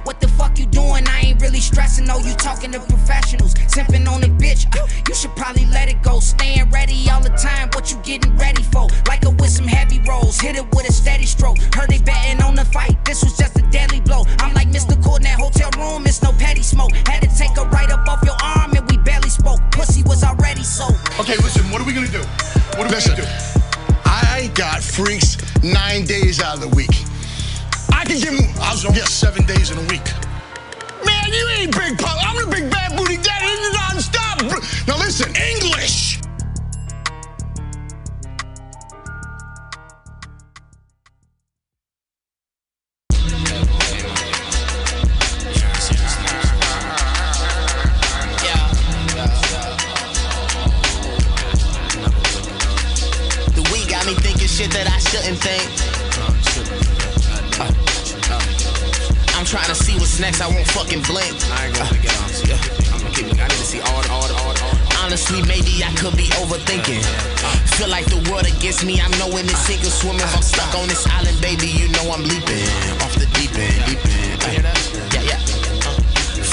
What 0.10 0.20
the 0.22 0.28
fuck 0.28 0.58
you 0.58 0.66
doing? 0.66 1.08
I 1.08 1.20
ain't 1.22 1.42
really 1.42 1.60
stressing. 1.60 2.06
No, 2.06 2.18
you 2.18 2.34
talking 2.34 2.72
to 2.72 2.80
professionals. 2.80 3.54
Simping 3.54 4.10
on 4.10 4.24
a 4.24 4.28
bitch. 4.28 4.66
Uh, 4.76 4.88
you 5.08 5.14
should 5.14 5.36
probably 5.36 5.66
let 5.68 5.88
it 5.88 6.02
go. 6.02 6.20
Staying 6.20 6.70
ready 6.72 7.08
all 7.12 7.22
the 7.22 7.30
time. 7.30 7.70
What 7.74 7.92
you 7.92 7.98
getting 7.98 8.36
ready 8.36 8.64
for? 8.64 8.88
Like 9.08 9.24
a 9.26 9.30
with 9.30 9.52
some 9.52 9.68
heavy 9.68 10.00
rolls. 10.08 10.40
Hit 10.40 10.56
it 10.56 10.66
with 10.74 10.90
a 10.90 10.92
steady 10.92 11.26
stroke. 11.26 11.60
Heard 11.76 11.90
they 11.90 12.00
betting 12.00 12.42
on 12.42 12.56
the 12.56 12.66
fight. 12.66 12.98
This 13.06 13.24
was 13.24 13.38
just 13.38 13.60
a 13.60 13.62
deadly 13.70 14.00
blow. 14.00 14.24
I'm 14.40 14.54
like 14.56 14.70
Mr. 14.70 14.98
Cool 15.04 15.18
in 15.18 15.24
that 15.24 15.40
hotel 15.40 15.70
room. 15.78 16.08
It's 16.08 16.24
no 16.24 16.32
petty 16.34 16.64
smoke. 16.64 16.92
Had 17.06 17.22
to 17.22 17.30
take 17.38 17.56
her 17.58 17.68
right 17.70 17.92
up 17.92 18.08
off 18.08 18.24
your 18.24 18.39
Pussy 19.80 20.04
was 20.04 20.26
already 20.26 20.62
soaked. 20.62 21.18
Okay, 21.22 21.38
listen, 21.38 21.64
what 21.72 21.82
are 21.82 21.86
we 21.86 21.94
gonna 21.94 22.12
do? 22.12 22.20
What 22.76 22.80
are 22.80 22.92
we 22.94 23.00
gonna 23.00 23.16
do? 23.16 23.24
I 24.04 24.52
got 24.54 24.84
freaks 24.84 25.38
nine 25.64 26.04
days 26.04 26.42
out 26.42 26.56
of 26.56 26.60
the 26.60 26.68
week. 26.76 26.92
I 27.94 28.04
can 28.04 28.20
give 28.20 28.34
him, 28.34 28.52
I 28.60 28.74
was 28.74 28.84
gonna 28.84 28.98
get 28.98 29.08
seven 29.08 29.46
days 29.46 29.72
in 29.72 29.78
a 29.78 29.88
week. 29.88 30.04
Man, 31.06 31.32
you 31.32 31.48
ain't 31.56 31.72
big 31.72 31.98
pop. 31.98 32.18
I'm 32.28 32.36
the 32.44 32.54
big 32.54 32.70
bad 32.70 32.98
booty 32.98 33.16
daddy 33.24 33.48
non-stop. 33.72 34.42
Now 34.86 34.98
listen, 34.98 35.34
English. 35.34 36.09
Shit 54.60 54.76
that 54.76 54.92
I 54.92 55.00
shouldn't 55.00 55.40
think. 55.40 55.64
Uh, 56.20 56.36
I'm 59.40 59.48
trying 59.48 59.72
to 59.72 59.76
see 59.76 59.96
what's 59.96 60.20
next, 60.20 60.44
I 60.44 60.52
won't 60.52 60.68
fucking 60.76 61.00
blink. 61.08 61.32
I 61.56 61.72
ain't 61.72 61.80
gonna 61.80 61.96
get 62.04 62.12
on. 62.20 62.28
Yeah. 62.44 62.60
I'm 62.92 63.00
gonna 63.00 63.16
keep 63.16 63.32
looking. 63.32 63.40
I 63.40 63.48
need 63.48 63.56
to 63.56 63.70
see 63.72 63.80
all 63.80 64.04
all 64.12 64.28
all 64.28 64.52
all. 64.52 64.76
Honestly, 65.00 65.40
maybe 65.48 65.80
I 65.80 65.96
could 65.96 66.20
be 66.20 66.28
overthinking. 66.44 67.00
Feel 67.80 67.88
like 67.88 68.04
the 68.12 68.20
world 68.28 68.52
against 68.52 68.84
me. 68.84 69.00
I'm 69.00 69.16
knowing 69.16 69.48
this 69.48 69.64
sink 69.64 69.80
or 69.88 69.96
swim. 69.96 70.20
If 70.20 70.36
I'm 70.36 70.44
stuck 70.44 70.76
on 70.76 70.92
this 70.92 71.08
island, 71.08 71.40
baby, 71.40 71.72
you 71.72 71.88
know 71.96 72.12
I'm 72.12 72.28
leaping 72.28 72.68
off 73.00 73.16
the 73.16 73.32
deep 73.40 73.56
end. 73.56 73.80
Deep 73.88 74.04
end. 74.04 74.44
Uh, 74.44 74.60
yeah, 75.16 75.40
yeah. 75.40 75.40
Uh, 75.88 75.96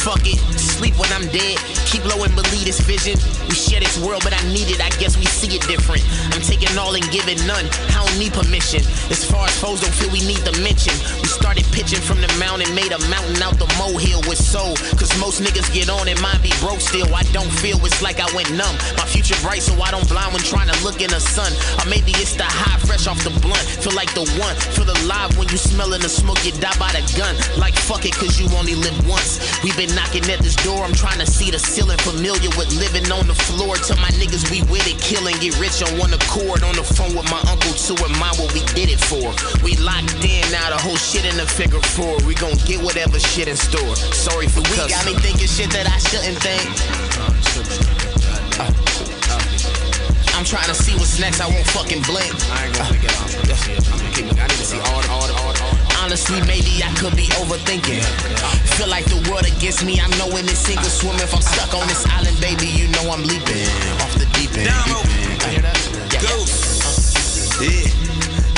fuck 0.06 0.22
it, 0.22 0.38
sleep 0.54 0.94
when 0.94 1.10
I'm 1.10 1.26
dead. 1.34 1.58
Keep 1.96 2.12
low 2.12 2.24
and 2.28 2.34
believe 2.36 2.68
this 2.68 2.76
vision. 2.84 3.16
We 3.48 3.56
share 3.56 3.80
this 3.80 3.96
world, 4.04 4.20
but 4.20 4.36
I 4.36 4.42
need 4.52 4.68
it. 4.68 4.84
I 4.84 4.92
guess 5.00 5.16
we 5.16 5.24
see 5.24 5.56
it 5.56 5.64
different. 5.64 6.04
I'm 6.36 6.44
taking 6.44 6.68
all 6.76 6.92
and 6.92 7.08
giving 7.08 7.40
none. 7.48 7.64
I 7.96 8.04
don't 8.04 8.20
need 8.20 8.36
permission. 8.36 8.84
As 9.08 9.24
far 9.24 9.48
as 9.48 9.56
foes 9.56 9.80
don't 9.80 9.96
feel 9.96 10.12
we 10.12 10.20
need 10.20 10.44
to 10.44 10.52
mention. 10.60 10.92
We 11.24 11.28
started 11.32 11.64
pitching 11.72 12.04
from 12.04 12.20
the 12.20 12.28
mountain, 12.36 12.68
made 12.76 12.92
a 12.92 13.00
mountain 13.08 13.40
out 13.40 13.56
the 13.56 13.64
molehill 13.80 14.20
with 14.28 14.36
soul. 14.36 14.76
Cause 15.00 15.08
most 15.16 15.40
niggas 15.40 15.72
get 15.72 15.88
on 15.88 16.04
and 16.04 16.20
mine 16.20 16.36
be 16.44 16.52
broke 16.60 16.84
still. 16.84 17.08
I 17.16 17.24
don't 17.32 17.48
feel 17.64 17.80
it's 17.80 18.04
like 18.04 18.20
I 18.20 18.28
went 18.36 18.52
numb. 18.52 18.76
My 19.00 19.08
future 19.08 19.38
bright, 19.40 19.64
so 19.64 19.72
I 19.80 19.88
don't 19.88 20.04
blind 20.04 20.36
when 20.36 20.44
trying 20.44 20.68
to 20.68 20.76
look 20.84 21.00
in 21.00 21.08
the 21.08 21.22
sun. 21.24 21.48
Or 21.80 21.88
maybe 21.88 22.12
it's 22.20 22.36
the 22.36 22.44
high 22.44 22.76
fresh 22.84 23.08
off 23.08 23.24
the 23.24 23.32
blunt. 23.40 23.64
Feel 23.80 23.96
like 23.96 24.12
the 24.12 24.28
one. 24.36 24.52
Feel 24.76 24.92
alive 25.00 25.32
when 25.40 25.48
you 25.48 25.56
smelling 25.56 26.04
the 26.04 26.12
smoke, 26.12 26.44
you 26.44 26.52
die 26.60 26.76
by 26.76 26.92
the 26.92 27.00
gun. 27.16 27.32
Like 27.56 27.72
fuck 27.72 28.04
it, 28.04 28.12
cause 28.12 28.36
you 28.36 28.52
only 28.52 28.76
live 28.76 29.00
once. 29.08 29.40
We've 29.64 29.76
been 29.80 29.96
knocking 29.96 30.28
at 30.28 30.44
this 30.44 30.60
door. 30.60 30.84
I'm 30.84 30.92
trying 30.92 31.24
to 31.24 31.26
see 31.26 31.48
the 31.48 31.58
ceiling. 31.58 31.85
Familiar 31.94 32.50
with 32.58 32.70
living 32.74 33.06
on 33.10 33.26
the 33.26 33.34
floor. 33.34 33.76
Tell 33.78 33.98
my 33.98 34.10
niggas 34.18 34.50
we 34.50 34.62
with 34.70 34.86
it, 34.90 34.98
killing, 34.98 35.38
get 35.38 35.54
rich 35.58 35.82
on 35.82 35.98
one 35.98 36.14
accord. 36.14 36.62
On 36.62 36.74
the 36.74 36.82
phone 36.82 37.14
with 37.14 37.30
my 37.30 37.38
uncle 37.46 37.70
to 37.70 37.92
remind 38.02 38.34
what 38.38 38.50
we 38.54 38.62
did 38.74 38.90
it 38.90 38.98
for. 38.98 39.30
We 39.62 39.78
locked 39.78 40.18
in, 40.22 40.42
now 40.50 40.70
the 40.70 40.78
whole 40.78 40.98
shit 40.98 41.26
in 41.26 41.36
the 41.36 41.46
figure 41.46 41.82
four. 41.94 42.18
We 42.26 42.34
gon' 42.34 42.58
get 42.66 42.82
whatever 42.82 43.18
shit 43.18 43.46
in 43.46 43.56
store. 43.56 43.94
Sorry 44.14 44.46
for 44.46 44.62
we 44.66 44.76
got 44.86 45.06
me 45.06 45.14
thinking 45.22 45.46
shit 45.46 45.70
that 45.70 45.86
I 45.86 45.98
shouldn't 45.98 46.38
think. 46.42 46.66
Uh, 48.58 48.70
I'm 50.34 50.44
trying 50.44 50.68
to 50.68 50.74
see 50.74 50.94
what's 50.94 51.18
next, 51.18 51.40
I 51.40 51.48
won't 51.48 51.66
fucking 51.70 52.02
blink. 52.02 52.34
I 52.50 52.66
ain't 52.66 52.76
gonna 52.76 52.98
get 52.98 53.14
on. 53.18 53.26
I'm 53.30 53.98
gonna 53.98 54.14
keep 54.14 54.26
looking. 54.26 54.38
I 54.38 54.46
need 54.46 54.58
to 54.58 54.66
see 54.66 54.78
all 54.78 55.02
the, 55.02 55.08
all 55.10 55.26
the, 55.26 55.34
all 55.34 55.52
the, 55.52 55.62
all 55.62 55.74
the. 55.74 55.85
Honestly, 56.06 56.38
maybe 56.46 56.78
I 56.86 56.94
could 56.94 57.18
be 57.18 57.26
overthinking. 57.34 57.98
Feel 58.78 58.86
like 58.86 59.10
the 59.10 59.18
world 59.26 59.42
against 59.42 59.82
me. 59.82 59.98
I'm 59.98 60.14
knowing 60.22 60.46
this 60.46 60.62
single 60.62 60.86
swim. 60.86 61.18
If 61.18 61.34
I'm 61.34 61.42
stuck 61.42 61.74
on 61.74 61.82
this 61.90 62.06
island, 62.06 62.38
baby, 62.38 62.70
you 62.70 62.86
know 62.94 63.10
I'm 63.10 63.26
leaping 63.26 63.66
off 63.98 64.14
the 64.14 64.30
deep 64.38 64.54
end. 64.54 64.70
Deep 64.70 65.42
end. 65.50 65.66
Yeah, 66.14 66.22
Ghost. 66.22 67.58
Yeah. 67.58 67.90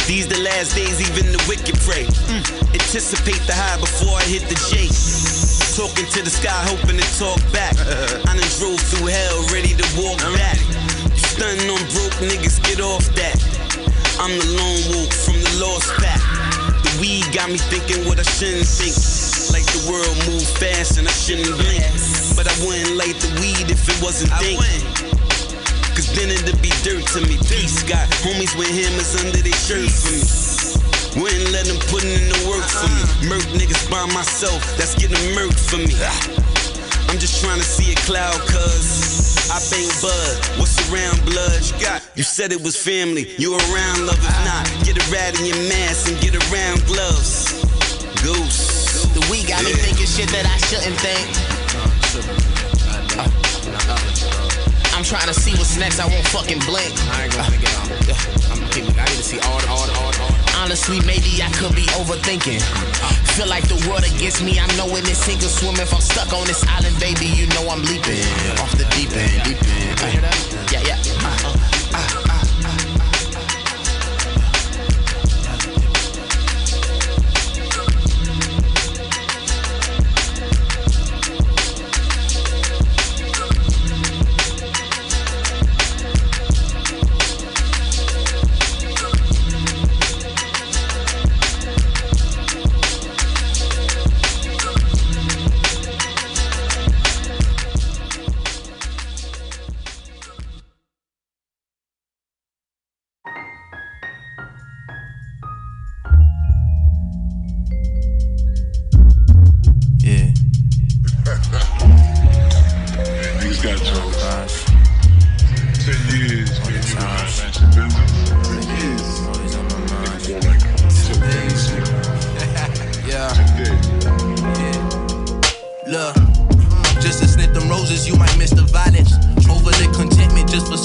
These 0.04 0.28
the 0.28 0.36
last 0.44 0.76
days, 0.76 1.00
even 1.00 1.32
the 1.32 1.40
wicked 1.48 1.80
pray. 1.88 2.04
Mm. 2.28 2.44
Anticipate 2.76 3.40
the 3.48 3.56
high 3.56 3.80
before 3.80 4.20
I 4.20 4.28
hit 4.28 4.44
the 4.44 4.58
J. 4.68 4.84
Talking 5.72 6.04
to 6.04 6.20
the 6.20 6.28
sky, 6.28 6.52
hoping 6.68 7.00
to 7.00 7.08
talk 7.16 7.40
back. 7.48 7.72
I 8.28 8.36
done 8.36 8.44
drove 8.60 8.76
through 8.92 9.08
hell, 9.08 9.40
ready 9.56 9.72
to 9.72 9.86
walk 9.96 10.20
back. 10.36 10.60
You 11.16 11.24
stunning 11.32 11.72
on 11.72 11.80
broke 11.96 12.12
niggas, 12.20 12.60
get 12.68 12.84
off 12.84 13.08
that. 13.16 13.40
I'm 14.20 14.36
the 14.36 14.48
lone 14.52 14.84
wolf 14.92 15.16
from 15.24 15.40
the 15.40 15.64
lost 15.64 15.88
pack. 15.96 16.27
Weed 17.00 17.30
got 17.32 17.46
me 17.46 17.58
thinking 17.70 18.02
what 18.10 18.18
I 18.18 18.26
shouldn't 18.26 18.66
think. 18.66 18.90
Like 19.54 19.62
the 19.70 19.86
world 19.86 20.16
move 20.26 20.42
fast 20.58 20.98
and 20.98 21.06
I 21.06 21.14
shouldn't 21.14 21.54
blink. 21.54 21.86
But 22.34 22.50
I 22.50 22.54
wouldn't 22.66 22.98
light 22.98 23.14
the 23.22 23.30
weed 23.38 23.70
if 23.70 23.86
it 23.86 23.98
wasn't 24.02 24.34
think. 24.42 24.58
Cause 25.94 26.10
then 26.18 26.30
it'd 26.30 26.58
be 26.58 26.74
dirt 26.82 27.06
to 27.14 27.22
me. 27.22 27.38
Peace 27.46 27.86
got 27.86 28.06
homies 28.26 28.50
with 28.58 28.70
hammers 28.74 29.14
under 29.22 29.38
their 29.38 29.60
shirt 29.62 29.86
for 29.86 30.10
me. 30.10 31.22
Wouldn't 31.22 31.50
let 31.54 31.66
them 31.66 31.78
put 31.86 32.02
in 32.02 32.28
the 32.34 32.40
work 32.50 32.66
for 32.66 32.90
me. 32.90 33.02
Uh-uh. 33.02 33.30
Murk 33.30 33.46
niggas 33.54 33.86
by 33.90 34.02
myself, 34.14 34.58
that's 34.76 34.94
getting 34.98 35.18
murked 35.38 35.58
for 35.58 35.78
me. 35.78 35.94
Ah. 36.02 37.10
I'm 37.10 37.18
just 37.18 37.42
trying 37.42 37.58
to 37.58 37.64
see 37.64 37.92
a 37.92 37.96
cloud, 38.06 38.38
cuz 38.50 39.37
I 39.48 39.60
bang 39.72 39.88
bud. 40.04 40.60
What's 40.60 40.76
around 40.92 41.24
blood? 41.24 41.64
You 41.64 41.80
got 41.80 42.04
you 42.14 42.22
said 42.22 42.52
it 42.52 42.60
was 42.62 42.76
family. 42.76 43.32
You 43.38 43.56
around 43.56 44.04
love 44.04 44.20
if 44.20 44.38
not. 44.44 44.68
Get 44.84 45.00
a 45.00 45.04
rat 45.10 45.38
in 45.40 45.46
your 45.46 45.56
mask 45.72 46.08
and 46.08 46.20
get 46.20 46.36
around 46.36 46.84
gloves. 46.84 47.56
Goose. 48.20 49.08
The 49.14 49.24
week 49.30 49.48
got 49.48 49.64
me 49.64 49.72
thinking 49.72 50.06
shit 50.06 50.28
that 50.36 50.44
I 50.44 50.56
shouldn't 50.68 51.00
think. 51.00 51.24
I'm 54.92 55.04
trying 55.04 55.28
to 55.28 55.34
see 55.34 55.52
what's 55.52 55.78
next, 55.78 56.00
I 56.00 56.06
won't 56.06 56.26
fucking 56.28 56.58
blink. 56.66 56.92
I 57.14 57.24
ain't 57.24 57.32
gonna 57.32 57.56
get 57.56 57.72
on. 57.78 57.88
I'm. 58.52 58.60
I 58.68 59.04
need 59.08 59.16
to 59.16 59.22
see 59.22 59.38
all 59.40 59.52
all 59.52 59.60
the, 59.60 59.68
all 59.70 59.86
the, 59.86 59.94
all 59.96 60.12
the. 60.12 60.27
Honestly, 60.58 61.00
maybe 61.06 61.40
I 61.42 61.50
could 61.54 61.74
be 61.74 61.86
overthinking. 61.94 62.60
Feel 63.36 63.48
like 63.48 63.66
the 63.68 63.78
world 63.88 64.04
against 64.04 64.42
me. 64.42 64.58
I'm 64.58 64.74
knowing 64.76 65.04
this 65.04 65.22
sink 65.24 65.40
or 65.42 65.48
swim. 65.48 65.76
If 65.76 65.94
I'm 65.94 66.00
stuck 66.00 66.32
on 66.32 66.46
this 66.46 66.64
island, 66.66 66.98
baby, 66.98 67.26
you 67.26 67.46
know 67.54 67.70
I'm 67.70 67.82
leaping 67.82 68.18
off 68.58 68.72
the 68.76 68.84
deep 68.90 69.14
end. 69.14 69.44
Deep 69.44 69.62
end. 69.62 70.72
Yeah, 70.72 70.82
yeah. 70.82 71.07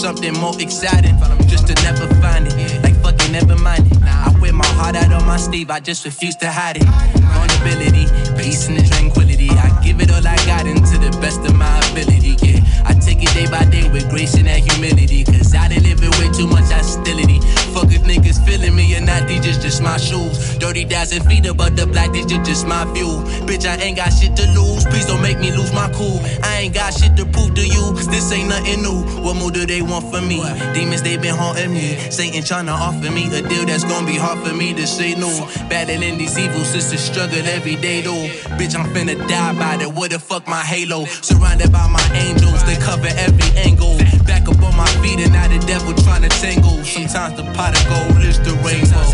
Something 0.03 0.33
more 0.33 0.53
exciting. 0.59 1.15
Just 1.47 1.67
to 1.67 1.73
never 1.75 2.05
find 2.15 2.45
it, 2.45 2.83
like 2.83 2.95
fucking 3.01 3.31
never 3.31 3.55
mind 3.55 3.89
it. 3.89 4.03
I 4.03 4.35
wear 4.41 4.51
my 4.51 4.67
heart 4.75 4.97
out 4.97 5.13
on 5.13 5.25
my 5.25 5.37
sleeve, 5.37 5.71
I 5.71 5.79
just 5.79 6.03
refuse 6.03 6.35
to 6.43 6.51
hide 6.51 6.75
it. 6.75 6.87
Vulnerability, 7.31 8.05
peace 8.35 8.67
and 8.67 8.85
tranquility. 8.85 9.49
I 9.51 9.69
give 9.81 10.01
it 10.01 10.11
all 10.11 10.27
I 10.27 10.35
got 10.45 10.67
into 10.67 10.97
the 10.97 11.11
best 11.21 11.39
of 11.47 11.55
my 11.55 11.77
ability. 11.91 12.35
Yeah, 12.43 12.59
I 12.83 12.93
it 13.23 13.33
day 13.33 13.47
by 13.49 13.65
day 13.65 13.89
with 13.89 14.09
grace 14.09 14.35
and 14.35 14.47
that 14.47 14.59
humility. 14.59 15.23
Cause 15.23 15.53
I 15.55 15.67
done 15.67 15.83
live 15.83 16.03
it 16.03 16.13
with 16.19 16.35
too 16.35 16.47
much 16.47 16.71
hostility. 16.71 17.39
Fuck 17.73 17.91
if 17.91 18.03
niggas 18.03 18.43
feeling 18.45 18.75
me 18.75 18.95
or 18.95 19.01
not, 19.01 19.27
these 19.27 19.43
just, 19.43 19.61
just 19.61 19.81
my 19.81 19.97
shoes. 19.97 20.37
30,000 20.57 21.23
feet 21.23 21.45
above 21.45 21.75
the 21.75 21.87
black, 21.87 22.11
these 22.11 22.25
just, 22.25 22.45
just 22.45 22.67
my 22.67 22.85
view. 22.93 23.23
Bitch, 23.47 23.65
I 23.65 23.75
ain't 23.81 23.97
got 23.97 24.09
shit 24.09 24.35
to 24.37 24.45
lose. 24.51 24.85
Please 24.85 25.05
don't 25.05 25.21
make 25.21 25.39
me 25.39 25.51
lose 25.51 25.73
my 25.73 25.89
cool. 25.93 26.19
I 26.43 26.61
ain't 26.61 26.73
got 26.73 26.93
shit 26.93 27.15
to 27.17 27.25
prove 27.25 27.55
to 27.55 27.65
you. 27.65 27.93
This 28.11 28.31
ain't 28.31 28.49
nothing 28.49 28.81
new. 28.81 29.03
What 29.23 29.35
more 29.35 29.51
do 29.51 29.65
they 29.65 29.81
want 29.81 30.11
from 30.11 30.27
me? 30.27 30.43
Demons, 30.73 31.01
they 31.01 31.17
been 31.17 31.35
haunting 31.35 31.73
me. 31.73 31.95
Satan 32.11 32.43
trying 32.43 32.67
to 32.67 32.73
offer 32.73 33.11
me 33.11 33.27
a 33.33 33.41
deal 33.41 33.65
that's 33.65 33.83
gonna 33.83 34.05
be 34.05 34.17
hard 34.17 34.39
for 34.45 34.53
me 34.53 34.73
to 34.73 34.85
say 34.85 35.15
no. 35.15 35.29
Battling 35.69 36.17
these 36.17 36.37
evil 36.37 36.63
sisters, 36.63 37.01
struggle 37.01 37.45
every 37.47 37.75
day 37.75 38.01
though. 38.01 38.27
Bitch, 38.57 38.75
I'm 38.75 38.85
finna 38.93 39.15
die 39.27 39.53
by 39.57 39.77
that. 39.77 39.93
What 39.93 40.11
the 40.11 40.19
fuck 40.19 40.47
my 40.47 40.61
halo? 40.61 41.05
Surrounded 41.05 41.71
by 41.71 41.87
my 41.87 42.07
angels, 42.13 42.63
they 42.65 42.75
cover 42.77 43.07
every 43.17 43.49
angle. 43.57 43.97
Back 44.25 44.47
up 44.47 44.61
on 44.61 44.75
my 44.75 44.87
feet 45.01 45.19
and 45.19 45.33
now 45.33 45.47
the 45.47 45.59
devil 45.65 45.93
trying 46.03 46.23
to 46.23 46.29
tangle. 46.29 46.83
Sometimes 46.83 47.35
the 47.37 47.43
pot 47.53 47.77
of 47.77 47.83
gold 47.87 48.23
is 48.23 48.39
the 48.39 48.53
rainbow. 48.65 49.05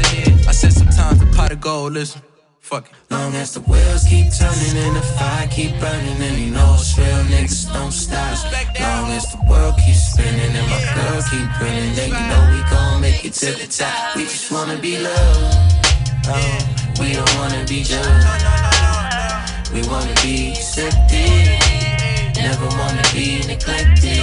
I 0.47 0.51
said 0.51 0.73
sometimes 0.73 1.19
the 1.19 1.27
pot 1.35 1.51
of 1.51 1.61
gold 1.61 1.97
is. 1.97 2.15
Fuck 2.59 2.85
it. 2.85 2.93
Long 3.09 3.33
as 3.33 3.53
the 3.53 3.61
wheels 3.61 4.03
keep 4.03 4.27
turning 4.31 4.77
and 4.85 4.95
the 4.95 5.01
fire 5.01 5.47
keep 5.47 5.71
burning 5.79 6.21
and 6.21 6.37
you 6.37 6.51
know 6.51 6.75
it's 6.77 6.95
real 6.97 7.23
niggas 7.25 7.73
don't 7.73 7.91
stop. 7.91 8.37
Long 8.79 9.09
as 9.11 9.25
the 9.31 9.39
world 9.49 9.75
keeps 9.83 10.13
spinning 10.13 10.53
and 10.55 10.67
my 10.69 10.79
girl 10.93 11.21
keep 11.31 11.49
grinning, 11.57 11.95
then 11.95 12.09
you 12.09 12.23
know 12.29 12.41
we 12.53 12.61
gon' 12.69 13.01
make 13.01 13.25
it 13.25 13.33
to 13.41 13.51
the 13.57 13.65
top. 13.65 14.15
We 14.15 14.23
just 14.23 14.51
wanna 14.51 14.77
be 14.77 14.99
loved. 14.99 15.55
Oh, 16.27 16.59
we 16.99 17.13
don't 17.13 17.35
wanna 17.37 17.65
be 17.65 17.81
judged. 17.81 18.27
We 19.73 19.81
wanna 19.87 20.13
be 20.21 20.51
accepted. 20.51 21.98
Never 22.41 22.67
wanna 22.77 23.03
be 23.13 23.43
neglected. 23.47 24.15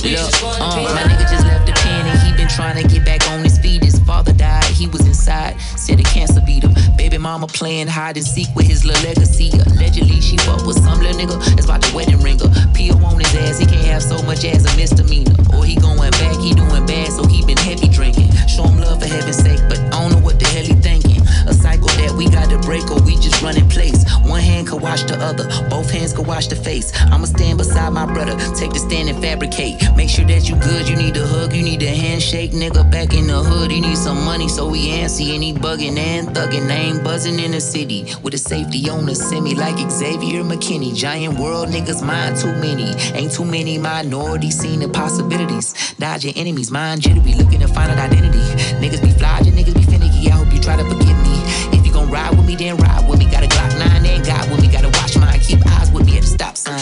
Look, 0.00 0.32
uh, 0.42 0.80
my 0.94 1.02
nigga 1.04 1.28
just 1.28 1.44
left 1.44 1.66
the 1.66 1.72
pen 1.72 2.06
and 2.06 2.18
he 2.20 2.32
been 2.32 2.48
trying 2.48 2.80
to 2.80 2.88
get 2.88 3.04
back 3.04 3.20
on 3.30 3.44
his 3.44 3.58
feet. 3.58 3.84
His 3.84 3.98
father 3.98 4.32
died, 4.32 4.64
he 4.64 4.86
was 4.88 5.06
inside, 5.06 5.60
said 5.76 5.98
the 5.98 6.04
cancer 6.04 6.40
beat 6.40 6.64
him. 6.64 6.72
Baby 6.96 7.18
mama 7.18 7.46
playing 7.48 7.86
hide 7.86 8.16
and 8.16 8.24
seek 8.24 8.48
with 8.56 8.66
his 8.66 8.86
little 8.86 9.02
legacy. 9.04 9.50
Allegedly, 9.66 10.22
she 10.22 10.38
fucked 10.38 10.66
with 10.66 10.82
some 10.82 11.00
little 11.00 11.20
nigga 11.20 11.36
that's 11.54 11.66
about 11.66 11.82
the 11.82 11.94
wedding 11.94 12.20
ringer. 12.22 12.48
P.O. 12.72 12.96
on 13.04 13.20
his 13.20 13.34
ass, 13.36 13.58
he 13.58 13.66
can't 13.66 13.84
have 13.84 14.02
so 14.02 14.22
much 14.22 14.42
as 14.46 14.64
a 14.64 14.74
misdemeanor. 14.74 15.36
Or 15.54 15.66
he 15.66 15.76
going 15.76 16.10
back, 16.12 16.32
he 16.40 16.54
doing 16.54 16.86
bad, 16.86 17.12
so 17.12 17.26
he 17.26 17.44
been 17.44 17.58
heavy 17.58 17.88
drinking. 17.88 18.32
Show 18.48 18.64
him 18.64 18.80
love 18.80 19.00
for 19.00 19.08
heaven's 19.08 19.36
sake, 19.36 19.60
but 19.68 19.78
I 19.78 20.00
don't 20.00 20.12
know 20.12 20.24
what 20.24 20.38
the 20.40 20.46
hell 20.48 20.64
he 20.64 20.72
thinking. 20.80 21.19
A 21.50 21.52
cycle 21.52 21.88
that 21.98 22.12
we 22.16 22.28
gotta 22.28 22.58
break 22.58 22.88
or 22.92 23.02
we 23.02 23.16
just 23.16 23.42
run 23.42 23.56
in 23.56 23.68
place. 23.68 24.04
One 24.22 24.40
hand 24.40 24.68
can 24.68 24.78
wash 24.78 25.02
the 25.02 25.18
other, 25.18 25.48
both 25.68 25.90
hands 25.90 26.12
can 26.12 26.24
wash 26.24 26.46
the 26.46 26.54
face. 26.54 26.92
I'ma 27.10 27.24
stand 27.24 27.58
beside 27.58 27.92
my 27.92 28.06
brother, 28.06 28.38
take 28.54 28.72
the 28.72 28.78
stand 28.78 29.08
and 29.08 29.20
fabricate. 29.20 29.74
Make 29.96 30.10
sure 30.10 30.24
that 30.26 30.48
you 30.48 30.54
good, 30.54 30.88
you 30.88 30.94
need 30.94 31.16
a 31.16 31.26
hug, 31.26 31.52
you 31.52 31.64
need 31.64 31.82
a 31.82 31.88
handshake. 31.88 32.52
Nigga 32.52 32.88
back 32.88 33.14
in 33.14 33.26
the 33.26 33.42
hood, 33.42 33.72
he 33.72 33.80
need 33.80 33.98
some 33.98 34.24
money, 34.24 34.48
so 34.48 34.70
he 34.72 34.90
antsy 34.92 35.34
and 35.34 35.42
he 35.42 35.52
bugging 35.52 35.98
and 35.98 36.28
thugging. 36.28 36.68
Name 36.68 37.02
buzzing 37.02 37.40
in 37.40 37.50
the 37.50 37.60
city 37.60 38.14
with 38.22 38.34
a 38.34 38.38
safety 38.38 38.88
on 38.88 39.04
the 39.04 39.14
semi 39.16 39.56
like 39.56 39.90
Xavier 39.90 40.44
McKinney. 40.44 40.94
Giant 40.94 41.36
world 41.36 41.68
niggas, 41.70 42.00
mind 42.00 42.36
too 42.36 42.54
many. 42.60 42.94
Ain't 43.18 43.32
too 43.32 43.44
many 43.44 43.76
minorities 43.76 44.56
seeing 44.56 44.78
the 44.78 44.88
possibilities. 44.88 45.94
Dodging 45.98 46.36
enemies, 46.36 46.70
mind 46.70 47.02
jittery, 47.02 47.34
looking 47.34 47.58
to 47.58 47.66
find 47.66 47.90
an 47.90 47.98
identity. 47.98 48.38
Niggas 48.78 49.02
be 49.02 49.10
flogging, 49.10 49.54
niggas 49.54 49.74
be. 49.74 49.99
I 50.28 50.36
hope 50.36 50.52
you 50.52 50.60
try 50.60 50.76
to 50.76 50.84
forgive 50.84 51.18
me. 51.22 51.40
If 51.72 51.86
you 51.86 51.92
gon' 51.92 52.10
ride 52.10 52.36
with 52.36 52.46
me, 52.46 52.56
then 52.56 52.76
ride 52.76 53.08
with 53.08 53.18
me. 53.18 53.26
Got 53.26 53.44
a 53.44 53.48
Glock 53.48 53.78
9 53.78 54.04
and 54.06 54.24
God 54.24 54.50
with 54.50 54.60
me. 54.60 54.68
Gotta 54.68 54.88
watch 55.00 55.16
mine, 55.16 55.40
keep 55.40 55.64
eyes 55.78 55.90
with 55.90 56.04
me 56.06 56.16
at 56.16 56.22
the 56.22 56.28
stop 56.28 56.56
sign. 56.56 56.80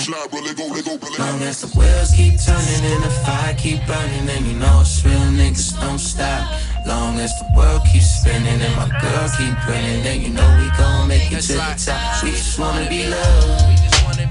Long 1.19 1.43
as 1.43 1.60
the 1.60 1.69
wheels 1.78 2.10
keep 2.12 2.35
turning 2.40 2.85
and 2.93 3.05
the 3.05 3.10
fire 3.24 3.55
keep 3.55 3.85
burning, 3.86 4.28
and 4.28 4.47
you 4.47 4.55
know 4.55 4.81
it's 4.81 5.05
real 5.05 5.19
niggas 5.36 5.78
don't 5.81 5.98
stop. 5.98 6.48
Long 6.86 7.19
as 7.20 7.32
the 7.39 7.47
world 7.55 7.82
keeps 7.93 8.09
spinning 8.20 8.60
and 8.60 8.74
my 8.77 8.89
girl 9.01 9.28
keep 9.36 9.55
grinning, 9.66 10.02
then 10.02 10.20
you 10.23 10.31
know 10.31 10.48
we 10.59 10.70
gon' 10.78 11.06
make 11.06 11.31
it 11.31 11.43
to 11.43 11.52
the 11.52 11.74
top. 11.77 12.23
We 12.23 12.31
just 12.31 12.59
wanna 12.59 12.89
be 12.89 13.09
loved. 13.09 13.86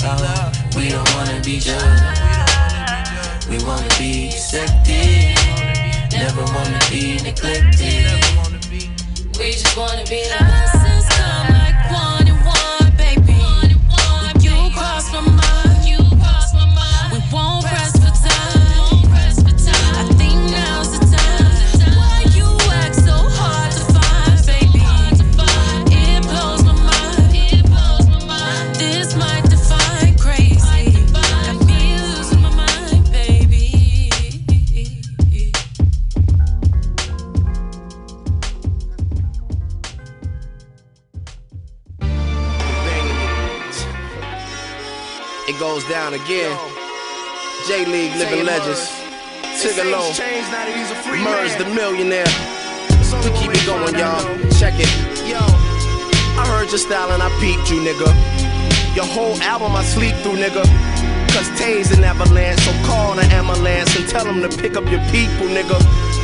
Oh, 0.09 0.51
we 0.75 0.89
don't 0.89 1.09
wanna 1.15 1.41
be 1.43 1.59
judged. 1.59 3.47
We 3.49 3.63
wanna 3.63 3.87
be 3.99 4.27
accepted. 4.29 5.35
Never 6.11 6.43
wanna 6.53 6.79
be 6.89 7.19
neglected. 7.21 8.46
We 9.37 9.51
just 9.51 9.77
wanna 9.77 10.03
be 10.05 10.23
Blessings 10.25 11.05
come 11.05 11.06
Goes 45.59 45.83
down 45.85 46.13
again. 46.13 46.55
J 47.67 47.83
League 47.85 48.15
Living 48.15 48.45
Legends. 48.45 48.91
Tigallo. 49.57 50.05
Murs 51.23 51.55
the 51.55 51.65
millionaire. 51.73 52.29
We 53.23 53.31
keep 53.39 53.49
it 53.49 53.65
going, 53.65 53.95
y'all. 53.97 54.21
Check 54.59 54.75
it. 54.77 54.87
Yo. 55.25 55.39
I 56.37 56.45
heard 56.45 56.69
your 56.69 56.77
style 56.77 57.11
and 57.11 57.23
I 57.23 57.29
peeped 57.41 57.71
you, 57.71 57.81
nigga. 57.81 58.05
Your 58.95 59.05
whole 59.05 59.35
album 59.41 59.75
I 59.75 59.83
sleep 59.83 60.13
through, 60.17 60.37
nigga. 60.37 60.61
Cause 61.33 61.49
Tay's 61.59 61.91
an 61.97 62.03
avalanche, 62.03 62.59
so 62.59 62.71
call 62.85 63.15
the 63.15 63.23
ambulance 63.33 63.97
and 63.97 64.07
tell 64.07 64.25
them 64.25 64.41
to 64.41 64.49
pick 64.57 64.77
up 64.77 64.85
your 64.91 65.01
people, 65.09 65.47
nigga. 65.49 65.77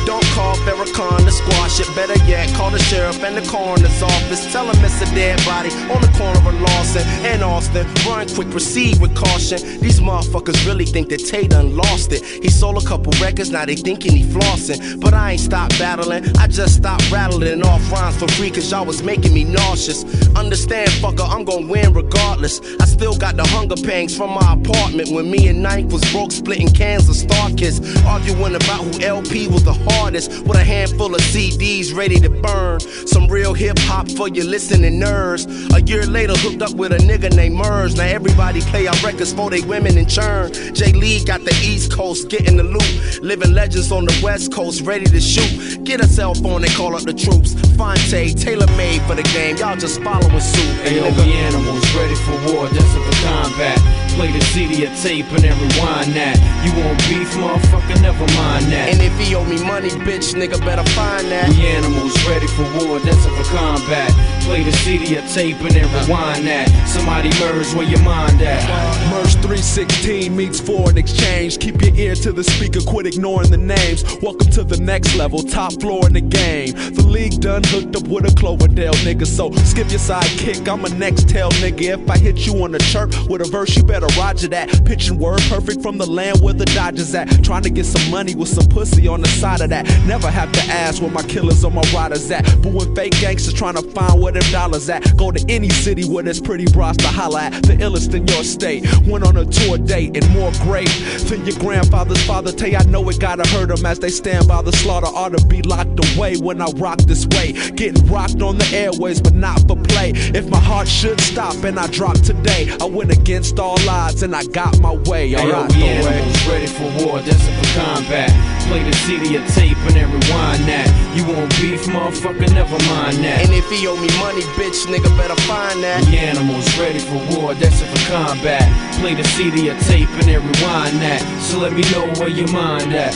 Don't 0.06 0.24
call 0.36 0.54
Farrakhan 0.56 1.24
to 1.24 1.32
squash 1.32 1.80
it. 1.80 1.88
Better 1.96 2.18
yet, 2.26 2.52
call 2.54 2.70
the 2.70 2.78
sheriff 2.78 3.24
and 3.24 3.34
the 3.36 3.50
coroner's 3.50 4.02
office. 4.02 4.52
Tell 4.52 4.70
him 4.70 4.84
it's 4.84 5.00
a 5.00 5.06
dead 5.14 5.42
body 5.46 5.70
on 5.88 6.02
the 6.02 6.12
corner 6.18 6.38
of 6.46 6.60
Lawson 6.60 7.02
and 7.24 7.42
Austin. 7.42 7.86
Run 8.06 8.28
quick, 8.28 8.50
proceed 8.50 9.00
with 9.00 9.14
caution. 9.16 9.58
These 9.80 10.00
motherfuckers 10.00 10.66
really 10.66 10.84
think 10.84 11.08
that 11.08 11.24
Tay 11.24 11.48
done 11.48 11.74
lost 11.74 12.12
it. 12.12 12.22
He 12.22 12.50
sold 12.50 12.82
a 12.82 12.86
couple 12.86 13.12
records, 13.20 13.50
now 13.50 13.64
they 13.64 13.76
thinking 13.76 14.12
he 14.12 14.24
flossing. 14.24 15.00
But 15.00 15.14
I 15.14 15.32
ain't 15.32 15.40
stopped 15.40 15.78
battling, 15.78 16.24
I 16.36 16.48
just 16.48 16.76
stopped 16.76 17.10
rattling 17.10 17.62
off 17.64 17.90
rhymes 17.90 18.16
for 18.18 18.28
free 18.32 18.50
cause 18.50 18.70
y'all 18.70 18.84
was 18.84 19.02
making 19.02 19.32
me 19.32 19.44
nauseous. 19.44 20.04
Understand, 20.36 20.90
fucker, 21.00 21.26
I'm 21.26 21.44
gonna 21.44 21.66
win 21.66 21.94
regardless. 21.94 22.60
I 22.78 22.84
still 22.84 23.16
got 23.16 23.36
the 23.36 23.44
hunger 23.44 23.76
pangs 23.76 24.14
from 24.16 24.30
my 24.30 24.52
apartment 24.52 25.08
when 25.10 25.30
me 25.30 25.48
and 25.48 25.62
Ninth 25.62 25.92
was 25.92 26.04
broke, 26.12 26.32
splitting 26.32 26.68
cans 26.68 27.08
of 27.08 27.16
StarKist. 27.16 28.04
Arguing 28.04 28.54
about 28.54 28.84
who 28.84 29.00
LP 29.00 29.48
was 29.48 29.64
the 29.64 29.72
hardest 29.72 29.93
with 30.02 30.56
a 30.56 30.64
handful 30.64 31.14
of 31.14 31.20
CDs 31.20 31.94
ready 31.94 32.20
to 32.20 32.28
burn. 32.28 32.80
Some 32.80 33.26
real 33.26 33.54
hip 33.54 33.78
hop 33.80 34.08
for 34.10 34.28
your 34.28 34.44
listening 34.44 34.98
nerves. 34.98 35.46
A 35.72 35.80
year 35.82 36.06
later, 36.06 36.34
hooked 36.36 36.62
up 36.62 36.74
with 36.74 36.92
a 36.92 36.98
nigga 36.98 37.34
named 37.34 37.56
Murs. 37.56 37.96
Now 37.96 38.04
everybody 38.04 38.60
play 38.60 38.86
our 38.86 38.96
records 39.04 39.32
for 39.32 39.50
they 39.50 39.62
women 39.62 39.96
in 39.96 40.06
churn. 40.06 40.52
J 40.52 40.92
Lee 40.92 41.24
got 41.24 41.44
the 41.44 41.54
East 41.62 41.92
Coast 41.92 42.28
getting 42.28 42.56
the 42.56 42.64
loot. 42.64 43.22
Living 43.22 43.52
legends 43.52 43.90
on 43.92 44.04
the 44.04 44.20
West 44.22 44.52
Coast 44.52 44.82
ready 44.82 45.06
to 45.06 45.20
shoot. 45.20 45.84
Get 45.84 46.00
a 46.00 46.06
cell 46.06 46.34
phone 46.34 46.62
and 46.64 46.72
call 46.74 46.94
up 46.94 47.02
the 47.02 47.14
troops. 47.14 47.54
Phonte, 47.76 48.36
tailor 48.36 48.66
made 48.76 49.02
for 49.02 49.14
the 49.14 49.24
game. 49.34 49.56
Y'all 49.56 49.76
just 49.76 50.02
following 50.02 50.40
suit. 50.40 50.74
Hey, 50.84 50.96
yo, 50.96 51.06
animals 51.06 51.94
ready 51.94 52.14
for 52.14 52.36
war, 52.52 52.68
destined 52.68 53.04
for 53.04 53.26
combat. 53.26 54.03
Play 54.14 54.30
the 54.30 54.40
CD 54.54 54.86
or 54.86 54.94
tape 55.02 55.26
and 55.34 55.42
then 55.42 55.58
rewind 55.58 56.14
that. 56.14 56.38
You 56.62 56.70
want 56.78 56.98
beef, 57.10 57.26
motherfucker? 57.34 58.00
Never 58.00 58.26
mind 58.38 58.70
that. 58.70 58.94
And 58.94 59.02
if 59.02 59.10
he 59.18 59.34
owe 59.34 59.44
me 59.44 59.58
money, 59.66 59.90
bitch, 59.90 60.38
nigga 60.38 60.58
better 60.60 60.88
find 60.94 61.26
that. 61.32 61.48
We 61.50 61.66
animals 61.66 62.14
ready 62.28 62.46
for 62.46 62.62
war, 62.78 63.00
destined 63.00 63.34
for 63.34 63.44
combat. 63.50 64.10
Play 64.42 64.62
the 64.62 64.70
CD 64.70 65.18
or 65.18 65.26
tape 65.26 65.58
and 65.66 65.74
then 65.74 65.90
rewind 65.90 66.46
that. 66.46 66.70
Somebody 66.86 67.30
merge 67.40 67.74
where 67.74 67.88
your 67.90 68.02
mind 68.02 68.40
at. 68.40 68.62
Murs 69.10 69.34
316 69.42 70.34
meets 70.34 70.60
foreign 70.60 70.96
exchange. 70.96 71.58
Keep 71.58 71.82
your 71.82 71.94
ear 71.96 72.14
to 72.14 72.30
the 72.30 72.44
speaker, 72.44 72.80
quit 72.86 73.06
ignoring 73.06 73.50
the 73.50 73.58
names. 73.58 74.04
Welcome 74.22 74.50
to 74.52 74.62
the 74.62 74.78
next 74.78 75.16
level, 75.16 75.42
top 75.42 75.72
floor 75.80 76.06
in 76.06 76.12
the 76.12 76.20
game. 76.20 76.70
The 76.94 77.02
league 77.02 77.40
done 77.40 77.62
hooked 77.66 77.96
up 77.96 78.06
with 78.06 78.30
a 78.30 78.34
Cloverdale 78.38 78.94
nigga, 79.02 79.26
so 79.26 79.50
skip 79.66 79.90
your 79.90 79.98
sidekick. 79.98 80.68
I'm 80.68 80.84
a 80.84 80.88
Nextel 80.88 81.50
nigga. 81.58 81.98
If 81.98 82.08
I 82.08 82.16
hit 82.16 82.46
you 82.46 82.62
on 82.62 82.70
the 82.70 82.78
chirp 82.78 83.10
with 83.28 83.40
a 83.40 83.50
verse, 83.50 83.76
you 83.76 83.82
better 83.82 84.03
roger 84.18 84.48
that. 84.48 84.84
Pitching 84.84 85.18
word 85.18 85.40
perfect 85.48 85.82
from 85.82 85.98
the 85.98 86.06
land 86.06 86.40
where 86.40 86.54
the 86.54 86.64
Dodgers 86.66 87.14
at. 87.14 87.28
Trying 87.44 87.62
to 87.62 87.70
get 87.70 87.86
some 87.86 88.10
money 88.10 88.34
with 88.34 88.48
some 88.48 88.66
pussy 88.68 89.08
on 89.08 89.20
the 89.20 89.28
side 89.28 89.60
of 89.60 89.70
that. 89.70 89.86
Never 90.06 90.30
have 90.30 90.50
to 90.52 90.60
ask 90.62 91.02
where 91.02 91.10
my 91.10 91.22
killers 91.22 91.64
or 91.64 91.70
my 91.70 91.82
riders 91.94 92.30
at. 92.30 92.44
Booing 92.62 92.94
fake 92.94 93.12
gangsters 93.20 93.54
trying 93.54 93.74
to 93.74 93.82
find 93.90 94.20
where 94.20 94.32
them 94.32 94.42
dollars 94.52 94.88
at. 94.88 95.16
Go 95.16 95.30
to 95.30 95.44
any 95.48 95.70
city 95.70 96.04
where 96.04 96.22
there's 96.22 96.40
pretty 96.40 96.66
bras 96.66 96.96
to 96.98 97.08
holla 97.08 97.44
at. 97.44 97.62
The 97.64 97.74
illest 97.74 98.14
in 98.14 98.26
your 98.28 98.44
state. 98.44 98.84
Went 99.06 99.26
on 99.26 99.36
a 99.36 99.44
tour 99.44 99.78
date 99.78 100.16
and 100.16 100.28
more 100.30 100.52
great 100.62 100.88
than 101.28 101.44
your 101.46 101.58
grandfather's 101.58 102.22
father. 102.24 102.52
Tay, 102.52 102.76
I 102.76 102.82
know 102.84 103.08
it 103.08 103.18
gotta 103.18 103.48
hurt 103.48 103.68
them 103.68 103.86
as 103.86 103.98
they 103.98 104.10
stand 104.10 104.48
by 104.48 104.62
the 104.62 104.72
slaughter. 104.72 105.06
Ought 105.06 105.36
to 105.36 105.44
be 105.46 105.62
locked 105.62 105.98
away 106.16 106.36
when 106.36 106.60
I 106.60 106.66
rock 106.76 106.98
this 107.02 107.26
way. 107.28 107.52
Getting 107.52 108.06
rocked 108.06 108.42
on 108.42 108.58
the 108.58 108.68
airways, 108.74 109.20
but 109.20 109.34
not 109.34 109.60
for 109.66 109.76
play. 109.76 110.12
If 110.14 110.48
my 110.48 110.60
heart 110.60 110.88
should 110.88 111.20
stop 111.20 111.62
and 111.64 111.78
I 111.78 111.86
drop 111.88 112.16
today, 112.18 112.70
I 112.80 112.84
went 112.84 113.10
against 113.10 113.58
all 113.58 113.78
odds 113.88 113.93
and 113.94 114.34
I 114.34 114.44
got 114.44 114.80
my 114.80 114.92
way. 115.06 115.34
Alright, 115.36 115.70
we 115.72 115.78
the 115.78 115.84
way. 115.84 115.96
animals 115.98 116.46
ready 116.48 116.66
for 116.66 116.88
war, 117.04 117.20
destined 117.20 117.56
for 117.58 117.78
combat. 117.78 118.30
Play 118.66 118.82
the 118.82 118.92
CD 119.04 119.36
or 119.36 119.46
tape 119.48 119.76
and 119.78 119.94
then 119.94 120.10
rewind 120.10 120.64
that. 120.66 120.88
You 121.14 121.24
want 121.26 121.50
beef, 121.60 121.84
motherfucker? 121.86 122.52
Never 122.52 122.78
mind 122.90 123.22
that. 123.22 123.44
And 123.44 123.52
if 123.52 123.70
he 123.70 123.86
owe 123.86 123.96
me 123.96 124.08
money, 124.18 124.42
bitch, 124.58 124.86
nigga 124.86 125.14
better 125.16 125.40
find 125.42 125.82
that. 125.82 126.04
The 126.04 126.18
animals 126.18 126.66
ready 126.78 126.98
for 126.98 127.20
war, 127.38 127.54
destined 127.54 127.90
for 127.96 128.10
combat. 128.10 128.66
Play 129.00 129.14
the 129.14 129.24
CD 129.24 129.70
or 129.70 129.78
tape 129.80 130.08
and 130.08 130.24
then 130.24 130.40
rewind 130.40 130.98
that. 131.00 131.22
So 131.40 131.58
let 131.58 131.72
me 131.72 131.82
know 131.92 132.06
where 132.18 132.28
your 132.28 132.50
mind 132.50 132.92
at. 132.94 133.14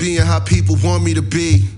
Being 0.00 0.24
how 0.24 0.40
people 0.40 0.80
want 0.82 1.04
me 1.04 1.12
to 1.12 1.20
be. 1.20 1.68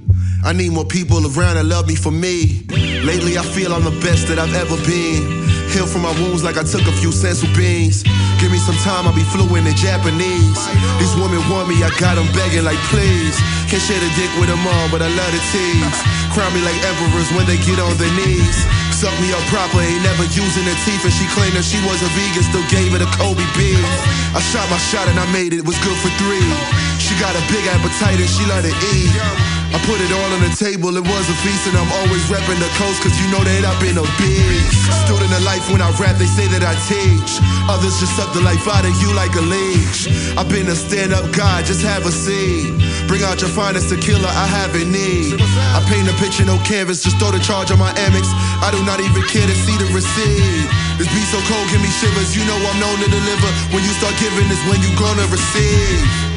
I 0.47 0.55
need 0.55 0.71
more 0.71 0.87
people 0.87 1.19
around 1.27 1.59
that 1.59 1.67
love 1.67 1.91
me 1.91 1.99
for 1.99 2.15
me. 2.15 2.63
Lately, 3.03 3.35
I 3.35 3.43
feel 3.43 3.75
I'm 3.75 3.83
the 3.83 3.99
best 3.99 4.31
that 4.31 4.39
I've 4.39 4.55
ever 4.55 4.79
been. 4.87 5.43
Heal 5.75 5.91
from 5.91 6.07
my 6.07 6.15
wounds 6.23 6.47
like 6.47 6.55
I 6.55 6.63
took 6.63 6.87
a 6.87 6.95
few 7.03 7.11
senzu 7.11 7.51
beans. 7.51 8.07
Give 8.39 8.55
me 8.55 8.63
some 8.63 8.79
time, 8.87 9.11
I'll 9.11 9.15
be 9.15 9.27
fluent 9.35 9.67
in 9.67 9.75
Japanese. 9.75 10.63
These 11.03 11.15
women 11.19 11.43
want 11.51 11.67
me, 11.67 11.83
I 11.83 11.91
got 11.99 12.15
them 12.15 12.31
begging 12.31 12.63
like 12.63 12.79
please. 12.95 13.35
Can't 13.67 13.83
share 13.83 13.99
the 13.99 14.11
dick 14.15 14.31
with 14.39 14.47
them 14.47 14.63
all, 14.63 14.87
but 14.95 15.03
I 15.03 15.11
love 15.11 15.33
the 15.35 15.43
tease. 15.51 15.99
Crown 16.31 16.55
me 16.55 16.63
like 16.63 16.79
emperors 16.79 17.27
when 17.35 17.43
they 17.51 17.59
get 17.67 17.83
on 17.83 17.91
their 17.99 18.13
knees. 18.23 18.59
Suck 19.03 19.19
me 19.19 19.33
up 19.33 19.43
proper, 19.51 19.81
ain't 19.81 20.01
never 20.05 20.23
using 20.31 20.63
her 20.63 20.79
teeth. 20.87 21.03
And 21.03 21.11
she 21.11 21.27
claimed 21.35 21.59
that 21.59 21.67
she 21.67 21.83
was 21.83 21.99
a 22.07 22.11
vegan, 22.15 22.47
still 22.47 22.63
gave 22.71 22.95
it 22.95 23.03
a 23.03 23.11
Kobe 23.19 23.43
beef. 23.59 23.83
I 24.31 24.39
shot 24.39 24.63
my 24.71 24.79
shot 24.79 25.11
and 25.11 25.19
I 25.19 25.27
made 25.35 25.53
it, 25.53 25.59
it 25.59 25.67
was 25.67 25.75
good 25.83 25.99
for 25.99 26.11
three. 26.23 26.47
She 27.03 27.19
got 27.19 27.35
a 27.35 27.43
big 27.51 27.67
appetite 27.67 28.23
and 28.23 28.31
she 28.31 28.47
love 28.47 28.63
to 28.63 28.71
eat. 28.95 29.62
I 29.73 29.81
put 29.89 29.97
it 30.05 30.13
all 30.13 30.31
on 30.37 30.45
the 30.45 30.53
table, 30.53 30.93
it 30.93 31.01
was 31.01 31.25
a 31.33 31.37
feast, 31.41 31.65
and 31.65 31.81
I'm 31.81 31.89
always 32.05 32.21
repping 32.29 32.61
the 32.61 32.69
coast, 32.77 33.01
cause 33.01 33.17
you 33.17 33.25
know 33.33 33.41
that 33.41 33.65
I've 33.65 33.81
been 33.81 33.97
a 33.97 34.05
beast. 34.21 34.77
Student 35.09 35.33
of 35.33 35.41
life, 35.49 35.65
when 35.73 35.81
I 35.81 35.89
rap, 35.97 36.21
they 36.21 36.29
say 36.29 36.45
that 36.53 36.61
I 36.61 36.77
teach. 36.85 37.41
Others 37.73 37.97
just 37.97 38.13
suck 38.13 38.29
the 38.37 38.45
life 38.45 38.69
out 38.69 38.85
of 38.85 38.93
you 39.01 39.09
like 39.17 39.33
a 39.33 39.41
leech. 39.41 40.13
I've 40.37 40.49
been 40.53 40.69
a 40.69 40.77
stand 40.77 41.17
up 41.17 41.25
guy, 41.33 41.65
just 41.65 41.81
have 41.81 42.05
a 42.05 42.13
seat. 42.13 42.77
Bring 43.09 43.25
out 43.25 43.41
your 43.41 43.49
finest 43.49 43.89
tequila, 43.89 44.29
I 44.29 44.45
have 44.45 44.77
it 44.77 44.93
need. 44.93 45.41
I 45.73 45.81
paint 45.89 46.05
a 46.05 46.15
picture, 46.21 46.45
no 46.45 46.61
canvas, 46.69 47.01
just 47.01 47.17
throw 47.17 47.33
the 47.33 47.41
charge 47.41 47.73
on 47.73 47.81
my 47.81 47.97
Amex. 47.97 48.29
I 48.61 48.69
do 48.77 48.85
not 48.85 49.01
even 49.01 49.25
care 49.25 49.49
to 49.49 49.57
see 49.57 49.77
the 49.81 49.89
receipt. 49.97 50.69
This 51.01 51.09
beat 51.09 51.29
so 51.33 51.41
cold, 51.49 51.65
give 51.73 51.81
me 51.81 51.89
shivers. 51.97 52.37
You 52.37 52.45
know 52.45 52.61
I'm 52.61 52.77
known 52.77 53.01
to 53.01 53.09
deliver. 53.09 53.49
When 53.73 53.81
you 53.81 53.93
start 53.97 54.13
giving 54.21 54.53
is 54.53 54.61
when 54.69 54.85
you 54.85 54.93
gonna 55.01 55.25
receive. 55.33 56.32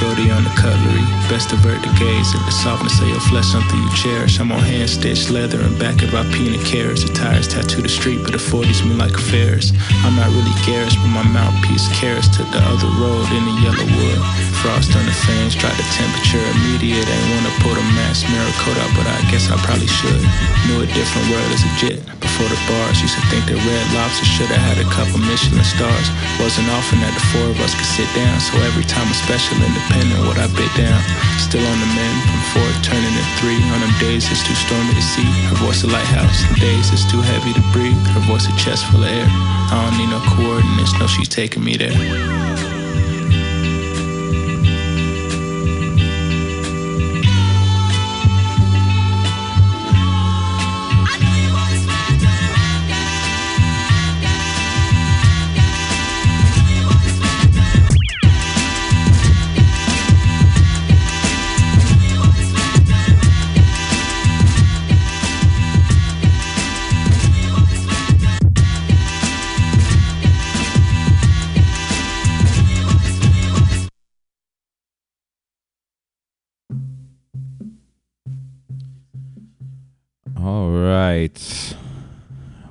Shorty 0.00 0.32
on 0.32 0.42
the 0.48 0.54
cutlery. 0.56 1.04
Best 1.28 1.52
avert 1.52 1.76
the 1.84 1.92
gaze 2.00 2.32
and 2.32 2.40
the 2.48 2.56
softness 2.64 2.96
of 3.04 3.08
your 3.12 3.20
flesh, 3.28 3.52
something 3.52 3.76
you 3.76 3.92
cherish. 3.92 4.40
I'm 4.40 4.50
on 4.50 4.64
hand 4.64 4.88
stitched 4.88 5.28
leather 5.28 5.60
and 5.60 5.76
back 5.78 6.00
of 6.00 6.14
our 6.16 6.24
peanut 6.32 6.64
carrots. 6.64 7.04
The 7.04 7.12
tires 7.12 7.46
tattoo 7.46 7.82
the 7.82 7.92
street, 7.92 8.24
but 8.24 8.32
the 8.32 8.40
40s 8.40 8.80
me 8.80 8.96
like 8.96 9.12
a 9.12 9.20
Ferris. 9.20 9.76
I'm 10.00 10.16
not 10.16 10.32
really 10.32 10.56
garish, 10.64 10.96
but 10.96 11.12
my 11.12 11.26
mouthpiece 11.36 11.84
carrots 12.00 12.32
to 12.40 12.42
the 12.48 12.62
other 12.72 12.88
road 12.96 13.28
in 13.28 13.44
the 13.44 13.56
yellow 13.60 13.88
wood. 14.00 14.20
Frost 14.64 14.96
on 14.96 15.04
the 15.04 15.16
fans, 15.28 15.52
try 15.52 15.68
the 15.76 15.84
temperature 15.92 16.40
immediate. 16.56 17.04
Ain't 17.04 17.28
wanna 17.36 17.52
put 17.60 17.76
a 17.76 17.84
mass 17.92 18.24
coat 18.64 18.76
out, 18.80 18.92
but 18.96 19.04
I 19.04 19.20
guess 19.32 19.52
I 19.52 19.56
probably 19.64 19.88
should. 19.88 20.20
Knew 20.68 20.80
a 20.84 20.88
different 20.96 21.28
world 21.28 21.50
as 21.52 21.64
a 21.64 21.72
jet. 21.80 21.98
Before 22.20 22.48
the 22.48 22.60
bars, 22.68 23.00
used 23.00 23.16
to 23.16 23.24
think 23.32 23.48
that 23.48 23.56
Red 23.56 23.86
Lobster 23.96 24.28
should've 24.28 24.52
had 24.52 24.76
a 24.76 24.88
couple 24.92 25.20
Michelin 25.24 25.64
stars. 25.64 26.08
Wasn't 26.36 26.68
often 26.76 27.00
that 27.00 27.12
the 27.16 27.24
four 27.32 27.46
of 27.48 27.56
us 27.64 27.72
could 27.72 27.88
sit 27.88 28.08
down, 28.12 28.36
so 28.40 28.60
every 28.68 28.84
time 28.84 29.08
a 29.08 29.16
special 29.16 29.56
independent, 29.90 30.26
what 30.26 30.38
I 30.38 30.46
bit 30.54 30.70
down. 30.76 31.00
Still 31.38 31.66
on 31.66 31.78
the 31.80 31.90
mend, 31.94 32.18
from 32.22 32.40
four 32.54 32.68
turning 32.82 33.14
to 33.14 33.24
three. 33.40 33.58
On 33.74 33.80
them 33.80 33.94
days 33.98 34.30
it's 34.30 34.46
too 34.46 34.54
stormy 34.54 34.94
to 34.94 35.02
see. 35.02 35.26
Her 35.50 35.56
voice 35.56 35.82
a 35.82 35.88
lighthouse. 35.88 36.46
Some 36.46 36.54
days 36.56 36.92
it's 36.92 37.10
too 37.10 37.20
heavy 37.20 37.52
to 37.54 37.62
breathe. 37.72 37.98
Her 38.14 38.20
voice 38.20 38.46
a 38.46 38.56
chest 38.56 38.86
full 38.86 39.02
of 39.02 39.10
air. 39.10 39.26
I 39.26 39.90
don't 39.90 39.98
need 39.98 40.10
no 40.10 40.20
coordinates, 40.30 40.98
no 40.98 41.06
she's 41.06 41.28
taking 41.28 41.64
me 41.64 41.76
there. 41.76 42.59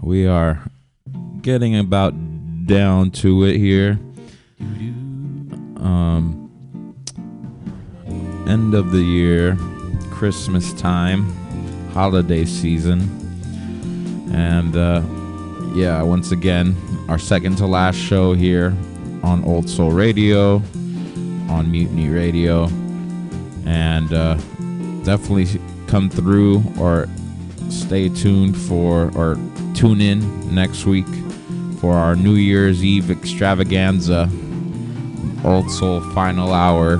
We 0.10 0.26
are 0.26 0.60
getting 1.44 1.78
about 1.78 2.16
down 2.66 3.12
to 3.22 3.44
it 3.44 3.58
here. 3.58 4.00
Um 5.78 6.50
end 8.48 8.74
of 8.74 8.92
the 8.92 9.04
year, 9.04 9.56
Christmas 10.10 10.74
time, 10.74 11.30
holiday 11.94 12.46
season. 12.46 13.02
And 14.34 14.76
uh 14.76 15.04
yeah, 15.76 16.02
once 16.02 16.32
again, 16.32 16.76
our 17.08 17.20
second 17.20 17.58
to 17.58 17.68
last 17.68 17.98
show 17.98 18.34
here 18.34 18.76
on 19.22 19.44
Old 19.44 19.70
Soul 19.70 19.92
Radio, 19.92 20.56
on 21.50 21.70
Mutiny 21.70 22.10
Radio. 22.10 22.68
And 23.68 24.12
uh 24.12 24.34
definitely 25.04 25.62
come 25.86 26.10
through 26.10 26.64
or 26.80 27.08
stay 27.70 28.10
tuned 28.10 28.58
for 28.58 29.16
or 29.16 29.38
tune 29.80 30.02
in 30.02 30.54
next 30.54 30.86
week 30.86 31.08
for 31.80 31.94
our 31.94 32.14
New 32.14 32.34
Year's 32.34 32.84
Eve 32.84 33.10
extravaganza, 33.10 34.30
Old 35.46 35.72
Soul 35.72 36.02
Final 36.14 36.52
Hour 36.52 36.98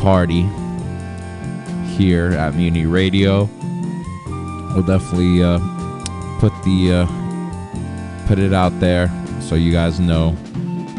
party 0.00 0.48
here 1.94 2.30
at 2.30 2.54
Mutiny 2.54 2.86
Radio. 2.86 3.50
We'll 4.72 4.82
definitely 4.82 5.42
uh, 5.42 5.58
put 6.40 6.54
the 6.64 7.06
uh, 7.06 8.26
put 8.26 8.38
it 8.38 8.54
out 8.54 8.72
there 8.80 9.12
so 9.42 9.54
you 9.54 9.72
guys 9.72 10.00
know 10.00 10.28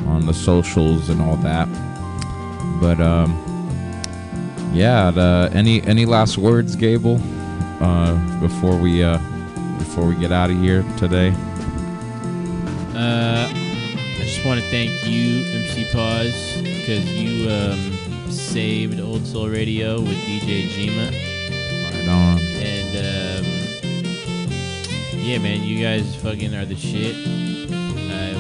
on 0.05 0.27
the 0.27 0.35
socials 0.35 1.09
and 1.09 1.19
all 1.19 1.37
that. 1.37 1.67
But 2.79 3.01
um, 3.01 3.31
yeah, 4.71 5.09
the, 5.09 5.49
any 5.51 5.81
any 5.87 6.05
last 6.05 6.37
words, 6.37 6.75
Gable, 6.75 7.19
uh, 7.81 8.39
before 8.39 8.77
we 8.77 9.01
uh, 9.01 9.17
before 9.93 10.09
we 10.09 10.15
get 10.15 10.31
out 10.31 10.49
of 10.49 10.59
here 10.59 10.81
today? 10.97 11.29
Uh, 12.95 13.47
I 13.47 14.17
just 14.21 14.43
want 14.43 14.59
to 14.59 14.67
thank 14.71 14.89
you, 15.05 15.45
MC 15.45 15.85
Pause, 15.93 16.63
because 16.63 17.13
you 17.13 17.47
um, 17.47 18.31
saved 18.31 18.99
Old 18.99 19.23
Soul 19.27 19.49
Radio 19.49 20.01
with 20.01 20.17
DJ 20.25 20.65
Jima. 20.69 21.11
Right 21.11 22.07
on. 22.09 22.39
And 22.57 22.97
um, 22.97 23.45
yeah, 25.19 25.37
man, 25.37 25.61
you 25.61 25.83
guys 25.83 26.15
fucking 26.15 26.55
are 26.55 26.65
the 26.65 26.75
shit. 26.75 27.15
I 27.15 28.31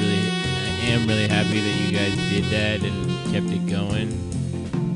really, 0.00 0.30
I 0.32 0.94
am 0.94 1.06
really 1.06 1.28
happy 1.28 1.60
that 1.60 1.76
you 1.78 1.92
guys 1.92 2.16
did 2.30 2.44
that 2.44 2.82
and 2.82 3.06
kept 3.34 3.52
it 3.52 3.66
going 3.70 4.16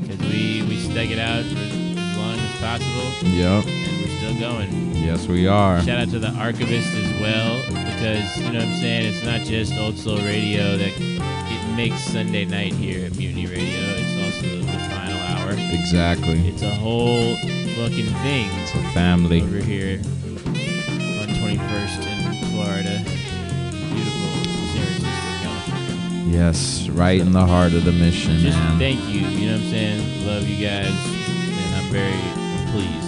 because 0.01 0.19
we 0.21 0.63
we 0.67 0.77
stuck 0.79 1.11
it 1.11 1.19
out 1.19 1.43
for 1.43 1.59
as 1.59 2.17
long 2.17 2.39
as 2.39 2.59
possible. 2.59 3.29
Yep. 3.29 3.65
And 3.67 4.00
still 4.35 4.51
going. 4.51 4.95
Yes, 4.95 5.27
we 5.27 5.47
are. 5.47 5.81
Shout 5.81 5.99
out 5.99 6.09
to 6.09 6.19
the 6.19 6.29
archivist 6.31 6.93
as 6.93 7.21
well, 7.21 7.61
because 7.67 8.37
you 8.37 8.51
know 8.51 8.59
what 8.59 8.67
I'm 8.67 8.79
saying. 8.79 9.13
It's 9.13 9.23
not 9.25 9.41
just 9.41 9.73
Old 9.77 9.97
Soul 9.97 10.17
Radio 10.17 10.77
that 10.77 10.91
it 10.97 11.75
makes 11.75 12.03
Sunday 12.03 12.45
night 12.45 12.73
here 12.73 13.05
at 13.05 13.15
Mutiny 13.15 13.47
Radio. 13.47 13.79
It's 13.97 14.37
also 14.37 14.57
the 14.59 14.77
final 14.89 15.19
hour. 15.19 15.51
Exactly. 15.73 16.47
It's 16.47 16.61
a 16.61 16.69
whole 16.69 17.35
fucking 17.35 18.11
thing. 18.23 18.49
It's 18.61 18.73
a 18.73 18.83
family. 18.93 19.41
over 19.41 19.57
here 19.57 19.99
on 19.99 21.27
21st 21.27 22.05
in 22.07 22.51
Florida. 22.51 23.01
Beautiful 23.03 24.43
San 24.73 24.85
Francisco, 24.85 25.41
California. 25.41 26.37
Yes, 26.37 26.89
right 26.89 27.19
in 27.19 27.31
the 27.31 27.45
heart 27.45 27.73
of 27.73 27.85
the 27.85 27.91
mission, 27.91 28.37
Just 28.39 28.57
man. 28.57 28.79
thank 28.79 28.99
you. 29.07 29.21
You 29.21 29.47
know 29.47 29.53
what 29.57 29.61
I'm 29.63 29.69
saying. 29.69 30.27
Love 30.27 30.47
you 30.47 30.65
guys, 30.65 30.87
and 30.87 31.75
I'm 31.75 31.91
very 31.91 32.71
pleased. 32.71 33.00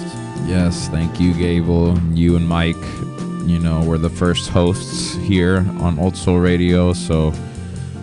Yes, 0.46 0.88
thank 0.90 1.20
you, 1.20 1.34
Gable. 1.34 1.98
You 2.14 2.36
and 2.36 2.48
Mike, 2.48 2.76
you 3.46 3.60
know, 3.60 3.84
were 3.86 3.98
the 3.98 4.10
first 4.10 4.50
hosts 4.50 5.16
here 5.16 5.66
on 5.80 5.98
Old 6.00 6.16
Soul 6.18 6.40
Radio. 6.40 6.94
So, 6.94 7.34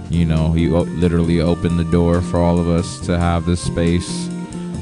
you 0.09 0.25
know, 0.25 0.55
you 0.55 0.77
literally 0.79 1.41
opened 1.41 1.79
the 1.79 1.85
door 1.85 2.21
for 2.23 2.39
all 2.39 2.59
of 2.59 2.69
us 2.69 2.99
to 3.07 3.19
have 3.19 3.45
this 3.47 3.61
space 3.61 4.27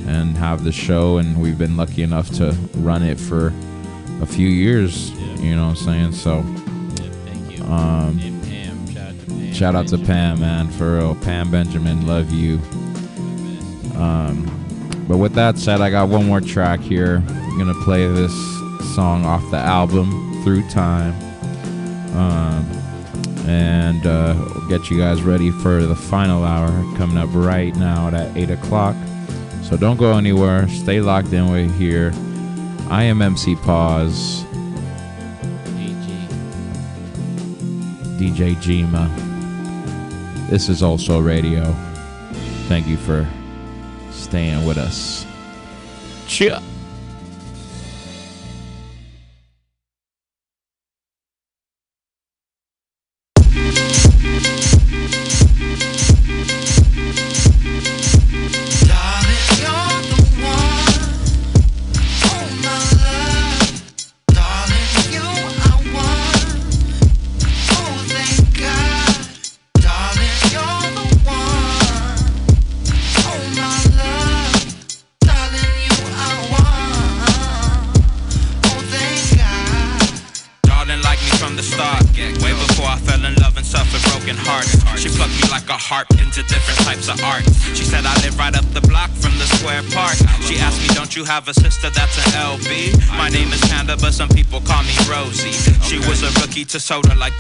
and 0.07 0.37
have 0.37 0.65
the 0.65 0.73
show. 0.73 1.19
And 1.19 1.41
we've 1.41 1.59
been 1.59 1.77
lucky 1.77 2.03
enough 2.03 2.31
to 2.37 2.53
run 2.77 3.03
it 3.03 3.19
for 3.19 3.53
a 4.23 4.27
few 4.27 4.49
years. 4.49 5.11
You 5.41 5.55
know 5.57 5.69
what 5.69 5.79
I'm 5.81 5.85
saying? 5.85 6.13
So, 6.13 6.43
thank 7.27 7.59
you. 7.59 7.65
Um, 7.65 8.19
And 8.23 8.43
Pam, 8.45 8.87
shout 8.87 9.05
out 9.05 9.19
to 9.19 9.27
Pam. 9.27 9.53
Shout 9.53 9.75
out 9.75 9.89
to 9.89 9.99
Pam, 9.99 10.41
man, 10.41 10.69
for 10.69 10.97
real. 10.97 11.15
Pam 11.17 11.51
Benjamin, 11.51 12.07
love 12.07 12.31
you. 12.33 12.61
Um, 13.97 14.47
but 15.09 15.17
with 15.17 15.33
that 15.35 15.57
said, 15.57 15.81
I 15.81 15.89
got 15.89 16.11
one 16.11 16.27
more 16.27 16.43
track 16.43 16.81
here. 16.81 17.23
I'm 17.27 17.59
gonna 17.59 17.83
play 17.83 18.07
this 18.07 18.33
song 18.95 19.25
off 19.25 19.43
the 19.51 19.57
album 19.57 20.43
Through 20.45 20.69
Time, 20.69 21.15
um, 22.15 22.65
and 23.49 24.07
uh, 24.07 24.35
get 24.69 24.91
you 24.91 24.99
guys 24.99 25.23
ready 25.23 25.51
for 25.51 25.87
the 25.87 25.97
final 25.97 26.45
hour 26.45 26.69
coming 26.99 27.17
up 27.17 27.31
right 27.33 27.75
now 27.77 28.09
at 28.09 28.37
eight 28.37 28.51
o'clock. 28.51 28.95
So 29.63 29.79
don't 29.79 29.97
go 29.97 30.17
anywhere. 30.19 30.69
Stay 30.69 31.01
locked 31.01 31.33
in 31.33 31.51
with 31.51 31.75
here. 31.79 32.13
I 32.91 33.05
am 33.05 33.23
MC 33.23 33.57
Pause. 33.57 34.45
DJ 38.19 38.57
Jima. 38.57 39.09
This 40.51 40.69
is 40.69 40.83
also 40.83 41.21
radio. 41.21 41.73
Thank 42.69 42.87
you 42.87 42.97
for 42.97 43.27
staying 44.29 44.63
with 44.67 44.77
us. 44.77 45.25
Cheer. 46.27 46.61
Was 96.69 96.75
a 96.75 96.79
rookie 96.79 96.79
to 96.79 96.81
soda 96.81 97.15
like 97.15 97.38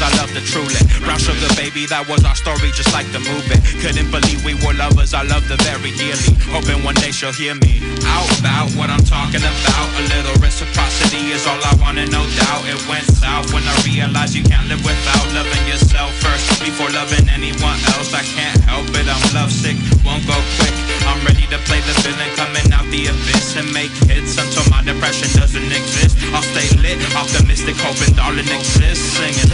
her 0.00 0.10
because 0.10 0.16
I 0.16 0.20
loved 0.20 0.32
her 0.32 0.44
truly. 0.44 0.80
Brown 1.04 1.18
sugar 1.18 1.52
baby, 1.56 1.86
that 1.86 2.08
was 2.08 2.24
our 2.24 2.34
story, 2.34 2.72
just 2.72 2.92
like 2.92 3.08
the 3.12 3.20
movie. 3.20 3.60
Couldn't 3.84 4.10
believe 4.10 4.44
we 4.44 4.54
were 4.64 4.72
lovers, 4.74 5.12
I 5.12 5.22
loved 5.22 5.52
her 5.52 5.60
very 5.60 5.92
dearly. 5.96 6.32
Hoping 6.52 6.82
one 6.84 6.96
day 6.96 7.12
she'll 7.12 7.32
hear 7.32 7.54
me 7.54 7.84
out 8.08 8.28
about 8.40 8.72
what 8.76 8.88
I'm 8.88 9.04
talking 9.04 9.44
about. 9.44 9.86
A 10.00 10.02
little 10.16 10.36
reciprocity 10.40 11.32
is 11.36 11.44
all 11.46 11.60
I 11.60 11.76
wanna, 11.80 12.06
no 12.08 12.24
doubt. 12.36 12.64
It 12.64 12.80
went 12.88 13.04
south 13.04 13.52
when 13.52 13.64
I 13.64 13.74
realized 13.84 14.34
you 14.34 14.44
can't 14.44 14.66
live 14.68 14.80
without 14.80 15.26
loving 15.36 15.64
yourself 15.68 16.12
first 16.24 16.60
before 16.64 16.88
loving 16.96 17.28
anyone 17.28 17.78
else. 17.96 18.16
I 18.16 18.24
can't 18.24 18.60
help 18.64 18.88
it, 18.96 19.04
I'm 19.04 19.24
lovesick, 19.36 19.76
won't 20.04 20.24
go 20.24 20.36
quick. 20.60 20.74
I'm 21.08 21.20
ready 21.26 21.44
to 21.52 21.58
play 21.68 21.80
the 21.84 21.94
villain 22.00 22.30
coming 22.36 22.68
out 22.72 22.86
the 22.88 23.10
abyss 23.12 23.56
and 23.56 23.68
make 23.72 23.92
hits 24.08 24.38
until 24.38 24.64
my 24.70 24.80
depression 24.84 25.28
doesn't 25.36 25.70
exist. 25.72 26.16
I'll 26.32 26.44
stay 26.54 26.68
lit, 26.80 27.00
optimistic, 27.16 27.76
hoping 27.76 28.14
darling 28.14 28.48
exists, 28.48 29.18
singing. 29.18 29.50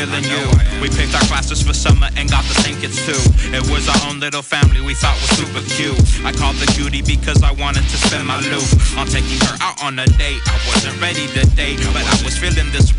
Feeling 0.00 0.22
you. 0.22 0.48
We 0.80 0.88
picked 0.88 1.14
our 1.14 1.20
classes 1.22 1.62
for 1.62 1.74
summer 1.74 2.09
kids 2.80 3.04
too. 3.04 3.20
It 3.52 3.60
was 3.68 3.84
our 3.92 4.08
own 4.08 4.20
little 4.20 4.40
family 4.40 4.80
we 4.80 4.94
thought 4.94 5.14
was 5.20 5.30
super 5.36 5.60
cute. 5.76 6.00
I 6.24 6.32
called 6.32 6.56
the 6.56 6.66
cutie 6.72 7.02
because 7.02 7.42
I 7.42 7.52
wanted 7.52 7.84
to 7.84 7.96
spend 8.08 8.26
my 8.26 8.40
loot 8.40 8.64
on 8.96 9.06
taking 9.06 9.36
her 9.44 9.56
out 9.60 9.76
on 9.84 9.98
a 9.98 10.06
date. 10.16 10.40
I 10.48 10.56
wasn't 10.64 10.96
ready 11.00 11.28
to 11.36 11.44
date, 11.52 11.80
but 11.92 12.00
I 12.00 12.16
was 12.24 12.38
feeling 12.38 12.72
this 12.72 12.88
way. 12.88 12.98